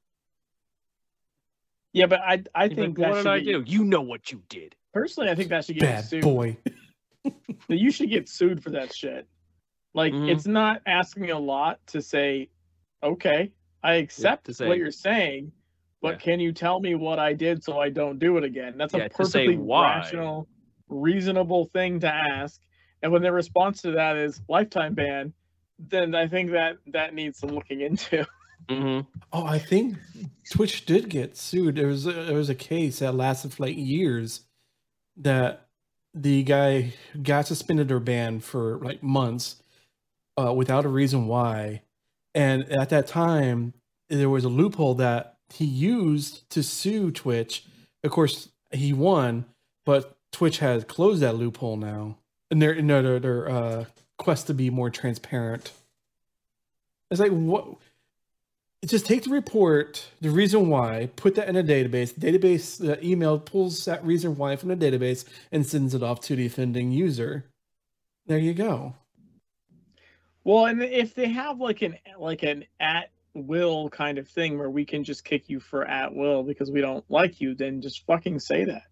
Yeah, 1.92 2.06
but 2.06 2.20
I 2.20 2.42
I 2.54 2.68
He's 2.68 2.76
think 2.76 2.98
like, 2.98 3.08
what 3.10 3.16
did 3.18 3.26
I 3.26 3.38
should 3.38 3.46
be- 3.46 3.52
do? 3.52 3.64
You 3.66 3.84
know 3.84 4.00
what 4.00 4.32
you 4.32 4.42
did. 4.48 4.74
Personally, 4.92 5.30
I 5.30 5.34
think 5.34 5.50
that 5.50 5.64
should 5.64 5.78
get 5.78 5.82
Bad 5.86 6.04
sued. 6.04 6.22
boy. 6.22 6.56
you 7.68 7.90
should 7.90 8.10
get 8.10 8.28
sued 8.28 8.62
for 8.62 8.70
that 8.70 8.94
shit. 8.94 9.26
Like 9.92 10.12
Mhm. 10.12 10.30
it's 10.30 10.46
not 10.46 10.82
asking 10.86 11.30
a 11.30 11.38
lot 11.38 11.78
to 11.88 12.02
say, 12.02 12.48
okay, 13.02 13.52
I 13.82 13.94
accept 13.94 14.46
to 14.46 14.54
say- 14.54 14.66
what 14.66 14.78
you're 14.78 14.90
saying, 14.90 15.52
but 16.00 16.14
Yeah. 16.14 16.18
can 16.18 16.40
you 16.40 16.52
tell 16.52 16.80
me 16.80 16.94
what 16.94 17.18
I 17.18 17.32
did 17.32 17.62
so 17.62 17.78
I 17.78 17.90
don't 17.90 18.18
do 18.18 18.36
it 18.38 18.44
again? 18.44 18.76
That's 18.76 18.94
Yeah, 18.94 19.04
a 19.04 19.10
perfectly 19.10 19.56
why. 19.56 19.96
rational, 19.98 20.48
reasonable 20.88 21.66
thing 21.66 22.00
to 22.00 22.08
ask. 22.12 22.60
And 23.04 23.12
when 23.12 23.20
their 23.20 23.34
response 23.34 23.82
to 23.82 23.92
that 23.92 24.16
is 24.16 24.40
lifetime 24.48 24.94
ban, 24.94 25.34
then 25.78 26.14
I 26.14 26.26
think 26.26 26.50
that 26.52 26.78
that 26.86 27.14
needs 27.14 27.38
some 27.38 27.50
looking 27.50 27.82
into. 27.82 28.26
hmm 28.68 29.00
Oh, 29.30 29.44
I 29.44 29.58
think 29.58 29.98
Twitch 30.50 30.86
did 30.86 31.10
get 31.10 31.36
sued. 31.36 31.76
There 31.76 31.86
was 31.86 32.06
a, 32.06 32.12
there 32.12 32.34
was 32.34 32.48
a 32.48 32.54
case 32.54 33.00
that 33.00 33.14
lasted 33.14 33.52
for 33.52 33.64
like 33.64 33.76
years 33.76 34.40
that 35.18 35.66
the 36.14 36.44
guy 36.44 36.94
got 37.22 37.46
suspended 37.46 37.92
or 37.92 38.00
banned 38.00 38.42
for 38.42 38.78
like 38.78 39.02
months 39.02 39.56
uh, 40.40 40.54
without 40.54 40.86
a 40.86 40.88
reason 40.88 41.26
why. 41.26 41.82
And 42.34 42.64
at 42.72 42.88
that 42.88 43.06
time, 43.06 43.74
there 44.08 44.30
was 44.30 44.44
a 44.44 44.48
loophole 44.48 44.94
that 44.94 45.36
he 45.52 45.66
used 45.66 46.48
to 46.50 46.62
sue 46.62 47.10
Twitch. 47.10 47.66
Of 48.02 48.12
course, 48.12 48.48
he 48.72 48.94
won, 48.94 49.44
but 49.84 50.16
Twitch 50.32 50.58
has 50.60 50.84
closed 50.84 51.20
that 51.20 51.36
loophole 51.36 51.76
now, 51.76 52.16
and 52.50 52.60
their 52.60 52.80
no 52.80 53.02
their, 53.02 53.20
their 53.20 53.48
uh, 53.48 53.84
quest 54.16 54.46
to 54.48 54.54
be 54.54 54.70
more 54.70 54.90
transparent. 54.90 55.72
It's 57.10 57.20
like 57.20 57.32
what 57.32 57.76
just 58.84 59.06
take 59.06 59.24
the 59.24 59.30
report, 59.30 60.08
the 60.20 60.30
reason 60.30 60.68
why, 60.68 61.08
put 61.16 61.34
that 61.36 61.48
in 61.48 61.56
a 61.56 61.62
database. 61.62 62.12
Database 62.12 62.78
the 62.78 63.04
email 63.04 63.38
pulls 63.38 63.84
that 63.86 64.04
reason 64.04 64.36
why 64.36 64.56
from 64.56 64.68
the 64.68 64.76
database 64.76 65.24
and 65.50 65.66
sends 65.66 65.94
it 65.94 66.02
off 66.02 66.20
to 66.22 66.36
the 66.36 66.46
offending 66.46 66.90
user. 66.92 67.44
There 68.26 68.38
you 68.38 68.54
go. 68.54 68.94
Well, 70.44 70.66
and 70.66 70.82
if 70.82 71.14
they 71.14 71.28
have 71.28 71.58
like 71.58 71.82
an 71.82 71.96
like 72.18 72.42
an 72.42 72.64
at 72.80 73.10
will 73.34 73.88
kind 73.90 74.18
of 74.18 74.28
thing 74.28 74.58
where 74.58 74.70
we 74.70 74.84
can 74.84 75.02
just 75.02 75.24
kick 75.24 75.48
you 75.48 75.58
for 75.60 75.84
at 75.86 76.14
will 76.14 76.42
because 76.42 76.70
we 76.70 76.80
don't 76.80 77.04
like 77.08 77.40
you, 77.40 77.54
then 77.54 77.80
just 77.80 78.06
fucking 78.06 78.38
say 78.38 78.64
that. 78.64 78.84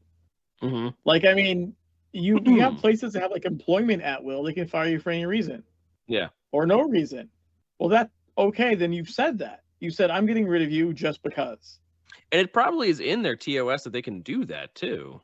hmm 0.60 0.88
Like, 1.04 1.24
I 1.24 1.34
mean, 1.34 1.74
you 2.12 2.38
you 2.44 2.60
have 2.60 2.76
places 2.78 3.12
that 3.14 3.22
have 3.22 3.30
like 3.30 3.44
employment 3.44 4.02
at 4.02 4.22
will; 4.22 4.42
they 4.42 4.52
can 4.52 4.66
fire 4.68 4.88
you 4.88 4.98
for 5.00 5.10
any 5.10 5.26
reason. 5.26 5.62
Yeah. 6.06 6.28
Or 6.50 6.66
no 6.66 6.82
reason. 6.82 7.30
Well, 7.78 7.88
that 7.90 8.10
okay. 8.36 8.74
Then 8.74 8.92
you've 8.92 9.08
said 9.10 9.38
that. 9.38 9.62
You 9.80 9.90
said 9.90 10.10
I'm 10.10 10.26
getting 10.26 10.46
rid 10.46 10.62
of 10.62 10.70
you 10.70 10.92
just 10.92 11.22
because. 11.22 11.78
And 12.30 12.40
it 12.40 12.52
probably 12.52 12.88
is 12.88 13.00
in 13.00 13.22
their 13.22 13.36
TOS 13.36 13.84
that 13.84 13.92
they 13.92 14.02
can 14.02 14.20
do 14.20 14.44
that 14.46 14.74
too. 14.74 15.20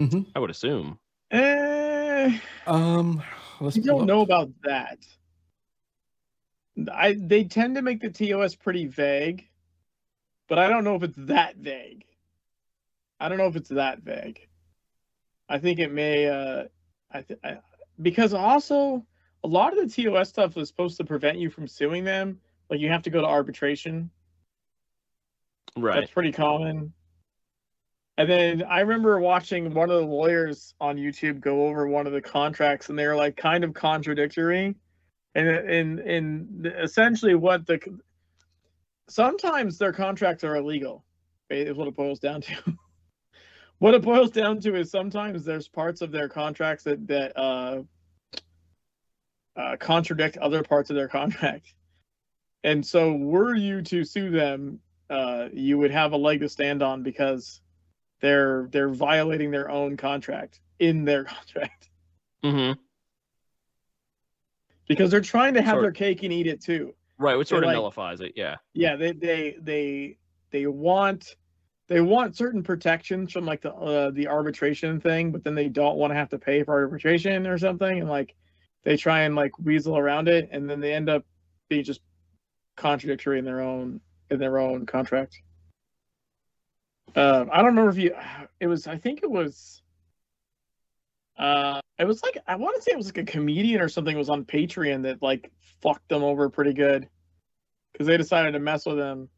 Mhm. 0.00 0.26
I 0.34 0.38
would 0.38 0.50
assume. 0.50 0.98
Eh, 1.30 2.38
Um, 2.66 3.22
let's 3.60 3.76
you 3.76 3.82
pull 3.82 3.92
don't 3.98 4.00
up- 4.02 4.06
know 4.06 4.20
about 4.22 4.50
that. 4.64 4.98
I 6.92 7.14
they 7.18 7.44
tend 7.44 7.76
to 7.76 7.82
make 7.82 8.00
the 8.00 8.10
TOS 8.10 8.54
pretty 8.54 8.86
vague, 8.86 9.48
but 10.48 10.58
I 10.58 10.68
don't 10.68 10.84
know 10.84 10.94
if 10.96 11.02
it's 11.02 11.16
that 11.18 11.56
vague. 11.56 12.04
I 13.18 13.28
don't 13.28 13.38
know 13.38 13.46
if 13.46 13.56
it's 13.56 13.70
that 13.70 14.00
vague. 14.00 14.46
I 15.48 15.58
think 15.58 15.78
it 15.78 15.92
may. 15.92 16.28
Uh, 16.28 16.64
I, 17.10 17.22
th- 17.22 17.40
I 17.44 17.58
because 18.00 18.34
also 18.34 19.06
a 19.44 19.48
lot 19.48 19.76
of 19.76 19.88
the 19.88 20.04
TOS 20.04 20.28
stuff 20.28 20.56
is 20.56 20.68
supposed 20.68 20.96
to 20.98 21.04
prevent 21.04 21.38
you 21.38 21.50
from 21.50 21.66
suing 21.66 22.04
them. 22.04 22.40
Like 22.68 22.80
you 22.80 22.88
have 22.88 23.02
to 23.02 23.10
go 23.10 23.20
to 23.20 23.26
arbitration. 23.26 24.10
Right. 25.76 26.00
That's 26.00 26.10
pretty 26.10 26.32
common. 26.32 26.92
And 28.18 28.28
then 28.28 28.62
I 28.62 28.80
remember 28.80 29.20
watching 29.20 29.74
one 29.74 29.90
of 29.90 30.00
the 30.00 30.06
lawyers 30.06 30.74
on 30.80 30.96
YouTube 30.96 31.40
go 31.40 31.66
over 31.66 31.86
one 31.86 32.06
of 32.06 32.14
the 32.14 32.22
contracts, 32.22 32.88
and 32.88 32.98
they 32.98 33.06
were 33.06 33.14
like 33.14 33.36
kind 33.36 33.62
of 33.62 33.74
contradictory. 33.74 34.74
And 35.34 35.48
in 35.70 35.98
in 35.98 36.72
essentially 36.76 37.34
what 37.34 37.66
the 37.66 37.78
sometimes 39.08 39.76
their 39.78 39.92
contracts 39.92 40.44
are 40.44 40.56
illegal. 40.56 41.04
Is 41.50 41.76
what 41.76 41.86
it 41.86 41.94
boils 41.94 42.18
down 42.18 42.40
to. 42.40 42.54
what 43.78 43.94
it 43.94 44.02
boils 44.02 44.30
down 44.30 44.60
to 44.60 44.74
is 44.76 44.90
sometimes 44.90 45.44
there's 45.44 45.68
parts 45.68 46.00
of 46.00 46.10
their 46.10 46.28
contracts 46.28 46.84
that 46.84 47.06
that 47.08 47.36
uh, 47.36 47.82
uh, 49.56 49.76
contradict 49.76 50.36
other 50.38 50.62
parts 50.62 50.90
of 50.90 50.96
their 50.96 51.08
contract. 51.08 51.72
And 52.64 52.84
so, 52.84 53.12
were 53.12 53.54
you 53.54 53.82
to 53.82 54.04
sue 54.04 54.30
them, 54.30 54.80
uh, 55.08 55.48
you 55.52 55.78
would 55.78 55.90
have 55.92 56.12
a 56.12 56.16
leg 56.16 56.40
to 56.40 56.48
stand 56.48 56.82
on 56.82 57.02
because 57.02 57.60
they're 58.20 58.68
they're 58.72 58.88
violating 58.88 59.50
their 59.50 59.70
own 59.70 59.96
contract 59.96 60.60
in 60.78 61.04
their 61.04 61.24
contract 61.24 61.88
hmm 62.42 62.72
because 64.88 65.10
they're 65.10 65.20
trying 65.20 65.54
to 65.54 65.62
have 65.62 65.74
Sort- 65.74 65.82
their 65.82 65.92
cake 65.92 66.22
and 66.22 66.32
eat 66.32 66.46
it 66.46 66.62
too. 66.62 66.94
Right, 67.18 67.34
which 67.36 67.48
sort 67.48 67.64
of 67.64 67.68
like- 67.68 67.74
nullifies 67.74 68.20
it. 68.20 68.32
Yeah. 68.36 68.56
Yeah, 68.72 68.96
they 68.96 69.12
they 69.12 69.56
they 69.60 70.18
they 70.50 70.66
want 70.66 71.34
they 71.88 72.00
want 72.00 72.36
certain 72.36 72.62
protections 72.62 73.32
from 73.32 73.46
like 73.46 73.62
the 73.62 73.72
uh, 73.72 74.10
the 74.10 74.28
arbitration 74.28 75.00
thing, 75.00 75.30
but 75.30 75.44
then 75.44 75.54
they 75.54 75.68
don't 75.68 75.96
want 75.96 76.10
to 76.10 76.16
have 76.16 76.30
to 76.30 76.38
pay 76.38 76.62
for 76.62 76.74
arbitration 76.74 77.46
or 77.46 77.58
something, 77.58 78.00
and 78.00 78.08
like 78.08 78.34
they 78.84 78.96
try 78.96 79.22
and 79.22 79.36
like 79.36 79.58
weasel 79.58 79.96
around 79.96 80.28
it, 80.28 80.48
and 80.50 80.68
then 80.68 80.80
they 80.80 80.92
end 80.92 81.08
up 81.08 81.24
being 81.68 81.84
just 81.84 82.00
contradictory 82.76 83.38
in 83.38 83.44
their 83.44 83.60
own 83.60 84.00
in 84.30 84.38
their 84.38 84.58
own 84.58 84.86
contract. 84.86 85.40
Um, 87.14 87.48
I 87.52 87.58
don't 87.58 87.66
remember 87.66 87.90
if 87.90 87.98
you. 87.98 88.14
It 88.58 88.68
was. 88.68 88.86
I 88.86 88.96
think 88.96 89.22
it 89.22 89.30
was. 89.30 89.82
Uh, 91.38 91.78
it 91.98 92.06
was 92.06 92.22
like 92.22 92.38
I 92.46 92.56
want 92.56 92.74
to 92.76 92.82
say 92.82 92.92
it 92.92 92.96
was 92.96 93.08
like 93.08 93.18
a 93.18 93.24
comedian 93.24 93.82
or 93.82 93.88
something 93.90 94.16
was 94.16 94.30
on 94.30 94.46
Patreon 94.46 95.02
that 95.02 95.20
like 95.20 95.52
fucked 95.82 96.08
them 96.08 96.22
over 96.22 96.48
pretty 96.48 96.72
good 96.72 97.06
because 97.92 98.06
they 98.06 98.16
decided 98.16 98.52
to 98.52 98.60
mess 98.60 98.86
with 98.86 98.98
him, 98.98 99.28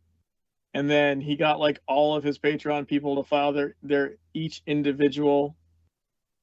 and 0.74 0.89
then 0.89 1.20
he 1.20 1.36
got 1.36 1.61
like 1.61 1.81
all 1.86 2.15
of 2.16 2.24
his 2.24 2.39
Patreon 2.39 2.86
people 2.86 3.16
to 3.16 3.28
file 3.28 3.53
their 3.53 3.74
their 3.82 4.16
each 4.35 4.62
individual 4.66 5.57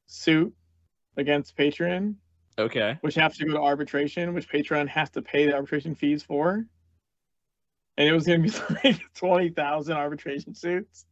suit 0.08 0.54
against 1.18 1.56
Patreon, 1.58 2.16
Okay. 2.58 2.98
which 3.02 3.16
have 3.16 3.34
to 3.36 3.46
go 3.46 3.54
to 3.54 3.62
arbitration, 3.62 4.34
which 4.34 4.50
Patreon 4.50 4.88
has 4.88 5.10
to 5.12 5.22
pay 5.22 5.46
the 5.46 5.54
arbitration 5.54 5.96
fees 5.96 6.24
for. 6.24 6.66
And 7.98 8.10
it 8.10 8.14
was 8.14 8.26
gonna 8.26 8.40
be 8.40 8.52
like 8.84 9.02
twenty 9.14 9.50
thousand 9.50 9.96
arbitration 9.98 10.54
suits, 10.54 11.06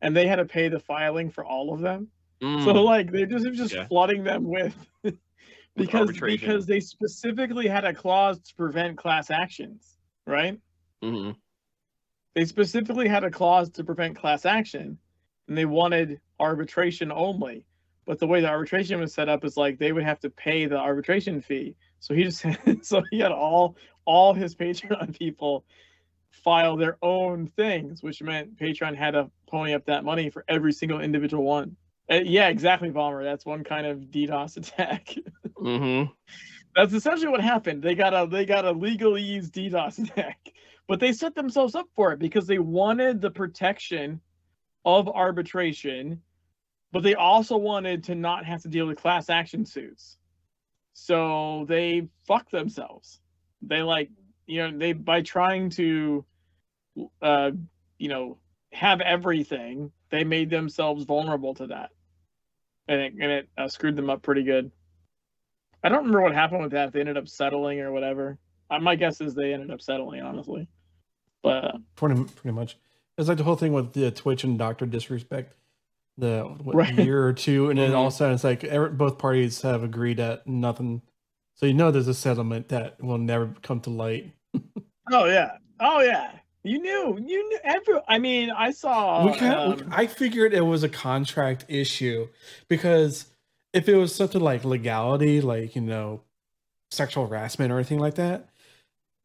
and 0.00 0.16
they 0.16 0.26
had 0.26 0.36
to 0.36 0.44
pay 0.44 0.68
the 0.68 0.78
filing 0.80 1.30
for 1.30 1.44
all 1.44 1.72
of 1.74 1.80
them. 1.80 2.08
Mm. 2.42 2.64
So 2.64 2.72
like 2.84 3.10
they're 3.10 3.26
just 3.26 3.46
just 3.54 3.74
Yeah. 3.74 3.86
flooding 3.88 4.22
them 4.24 4.44
with 4.44 4.74
because 5.76 6.12
because 6.12 6.66
they 6.66 6.80
specifically 6.80 7.66
had 7.66 7.84
a 7.84 7.94
clause 7.94 8.38
to 8.40 8.54
prevent 8.54 8.96
class 8.98 9.30
actions, 9.30 9.98
right? 10.26 10.60
hmm 11.02 11.30
They 12.34 12.44
specifically 12.44 13.08
had 13.08 13.24
a 13.24 13.30
clause 13.30 13.70
to 13.70 13.84
prevent 13.84 14.16
class 14.16 14.44
action, 14.44 14.98
and 15.48 15.58
they 15.58 15.64
wanted 15.64 16.20
arbitration 16.38 17.10
only. 17.10 17.64
But 18.06 18.18
the 18.18 18.26
way 18.26 18.40
the 18.40 18.48
arbitration 18.48 19.00
was 19.00 19.12
set 19.12 19.28
up 19.28 19.44
is 19.44 19.56
like 19.56 19.78
they 19.78 19.92
would 19.92 20.04
have 20.04 20.20
to 20.20 20.30
pay 20.30 20.66
the 20.66 20.78
arbitration 20.78 21.42
fee. 21.42 21.76
So 22.00 22.14
he 22.14 22.24
just 22.24 22.44
so 22.82 23.02
he 23.10 23.18
had 23.18 23.32
all 23.32 23.76
all 24.04 24.32
his 24.32 24.54
Patreon 24.56 25.18
people 25.18 25.64
file 26.30 26.76
their 26.76 26.98
own 27.02 27.48
things, 27.48 28.02
which 28.02 28.22
meant 28.22 28.56
Patreon 28.58 28.96
had 28.96 29.12
to 29.12 29.30
pony 29.48 29.74
up 29.74 29.86
that 29.86 30.04
money 30.04 30.30
for 30.30 30.44
every 30.48 30.72
single 30.72 31.00
individual 31.00 31.44
one. 31.44 31.76
Uh, 32.10 32.20
yeah, 32.24 32.48
exactly, 32.48 32.90
Bomber. 32.90 33.22
That's 33.22 33.44
one 33.44 33.64
kind 33.64 33.86
of 33.86 33.98
DDoS 33.98 34.56
attack. 34.56 35.14
hmm 35.56 36.04
That's 36.74 36.94
essentially 36.94 37.28
what 37.28 37.42
happened. 37.42 37.82
They 37.82 37.94
got 37.94 38.14
a 38.14 38.26
they 38.26 38.46
got 38.46 38.64
a 38.64 38.72
legalese 38.72 39.50
DDoS 39.50 40.04
attack, 40.04 40.38
but 40.88 41.00
they 41.00 41.12
set 41.12 41.34
themselves 41.34 41.74
up 41.74 41.86
for 41.94 42.12
it 42.12 42.18
because 42.18 42.46
they 42.46 42.58
wanted 42.58 43.20
the 43.20 43.30
protection 43.30 44.20
of 44.84 45.06
arbitration, 45.06 46.22
but 46.92 47.02
they 47.02 47.14
also 47.14 47.58
wanted 47.58 48.04
to 48.04 48.14
not 48.14 48.46
have 48.46 48.62
to 48.62 48.68
deal 48.68 48.86
with 48.86 49.00
class 49.00 49.28
action 49.28 49.66
suits. 49.66 50.16
So 50.94 51.66
they 51.68 52.08
fucked 52.26 52.50
themselves. 52.50 53.20
They 53.60 53.82
like 53.82 54.10
you 54.46 54.62
know 54.62 54.78
they 54.78 54.94
by 54.94 55.20
trying 55.22 55.70
to, 55.70 56.24
uh, 57.20 57.50
you 57.98 58.08
know, 58.08 58.38
have 58.72 59.00
everything, 59.02 59.92
they 60.10 60.24
made 60.24 60.48
themselves 60.48 61.04
vulnerable 61.04 61.54
to 61.54 61.66
that, 61.68 61.90
and 62.88 63.00
it 63.00 63.12
and 63.20 63.30
it 63.30 63.48
uh, 63.58 63.68
screwed 63.68 63.94
them 63.94 64.08
up 64.08 64.22
pretty 64.22 64.42
good. 64.42 64.72
I 65.84 65.90
don't 65.90 65.98
remember 65.98 66.22
what 66.22 66.34
happened 66.34 66.62
with 66.62 66.72
that. 66.72 66.92
They 66.92 67.00
ended 67.00 67.18
up 67.18 67.28
settling 67.28 67.80
or 67.80 67.92
whatever. 67.92 68.38
Uh, 68.70 68.80
my 68.80 68.96
guess 68.96 69.20
is 69.20 69.34
they 69.34 69.52
ended 69.52 69.70
up 69.70 69.80
settling, 69.80 70.22
honestly. 70.22 70.66
But 71.42 71.64
uh, 71.64 71.78
pretty 71.96 72.22
pretty 72.24 72.54
much. 72.54 72.76
It's 73.16 73.28
like 73.28 73.38
the 73.38 73.44
whole 73.44 73.56
thing 73.56 73.72
with 73.72 73.92
the 73.94 74.10
Twitch 74.10 74.44
and 74.44 74.58
Doctor 74.58 74.86
Disrespect, 74.86 75.54
the 76.16 76.42
what, 76.62 76.76
Right. 76.76 76.94
year 76.94 77.24
or 77.26 77.32
two, 77.32 77.68
and 77.70 77.78
then 77.78 77.92
all 77.94 78.06
of 78.06 78.12
a 78.12 78.16
sudden 78.16 78.34
it's 78.34 78.44
like 78.44 78.62
every, 78.64 78.90
both 78.90 79.18
parties 79.18 79.62
have 79.62 79.82
agreed 79.82 80.18
that 80.18 80.46
nothing. 80.46 81.02
So 81.56 81.66
you 81.66 81.74
know 81.74 81.90
there's 81.90 82.06
a 82.08 82.14
settlement 82.14 82.68
that 82.68 83.02
will 83.02 83.18
never 83.18 83.52
come 83.62 83.80
to 83.80 83.90
light. 83.90 84.32
oh 85.12 85.24
yeah, 85.26 85.56
oh 85.80 86.00
yeah, 86.00 86.30
you 86.62 86.78
knew, 86.78 87.18
you 87.24 87.48
knew. 87.48 87.58
Every, 87.64 88.00
I 88.06 88.18
mean, 88.18 88.50
I 88.50 88.70
saw. 88.70 89.26
we 89.26 89.36
kind 89.36 89.82
um, 89.82 89.88
I 89.90 90.06
figured 90.06 90.54
it 90.54 90.60
was 90.60 90.84
a 90.84 90.88
contract 90.88 91.64
issue 91.68 92.28
because 92.68 93.26
if 93.72 93.88
it 93.88 93.96
was 93.96 94.14
something 94.14 94.40
like 94.40 94.64
legality, 94.64 95.40
like 95.40 95.74
you 95.74 95.82
know, 95.82 96.20
sexual 96.92 97.26
harassment 97.26 97.72
or 97.72 97.76
anything 97.78 97.98
like 97.98 98.14
that, 98.14 98.48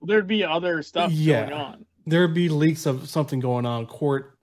there'd 0.01 0.25
be 0.27 0.43
other 0.43 0.81
stuff 0.81 1.11
Yeah. 1.11 1.41
going 1.49 1.53
on, 1.53 1.85
there'd 2.05 2.33
be 2.33 2.49
leaks 2.49 2.85
of 2.85 3.09
something 3.09 3.39
going 3.39 3.65
on, 3.65 3.85
court 3.85 4.37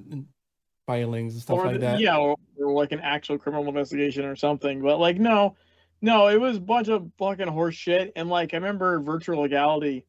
filings 0.86 1.34
and 1.34 1.42
stuff 1.42 1.58
or 1.58 1.66
like 1.66 1.80
that. 1.80 2.00
yeah, 2.00 2.16
or, 2.16 2.36
or 2.58 2.72
like 2.72 2.92
an 2.92 3.00
actual 3.00 3.38
criminal 3.38 3.68
investigation 3.68 4.24
or 4.24 4.36
something. 4.36 4.82
But 4.82 4.98
like, 4.98 5.18
no, 5.18 5.56
No, 6.02 6.28
it 6.28 6.40
was 6.40 6.56
a 6.56 6.60
bunch 6.60 6.88
of 6.88 7.10
fucking 7.18 7.48
horse 7.48 7.74
shit. 7.74 8.12
And 8.16 8.28
like 8.28 8.54
I 8.54 8.56
remember 8.56 9.00
virtual 9.00 9.42
legality 9.42 10.06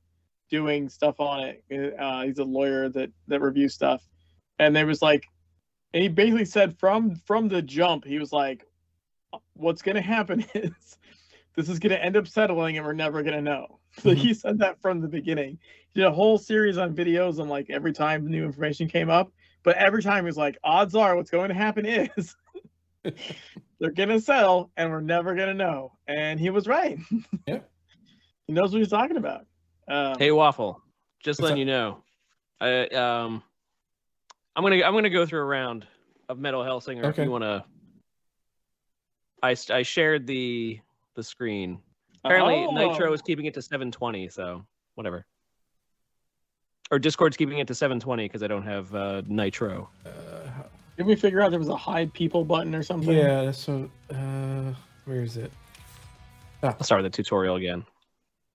doing 0.49 0.89
stuff 0.89 1.19
on 1.19 1.41
it. 1.69 1.95
Uh, 1.99 2.23
he's 2.23 2.39
a 2.39 2.43
lawyer 2.43 2.89
that 2.89 3.11
that 3.27 3.41
reviews 3.41 3.73
stuff. 3.73 4.01
And 4.59 4.75
there 4.75 4.85
was 4.85 5.01
like 5.01 5.25
and 5.93 6.01
he 6.01 6.09
basically 6.09 6.45
said 6.45 6.77
from 6.79 7.15
from 7.15 7.47
the 7.47 7.61
jump, 7.61 8.05
he 8.05 8.19
was 8.19 8.31
like, 8.31 8.65
What's 9.53 9.81
gonna 9.81 10.01
happen 10.01 10.45
is 10.53 10.97
this 11.55 11.69
is 11.69 11.79
gonna 11.79 11.95
end 11.95 12.15
up 12.17 12.27
settling 12.27 12.77
and 12.77 12.85
we're 12.85 12.93
never 12.93 13.23
gonna 13.23 13.41
know. 13.41 13.77
So 14.01 14.15
he 14.15 14.33
said 14.33 14.57
that 14.59 14.81
from 14.81 15.01
the 15.01 15.07
beginning. 15.09 15.59
He 15.93 15.99
did 15.99 16.07
a 16.07 16.11
whole 16.13 16.37
series 16.37 16.77
on 16.77 16.95
videos 16.95 17.39
on 17.39 17.49
like 17.49 17.69
every 17.69 17.91
time 17.91 18.25
new 18.25 18.45
information 18.45 18.87
came 18.87 19.09
up. 19.09 19.31
But 19.63 19.75
every 19.75 20.01
time 20.01 20.23
he 20.23 20.27
was 20.27 20.37
like, 20.37 20.57
odds 20.63 20.95
are 20.95 21.15
what's 21.15 21.29
going 21.29 21.49
to 21.49 21.53
happen 21.53 21.85
is 21.85 22.35
they're 23.79 23.91
gonna 23.91 24.19
settle 24.21 24.71
and 24.77 24.89
we're 24.89 25.01
never 25.01 25.35
gonna 25.35 25.53
know. 25.53 25.91
And 26.07 26.39
he 26.39 26.49
was 26.49 26.67
right. 26.67 26.97
Yeah. 27.47 27.59
he 28.47 28.53
knows 28.53 28.71
what 28.71 28.79
he's 28.79 28.89
talking 28.89 29.17
about. 29.17 29.45
Um, 29.89 30.17
Hey 30.17 30.31
Waffle, 30.31 30.81
just 31.21 31.41
What's 31.41 31.49
letting 31.49 31.57
you 31.59 31.65
know, 31.65 32.03
I 32.61 32.85
um, 32.87 33.43
I'm 34.55 34.63
gonna 34.63 34.83
I'm 34.83 34.93
gonna 34.93 35.09
go 35.09 35.25
through 35.25 35.41
a 35.41 35.45
round 35.45 35.85
of 36.29 36.39
Metal 36.39 36.63
Hellsinger. 36.63 37.03
If 37.03 37.15
Okay. 37.15 37.23
you 37.23 37.31
wanna, 37.31 37.65
I 39.43 39.55
I 39.69 39.83
shared 39.83 40.27
the 40.27 40.79
the 41.15 41.23
screen. 41.23 41.79
Apparently 42.23 42.65
oh, 42.67 42.71
Nitro 42.71 43.11
is 43.13 43.21
keeping 43.21 43.45
it 43.45 43.53
to 43.55 43.61
720, 43.61 44.29
so 44.29 44.63
whatever. 44.95 45.25
Or 46.91 46.99
Discord's 46.99 47.37
keeping 47.37 47.59
it 47.59 47.67
to 47.67 47.75
720 47.75 48.25
because 48.25 48.43
I 48.43 48.47
don't 48.47 48.63
have 48.63 48.93
uh, 48.93 49.21
Nitro. 49.27 49.89
Uh, 50.05 50.09
Did 50.97 51.05
we 51.05 51.15
figure 51.15 51.41
out 51.41 51.49
there 51.49 51.59
was 51.59 51.69
a 51.69 51.75
hide 51.75 52.13
people 52.13 52.43
button 52.43 52.75
or 52.75 52.83
something? 52.83 53.15
yeah, 53.15 53.45
that's 53.45 53.67
what. 53.67 53.89
Uh, 54.13 54.73
where 55.05 55.21
is 55.21 55.37
it? 55.37 55.51
I'll 56.63 56.83
start 56.83 57.01
the 57.03 57.09
tutorial 57.09 57.55
again. 57.55 57.85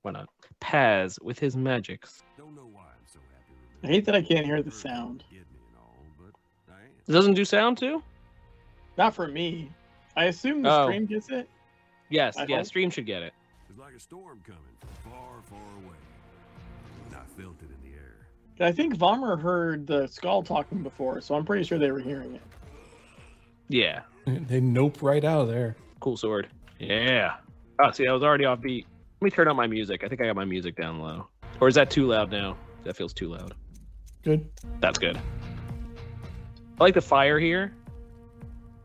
Why 0.02 0.12
not? 0.12 0.28
Paz 0.60 1.18
with 1.22 1.38
his 1.38 1.56
magics. 1.56 2.22
Don't 2.38 2.54
know 2.54 2.68
why 2.72 2.82
I'm 2.82 3.06
so 3.12 3.18
happy. 3.32 3.58
I 3.82 3.86
hate 3.88 4.04
that 4.04 4.14
I 4.14 4.22
can't 4.22 4.46
hear 4.46 4.62
the 4.62 4.70
sound. 4.70 5.24
Get 5.30 5.40
me 5.52 5.58
and 5.70 5.78
all, 5.78 5.96
but 6.18 6.72
I 6.72 6.78
am. 6.82 6.88
It 7.08 7.12
doesn't 7.12 7.34
do 7.34 7.44
sound 7.44 7.78
too? 7.78 8.02
Not 8.96 9.14
for 9.14 9.26
me. 9.26 9.70
I 10.16 10.26
assume 10.26 10.62
the 10.62 10.70
Oh. 10.70 10.84
stream 10.86 11.06
gets 11.06 11.30
it. 11.30 11.48
Yes, 12.08 12.36
I 12.36 12.46
yeah, 12.48 12.58
hope. 12.58 12.66
stream 12.66 12.90
should 12.90 13.06
get 13.06 13.22
it. 13.22 13.32
It's 13.68 13.78
like 13.78 13.94
a 13.94 14.00
storm 14.00 14.40
coming 14.46 14.60
from 14.80 15.10
far, 15.10 15.42
far 15.50 15.84
away. 15.84 15.96
And 17.06 17.16
I 17.16 17.40
felt 17.40 17.56
it 17.60 17.68
in 17.70 17.90
the 17.90 17.96
air. 17.96 18.68
I 18.68 18.72
think 18.72 18.96
Vomer 18.96 19.40
heard 19.40 19.86
the 19.86 20.06
skull 20.06 20.42
talking 20.42 20.82
before, 20.82 21.20
so 21.20 21.34
I'm 21.34 21.44
pretty 21.44 21.64
sure 21.64 21.78
they 21.78 21.90
were 21.90 22.00
hearing 22.00 22.34
it. 22.34 22.42
Yeah. 23.68 24.00
They 24.26 24.58
nope 24.58 25.02
right 25.02 25.24
out 25.24 25.42
of 25.42 25.48
there. 25.48 25.76
Cool 26.00 26.16
sword. 26.16 26.48
Yeah. 26.80 27.36
Oh, 27.78 27.92
see, 27.92 28.08
I 28.08 28.12
was 28.12 28.24
already 28.24 28.44
off 28.44 28.60
beat. 28.60 28.84
Let 29.20 29.24
me 29.24 29.30
turn 29.30 29.46
up 29.46 29.54
my 29.54 29.68
music. 29.68 30.02
I 30.02 30.08
think 30.08 30.20
I 30.20 30.26
got 30.26 30.34
my 30.34 30.44
music 30.44 30.74
down 30.74 30.98
low. 30.98 31.28
Or 31.60 31.68
is 31.68 31.76
that 31.76 31.90
too 31.90 32.06
loud 32.08 32.32
now? 32.32 32.56
That 32.82 32.96
feels 32.96 33.12
too 33.12 33.28
loud. 33.28 33.54
Good. 34.24 34.48
That's 34.80 34.98
good. 34.98 35.16
I 35.16 36.82
like 36.84 36.94
the 36.94 37.00
fire 37.00 37.38
here. 37.38 37.72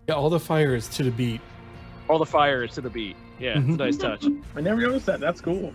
Yeah, 0.07 0.13
all 0.13 0.29
the 0.29 0.39
fire 0.39 0.75
is 0.75 0.87
to 0.89 1.03
the 1.03 1.11
beat. 1.11 1.41
All 2.11 2.19
the 2.19 2.25
fire 2.25 2.61
is 2.65 2.73
to 2.73 2.81
the 2.81 2.89
beat. 2.89 3.15
Yeah, 3.39 3.51
it's 3.57 3.59
a 3.59 3.71
Mhm. 3.71 3.77
nice 3.77 3.95
touch. 3.95 4.25
I 4.53 4.59
never 4.59 4.81
noticed 4.81 5.05
that. 5.05 5.21
That's 5.21 5.39
cool. 5.39 5.73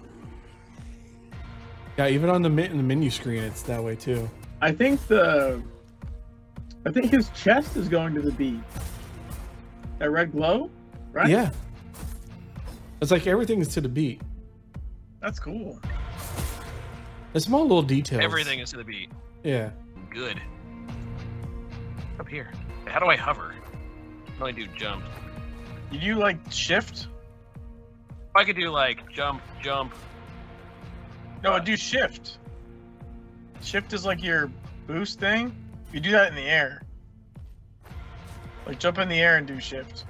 Yeah, 1.97 2.09
even 2.09 2.29
on 2.29 2.43
the 2.43 2.51
min- 2.51 2.77
the 2.77 2.83
menu 2.83 3.09
screen, 3.09 3.43
it's 3.43 3.63
that 3.63 3.83
way 3.83 3.97
too. 3.97 4.29
I 4.61 4.71
think 4.71 5.01
the 5.07 5.63
I 6.85 6.91
think 6.93 7.11
his 7.11 7.31
chest 7.31 7.75
is 7.79 7.89
going 7.89 8.15
to 8.17 8.21
the 8.21 8.33
beat. 8.33 8.61
That 9.99 10.11
red 10.11 10.31
glow, 10.33 10.71
right? 11.11 11.27
Yeah. 11.31 11.51
It's 13.01 13.11
like 13.11 13.27
everything 13.27 13.61
is 13.61 13.69
to 13.69 13.81
the 13.81 13.89
beat. 13.89 14.21
That's 15.23 15.41
cool. 15.41 15.81
The 17.33 17.41
small 17.41 17.63
little 17.63 17.83
details. 17.83 18.23
Everything 18.23 18.59
is 18.61 18.71
to 18.73 18.77
the 18.77 18.85
beat. 18.85 19.11
Yeah. 19.43 19.71
Good. 20.11 20.39
Up 22.21 22.29
here. 22.29 22.53
How 22.85 23.01
do 23.01 23.07
I 23.07 23.17
hover? 23.17 23.55
I 24.37 24.41
only 24.41 24.53
do 24.53 24.67
jump. 24.77 25.03
You 25.91 26.17
like 26.17 26.39
shift? 26.51 27.09
I 28.35 28.45
could 28.45 28.57
do 28.57 28.71
like 28.71 29.11
jump, 29.13 29.43
jump. 29.63 29.95
No, 31.43 31.53
I 31.53 31.61
do 31.61 31.77
shift. 31.77 32.39
Shift 33.63 33.93
is 33.93 34.05
like 34.05 34.23
your 34.23 34.51
boost 34.87 35.19
thing. 35.21 35.55
You 35.93 36.01
do 36.01 36.11
that 36.11 36.29
in 36.29 36.35
the 36.35 36.43
air. 36.43 36.83
Like 38.67 38.79
jump 38.79 38.99
in 38.99 39.09
the 39.09 39.19
air 39.19 39.37
and 39.37 39.47
do 39.47 39.61
shift. 39.61 40.05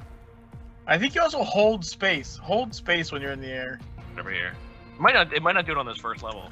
I 0.86 0.98
think 0.98 1.14
you 1.14 1.20
also 1.20 1.42
hold 1.42 1.84
space. 1.84 2.36
Hold 2.36 2.74
space 2.74 3.12
when 3.12 3.20
you're 3.20 3.32
in 3.32 3.40
the 3.40 3.50
air. 3.50 3.80
Over 4.18 4.30
here. 4.30 4.52
It 4.94 5.00
might 5.00 5.14
not. 5.14 5.32
It 5.32 5.42
might 5.42 5.54
not 5.54 5.66
do 5.66 5.72
it 5.72 5.78
on 5.78 5.86
this 5.86 5.98
first 5.98 6.22
level. 6.22 6.50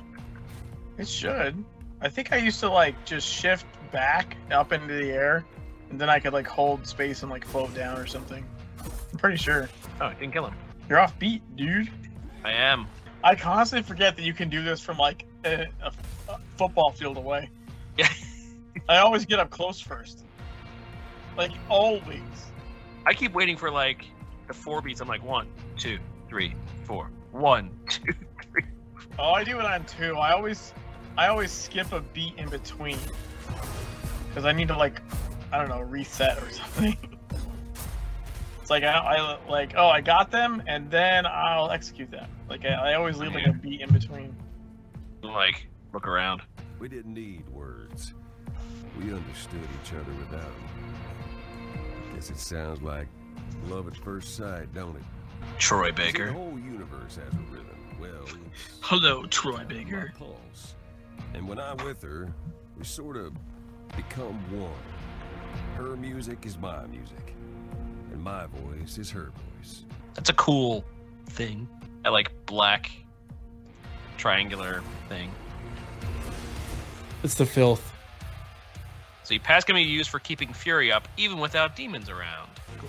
It 0.98 1.08
should. 1.08 1.64
I 2.00 2.08
think 2.08 2.32
I 2.32 2.36
used 2.36 2.60
to 2.60 2.68
like 2.68 3.04
just 3.04 3.26
shift 3.26 3.66
back 3.90 4.36
up 4.50 4.72
into 4.72 4.92
the 4.94 5.10
air, 5.10 5.44
and 5.90 6.00
then 6.00 6.10
I 6.10 6.18
could 6.18 6.32
like 6.32 6.46
hold 6.46 6.86
space 6.86 7.22
and 7.22 7.30
like 7.30 7.44
float 7.44 7.74
down 7.74 7.98
or 7.98 8.06
something. 8.06 8.44
Pretty 9.24 9.38
sure. 9.38 9.70
Oh, 10.02 10.04
I 10.08 10.12
didn't 10.12 10.34
kill 10.34 10.44
him. 10.44 10.54
You're 10.86 10.98
off 10.98 11.18
beat, 11.18 11.40
dude. 11.56 11.90
I 12.44 12.52
am. 12.52 12.86
I 13.22 13.34
constantly 13.34 13.82
forget 13.88 14.16
that 14.16 14.22
you 14.22 14.34
can 14.34 14.50
do 14.50 14.62
this 14.62 14.82
from 14.82 14.98
like 14.98 15.24
a, 15.46 15.66
a, 15.82 15.92
a 16.28 16.38
football 16.58 16.90
field 16.90 17.16
away. 17.16 17.48
Yeah. 17.96 18.12
I 18.90 18.98
always 18.98 19.24
get 19.24 19.38
up 19.38 19.48
close 19.48 19.80
first. 19.80 20.26
Like 21.38 21.52
always. 21.70 22.20
I 23.06 23.14
keep 23.14 23.32
waiting 23.32 23.56
for 23.56 23.70
like 23.70 24.04
the 24.46 24.52
four 24.52 24.82
beats. 24.82 25.00
I'm 25.00 25.08
like 25.08 25.24
one, 25.24 25.48
two, 25.78 25.98
three, 26.28 26.54
four. 26.82 27.10
One, 27.32 27.70
two, 27.88 28.12
three. 28.50 28.64
Oh, 29.18 29.32
I 29.32 29.42
do 29.42 29.58
it 29.58 29.64
on 29.64 29.86
two. 29.86 30.18
I 30.18 30.32
always, 30.32 30.74
I 31.16 31.28
always 31.28 31.50
skip 31.50 31.92
a 31.92 32.02
beat 32.02 32.34
in 32.36 32.50
between 32.50 32.98
because 34.28 34.44
I 34.44 34.52
need 34.52 34.68
to 34.68 34.76
like, 34.76 35.00
I 35.50 35.56
don't 35.56 35.70
know, 35.70 35.80
reset 35.80 36.42
or 36.42 36.50
something. 36.50 37.13
It's 38.64 38.70
like 38.70 38.82
I, 38.82 38.92
I 38.96 39.38
like, 39.46 39.74
oh, 39.76 39.88
I 39.88 40.00
got 40.00 40.30
them, 40.30 40.62
and 40.66 40.90
then 40.90 41.26
I'll 41.26 41.70
execute 41.70 42.10
them. 42.10 42.26
Like 42.48 42.64
I, 42.64 42.92
I 42.92 42.94
always 42.94 43.18
leave 43.18 43.34
like 43.34 43.46
a 43.46 43.52
beat 43.52 43.82
in 43.82 43.92
between. 43.92 44.34
Like 45.22 45.66
look 45.92 46.08
around. 46.08 46.40
We 46.78 46.88
didn't 46.88 47.12
need 47.12 47.46
words. 47.50 48.14
We 48.98 49.12
understood 49.12 49.60
each 49.84 49.92
other 49.92 50.10
without 50.18 50.40
them. 50.40 50.94
Guess 52.14 52.30
it 52.30 52.38
sounds 52.38 52.80
like 52.80 53.06
love 53.68 53.86
at 53.86 53.98
first 53.98 54.34
sight, 54.34 54.72
don't 54.72 54.96
it? 54.96 55.02
Troy 55.58 55.88
See, 55.88 55.90
The 55.90 55.96
Baker. 55.96 56.32
whole 56.32 56.58
universe 56.58 57.16
has 57.16 57.34
a 57.34 57.52
rhythm. 57.52 57.68
Well, 58.00 58.24
Hello, 58.80 59.26
Troy 59.26 59.58
my 59.58 59.64
Baker. 59.64 60.10
pulse. 60.18 60.74
And 61.34 61.46
when 61.46 61.58
I'm 61.58 61.76
with 61.84 62.00
her, 62.00 62.32
we 62.78 62.84
sort 62.86 63.18
of 63.18 63.34
become 63.94 64.40
one. 64.58 64.72
Her 65.76 65.96
music 65.98 66.46
is 66.46 66.56
my 66.56 66.86
music, 66.86 67.34
and 67.42 67.43
my 68.24 68.46
voice 68.46 68.96
is 68.96 69.10
her 69.10 69.30
voice. 69.58 69.84
That's 70.14 70.30
a 70.30 70.34
cool 70.34 70.82
thing. 71.26 71.68
I 72.06 72.08
like 72.08 72.32
black 72.46 72.90
triangular 74.16 74.82
thing. 75.10 75.30
It's 77.22 77.34
the 77.34 77.44
filth. 77.44 77.92
See, 79.24 79.38
pass 79.38 79.64
can 79.64 79.76
be 79.76 79.82
used 79.82 80.10
for 80.10 80.18
keeping 80.18 80.52
fury 80.52 80.90
up 80.90 81.06
even 81.18 81.38
without 81.38 81.76
demons 81.76 82.08
around. 82.08 82.48
Cool. 82.78 82.88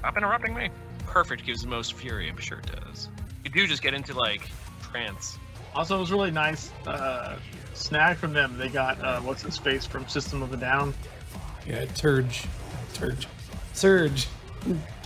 Stop 0.00 0.16
interrupting 0.16 0.54
me. 0.54 0.68
Perfect 1.06 1.44
gives 1.46 1.62
the 1.62 1.68
most 1.68 1.94
fury, 1.94 2.28
I'm 2.28 2.38
sure 2.38 2.58
it 2.58 2.84
does. 2.84 3.08
You 3.44 3.50
do 3.50 3.66
just 3.66 3.82
get 3.82 3.94
into 3.94 4.14
like 4.14 4.50
trance. 4.82 5.38
Also, 5.74 5.96
it 5.96 6.00
was 6.00 6.10
really 6.10 6.30
nice 6.30 6.70
uh, 6.86 7.36
snag 7.74 8.16
from 8.16 8.32
them. 8.32 8.58
They 8.58 8.68
got 8.68 9.00
uh, 9.00 9.20
what's 9.20 9.42
his 9.42 9.56
face 9.56 9.86
from 9.86 10.08
System 10.08 10.42
of 10.42 10.52
a 10.52 10.56
Down. 10.56 10.92
Yeah, 11.66 11.84
Turge. 11.86 12.46
Turge. 12.94 13.26
Serj. 13.74 14.26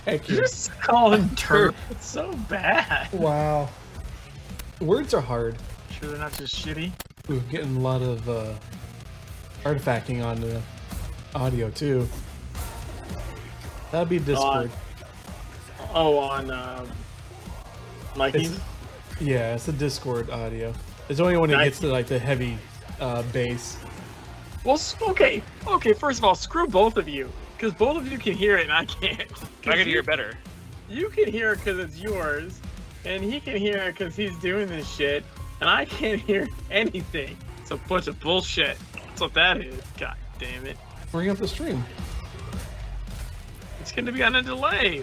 Heck 0.05 0.27
You 0.29 0.35
yeah. 0.35 0.41
just 0.41 0.71
call 0.79 1.13
him 1.13 1.29
Turk. 1.35 1.75
So 1.99 2.31
bad. 2.49 3.11
Wow. 3.11 3.69
Words 4.79 5.13
are 5.13 5.21
hard. 5.21 5.57
Sure, 5.91 6.09
they're 6.09 6.19
not 6.19 6.33
just 6.33 6.55
shitty. 6.55 6.91
We're 7.27 7.39
getting 7.51 7.75
a 7.75 7.79
lot 7.79 8.01
of 8.01 8.27
uh, 8.29 8.53
artifacting 9.63 10.23
on 10.23 10.39
the 10.39 10.61
audio 11.35 11.69
too. 11.71 12.07
That'd 13.91 14.09
be 14.09 14.19
Discord. 14.19 14.71
Oh, 15.93 16.17
on 16.19 16.51
uh, 16.51 16.85
Mikey's. 18.15 18.51
It's- 18.51 18.61
yeah, 19.19 19.55
it's 19.55 19.65
the 19.65 19.71
Discord 19.71 20.29
audio. 20.29 20.73
It's 21.09 21.19
only 21.19 21.37
when 21.37 21.49
it 21.49 21.57
gets 21.63 21.79
to 21.79 21.87
like 21.87 22.05
the 22.05 22.19
heavy 22.19 22.57
uh, 22.99 23.23
bass. 23.33 23.77
Well, 24.63 24.79
okay, 25.09 25.41
okay. 25.65 25.93
First 25.93 26.19
of 26.19 26.25
all, 26.25 26.35
screw 26.35 26.67
both 26.67 26.97
of 26.97 27.07
you, 27.09 27.31
because 27.57 27.73
both 27.73 27.97
of 27.97 28.11
you 28.11 28.19
can 28.19 28.33
hear 28.33 28.57
it 28.57 28.63
and 28.63 28.71
I 28.73 28.85
can't. 28.85 29.31
I 29.65 29.71
can 29.71 29.79
you- 29.79 29.85
hear 29.85 30.03
better. 30.03 30.37
You 30.89 31.09
can 31.09 31.29
hear 31.29 31.51
it 31.51 31.57
because 31.57 31.79
it's 31.79 31.97
yours, 31.99 32.61
and 33.03 33.21
he 33.21 33.41
can 33.41 33.57
hear 33.57 33.77
it 33.79 33.97
because 33.97 34.15
he's 34.15 34.37
doing 34.37 34.67
this 34.67 34.89
shit, 34.89 35.25
and 35.59 35.69
I 35.69 35.83
can't 35.83 36.21
hear 36.21 36.47
anything. 36.71 37.35
It's 37.61 37.71
a 37.71 37.75
bunch 37.75 38.07
of 38.07 38.17
bullshit. 38.21 38.77
That's 38.93 39.19
what 39.19 39.33
that 39.33 39.57
is. 39.57 39.83
God 39.97 40.15
damn 40.39 40.65
it. 40.65 40.77
Bring 41.11 41.29
up 41.29 41.39
the 41.39 41.47
stream. 41.47 41.83
It's 43.81 43.91
going 43.91 44.05
to 44.05 44.13
be 44.13 44.23
on 44.23 44.35
a 44.35 44.41
delay. 44.41 45.01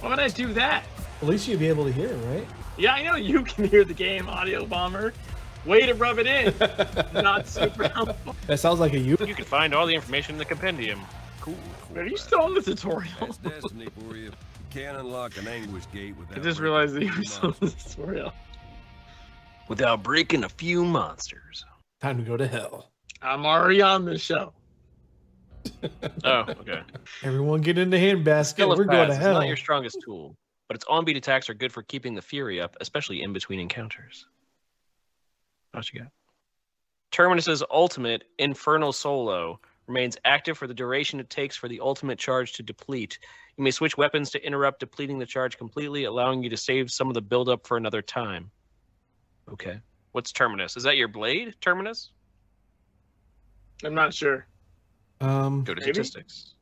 Why 0.00 0.08
would 0.08 0.18
I 0.18 0.28
do 0.28 0.52
that? 0.54 0.84
At 1.20 1.28
least 1.28 1.46
you'd 1.48 1.58
be 1.60 1.68
able 1.68 1.84
to 1.84 1.92
hear 1.92 2.14
right? 2.14 2.46
Yeah, 2.78 2.94
I 2.94 3.02
know 3.02 3.16
you 3.16 3.42
can 3.42 3.64
hear 3.64 3.84
the 3.84 3.94
game, 3.94 4.28
Audio 4.28 4.64
Bomber. 4.64 5.12
Way 5.66 5.84
to 5.86 5.94
rub 5.94 6.18
it 6.18 6.26
in. 6.26 6.54
Not 7.22 7.48
super 7.48 7.88
helpful. 7.88 8.36
That 8.46 8.60
sounds 8.60 8.80
like 8.80 8.92
a 8.92 8.98
you. 8.98 9.16
You 9.20 9.34
can 9.34 9.44
find 9.44 9.74
all 9.74 9.86
the 9.86 9.94
information 9.94 10.36
in 10.36 10.38
the 10.38 10.44
compendium. 10.44 11.00
Cool. 11.46 11.56
Are 11.94 12.04
you 12.04 12.16
still 12.16 12.40
on 12.40 12.54
the 12.54 12.60
tutorial? 12.60 13.12
Destiny 13.44 13.86
for 13.96 14.16
you. 14.16 14.24
You 14.24 14.32
can't 14.70 14.96
unlock 14.96 15.36
an 15.36 15.46
anguish 15.46 15.84
gate 15.92 16.16
without. 16.16 16.38
I 16.38 16.40
just 16.40 16.58
realized 16.58 16.94
that 16.94 17.04
you 17.04 17.12
few 17.12 17.18
were 17.20 17.24
still 17.24 17.48
on 17.50 17.54
the 17.60 17.70
tutorial. 17.70 18.32
Without 19.68 20.02
breaking 20.02 20.42
a 20.42 20.48
few 20.48 20.84
monsters. 20.84 21.64
Time 22.00 22.18
to 22.18 22.24
go 22.24 22.36
to 22.36 22.48
hell. 22.48 22.90
I'm 23.22 23.46
already 23.46 23.80
on 23.80 24.04
the 24.04 24.18
show. 24.18 24.52
Oh, 26.24 26.44
okay. 26.60 26.80
Everyone 27.22 27.60
get 27.60 27.76
in 27.76 27.90
the 27.90 27.96
handbasket. 27.96 28.46
Skill 28.46 28.68
We're 28.70 28.84
going 28.84 28.88
to 28.88 28.96
paths 29.06 29.18
is 29.18 29.22
hell. 29.22 29.34
not 29.34 29.46
your 29.46 29.56
strongest 29.56 29.98
tool, 30.04 30.36
but 30.68 30.76
its 30.76 30.84
on-beat 30.88 31.16
attacks 31.16 31.50
are 31.50 31.54
good 31.54 31.72
for 31.72 31.82
keeping 31.82 32.14
the 32.14 32.22
fury 32.22 32.60
up, 32.60 32.76
especially 32.80 33.22
in 33.22 33.32
between 33.32 33.58
encounters. 33.60 34.26
What 35.72 35.92
you 35.92 36.00
got? 36.00 36.10
Terminus's 37.10 37.62
ultimate, 37.70 38.24
Infernal 38.38 38.92
Solo, 38.92 39.60
remains 39.86 40.16
active 40.24 40.58
for 40.58 40.66
the 40.66 40.74
duration 40.74 41.20
it 41.20 41.30
takes 41.30 41.56
for 41.56 41.68
the 41.68 41.80
ultimate 41.80 42.18
charge 42.18 42.52
to 42.54 42.62
deplete. 42.62 43.18
You 43.56 43.64
may 43.64 43.70
switch 43.70 43.96
weapons 43.96 44.30
to 44.30 44.44
interrupt 44.44 44.80
depleting 44.80 45.18
the 45.18 45.26
charge 45.26 45.56
completely, 45.56 46.04
allowing 46.04 46.42
you 46.42 46.50
to 46.50 46.56
save 46.56 46.90
some 46.90 47.08
of 47.08 47.14
the 47.14 47.22
buildup 47.22 47.66
for 47.66 47.76
another 47.76 48.02
time. 48.02 48.50
Okay. 49.50 49.80
What's 50.12 50.32
Terminus? 50.32 50.76
Is 50.76 50.82
that 50.82 50.96
your 50.96 51.08
blade, 51.08 51.54
Terminus? 51.60 52.10
I'm 53.84 53.94
not 53.94 54.12
sure. 54.12 54.46
Um, 55.20 55.64
Go 55.64 55.74
to 55.74 55.80
Maybe. 55.80 55.92
statistics. 55.92 56.54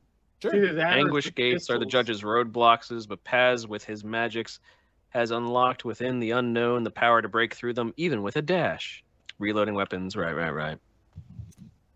Sure. 0.42 0.74
that 0.74 0.98
Anguish 0.98 1.24
the 1.24 1.30
gates 1.30 1.70
are 1.70 1.78
the 1.78 1.86
judge's 1.86 2.22
roadblocks, 2.22 3.08
but 3.08 3.24
Paz, 3.24 3.66
with 3.66 3.82
his 3.84 4.04
magics, 4.04 4.60
has 5.08 5.30
unlocked 5.30 5.84
within 5.84 6.18
the 6.18 6.32
unknown 6.32 6.82
the 6.82 6.90
power 6.90 7.22
to 7.22 7.28
break 7.28 7.54
through 7.54 7.72
them, 7.72 7.94
even 7.96 8.22
with 8.22 8.36
a 8.36 8.42
dash. 8.42 9.02
Reloading 9.38 9.74
weapons, 9.74 10.16
right, 10.16 10.34
right, 10.34 10.50
right. 10.50 10.78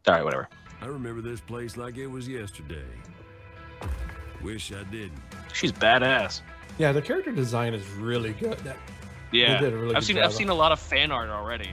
All 0.07 0.15
right, 0.15 0.25
whatever. 0.25 0.49
I 0.81 0.87
remember 0.87 1.21
this 1.21 1.41
place 1.41 1.77
like 1.77 1.97
it 1.97 2.07
was 2.07 2.29
yesterday. 2.29 2.85
Wish 4.43 4.73
I 4.73 4.85
didn't. 4.85 5.21
She's 5.53 5.73
badass. 5.73 6.43
Yeah, 6.79 6.93
the 6.93 7.03
character 7.03 7.33
design 7.33 7.75
is 7.75 7.89
really 7.91 8.33
good. 8.35 8.59
That, 8.59 8.77
Yeah, 9.33 9.59
did 9.61 9.73
a 9.73 9.77
really 9.77 9.89
I've 9.97 10.03
good 10.03 10.05
seen 10.07 10.17
job. 10.17 10.25
I've 10.27 10.33
seen 10.35 10.49
a 10.49 10.55
lot 10.55 10.71
of 10.71 10.79
fan 10.79 11.11
art 11.11 11.29
already. 11.31 11.71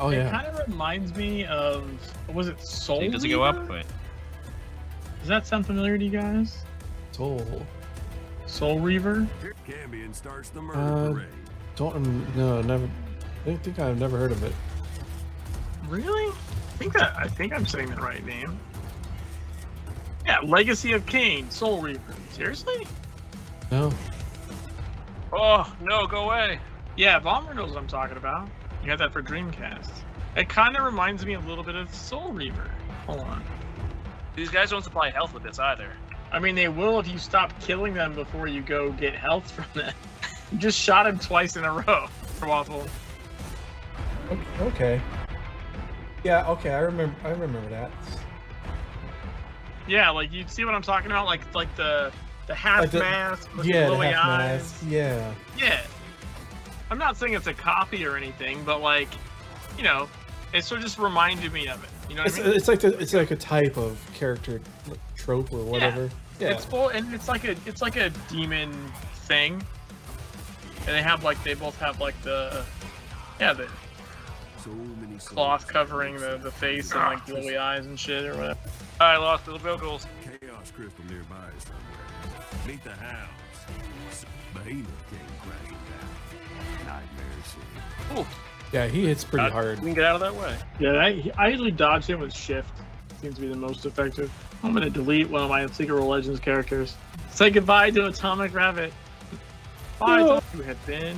oh 0.00 0.10
It 0.10 0.16
yeah, 0.18 0.30
kind 0.30 0.46
of 0.46 0.68
reminds 0.68 1.14
me 1.14 1.46
of 1.46 1.88
was 2.32 2.48
it 2.48 2.60
Soul? 2.60 3.00
See, 3.00 3.08
does 3.08 3.24
it 3.24 3.28
go 3.28 3.42
up? 3.42 3.56
Reaver? 3.56 3.72
Wait. 3.72 3.86
Does 5.20 5.28
that 5.28 5.46
sound 5.46 5.66
familiar 5.66 5.96
to 5.96 6.04
you 6.04 6.10
guys? 6.10 6.58
Soul. 7.12 7.66
Soul 8.46 8.78
Reaver. 8.80 9.26
Cambion 9.66 10.14
starts 10.14 10.50
the 10.50 10.60
murder 10.60 10.78
Uh, 10.78 11.12
parade. 11.12 11.26
Don't 11.76 11.94
rem- 11.94 12.26
no 12.36 12.60
never. 12.62 12.88
I 13.46 13.54
think 13.56 13.78
I've 13.78 13.98
never 13.98 14.18
heard 14.18 14.32
of 14.32 14.42
it. 14.44 14.52
Really? 15.88 16.32
I 16.76 16.78
think 16.78 16.92
that 16.92 17.16
I 17.16 17.26
think 17.26 17.54
I'm 17.54 17.64
saying 17.64 17.88
the 17.88 18.02
right 18.02 18.22
name. 18.26 18.60
Yeah, 20.26 20.40
Legacy 20.40 20.92
of 20.92 21.06
Kain, 21.06 21.50
Soul 21.50 21.80
Reaver. 21.80 22.02
Seriously? 22.32 22.86
No. 23.70 23.90
Oh 25.32 25.74
no, 25.80 26.06
go 26.06 26.24
away! 26.24 26.60
Yeah, 26.94 27.18
Bomber 27.18 27.54
knows 27.54 27.70
what 27.70 27.78
I'm 27.78 27.88
talking 27.88 28.18
about. 28.18 28.50
You 28.84 28.90
had 28.90 28.98
that 28.98 29.10
for 29.10 29.22
Dreamcast. 29.22 29.88
It 30.36 30.50
kind 30.50 30.76
of 30.76 30.84
reminds 30.84 31.24
me 31.24 31.32
a 31.32 31.40
little 31.40 31.64
bit 31.64 31.76
of 31.76 31.94
Soul 31.94 32.30
Reaver. 32.32 32.70
Hold 33.06 33.20
on. 33.20 33.42
These 34.34 34.50
guys 34.50 34.68
don't 34.68 34.84
supply 34.84 35.08
health 35.08 35.32
with 35.32 35.44
this 35.44 35.58
either. 35.58 35.90
I 36.30 36.38
mean, 36.38 36.56
they 36.56 36.68
will 36.68 37.00
if 37.00 37.08
you 37.08 37.16
stop 37.18 37.58
killing 37.62 37.94
them 37.94 38.14
before 38.14 38.48
you 38.48 38.60
go 38.60 38.92
get 38.92 39.14
health 39.14 39.50
from 39.50 39.64
them. 39.74 39.94
You 40.52 40.58
just 40.58 40.78
shot 40.78 41.08
him 41.08 41.18
twice 41.18 41.56
in 41.56 41.64
a 41.64 41.72
row, 41.72 42.06
Waffle. 42.40 42.86
Okay. 44.60 45.00
Yeah. 46.26 46.50
Okay. 46.50 46.70
I 46.70 46.80
remember. 46.80 47.14
I 47.24 47.28
remember 47.30 47.68
that. 47.70 47.90
Yeah, 49.86 50.10
like 50.10 50.32
you 50.32 50.44
see 50.48 50.64
what 50.64 50.74
I'm 50.74 50.82
talking 50.82 51.10
about, 51.10 51.26
like 51.26 51.54
like 51.54 51.74
the 51.76 52.12
the 52.48 52.54
half 52.54 52.80
Like 52.80 52.90
the- 52.90 52.98
mask 53.00 53.48
with 53.56 53.66
yeah. 53.66 53.88
the 53.88 53.96
The 53.96 54.06
half 54.08 54.26
eyes. 54.26 54.60
mask. 54.62 54.84
Yeah. 54.88 55.32
Yeah. 55.56 55.80
I'm 56.90 56.98
not 56.98 57.16
saying 57.16 57.34
it's 57.34 57.46
a 57.46 57.54
copy 57.54 58.04
or 58.04 58.16
anything, 58.16 58.62
but 58.64 58.80
like, 58.80 59.08
you 59.76 59.82
know, 59.84 60.08
it 60.52 60.64
sort 60.64 60.78
of 60.78 60.84
just 60.84 60.98
reminded 60.98 61.52
me 61.52 61.66
of 61.68 61.82
it. 61.82 61.90
You 62.08 62.14
know 62.16 62.22
what 62.22 62.28
It's, 62.28 62.38
I 62.38 62.42
mean? 62.44 62.52
it's 62.54 62.68
like 62.68 62.80
the, 62.80 62.98
it's 62.98 63.12
like 63.14 63.30
a 63.32 63.36
type 63.36 63.76
of 63.76 63.98
character 64.14 64.60
trope 65.16 65.52
or 65.52 65.64
whatever. 65.64 66.08
Yeah. 66.40 66.48
It's 66.50 66.64
full, 66.64 66.88
and 66.88 67.12
it's 67.14 67.28
like 67.28 67.44
a 67.44 67.52
it's 67.66 67.82
like 67.82 67.94
a 67.96 68.10
demon 68.28 68.72
thing, 69.26 69.64
and 70.80 70.88
they 70.88 71.02
have 71.02 71.22
like 71.24 71.42
they 71.44 71.54
both 71.54 71.78
have 71.80 72.00
like 72.00 72.20
the 72.22 72.64
yeah 73.40 73.52
the 73.52 73.68
So 74.66 74.72
many 74.72 75.16
cloth 75.18 75.68
covering 75.68 76.16
the 76.16 76.40
the 76.42 76.50
face 76.50 76.90
and 76.90 77.00
like 77.00 77.24
glowy 77.24 77.56
eyes 77.56 77.86
and 77.86 77.98
shit 77.98 78.24
or 78.24 78.34
whatever. 78.36 78.58
I 79.00 79.16
lost 79.16 79.46
the 79.46 79.56
vocals. 79.58 80.06
Chaos 80.24 80.72
crystal 80.74 81.04
nearby 81.08 81.36
somewhere. 81.58 82.66
Meet 82.66 82.82
the 82.82 82.90
hounds. 82.90 84.26
Behemoth 84.54 85.10
came 85.10 85.20
crashing 85.40 85.76
down. 85.86 86.84
Nightmare 86.84 88.24
City. 88.24 88.26
yeah. 88.72 88.86
He 88.88 89.06
hits 89.06 89.22
pretty 89.22 89.46
Uh, 89.46 89.50
hard. 89.50 89.78
We 89.78 89.86
can 89.86 89.94
get 89.94 90.04
out 90.04 90.16
of 90.16 90.20
that 90.22 90.34
way. 90.34 90.56
Yeah, 90.80 90.94
I, 90.94 91.30
I 91.38 91.48
usually 91.48 91.70
dodge 91.70 92.06
him 92.06 92.18
with 92.18 92.34
shift. 92.34 92.70
Seems 93.20 93.36
to 93.36 93.42
be 93.42 93.46
the 93.48 93.54
most 93.56 93.86
effective. 93.86 94.32
I'm 94.64 94.72
gonna 94.72 94.90
delete 94.90 95.30
one 95.30 95.42
of 95.44 95.48
my 95.48 95.64
Secret 95.68 95.94
World 95.94 96.08
Legends 96.08 96.40
characters. 96.40 96.96
Say 97.30 97.50
goodbye 97.50 97.90
to 97.92 98.06
Atomic 98.06 98.52
Rabbit. 98.52 98.92
Bye. 100.00 100.18
No. 100.22 100.40
You 100.56 100.62
have 100.62 100.86
been 100.86 101.16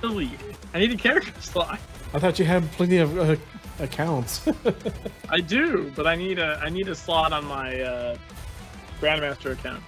deleted. 0.00 0.40
I 0.72 0.78
need 0.78 0.92
a 0.92 0.96
character 0.96 1.32
slot. 1.42 1.78
I 2.14 2.18
thought 2.18 2.38
you 2.38 2.44
had 2.44 2.70
plenty 2.72 2.98
of 2.98 3.18
uh, 3.18 3.36
accounts. 3.78 4.46
I 5.28 5.40
do, 5.40 5.92
but 5.94 6.06
I 6.06 6.14
need 6.14 6.38
a 6.38 6.60
I 6.62 6.68
need 6.68 6.88
a 6.88 6.94
slot 6.94 7.32
on 7.32 7.44
my 7.44 7.80
uh, 7.80 8.16
Grandmaster 9.00 9.52
account. 9.52 9.82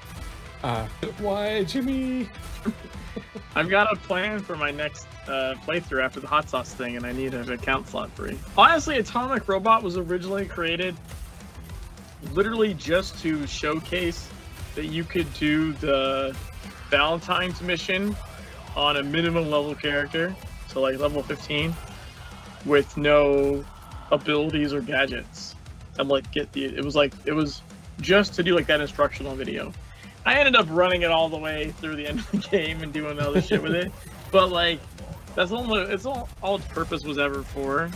uh, 0.62 0.86
why, 1.19 1.65
Jimmy? 1.65 2.28
I've 3.55 3.70
got 3.70 3.93
a 3.93 3.97
plan 3.97 4.40
for 4.40 4.57
my 4.57 4.70
next 4.70 5.07
uh, 5.27 5.55
playthrough 5.66 6.05
after 6.05 6.20
the 6.20 6.27
hot 6.27 6.49
sauce 6.49 6.74
thing, 6.74 6.97
and 6.97 7.07
I 7.07 7.12
need 7.12 7.35
an 7.35 7.51
account 7.51 7.89
slot 7.89 8.11
free. 8.12 8.39
Honestly, 8.57 8.99
Atomic 8.99 9.49
Robot 9.49 9.82
was 9.82 9.97
originally 9.97 10.47
created 10.47 10.95
literally 12.32 12.74
just 12.74 13.19
to 13.23 13.47
showcase 13.47 14.28
that 14.74 14.86
you 14.86 15.05
could 15.05 15.32
do 15.35 15.73
the 15.74 16.36
Valentine's 16.90 17.61
mission 17.62 18.15
on 18.77 18.99
a 18.99 19.03
minimum 19.03 19.51
level 19.51 19.74
character, 19.74 20.35
so 20.69 20.81
like 20.81 20.99
level 20.99 21.23
15, 21.23 21.74
with 22.64 22.97
no 22.97 23.64
abilities 24.10 24.72
or 24.72 24.80
gadgets, 24.80 25.55
and 25.98 26.09
like 26.09 26.30
get 26.32 26.52
the. 26.52 26.64
It 26.64 26.85
was 26.85 26.94
like 26.97 27.12
it 27.24 27.32
was 27.32 27.62
just 28.01 28.35
to 28.35 28.43
do 28.43 28.55
like 28.55 28.66
that 28.66 28.80
instructional 28.80 29.35
video. 29.35 29.72
I 30.26 30.35
ended 30.35 30.56
up 30.56 30.66
running 30.70 31.02
it 31.02 31.10
all 31.10 31.28
the 31.28 31.39
way 31.39 31.70
through 31.80 31.97
the 31.97 32.06
end 32.06 32.18
of 32.20 32.30
the 32.30 32.39
game 32.51 32.82
and 32.82 32.93
doing 32.93 33.18
other 33.18 33.40
shit 33.40 33.62
with 33.62 33.74
it. 33.74 33.90
But 34.30 34.51
like, 34.51 34.80
that's 35.35 35.52
all. 35.52 35.64
the- 35.64 35.93
It's 35.93 36.05
all. 36.06 36.28
All 36.43 36.56
its 36.56 36.66
purpose 36.66 37.05
was 37.05 37.18
ever 37.18 37.43
for. 37.43 37.90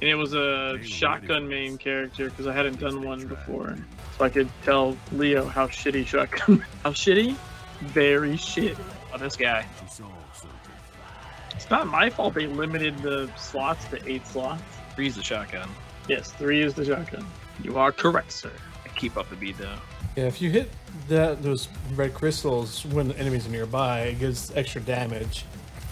And 0.00 0.10
it 0.10 0.16
was 0.16 0.34
a 0.34 0.78
shotgun 0.82 1.48
main 1.48 1.78
character 1.78 2.28
because 2.28 2.46
I 2.46 2.52
hadn't 2.52 2.78
done 2.78 3.02
one 3.06 3.26
before, 3.26 3.76
so 4.18 4.24
I 4.24 4.28
could 4.28 4.50
tell 4.62 4.96
Leo 5.12 5.46
how 5.46 5.66
shitty 5.68 6.06
shotgun. 6.06 6.62
how 6.82 6.90
shitty? 6.90 7.36
Very 7.80 8.32
shitty. 8.32 8.76
Oh, 9.14 9.18
this 9.18 9.36
guy. 9.36 9.64
She 11.64 11.68
saw 11.68 11.78
something. 11.78 11.88
It's 11.88 11.92
not 11.92 12.00
my 12.00 12.10
fault 12.10 12.34
they 12.34 12.46
limited 12.46 12.98
the 12.98 13.30
slots 13.36 13.84
to 13.86 14.00
eight 14.10 14.26
slots. 14.26 14.62
Freeze 14.94 15.16
the 15.16 15.22
shotgun. 15.22 15.68
Yes, 16.08 16.32
three 16.32 16.62
is 16.62 16.74
the 16.74 16.84
shotgun. 16.84 17.26
You 17.62 17.78
are 17.78 17.92
correct, 17.92 18.32
sir. 18.32 18.50
I 18.84 18.88
keep 18.88 19.16
up 19.16 19.28
the 19.30 19.36
beat 19.36 19.58
though. 19.58 19.76
Yeah, 20.16 20.24
if 20.24 20.40
you 20.40 20.50
hit 20.50 20.70
that 21.08 21.42
those 21.42 21.68
red 21.94 22.14
crystals 22.14 22.84
when 22.86 23.08
the 23.08 23.18
enemies 23.18 23.46
are 23.46 23.50
nearby, 23.50 24.00
it 24.00 24.18
gives 24.20 24.54
extra 24.56 24.80
damage 24.80 25.44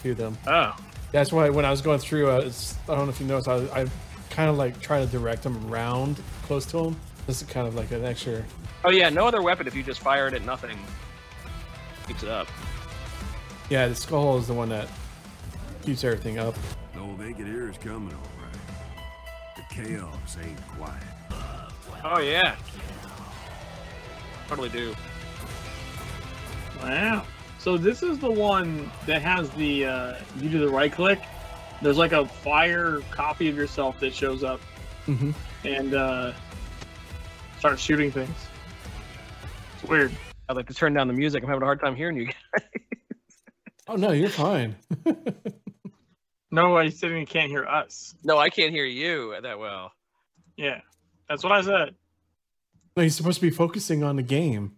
to 0.03 0.15
them. 0.15 0.37
Oh, 0.47 0.77
That's 1.11 1.33
why 1.33 1.51
when 1.51 1.65
I 1.65 1.71
was 1.71 1.81
going 1.83 1.99
through, 1.99 2.31
uh, 2.31 2.39
it's, 2.39 2.77
I 2.89 2.95
don't 2.95 3.07
know 3.07 3.11
if 3.11 3.21
you 3.21 3.27
noticed, 3.27 3.49
I, 3.49 3.83
I 3.83 3.87
kind 4.31 4.49
of 4.49 4.57
like 4.57 4.81
try 4.81 5.01
to 5.05 5.07
direct 5.11 5.43
them 5.43 5.71
around 5.71 6.21
close 6.45 6.65
to 6.67 6.77
them. 6.85 6.97
This 7.27 7.43
is 7.43 7.49
kind 7.49 7.67
of 7.67 7.75
like 7.75 7.91
an 7.91 8.05
extra. 8.05 8.45
oh 8.85 8.91
yeah. 8.91 9.09
No 9.09 9.27
other 9.27 9.43
weapon. 9.43 9.67
If 9.67 9.75
you 9.75 9.83
just 9.83 10.01
fire 10.01 10.29
it 10.29 10.35
at 10.35 10.45
nothing, 10.45 10.79
keeps 12.07 12.23
it 12.23 12.29
up. 12.29 12.49
Yeah, 13.71 13.89
the 13.89 13.95
skull 13.95 14.39
is 14.39 14.47
the 14.47 14.55
one 14.55 14.69
that 14.71 14.89
keeps 15.83 16.05
everything 16.05 16.39
up. 16.39 16.55
No, 16.95 17.17
they 17.17 17.33
could 17.33 17.47
hear 17.47 17.69
us 17.69 17.77
coming 17.79 18.15
all 18.15 18.45
right. 18.45 19.57
The 19.57 19.75
chaos 19.75 20.37
ain't 20.43 20.61
quiet. 20.69 21.03
Oh 22.05 22.19
yeah. 22.21 22.57
Totally 24.49 24.69
do. 24.69 24.95
Wow. 26.83 27.25
So 27.59 27.77
this 27.77 28.03
is 28.03 28.19
the 28.19 28.31
one 28.31 28.91
that 29.07 29.23
has 29.23 29.49
the 29.51 29.87
uh, 29.87 30.15
you 30.41 30.49
do 30.51 30.59
the 30.59 30.69
right 30.69 30.93
click. 30.93 31.21
There's 31.81 31.99
like 31.99 32.13
a 32.13 32.27
fire 32.27 33.01
copy 33.11 33.49
of 33.49 33.57
yourself 33.57 33.99
that 34.01 34.15
shows 34.15 34.43
up 34.45 34.61
Mm-hmm. 35.09 35.33
and 35.67 35.95
uh, 35.95 36.33
starts 37.59 37.83
shooting 37.83 38.13
things. 38.13 38.37
It's 39.75 39.91
weird. 39.91 40.13
I'd 40.49 40.55
like 40.55 40.69
to 40.69 40.75
turn 40.75 40.95
down 40.95 41.09
the 41.09 41.13
music. 41.13 41.43
I'm 41.43 41.49
having 41.49 41.63
a 41.63 41.67
hard 41.67 41.81
time 41.81 41.97
hearing 41.97 42.17
you. 42.17 42.27
Guys. 42.27 42.35
oh 43.89 43.97
no, 43.97 44.13
you're 44.13 44.29
fine. 44.29 44.77
No, 46.53 46.77
I 46.77 46.91
said 46.91 47.11
you 47.13 47.25
can't 47.27 47.51
hear 47.51 47.65
us. 47.65 48.15
no, 48.23 48.37
I 48.39 48.51
can't 48.51 48.73
hear 48.73 48.85
you 48.85 49.35
that 49.43 49.59
well. 49.59 49.91
Yeah, 50.57 50.83
that's 51.29 51.43
what 51.43 51.51
I 51.53 51.63
said. 51.63 51.95
no, 52.95 53.03
he's 53.03 53.17
supposed 53.17 53.41
to 53.41 53.47
be 53.47 53.51
focusing 53.51 54.05
on 54.05 54.17
the 54.17 54.23
game. 54.23 54.77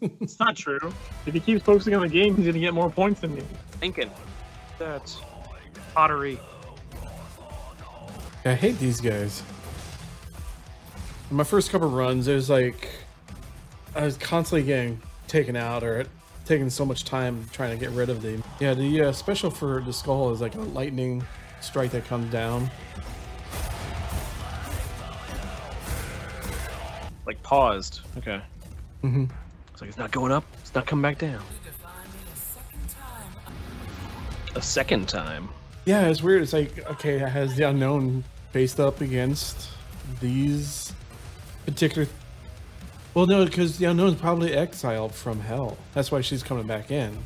It's 0.00 0.40
not 0.40 0.56
true. 0.56 0.92
If 1.26 1.34
he 1.34 1.40
keeps 1.40 1.62
focusing 1.62 1.94
on 1.94 2.02
the 2.02 2.08
game, 2.08 2.34
he's 2.36 2.46
gonna 2.46 2.58
get 2.58 2.74
more 2.74 2.90
points 2.90 3.20
than 3.20 3.34
me. 3.34 3.42
Thinking. 3.72 4.10
That's 4.78 5.20
pottery. 5.94 6.40
I 8.44 8.54
hate 8.54 8.78
these 8.78 9.00
guys. 9.00 9.42
My 11.30 11.44
first 11.44 11.70
couple 11.70 11.88
runs, 11.90 12.26
it 12.28 12.34
was 12.34 12.50
like 12.50 12.88
I 13.94 14.04
was 14.04 14.16
constantly 14.16 14.66
getting 14.66 15.00
taken 15.28 15.54
out 15.54 15.84
or 15.84 16.06
taking 16.44 16.68
so 16.70 16.84
much 16.84 17.04
time 17.04 17.46
trying 17.52 17.70
to 17.70 17.76
get 17.76 17.90
rid 17.90 18.10
of 18.10 18.22
the 18.22 18.42
Yeah, 18.60 18.74
the 18.74 19.02
uh, 19.02 19.12
special 19.12 19.50
for 19.50 19.80
the 19.80 19.92
skull 19.92 20.32
is 20.32 20.40
like 20.40 20.54
a 20.54 20.60
lightning 20.60 21.24
strike 21.60 21.90
that 21.92 22.04
comes 22.06 22.30
down. 22.30 22.70
Like 27.26 27.42
paused. 27.42 28.00
Okay. 28.18 28.40
mm-hmm 29.02 29.24
It's 29.72 29.80
like 29.80 29.88
it's 29.88 29.98
not 29.98 30.10
going 30.10 30.32
up. 30.32 30.44
It's 30.60 30.74
not 30.74 30.86
coming 30.86 31.02
back 31.02 31.18
down. 31.18 31.42
A 34.54 34.62
second 34.62 35.08
time. 35.08 35.48
Yeah, 35.84 36.06
it's 36.08 36.22
weird. 36.22 36.42
It's 36.42 36.52
like 36.52 36.78
okay, 36.92 37.16
it 37.16 37.28
has 37.28 37.56
the 37.56 37.64
unknown 37.64 38.24
faced 38.52 38.78
up 38.78 39.00
against 39.00 39.68
these 40.20 40.92
particular. 41.66 42.06
Well, 43.14 43.26
no, 43.26 43.44
because 43.44 43.78
the 43.78 43.86
unknown's 43.86 44.20
probably 44.20 44.52
exiled 44.52 45.14
from 45.14 45.40
hell. 45.40 45.78
That's 45.94 46.10
why 46.10 46.20
she's 46.20 46.42
coming 46.42 46.66
back 46.66 46.90
in. 46.90 47.16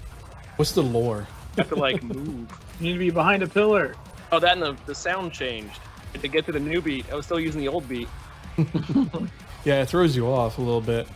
What's 0.57 0.73
the 0.73 0.83
lore? 0.83 1.27
You 1.57 1.63
have 1.63 1.69
to 1.71 1.77
like 1.77 2.03
move. 2.03 2.47
You 2.79 2.87
need 2.87 2.93
to 2.93 2.99
be 2.99 3.11
behind 3.11 3.43
a 3.43 3.49
pillar. 3.49 3.97
Oh, 4.31 4.39
that 4.39 4.53
and 4.53 4.63
the, 4.63 4.77
the 4.87 4.95
sound 4.95 5.33
changed. 5.33 5.81
To 6.21 6.29
get 6.29 6.47
to 6.47 6.53
the 6.53 6.61
new 6.61 6.81
beat, 6.81 7.11
I 7.11 7.15
was 7.15 7.27
still 7.27 7.41
using 7.41 7.61
the 7.61 7.69
old 7.69 7.89
beat. 7.89 8.09
Yeah, 9.65 9.83
it 9.83 9.89
throws 9.89 10.15
you 10.17 10.27
off 10.27 10.59
a 10.59 10.63
little 10.63 10.81
bit. 10.81 11.07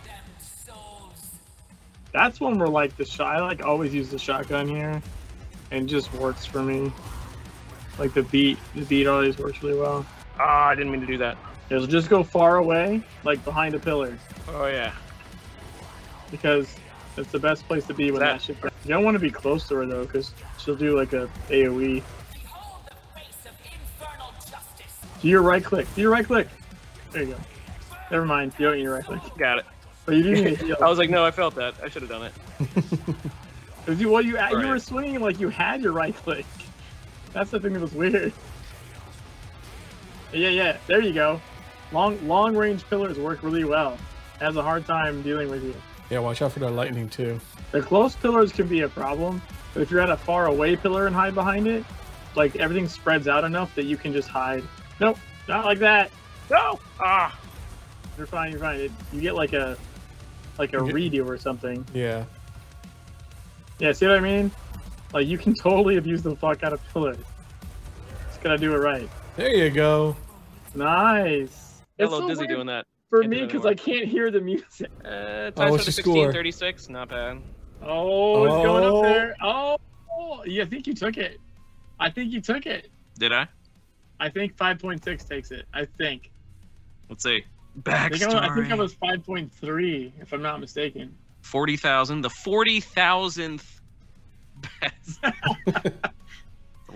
That's 2.12 2.40
one 2.40 2.58
where 2.58 2.68
like 2.68 2.96
the 2.96 3.04
shot. 3.04 3.36
I 3.36 3.40
like 3.40 3.64
always 3.64 3.94
use 3.94 4.10
the 4.10 4.18
shotgun 4.18 4.68
here, 4.68 5.00
and 5.70 5.84
it 5.84 5.86
just 5.86 6.12
works 6.14 6.44
for 6.44 6.62
me. 6.62 6.92
Like 7.98 8.12
the 8.12 8.24
beat, 8.24 8.58
the 8.74 8.84
beat 8.84 9.06
always 9.06 9.38
works 9.38 9.62
really 9.62 9.78
well. 9.78 10.04
Ah, 10.38 10.66
I 10.66 10.74
didn't 10.74 10.90
mean 10.92 11.00
to 11.00 11.06
do 11.06 11.16
that. 11.18 11.38
Is 11.72 11.86
just 11.86 12.10
go 12.10 12.22
far 12.22 12.56
away, 12.58 13.02
like 13.24 13.42
behind 13.44 13.74
a 13.74 13.78
pillar, 13.78 14.18
Oh 14.48 14.66
yeah. 14.66 14.92
because 16.30 16.76
it's 17.16 17.30
the 17.32 17.38
best 17.38 17.66
place 17.66 17.86
to 17.86 17.94
be 17.94 18.10
when 18.10 18.20
That- 18.20 18.34
that, 18.40 18.42
shit. 18.42 18.56
You 18.84 18.88
don't 18.90 19.04
want 19.04 19.14
to 19.14 19.18
be 19.18 19.30
close 19.30 19.66
to 19.68 19.76
her 19.76 19.86
though, 19.86 20.04
because 20.04 20.34
she'll 20.58 20.76
do 20.76 20.96
like 20.98 21.12
a 21.14 21.30
AOE. 21.48 22.02
Do 25.22 25.28
your 25.28 25.40
right 25.42 25.64
click. 25.64 25.86
Do 25.94 26.00
your 26.02 26.10
right 26.10 26.26
click. 26.26 26.48
There 27.12 27.22
you 27.22 27.28
go. 27.34 27.36
Never 28.10 28.26
mind. 28.26 28.52
You 28.58 28.66
don't 28.66 28.76
need 28.76 28.82
your 28.82 28.94
right 28.96 29.04
click. 29.04 29.20
Got 29.38 29.58
it. 29.58 29.64
But 30.04 30.16
you 30.16 30.22
do 30.24 30.32
need 30.34 30.58
to 30.58 30.64
heal. 30.66 30.76
I 30.80 30.88
was 30.88 30.98
like, 30.98 31.10
no, 31.10 31.24
I 31.24 31.30
felt 31.30 31.54
that. 31.54 31.74
I 31.82 31.88
should 31.88 32.02
have 32.02 32.10
done 32.10 32.24
it. 32.26 32.34
Cause 33.86 34.00
you, 34.00 34.10
well, 34.10 34.20
you, 34.22 34.32
you 34.32 34.36
Right. 34.38 34.66
were 34.68 34.78
swinging 34.78 35.20
like 35.20 35.40
you 35.40 35.48
had 35.48 35.80
your 35.80 35.92
right 35.92 36.14
click. 36.14 36.44
That's 37.32 37.50
the 37.50 37.60
thing 37.60 37.72
that 37.72 37.80
was 37.80 37.92
weird. 37.94 38.32
Yeah, 40.34 40.48
yeah. 40.48 40.78
There 40.86 41.02
you 41.02 41.12
go. 41.12 41.42
Long, 41.92 42.26
long 42.26 42.56
range 42.56 42.88
pillars 42.88 43.18
work 43.18 43.42
really 43.42 43.64
well. 43.64 43.98
Has 44.40 44.56
a 44.56 44.62
hard 44.62 44.86
time 44.86 45.22
dealing 45.22 45.50
with 45.50 45.62
you. 45.62 45.74
Yeah, 46.10 46.18
watch 46.20 46.42
out 46.42 46.52
for 46.52 46.58
that 46.60 46.70
lightning 46.70 47.08
too. 47.08 47.40
The 47.70 47.80
close 47.80 48.14
pillars 48.14 48.52
can 48.52 48.66
be 48.66 48.80
a 48.80 48.88
problem, 48.88 49.40
but 49.72 49.82
if 49.82 49.90
you're 49.90 50.00
at 50.00 50.10
a 50.10 50.16
far 50.16 50.46
away 50.46 50.76
pillar 50.76 51.06
and 51.06 51.14
hide 51.14 51.34
behind 51.34 51.66
it, 51.66 51.84
like 52.34 52.56
everything 52.56 52.88
spreads 52.88 53.28
out 53.28 53.44
enough 53.44 53.74
that 53.74 53.84
you 53.84 53.96
can 53.96 54.12
just 54.12 54.28
hide. 54.28 54.64
Nope, 55.00 55.18
not 55.48 55.64
like 55.64 55.78
that. 55.78 56.10
No. 56.50 56.80
Ah. 57.00 57.38
You're 58.18 58.26
fine. 58.26 58.50
You're 58.50 58.60
fine. 58.60 58.80
It, 58.80 58.92
you 59.12 59.20
get 59.20 59.34
like 59.34 59.52
a, 59.52 59.76
like 60.58 60.74
a 60.74 60.78
redo 60.78 61.26
or 61.26 61.38
something. 61.38 61.84
Yeah. 61.94 62.24
Yeah, 63.78 63.92
see 63.92 64.06
what 64.06 64.16
I 64.16 64.20
mean? 64.20 64.50
Like 65.12 65.26
you 65.26 65.38
can 65.38 65.54
totally 65.60 65.96
abuse 65.96 66.22
the 66.22 66.36
fuck 66.36 66.62
out 66.62 66.72
of 66.72 66.80
pillars. 66.92 67.16
Just 68.28 68.42
gotta 68.42 68.58
do 68.58 68.74
it 68.74 68.78
right. 68.78 69.08
There 69.36 69.54
you 69.54 69.70
go. 69.70 70.16
Nice. 70.74 71.61
Got 72.02 72.08
a 72.08 72.14
little 72.14 72.28
so 72.28 72.34
dizzy 72.34 72.46
doing 72.46 72.66
that. 72.66 72.86
for 73.10 73.22
me 73.22 73.44
because. 73.46 73.66
I 73.66 73.74
can't 73.74 74.06
hear 74.08 74.30
the 74.30 74.40
music. 74.40 74.90
Uh, 75.04 75.08
Oh, 75.08 75.50
ties 75.50 75.70
what's 75.70 75.84
for 75.84 75.90
your 75.90 75.94
the 75.96 76.02
score? 76.02 76.14
16, 76.26 76.32
36. 76.32 76.88
Not 76.88 77.08
bad. 77.08 77.40
Oh, 77.82 78.44
it's 78.44 78.54
going 78.54 78.84
Oh. 78.84 78.98
up 78.98 79.02
there. 79.04 79.36
Oh, 79.42 79.78
yeah, 80.46 80.62
I 80.62 80.66
think 80.66 80.86
you 80.86 80.94
took 80.94 81.16
it. 81.16 81.38
I 81.98 82.10
think 82.10 82.32
you 82.32 82.40
took 82.40 82.66
it. 82.66 82.88
Did 83.18 83.32
I? 83.32 83.46
I 84.20 84.28
think 84.28 84.56
5.6 84.56 85.28
takes 85.28 85.50
it. 85.50 85.66
I 85.74 85.84
think. 85.84 86.30
Let's 87.08 87.24
see. 87.24 87.44
I 87.86 88.08
think 88.08 88.22
I, 88.24 88.48
I, 88.48 88.54
think 88.54 88.70
I 88.70 88.74
was 88.74 88.94
5.3, 88.94 90.12
if 90.20 90.32
I'm 90.32 90.42
not 90.42 90.60
mistaken. 90.60 91.14
40,000. 91.40 92.20
The 92.20 92.28
40,000th 92.28 93.64
best. 94.80 95.18
a 95.66 95.92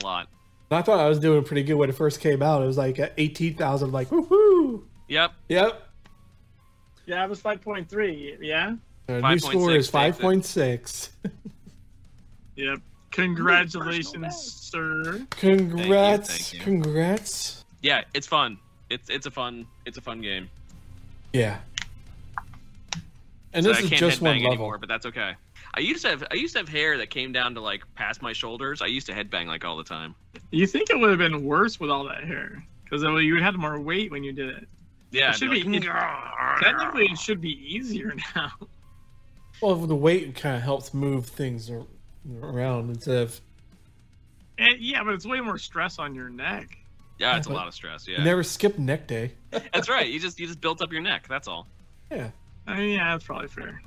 lot. 0.05 0.29
I 0.71 0.83
thought 0.83 0.99
I 1.01 1.09
was 1.09 1.19
doing 1.19 1.45
pretty 1.45 1.63
good 1.63 1.75
when 1.75 1.89
it 1.89 1.95
first 1.95 2.21
came 2.21 2.43
out. 2.43 2.63
It 2.63 2.67
was 2.67 2.77
like 2.79 2.99
at 2.99 3.13
18,000. 3.17 3.93
Like, 3.93 4.09
woohoo! 4.09 4.83
Yep. 5.09 5.33
Yep. 5.49 5.89
Yeah, 7.07 7.25
it 7.25 7.31
was 7.31 7.41
5.3. 7.41 8.39
Yeah? 8.41 8.75
Our 9.09 9.21
new 9.21 9.39
score 9.39 9.69
5.6 9.71 9.77
is 9.77 9.91
5.6. 9.91 11.09
Yep. 12.57 12.79
Congratulations, 13.13 14.37
sir. 14.37 15.27
Congrats. 15.31 16.29
thank 16.51 16.55
you. 16.55 16.61
Congrats. 16.61 17.65
Yeah, 17.83 18.03
it's 18.15 18.27
fun. 18.27 18.59
It's 18.91 19.09
it's 19.11 19.27
a 19.27 19.31
fun 19.31 19.67
it's 19.85 19.97
a 19.99 20.01
fun 20.01 20.21
game. 20.21 20.49
Yeah. 21.33 21.59
And 23.53 23.65
So 23.65 23.71
this 23.71 23.79
I 23.79 23.83
is 23.83 23.89
can't 23.89 24.01
just 24.01 24.21
one 24.21 24.37
level. 24.37 24.49
anymore, 24.53 24.79
but 24.79 24.89
that's 24.89 25.07
okay. 25.07 25.35
I 25.75 25.81
used 25.81 26.03
to 26.05 26.09
have 26.11 26.25
I 26.31 26.35
used 26.35 26.55
to 26.55 26.59
have 26.61 26.69
hair 26.69 26.99
that 26.99 27.11
came 27.11 27.33
down 27.33 27.55
to 27.55 27.61
like 27.61 27.83
past 27.95 28.23
my 28.23 28.33
shoulders. 28.33 28.83
I 28.83 28.87
used 28.87 29.07
to 29.07 29.13
headbang 29.13 29.47
like 29.47 29.65
all 29.65 29.77
the 29.77 29.85
time. 29.85 30.15
You 30.51 30.67
think 30.67 30.91
it 30.91 30.99
would 30.99 31.11
have 31.11 31.19
been 31.19 31.45
worse 31.45 31.79
with 31.81 31.91
all 31.91 32.05
that 32.05 32.25
hair? 32.25 32.63
Because 32.85 33.03
you 33.03 33.35
would 33.35 33.43
have 33.43 33.55
more 33.57 33.81
weight 33.81 34.11
when 34.11 34.25
you 34.25 34.33
did 34.33 34.49
it. 34.51 34.69
Yeah, 35.17 35.31
It 35.31 35.37
should 35.37 35.51
I'd 35.51 35.65
be- 35.65 35.81
like, 35.81 36.61
Technically, 36.61 37.07
it 37.07 37.19
should 37.19 37.41
be 37.41 37.59
easier 37.75 38.15
now. 38.37 38.53
Well, 39.63 39.75
the 39.77 39.97
weight 39.97 40.35
kind 40.35 40.57
of 40.57 40.63
helps 40.63 40.93
move 40.93 41.27
things 41.27 41.71
around 42.43 42.91
instead 42.91 43.17
of 43.17 43.41
And, 44.59 44.79
yeah, 44.79 45.03
but 45.03 45.15
it's 45.15 45.25
way 45.25 45.41
more 45.41 45.57
stress 45.59 45.99
on 45.99 46.15
your 46.15 46.29
neck. 46.29 46.77
Yeah, 47.19 47.39
it's 47.39 47.47
a 47.47 47.53
lot 47.53 47.67
of 47.67 47.73
stress. 47.73 48.07
Yeah, 48.07 48.23
never 48.23 48.43
skip 48.43 48.79
neck 48.79 49.07
day. 49.07 49.33
that's 49.51 49.89
right. 49.89 50.07
You 50.07 50.21
just 50.21 50.39
you 50.39 50.47
just 50.47 50.61
built 50.61 50.83
up 50.83 50.93
your 50.93 51.01
neck. 51.01 51.27
That's 51.29 51.49
all. 51.49 51.67
Yeah. 52.11 52.29
I 52.67 52.77
mean, 52.77 52.91
yeah, 52.97 53.13
that's 53.13 53.25
probably 53.25 53.49
fair. 53.49 53.81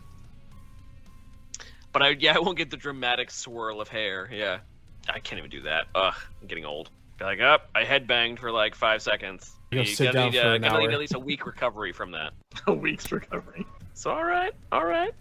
But 1.94 2.02
I 2.02 2.10
yeah, 2.20 2.36
I 2.36 2.40
won't 2.40 2.58
get 2.58 2.72
the 2.72 2.78
dramatic 2.78 3.30
swirl 3.30 3.82
of 3.82 3.88
hair. 3.88 4.28
Yeah, 4.34 4.60
I 5.08 5.20
can't 5.20 5.38
even 5.38 5.52
do 5.52 5.62
that. 5.62 5.86
Ugh, 5.94 6.16
I'm 6.42 6.48
getting 6.48 6.66
old. 6.66 6.90
Be 7.20 7.26
like, 7.26 7.40
up, 7.40 7.70
I 7.76 7.84
headbanged 7.84 8.40
for 8.40 8.52
like 8.52 8.74
five 8.74 9.04
seconds. 9.04 9.52
You 9.72 9.80
gotta 9.80 9.90
sit 9.90 10.06
gotta 10.06 10.18
down 10.18 10.32
need, 10.32 10.40
for 10.42 10.48
uh, 10.48 10.56
an 10.56 10.62
gotta 10.62 10.80
need 10.80 10.94
at 10.94 11.00
least 11.00 11.14
a 11.14 11.20
week 11.20 11.46
recovery 11.46 11.92
from 11.94 12.12
that. 12.12 12.34
A 12.68 12.74
week's 12.74 13.12
recovery. 13.12 13.66
So 13.94 14.12
all 14.12 14.24
right, 14.24 14.54
all 14.72 14.86
right. 14.86 15.14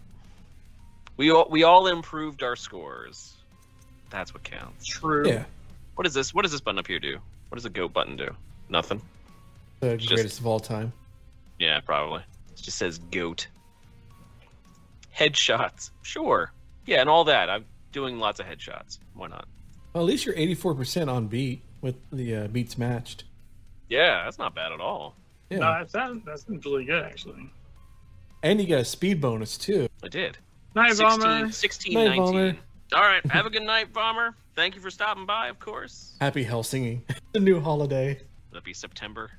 We 1.17 1.31
all 1.31 1.47
we 1.49 1.63
all 1.63 1.87
improved 1.87 2.41
our 2.43 2.55
scores. 2.55 3.35
That's 4.09 4.33
what 4.33 4.43
counts. 4.43 4.85
True. 4.87 5.27
Yeah. 5.27 5.43
What 5.95 6.07
is 6.07 6.13
this? 6.13 6.33
What 6.33 6.43
does 6.43 6.51
this 6.51 6.61
button 6.61 6.79
up 6.79 6.87
here 6.87 6.99
do? 6.99 7.17
What 7.49 7.55
does 7.55 7.63
the 7.63 7.69
goat 7.69 7.93
button 7.93 8.15
do? 8.15 8.29
Nothing. 8.69 9.01
The 9.81 9.97
Just- 9.97 10.13
greatest 10.13 10.39
of 10.39 10.47
all 10.47 10.59
time. 10.59 10.93
Yeah, 11.59 11.79
probably. 11.81 12.21
It 12.51 12.61
just 12.61 12.77
says 12.77 12.97
goat. 13.11 13.47
Headshots. 15.15 15.91
Sure. 16.01 16.51
Yeah, 16.85 17.01
and 17.01 17.09
all 17.09 17.25
that. 17.25 17.49
I'm 17.49 17.65
doing 17.91 18.17
lots 18.19 18.39
of 18.39 18.45
headshots. 18.45 18.99
Why 19.13 19.27
not? 19.27 19.45
Well, 19.93 20.03
at 20.03 20.07
least 20.07 20.25
you're 20.25 20.35
84% 20.35 21.11
on 21.11 21.27
beat 21.27 21.61
with 21.81 21.95
the 22.11 22.35
uh, 22.35 22.47
beats 22.47 22.77
matched. 22.77 23.25
Yeah, 23.89 24.23
that's 24.23 24.37
not 24.37 24.55
bad 24.55 24.71
at 24.71 24.79
all. 24.79 25.15
Yeah. 25.49 25.59
No, 25.59 25.71
that's 25.79 25.93
that, 25.93 26.21
that's 26.25 26.45
really 26.47 26.85
good 26.85 27.03
actually. 27.03 27.51
and 28.43 28.59
you 28.61 28.67
get 28.67 28.79
a 28.79 28.85
speed 28.85 29.19
bonus 29.19 29.57
too. 29.57 29.87
I 30.03 30.07
did. 30.07 30.37
Night 30.75 30.95
16, 30.95 31.19
bomber. 31.19 31.51
16 31.51 31.93
Night, 31.93 32.07
19. 32.17 32.23
Bomber. 32.25 32.57
All 32.93 33.01
right. 33.01 33.25
Have 33.31 33.45
a 33.45 33.49
good 33.49 33.63
night, 33.63 33.91
Bomber. 33.91 34.35
Thank 34.55 34.75
you 34.75 34.81
for 34.81 34.89
stopping 34.91 35.25
by, 35.25 35.47
of 35.47 35.59
course. 35.59 36.15
Happy 36.21 36.43
hell 36.43 36.63
singing. 36.63 37.03
the 37.33 37.39
new 37.39 37.59
holiday. 37.59 38.19
That'll 38.51 38.63
be 38.63 38.73
September. 38.73 39.31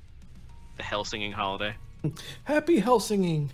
The 0.77 0.83
Hell 0.83 1.03
Singing 1.03 1.31
holiday. 1.31 1.75
Happy 2.45 2.79
hell 2.79 2.99
singing. 2.99 3.51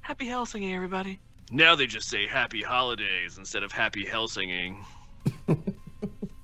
Happy 0.00 0.26
Hell 0.26 0.44
Singing, 0.46 0.74
everybody. 0.74 1.20
Now 1.50 1.74
they 1.74 1.86
just 1.86 2.08
say 2.08 2.26
Happy 2.26 2.62
Holidays 2.62 3.36
instead 3.38 3.62
of 3.62 3.70
Happy 3.70 4.04
Hell 4.04 4.28
Singing. 4.28 4.84
Go 5.46 5.54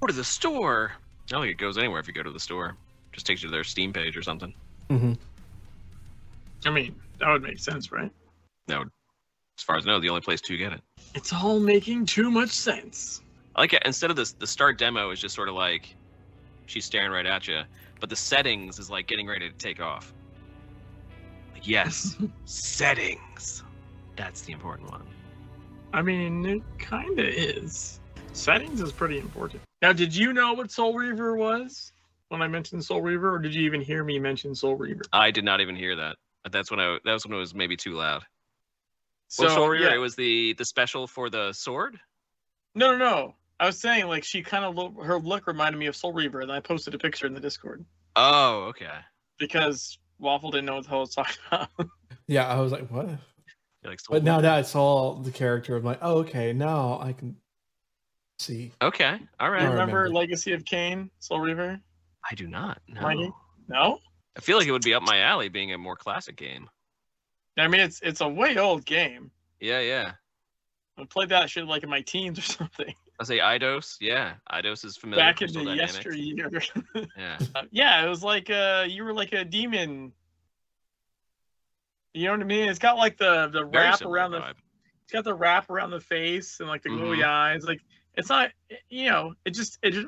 to 0.06 0.12
the 0.12 0.24
store. 0.24 0.93
I 0.94 1.27
don't 1.28 1.43
think 1.43 1.52
it 1.52 1.59
goes 1.59 1.78
anywhere 1.78 2.01
if 2.01 2.06
you 2.06 2.14
go 2.14 2.22
to 2.22 2.31
the 2.31 2.40
store. 2.40 2.77
Just 3.12 3.26
takes 3.26 3.42
you 3.42 3.48
to 3.48 3.52
their 3.52 3.64
Steam 3.64 3.92
page 3.92 4.16
or 4.16 4.22
something. 4.22 4.54
Mm-hmm. 4.88 5.12
I 6.66 6.70
mean, 6.70 6.94
that 7.18 7.28
would 7.28 7.42
make 7.42 7.58
sense, 7.58 7.90
right? 7.90 8.10
No, 8.68 8.84
As 9.58 9.64
far 9.64 9.76
as 9.76 9.86
I 9.86 9.90
know, 9.90 10.00
the 10.00 10.08
only 10.08 10.20
place 10.20 10.40
to 10.42 10.56
get 10.56 10.72
it. 10.72 10.80
It's 11.14 11.32
all 11.32 11.58
making 11.58 12.06
too 12.06 12.30
much 12.30 12.50
sense. 12.50 13.22
I 13.56 13.62
like 13.62 13.72
it. 13.72 13.82
Instead 13.84 14.10
of 14.10 14.16
this, 14.16 14.32
the 14.32 14.46
start 14.46 14.78
demo 14.78 15.10
is 15.10 15.20
just 15.20 15.34
sort 15.34 15.48
of 15.48 15.54
like 15.54 15.94
she's 16.66 16.84
staring 16.84 17.10
right 17.10 17.26
at 17.26 17.48
you, 17.48 17.62
but 17.98 18.08
the 18.08 18.16
settings 18.16 18.78
is 18.78 18.90
like 18.90 19.06
getting 19.06 19.26
ready 19.26 19.50
to 19.50 19.56
take 19.56 19.80
off. 19.80 20.12
Like, 21.52 21.66
yes, 21.66 22.16
settings. 22.44 23.64
That's 24.16 24.42
the 24.42 24.52
important 24.52 24.90
one. 24.90 25.02
I 25.92 26.02
mean, 26.02 26.46
it 26.46 26.62
kind 26.78 27.18
of 27.18 27.26
is. 27.26 28.00
Settings 28.32 28.80
is 28.80 28.92
pretty 28.92 29.18
important. 29.18 29.62
Now, 29.82 29.92
did 29.92 30.14
you 30.14 30.32
know 30.32 30.52
what 30.52 30.70
Soul 30.70 30.94
Reaver 30.94 31.36
was 31.36 31.92
when 32.31 32.43
I 32.43 32.48
mentioned 32.48 32.85
Soul 32.85 33.02
Reaver, 33.02 33.35
or 33.35 33.39
did 33.39 33.55
you 33.55 33.62
even 33.62 33.81
hear 33.81 34.02
me 34.02 34.19
mention 34.19 34.55
Soul 34.55 34.77
Reaver? 34.77 35.02
I 35.12 35.31
did 35.31 35.44
not 35.44 35.61
even 35.61 35.77
hear 35.77 35.97
that. 35.97 36.16
That's 36.51 36.70
when 36.70 36.81
I. 36.81 36.98
That 37.05 37.12
was 37.12 37.27
when 37.27 37.35
it 37.36 37.39
was 37.40 37.55
maybe 37.55 37.77
too 37.77 37.93
loud. 37.94 38.23
So, 39.28 39.44
well, 39.44 39.55
Soul 39.55 39.69
Reaver, 39.69 39.90
yeah. 39.90 39.94
it 39.94 39.98
was 39.98 40.16
the 40.16 40.55
the 40.55 40.65
special 40.65 41.07
for 41.07 41.28
the 41.28 41.52
sword. 41.52 41.98
No, 42.74 42.93
no, 42.93 42.98
no. 42.98 43.35
I 43.59 43.66
was 43.66 43.78
saying 43.78 44.07
like 44.07 44.24
she 44.24 44.43
kind 44.43 44.65
of 44.65 44.74
lo- 44.74 44.94
her 45.05 45.19
look 45.19 45.47
reminded 45.47 45.77
me 45.78 45.86
of 45.86 45.94
Soul 45.97 46.12
Reaver, 46.12 46.40
and 46.40 46.51
I 46.51 46.61
posted 46.61 46.94
a 46.94 46.98
picture 46.98 47.27
in 47.27 47.35
the 47.35 47.40
Discord 47.40 47.85
Oh, 48.16 48.65
okay. 48.70 48.89
because 49.39 49.98
Waffle 50.19 50.51
didn't 50.52 50.66
know 50.66 50.77
what 50.77 50.85
the 50.85 50.89
hell 50.90 50.98
I 50.98 51.01
was 51.01 51.15
talking 51.15 51.36
about. 51.52 51.69
Yeah, 52.27 52.47
I 52.48 52.59
was 52.61 52.73
like, 52.73 52.89
what? 52.90 53.09
You 53.09 53.90
like 53.90 54.01
Soul 54.01 54.15
But 54.15 54.24
now 54.24 54.36
Reaver? 54.36 54.43
that 54.43 54.55
I 54.59 54.62
saw 54.62 55.15
the 55.16 55.31
character, 55.31 55.77
I'm 55.77 55.85
like, 55.85 55.98
oh, 56.01 56.19
okay, 56.20 56.52
now 56.55 56.98
I 57.02 57.12
can 57.12 57.36
see. 58.39 58.73
Okay, 58.81 59.19
all 59.39 59.51
right. 59.51 59.61
you 59.62 59.66
I 59.69 59.70
remember 59.73 59.98
remember. 59.98 60.11
Legacy 60.19 60.52
of 60.55 60.65
Kain, 60.65 61.11
Soul 61.19 61.40
Reaver? 61.40 61.78
I 62.28 62.34
do 62.34 62.47
not. 62.47 62.80
No. 62.88 63.01
Mikey? 63.02 63.30
No. 63.68 63.98
I 64.36 64.40
feel 64.40 64.59
like 64.59 64.66
it 64.66 64.72
would 64.72 64.82
be 64.82 64.94
up 64.94 65.02
my 65.02 65.20
alley, 65.20 65.48
being 65.48 65.72
a 65.72 65.78
more 65.78 65.97
classic 65.97 66.36
game. 66.36 66.68
I 67.59 67.68
mean, 67.68 67.80
it's 67.80 68.01
it's 68.02 68.20
a 68.20 68.28
way 68.28 68.56
old 68.56 68.84
game. 68.84 69.30
Yeah, 69.60 69.80
yeah. 69.80 70.12
I 70.98 71.05
played 71.05 71.28
that 71.30 71.51
shit 71.51 71.66
like 71.66 71.82
in 71.82 71.90
my 71.90 72.01
teens 72.02 72.38
or 72.38 72.42
something 72.59 72.94
I 73.20 73.24
say 73.24 73.38
Eidos. 73.38 73.97
Yeah, 74.01 74.34
Eidos 74.51 74.84
is 74.84 74.97
familiar. 74.97 75.24
back 75.24 75.42
in 75.42 75.48
the 75.52 75.64
Dynamics. 75.64 75.94
yesteryear. 75.94 76.51
Yeah. 77.18 77.38
Uh, 77.55 77.62
yeah, 77.70 78.05
it 78.05 78.09
was 78.09 78.22
like 78.22 78.48
uh, 78.51 78.86
you 78.88 79.05
were 79.05 79.12
like 79.12 79.32
a 79.32 79.44
demon. 79.44 80.12
You 82.14 82.26
know 82.26 82.32
what 82.32 82.40
I 82.40 82.44
mean? 82.44 82.68
It's 82.68 82.78
got 82.78 82.97
like 82.97 83.16
the 83.18 83.48
the 83.52 83.64
Very 83.64 83.84
wrap 83.86 83.98
similar 83.98 84.16
around 84.16 84.30
the 84.32 84.38
it's 85.02 85.12
got 85.12 85.24
the 85.24 85.34
wrap 85.34 85.70
around 85.70 85.90
the 85.90 86.01
face 86.01 86.60
and 86.60 86.68
like 86.68 86.82
the 86.82 86.88
glowy 86.90 87.18
Mhm. 87.18 87.24
eyes. 87.24 87.64
Like 87.64 87.80
it's 88.14 88.28
not, 88.28 88.51
you 88.88 89.09
know, 89.10 89.34
it 89.44 89.51
just 89.51 89.78
it 89.82 89.90
just 89.92 90.06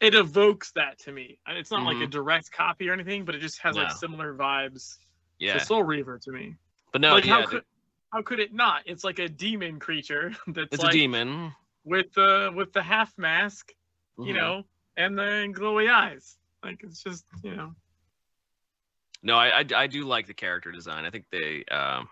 it 0.00 0.14
evokes 0.14 0.70
that 0.72 0.98
to 1.00 1.12
me. 1.12 1.38
It's 1.48 1.70
not 1.70 1.84
like 1.84 2.00
a 2.00 2.06
direct 2.06 2.52
copy 2.52 2.88
or 2.88 2.92
anything, 2.92 3.24
but 3.24 3.34
it 3.34 3.40
just 3.40 3.58
has 3.62 3.76
like 3.76 3.88
Mm-hmm. 3.88 3.98
Similar 3.98 4.34
vibes 4.34 4.96
Yeah, 5.38 5.54
to 5.54 5.60
Soul 5.60 5.82
Reaver 5.82 6.18
to 6.24 6.30
me. 6.30 6.56
but 6.92 7.00
no, 7.00 7.14
like 7.14 7.24
yeah, 7.24 7.34
how 7.40 7.46
could 7.46 7.64
how 8.12 8.22
could 8.22 8.40
it 8.40 8.52
not? 8.54 8.82
It's 8.86 9.04
like 9.04 9.18
a 9.18 9.28
demon 9.28 9.78
creature 9.80 10.32
that's 10.46 10.74
it's 10.74 10.82
like 10.82 10.94
a 10.94 10.98
demon. 10.98 11.52
with 11.84 12.12
the 12.14 12.52
with 12.54 12.72
the 12.72 12.82
half 12.82 13.12
mask, 13.18 13.72
you 14.18 14.32
Mhm. 14.32 14.36
know, 14.36 14.62
and 14.96 15.18
the 15.18 15.52
glowy 15.56 15.90
eyes. 15.92 16.36
Like 16.62 16.80
it's 16.82 17.02
just 17.02 17.24
you 17.42 17.54
know. 17.56 17.74
No, 19.22 19.36
I, 19.36 19.60
I 19.60 19.64
I 19.74 19.86
do 19.88 20.04
like 20.04 20.26
the 20.28 20.34
character 20.34 20.70
design. 20.70 21.04
I 21.04 21.10
think 21.10 21.24
they 21.30 21.64
um, 21.72 22.08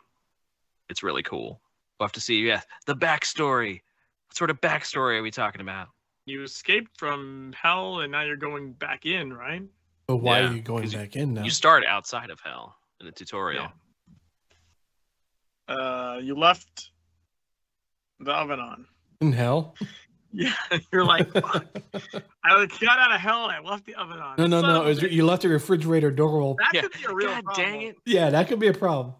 it's 0.88 1.02
really 1.04 1.22
cool. 1.22 1.60
We'll 1.98 2.06
have 2.08 2.12
to 2.12 2.20
see. 2.20 2.40
Yeah, 2.46 2.62
the 2.86 2.96
backstory. 2.96 3.80
What 4.28 4.36
sort 4.36 4.50
of 4.50 4.60
backstory 4.60 5.18
are 5.18 5.22
we 5.22 5.30
talking 5.30 5.60
about? 5.60 5.88
You 6.26 6.42
escaped 6.42 6.98
from 6.98 7.54
hell 7.60 8.00
and 8.00 8.10
now 8.10 8.22
you're 8.22 8.36
going 8.36 8.72
back 8.72 9.06
in, 9.06 9.32
right? 9.32 9.62
But 10.08 10.16
why 10.16 10.40
Yeah, 10.40 10.50
are 10.50 10.52
you 10.54 10.60
going 10.60 10.82
'cause 10.82 10.92
you- 10.92 10.98
back 10.98 11.14
in 11.16 11.34
now? 11.34 11.44
You 11.44 11.50
start 11.50 11.84
outside 11.86 12.30
of 12.30 12.40
hell 12.40 12.76
in 13.00 13.06
the 13.06 13.12
tutorial. 13.12 13.72
Uh, 15.68 16.18
you 16.20 16.34
left 16.36 16.90
the 18.20 18.32
oven 18.32 18.60
on. 18.60 18.86
in 19.20 19.32
hell? 19.32 19.74
Yeah, 20.32 20.52
you're 20.92 21.04
like, 21.04 21.32
Fuck. 21.32 21.64
I 22.44 22.66
got 22.80 22.98
out 22.98 23.14
of 23.14 23.20
hell 23.20 23.48
and 23.48 23.52
I 23.52 23.60
left 23.70 23.86
the 23.86 23.94
oven 23.94 24.18
on. 24.18 24.34
No, 24.36 24.46
no, 24.46 24.60
Son 24.60 24.70
no. 24.74 24.82
It 24.84 24.88
was, 24.88 25.02
you 25.04 25.24
left 25.24 25.40
the 25.42 25.48
refrigerator 25.48 26.10
door 26.10 26.42
open. 26.42 26.56
That 26.58 26.74
Yeah. 26.74 26.80
could 26.82 26.92
be 26.92 27.04
a 27.08 27.14
real 27.14 27.28
God 27.30 27.44
problem. 27.44 27.66
dang 27.66 27.82
it! 27.82 27.96
Yeah, 28.04 28.28
that 28.28 28.46
could 28.46 28.58
be 28.58 28.66
a 28.66 28.74
problem. 28.74 29.14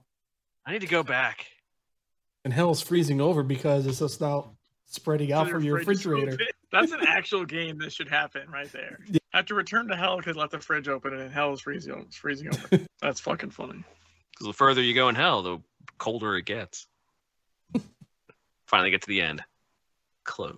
I 0.67 0.73
need 0.73 0.83
to 0.83 0.87
go 0.87 1.03
back. 1.03 1.47
And 2.45 2.53
hell's 2.53 2.83
freezing 2.83 3.23
over 3.23 3.43
because 3.43 3.87
it's 3.87 4.01
just 4.01 4.21
now 4.21 4.59
spreading 4.89 5.33
out 5.33 5.47
So 5.47 5.53
from 5.53 5.65
your 5.65 5.77
refrigerator. 5.77 6.37
Scoop 6.71 6.83
it. 6.83 6.91
That's 6.91 7.03
an 7.03 7.09
actual 7.09 7.45
game 7.45 7.79
that 7.79 7.93
should 7.93 8.09
happen 8.09 8.49
right 8.51 8.71
there. 8.73 9.01
Yeah. 9.09 9.19
Have 9.33 9.47
to 9.47 9.55
return 9.55 9.89
to 9.89 9.97
hell 9.97 10.17
because 10.17 10.37
left 10.37 10.53
the 10.53 10.61
fridge 10.61 10.89
open 10.89 11.15
and 11.15 11.33
hell 11.33 11.53
is 11.53 11.61
freezing, 11.61 11.95
it's 12.07 12.17
freezing 12.17 12.49
over. 12.49 12.85
That's 13.03 13.21
fucking 13.21 13.51
funny. 13.51 13.85
Because 14.33 14.47
the 14.47 14.53
further 14.53 14.83
you 14.83 14.95
go 14.95 15.09
in 15.09 15.15
hell, 15.15 15.43
the 15.43 15.59
colder 15.99 16.37
it 16.37 16.45
gets. 16.45 16.87
Finally 18.67 18.91
get 18.91 19.03
to 19.03 19.09
the 19.09 19.21
end. 19.21 19.43
Close. 20.25 20.57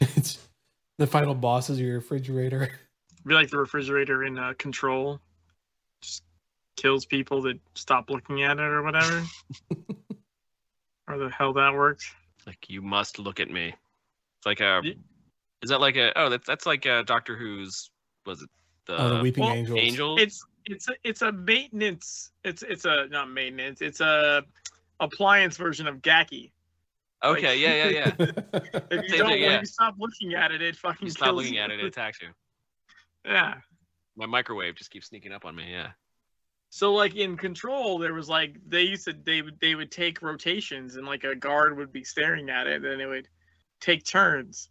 It's 0.00 0.38
the 0.98 1.06
final 1.06 1.34
boss 1.34 1.70
is 1.70 1.80
your 1.80 1.94
refrigerator. 1.96 2.70
Be 3.26 3.34
like 3.34 3.50
the 3.50 3.58
refrigerator 3.58 4.24
in 4.24 4.38
uh, 4.38 4.54
Control, 4.58 5.20
just 6.00 6.22
kills 6.76 7.04
people 7.04 7.42
that 7.42 7.58
stop 7.74 8.10
looking 8.10 8.42
at 8.42 8.58
it 8.58 8.62
or 8.62 8.82
whatever. 8.82 9.24
or 11.08 11.18
the 11.18 11.28
hell 11.30 11.52
that 11.54 11.74
works. 11.74 12.10
Like 12.46 12.70
you 12.70 12.80
must 12.80 13.18
look 13.18 13.40
at 13.40 13.50
me. 13.50 13.74
It's 14.38 14.46
like 14.46 14.60
a. 14.60 14.80
Ye- 14.84 14.98
Is 15.62 15.70
that 15.70 15.80
like 15.80 15.96
a? 15.96 16.12
Oh, 16.18 16.28
that's 16.28 16.46
that's 16.46 16.66
like 16.66 16.86
a 16.86 17.02
Doctor 17.04 17.36
Who's. 17.36 17.90
Was 18.26 18.42
it 18.42 18.48
the, 18.86 19.00
Oh, 19.00 19.16
the 19.18 19.22
Weeping 19.22 19.44
well, 19.44 19.52
Angels. 19.54 19.78
Angels? 19.80 20.20
It's 20.20 20.44
it's 20.66 20.88
a, 20.88 20.92
it's 21.04 21.22
a 21.22 21.32
maintenance. 21.32 22.30
It's 22.44 22.62
it's 22.62 22.84
a 22.84 23.06
not 23.10 23.30
maintenance. 23.30 23.80
It's 23.80 24.00
a 24.00 24.42
appliance 25.00 25.56
version 25.56 25.86
of 25.86 26.02
Gaki. 26.02 26.52
okay, 27.24 27.48
like- 27.48 27.58
yeah, 27.58 27.84
yeah, 27.84 27.88
yeah. 27.88 28.12
If 28.90 29.02
you 29.04 29.08
Same 29.08 29.18
don't, 29.18 29.28
thing, 29.28 29.40
when 29.42 29.50
yeah. 29.50 29.60
you 29.60 29.66
stop 29.66 29.94
looking 29.98 30.34
at 30.34 30.52
it, 30.52 30.62
it 30.62 30.76
fucking 30.76 31.06
You 31.06 31.10
stop 31.10 31.26
kills 31.28 31.36
looking 31.36 31.54
you. 31.54 31.60
at 31.60 31.70
it, 31.70 31.80
it 31.80 31.86
attacks 31.94 32.20
you. 32.22 32.28
Yeah. 33.24 33.54
My 34.16 34.26
microwave 34.26 34.74
just 34.76 34.90
keeps 34.90 35.08
sneaking 35.08 35.32
up 35.32 35.44
on 35.44 35.54
me. 35.54 35.70
Yeah. 35.70 35.88
So 36.70 36.92
like 36.92 37.14
in 37.16 37.36
Control, 37.36 37.98
there 37.98 38.14
was 38.14 38.28
like 38.28 38.56
they 38.66 38.82
used 38.82 39.04
to 39.06 39.14
they 39.24 39.42
would 39.42 39.58
they 39.60 39.74
would 39.74 39.90
take 39.90 40.20
rotations 40.22 40.96
and 40.96 41.06
like 41.06 41.24
a 41.24 41.34
guard 41.34 41.76
would 41.78 41.92
be 41.92 42.04
staring 42.04 42.50
at 42.50 42.66
it, 42.66 42.84
and 42.84 43.00
it 43.00 43.06
would 43.06 43.28
take 43.80 44.04
turns. 44.04 44.70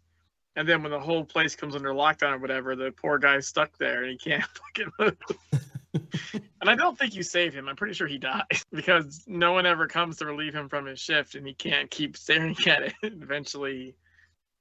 And 0.56 0.68
then 0.68 0.82
when 0.82 0.90
the 0.90 1.00
whole 1.00 1.24
place 1.24 1.54
comes 1.54 1.76
under 1.76 1.90
lockdown 1.90 2.32
or 2.32 2.38
whatever, 2.38 2.74
the 2.74 2.90
poor 2.90 3.18
guy's 3.18 3.46
stuck 3.46 3.78
there 3.78 4.02
and 4.02 4.10
he 4.10 4.18
can't 4.18 4.42
fucking 4.76 4.92
move. 4.98 5.16
and 6.60 6.68
I 6.68 6.74
don't 6.74 6.98
think 6.98 7.14
you 7.14 7.22
save 7.22 7.54
him. 7.54 7.68
I'm 7.68 7.76
pretty 7.76 7.94
sure 7.94 8.06
he 8.06 8.18
dies 8.18 8.64
because 8.72 9.24
no 9.26 9.52
one 9.52 9.66
ever 9.66 9.86
comes 9.86 10.16
to 10.16 10.26
relieve 10.26 10.54
him 10.54 10.68
from 10.68 10.86
his 10.86 10.98
shift, 10.98 11.34
and 11.34 11.46
he 11.46 11.54
can't 11.54 11.90
keep 11.90 12.16
staring 12.16 12.56
at 12.66 12.82
it. 12.82 12.94
Eventually, 13.02 13.76
he 13.76 13.94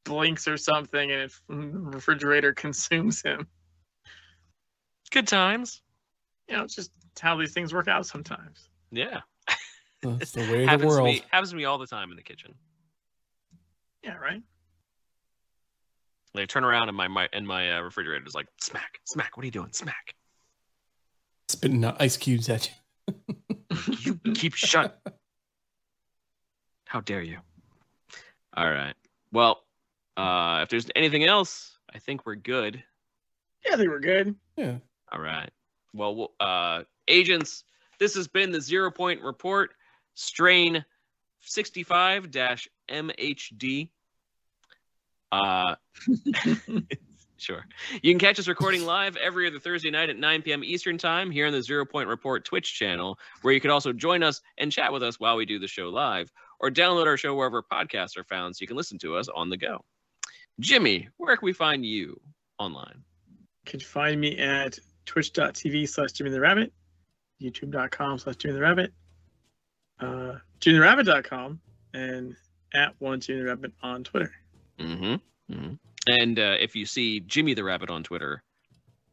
blinks 0.05 0.47
or 0.47 0.57
something, 0.57 1.11
and 1.11 1.21
it, 1.23 1.33
mm, 1.49 1.73
the 1.73 1.97
refrigerator 1.97 2.53
consumes 2.53 3.21
him. 3.21 3.47
Good 5.11 5.27
times. 5.27 5.81
You 6.47 6.57
know, 6.57 6.63
it's 6.63 6.75
just 6.75 6.91
how 7.19 7.35
these 7.37 7.53
things 7.53 7.73
work 7.73 7.87
out 7.87 8.05
sometimes. 8.05 8.69
Yeah. 8.91 9.21
That's 10.01 10.31
the 10.31 10.41
way 10.41 10.45
of 10.45 10.51
the 10.51 10.67
happens 10.67 10.87
world. 10.91 11.07
to 11.07 11.13
me. 11.13 11.23
Happens 11.31 11.49
to 11.49 11.55
me 11.55 11.65
all 11.65 11.77
the 11.77 11.87
time 11.87 12.11
in 12.11 12.17
the 12.17 12.23
kitchen. 12.23 12.53
Yeah, 14.07 14.15
right. 14.15 14.41
Like 16.33 16.43
I 16.43 16.45
turn 16.45 16.63
around 16.63 16.87
and 16.87 16.95
my 16.95 17.09
my 17.09 17.27
and 17.33 17.45
my 17.45 17.77
uh, 17.77 17.81
refrigerator 17.81 18.25
is 18.25 18.33
like 18.33 18.47
smack, 18.61 18.99
smack. 19.03 19.35
What 19.35 19.43
are 19.43 19.47
you 19.47 19.51
doing? 19.51 19.73
Smack. 19.73 20.15
Spitting 21.49 21.83
out 21.83 22.01
ice 22.01 22.15
cubes 22.15 22.47
at 22.47 22.71
you. 23.09 23.13
You 23.99 24.15
keep 24.33 24.53
shut. 24.53 25.01
How 26.85 27.01
dare 27.01 27.21
you? 27.21 27.39
All 28.55 28.69
right. 28.69 28.93
Well, 29.33 29.63
uh, 30.15 30.61
if 30.63 30.69
there's 30.69 30.87
anything 30.95 31.25
else, 31.25 31.77
I 31.93 31.99
think 31.99 32.25
we're 32.25 32.35
good. 32.35 32.81
Yeah, 33.65 33.73
I 33.73 33.77
think 33.77 33.89
we're 33.89 33.99
good. 33.99 34.35
Yeah. 34.55 34.77
All 35.11 35.19
right. 35.19 35.49
Well, 35.93 36.15
we'll- 36.15 36.33
uh, 36.39 36.83
agents, 37.09 37.65
this 37.99 38.15
has 38.15 38.29
been 38.29 38.51
the 38.51 38.61
Zero 38.61 38.89
Point 38.89 39.21
Report, 39.21 39.71
strain 40.13 40.85
65 41.41 42.29
MHD. 42.89 43.89
Uh, 45.31 45.75
sure. 47.37 47.65
You 48.01 48.11
can 48.11 48.19
catch 48.19 48.39
us 48.39 48.47
recording 48.47 48.85
live 48.85 49.17
every 49.17 49.47
other 49.47 49.59
Thursday 49.59 49.91
night 49.91 50.09
at 50.09 50.17
9 50.17 50.41
p.m. 50.41 50.63
Eastern 50.63 50.97
Time 50.97 51.31
here 51.31 51.47
on 51.47 51.53
the 51.53 51.61
Zero 51.61 51.85
Point 51.85 52.09
Report 52.09 52.45
Twitch 52.45 52.73
channel, 52.73 53.17
where 53.41 53.53
you 53.53 53.61
can 53.61 53.71
also 53.71 53.93
join 53.93 54.23
us 54.23 54.41
and 54.57 54.71
chat 54.71 54.91
with 54.91 55.03
us 55.03 55.19
while 55.19 55.35
we 55.35 55.45
do 55.45 55.59
the 55.59 55.67
show 55.67 55.89
live, 55.89 56.31
or 56.59 56.69
download 56.69 57.05
our 57.05 57.17
show 57.17 57.35
wherever 57.35 57.61
podcasts 57.61 58.17
are 58.17 58.23
found 58.23 58.55
so 58.55 58.61
you 58.61 58.67
can 58.67 58.77
listen 58.77 58.97
to 58.99 59.15
us 59.15 59.27
on 59.33 59.49
the 59.49 59.57
go. 59.57 59.83
Jimmy, 60.59 61.07
where 61.17 61.37
can 61.37 61.45
we 61.45 61.53
find 61.53 61.85
you 61.85 62.19
online? 62.57 63.03
You 63.65 63.71
can 63.71 63.79
find 63.79 64.19
me 64.19 64.37
at 64.39 64.79
twitch.tv 65.05 65.87
slash 65.87 66.13
Jimmy 66.13 66.31
the 66.31 66.39
Rabbit, 66.39 66.73
youtube.com 67.41 68.17
slash 68.17 68.37
Jimmy 68.37 68.55
the 68.55 68.61
Rabbit, 68.61 68.93
uh, 69.99 70.33
jimmytherabbit.com, 70.59 71.59
and 71.93 72.35
at 72.73 72.93
one 72.99 73.19
Jimmy 73.19 73.41
the 73.41 73.45
Rabbit 73.45 73.73
on 73.83 74.03
Twitter. 74.03 74.31
Mm-hmm. 74.79 75.53
hmm 75.53 75.73
And 76.07 76.39
uh, 76.39 76.55
if 76.59 76.75
you 76.75 76.85
see 76.85 77.21
Jimmy 77.21 77.53
the 77.53 77.63
Rabbit 77.63 77.89
on 77.89 78.03
Twitter, 78.03 78.43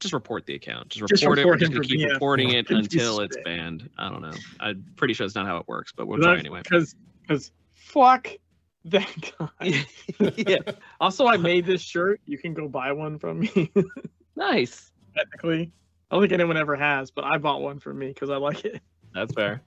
just 0.00 0.12
report 0.12 0.46
the 0.46 0.54
account. 0.54 0.88
Just 0.88 1.08
Just 1.08 1.22
report 1.22 1.38
it. 1.38 1.46
We're 1.46 1.56
just 1.56 1.72
gonna 1.72 1.84
keep 1.84 2.08
reporting 2.08 2.50
it 2.50 2.70
until 2.70 3.20
it's 3.20 3.36
banned. 3.44 3.88
I 3.98 4.10
don't 4.10 4.22
know. 4.22 4.34
I'm 4.60 4.84
pretty 4.96 5.14
sure 5.14 5.26
that's 5.26 5.34
not 5.34 5.46
how 5.46 5.56
it 5.58 5.68
works, 5.68 5.92
but 5.96 6.06
we'll 6.06 6.18
try 6.18 6.38
anyway. 6.38 6.60
Because 6.62 6.94
because 7.22 7.52
fuck 7.72 8.28
that 8.84 9.08
guy. 9.38 9.86
yeah, 10.36 10.58
Also, 11.00 11.26
I 11.26 11.36
made 11.36 11.64
this 11.64 11.80
shirt. 11.80 12.20
You 12.26 12.38
can 12.38 12.54
go 12.54 12.68
buy 12.68 12.92
one 12.92 13.18
from 13.18 13.40
me. 13.40 13.72
nice. 14.36 14.92
technically, 15.16 15.72
I 16.10 16.14
don't 16.14 16.22
think 16.22 16.32
anyone 16.32 16.56
ever 16.56 16.76
has, 16.76 17.10
but 17.10 17.24
I 17.24 17.38
bought 17.38 17.62
one 17.62 17.78
for 17.78 17.94
me 17.94 18.08
because 18.08 18.30
I 18.30 18.36
like 18.36 18.64
it. 18.64 18.82
That's 19.14 19.32
fair. 19.32 19.62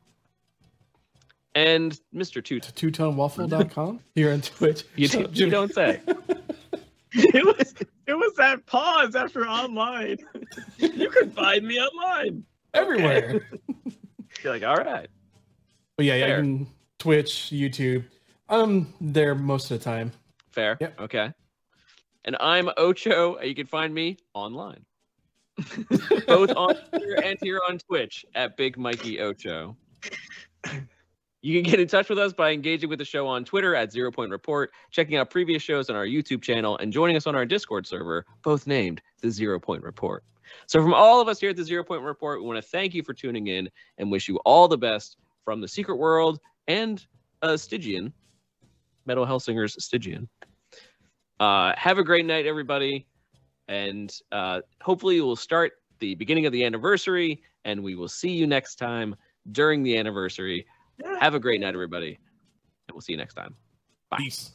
And 1.57 1.99
Mr. 2.13 2.43
Toot, 2.43 2.61
To 2.61 2.91
twotonewaffle.com 2.91 3.99
here 4.13 4.31
on 4.33 4.41
Twitch. 4.41 4.83
you, 4.95 5.07
do, 5.07 5.27
you 5.33 5.49
don't 5.49 5.73
say. 5.73 5.99
it 7.13 7.43
was 7.43 7.73
it 8.05 8.13
was 8.13 8.35
that 8.35 8.63
pause 8.67 9.15
after 9.15 9.47
online. 9.47 10.17
you 10.77 11.09
could 11.09 11.33
find 11.33 11.65
me 11.65 11.79
online. 11.79 12.43
everywhere. 12.75 13.49
You're 14.43 14.53
like, 14.53 14.61
all 14.61 14.77
right. 14.77 15.07
But 15.95 16.05
yeah, 16.05 16.13
yeah, 16.13 16.27
you 16.27 16.35
can 16.35 16.67
Twitch, 16.99 17.49
YouTube. 17.51 18.03
I'm 18.49 18.93
there 19.01 19.33
most 19.33 19.71
of 19.71 19.79
the 19.79 19.83
time. 19.83 20.11
Fair. 20.51 20.77
Yep. 20.79 21.01
Okay. 21.01 21.33
And 22.25 22.37
I'm 22.39 22.69
Ocho. 22.77 23.37
and 23.37 23.49
You 23.49 23.55
can 23.55 23.65
find 23.65 23.95
me 23.95 24.17
online, 24.35 24.85
both 26.27 26.51
on 26.55 26.75
Twitter 26.91 27.19
and 27.23 27.39
here 27.41 27.61
on 27.67 27.79
Twitch 27.79 28.27
at 28.35 28.57
Big 28.57 28.77
Mikey 28.77 29.19
Ocho. 29.21 29.75
You 31.41 31.61
can 31.61 31.69
get 31.69 31.79
in 31.79 31.87
touch 31.87 32.09
with 32.09 32.17
us 32.17 32.33
by 32.33 32.51
engaging 32.51 32.89
with 32.89 32.99
the 32.99 33.05
show 33.05 33.27
on 33.27 33.45
Twitter 33.45 33.75
at 33.75 33.91
Zero 33.91 34.11
Point 34.11 34.31
Report, 34.31 34.71
checking 34.89 35.17
out 35.17 35.29
previous 35.29 35.61
shows 35.61 35.89
on 35.89 35.95
our 35.95 36.05
YouTube 36.05 36.41
channel, 36.41 36.77
and 36.77 36.91
joining 36.91 37.15
us 37.15 37.27
on 37.27 37.35
our 37.35 37.45
Discord 37.45 37.85
server, 37.85 38.25
both 38.43 38.65
named 38.65 39.01
the 39.21 39.29
Zero 39.29 39.59
Point 39.59 39.83
Report. 39.83 40.23
So, 40.65 40.81
from 40.81 40.93
all 40.93 41.21
of 41.21 41.27
us 41.27 41.39
here 41.39 41.51
at 41.51 41.55
the 41.55 41.63
Zero 41.63 41.83
Point 41.83 42.01
Report, 42.01 42.41
we 42.41 42.47
want 42.47 42.57
to 42.57 42.67
thank 42.67 42.95
you 42.95 43.03
for 43.03 43.13
tuning 43.13 43.47
in 43.47 43.69
and 43.97 44.11
wish 44.11 44.27
you 44.27 44.37
all 44.45 44.67
the 44.67 44.77
best 44.77 45.17
from 45.45 45.61
the 45.61 45.67
Secret 45.67 45.97
World 45.97 46.39
and 46.67 47.05
uh, 47.43 47.55
Stygian, 47.55 48.11
Metal 49.05 49.25
Hellsinger's 49.25 49.81
Stygian. 49.83 50.27
Uh, 51.39 51.73
have 51.77 51.99
a 51.99 52.03
great 52.03 52.25
night, 52.25 52.47
everybody. 52.47 53.05
And 53.67 54.13
uh, 54.31 54.61
hopefully, 54.81 55.21
we'll 55.21 55.35
start 55.35 55.73
the 55.99 56.15
beginning 56.15 56.45
of 56.45 56.51
the 56.51 56.63
anniversary, 56.63 57.43
and 57.65 57.83
we 57.83 57.95
will 57.95 58.07
see 58.07 58.31
you 58.31 58.47
next 58.47 58.77
time 58.77 59.15
during 59.51 59.83
the 59.83 59.97
anniversary. 59.97 60.65
Have 61.19 61.35
a 61.35 61.39
great 61.39 61.61
night, 61.61 61.73
everybody. 61.73 62.19
And 62.87 62.93
we'll 62.93 63.01
see 63.01 63.13
you 63.13 63.17
next 63.17 63.33
time. 63.35 63.55
Bye. 64.09 64.17
Peace. 64.17 64.51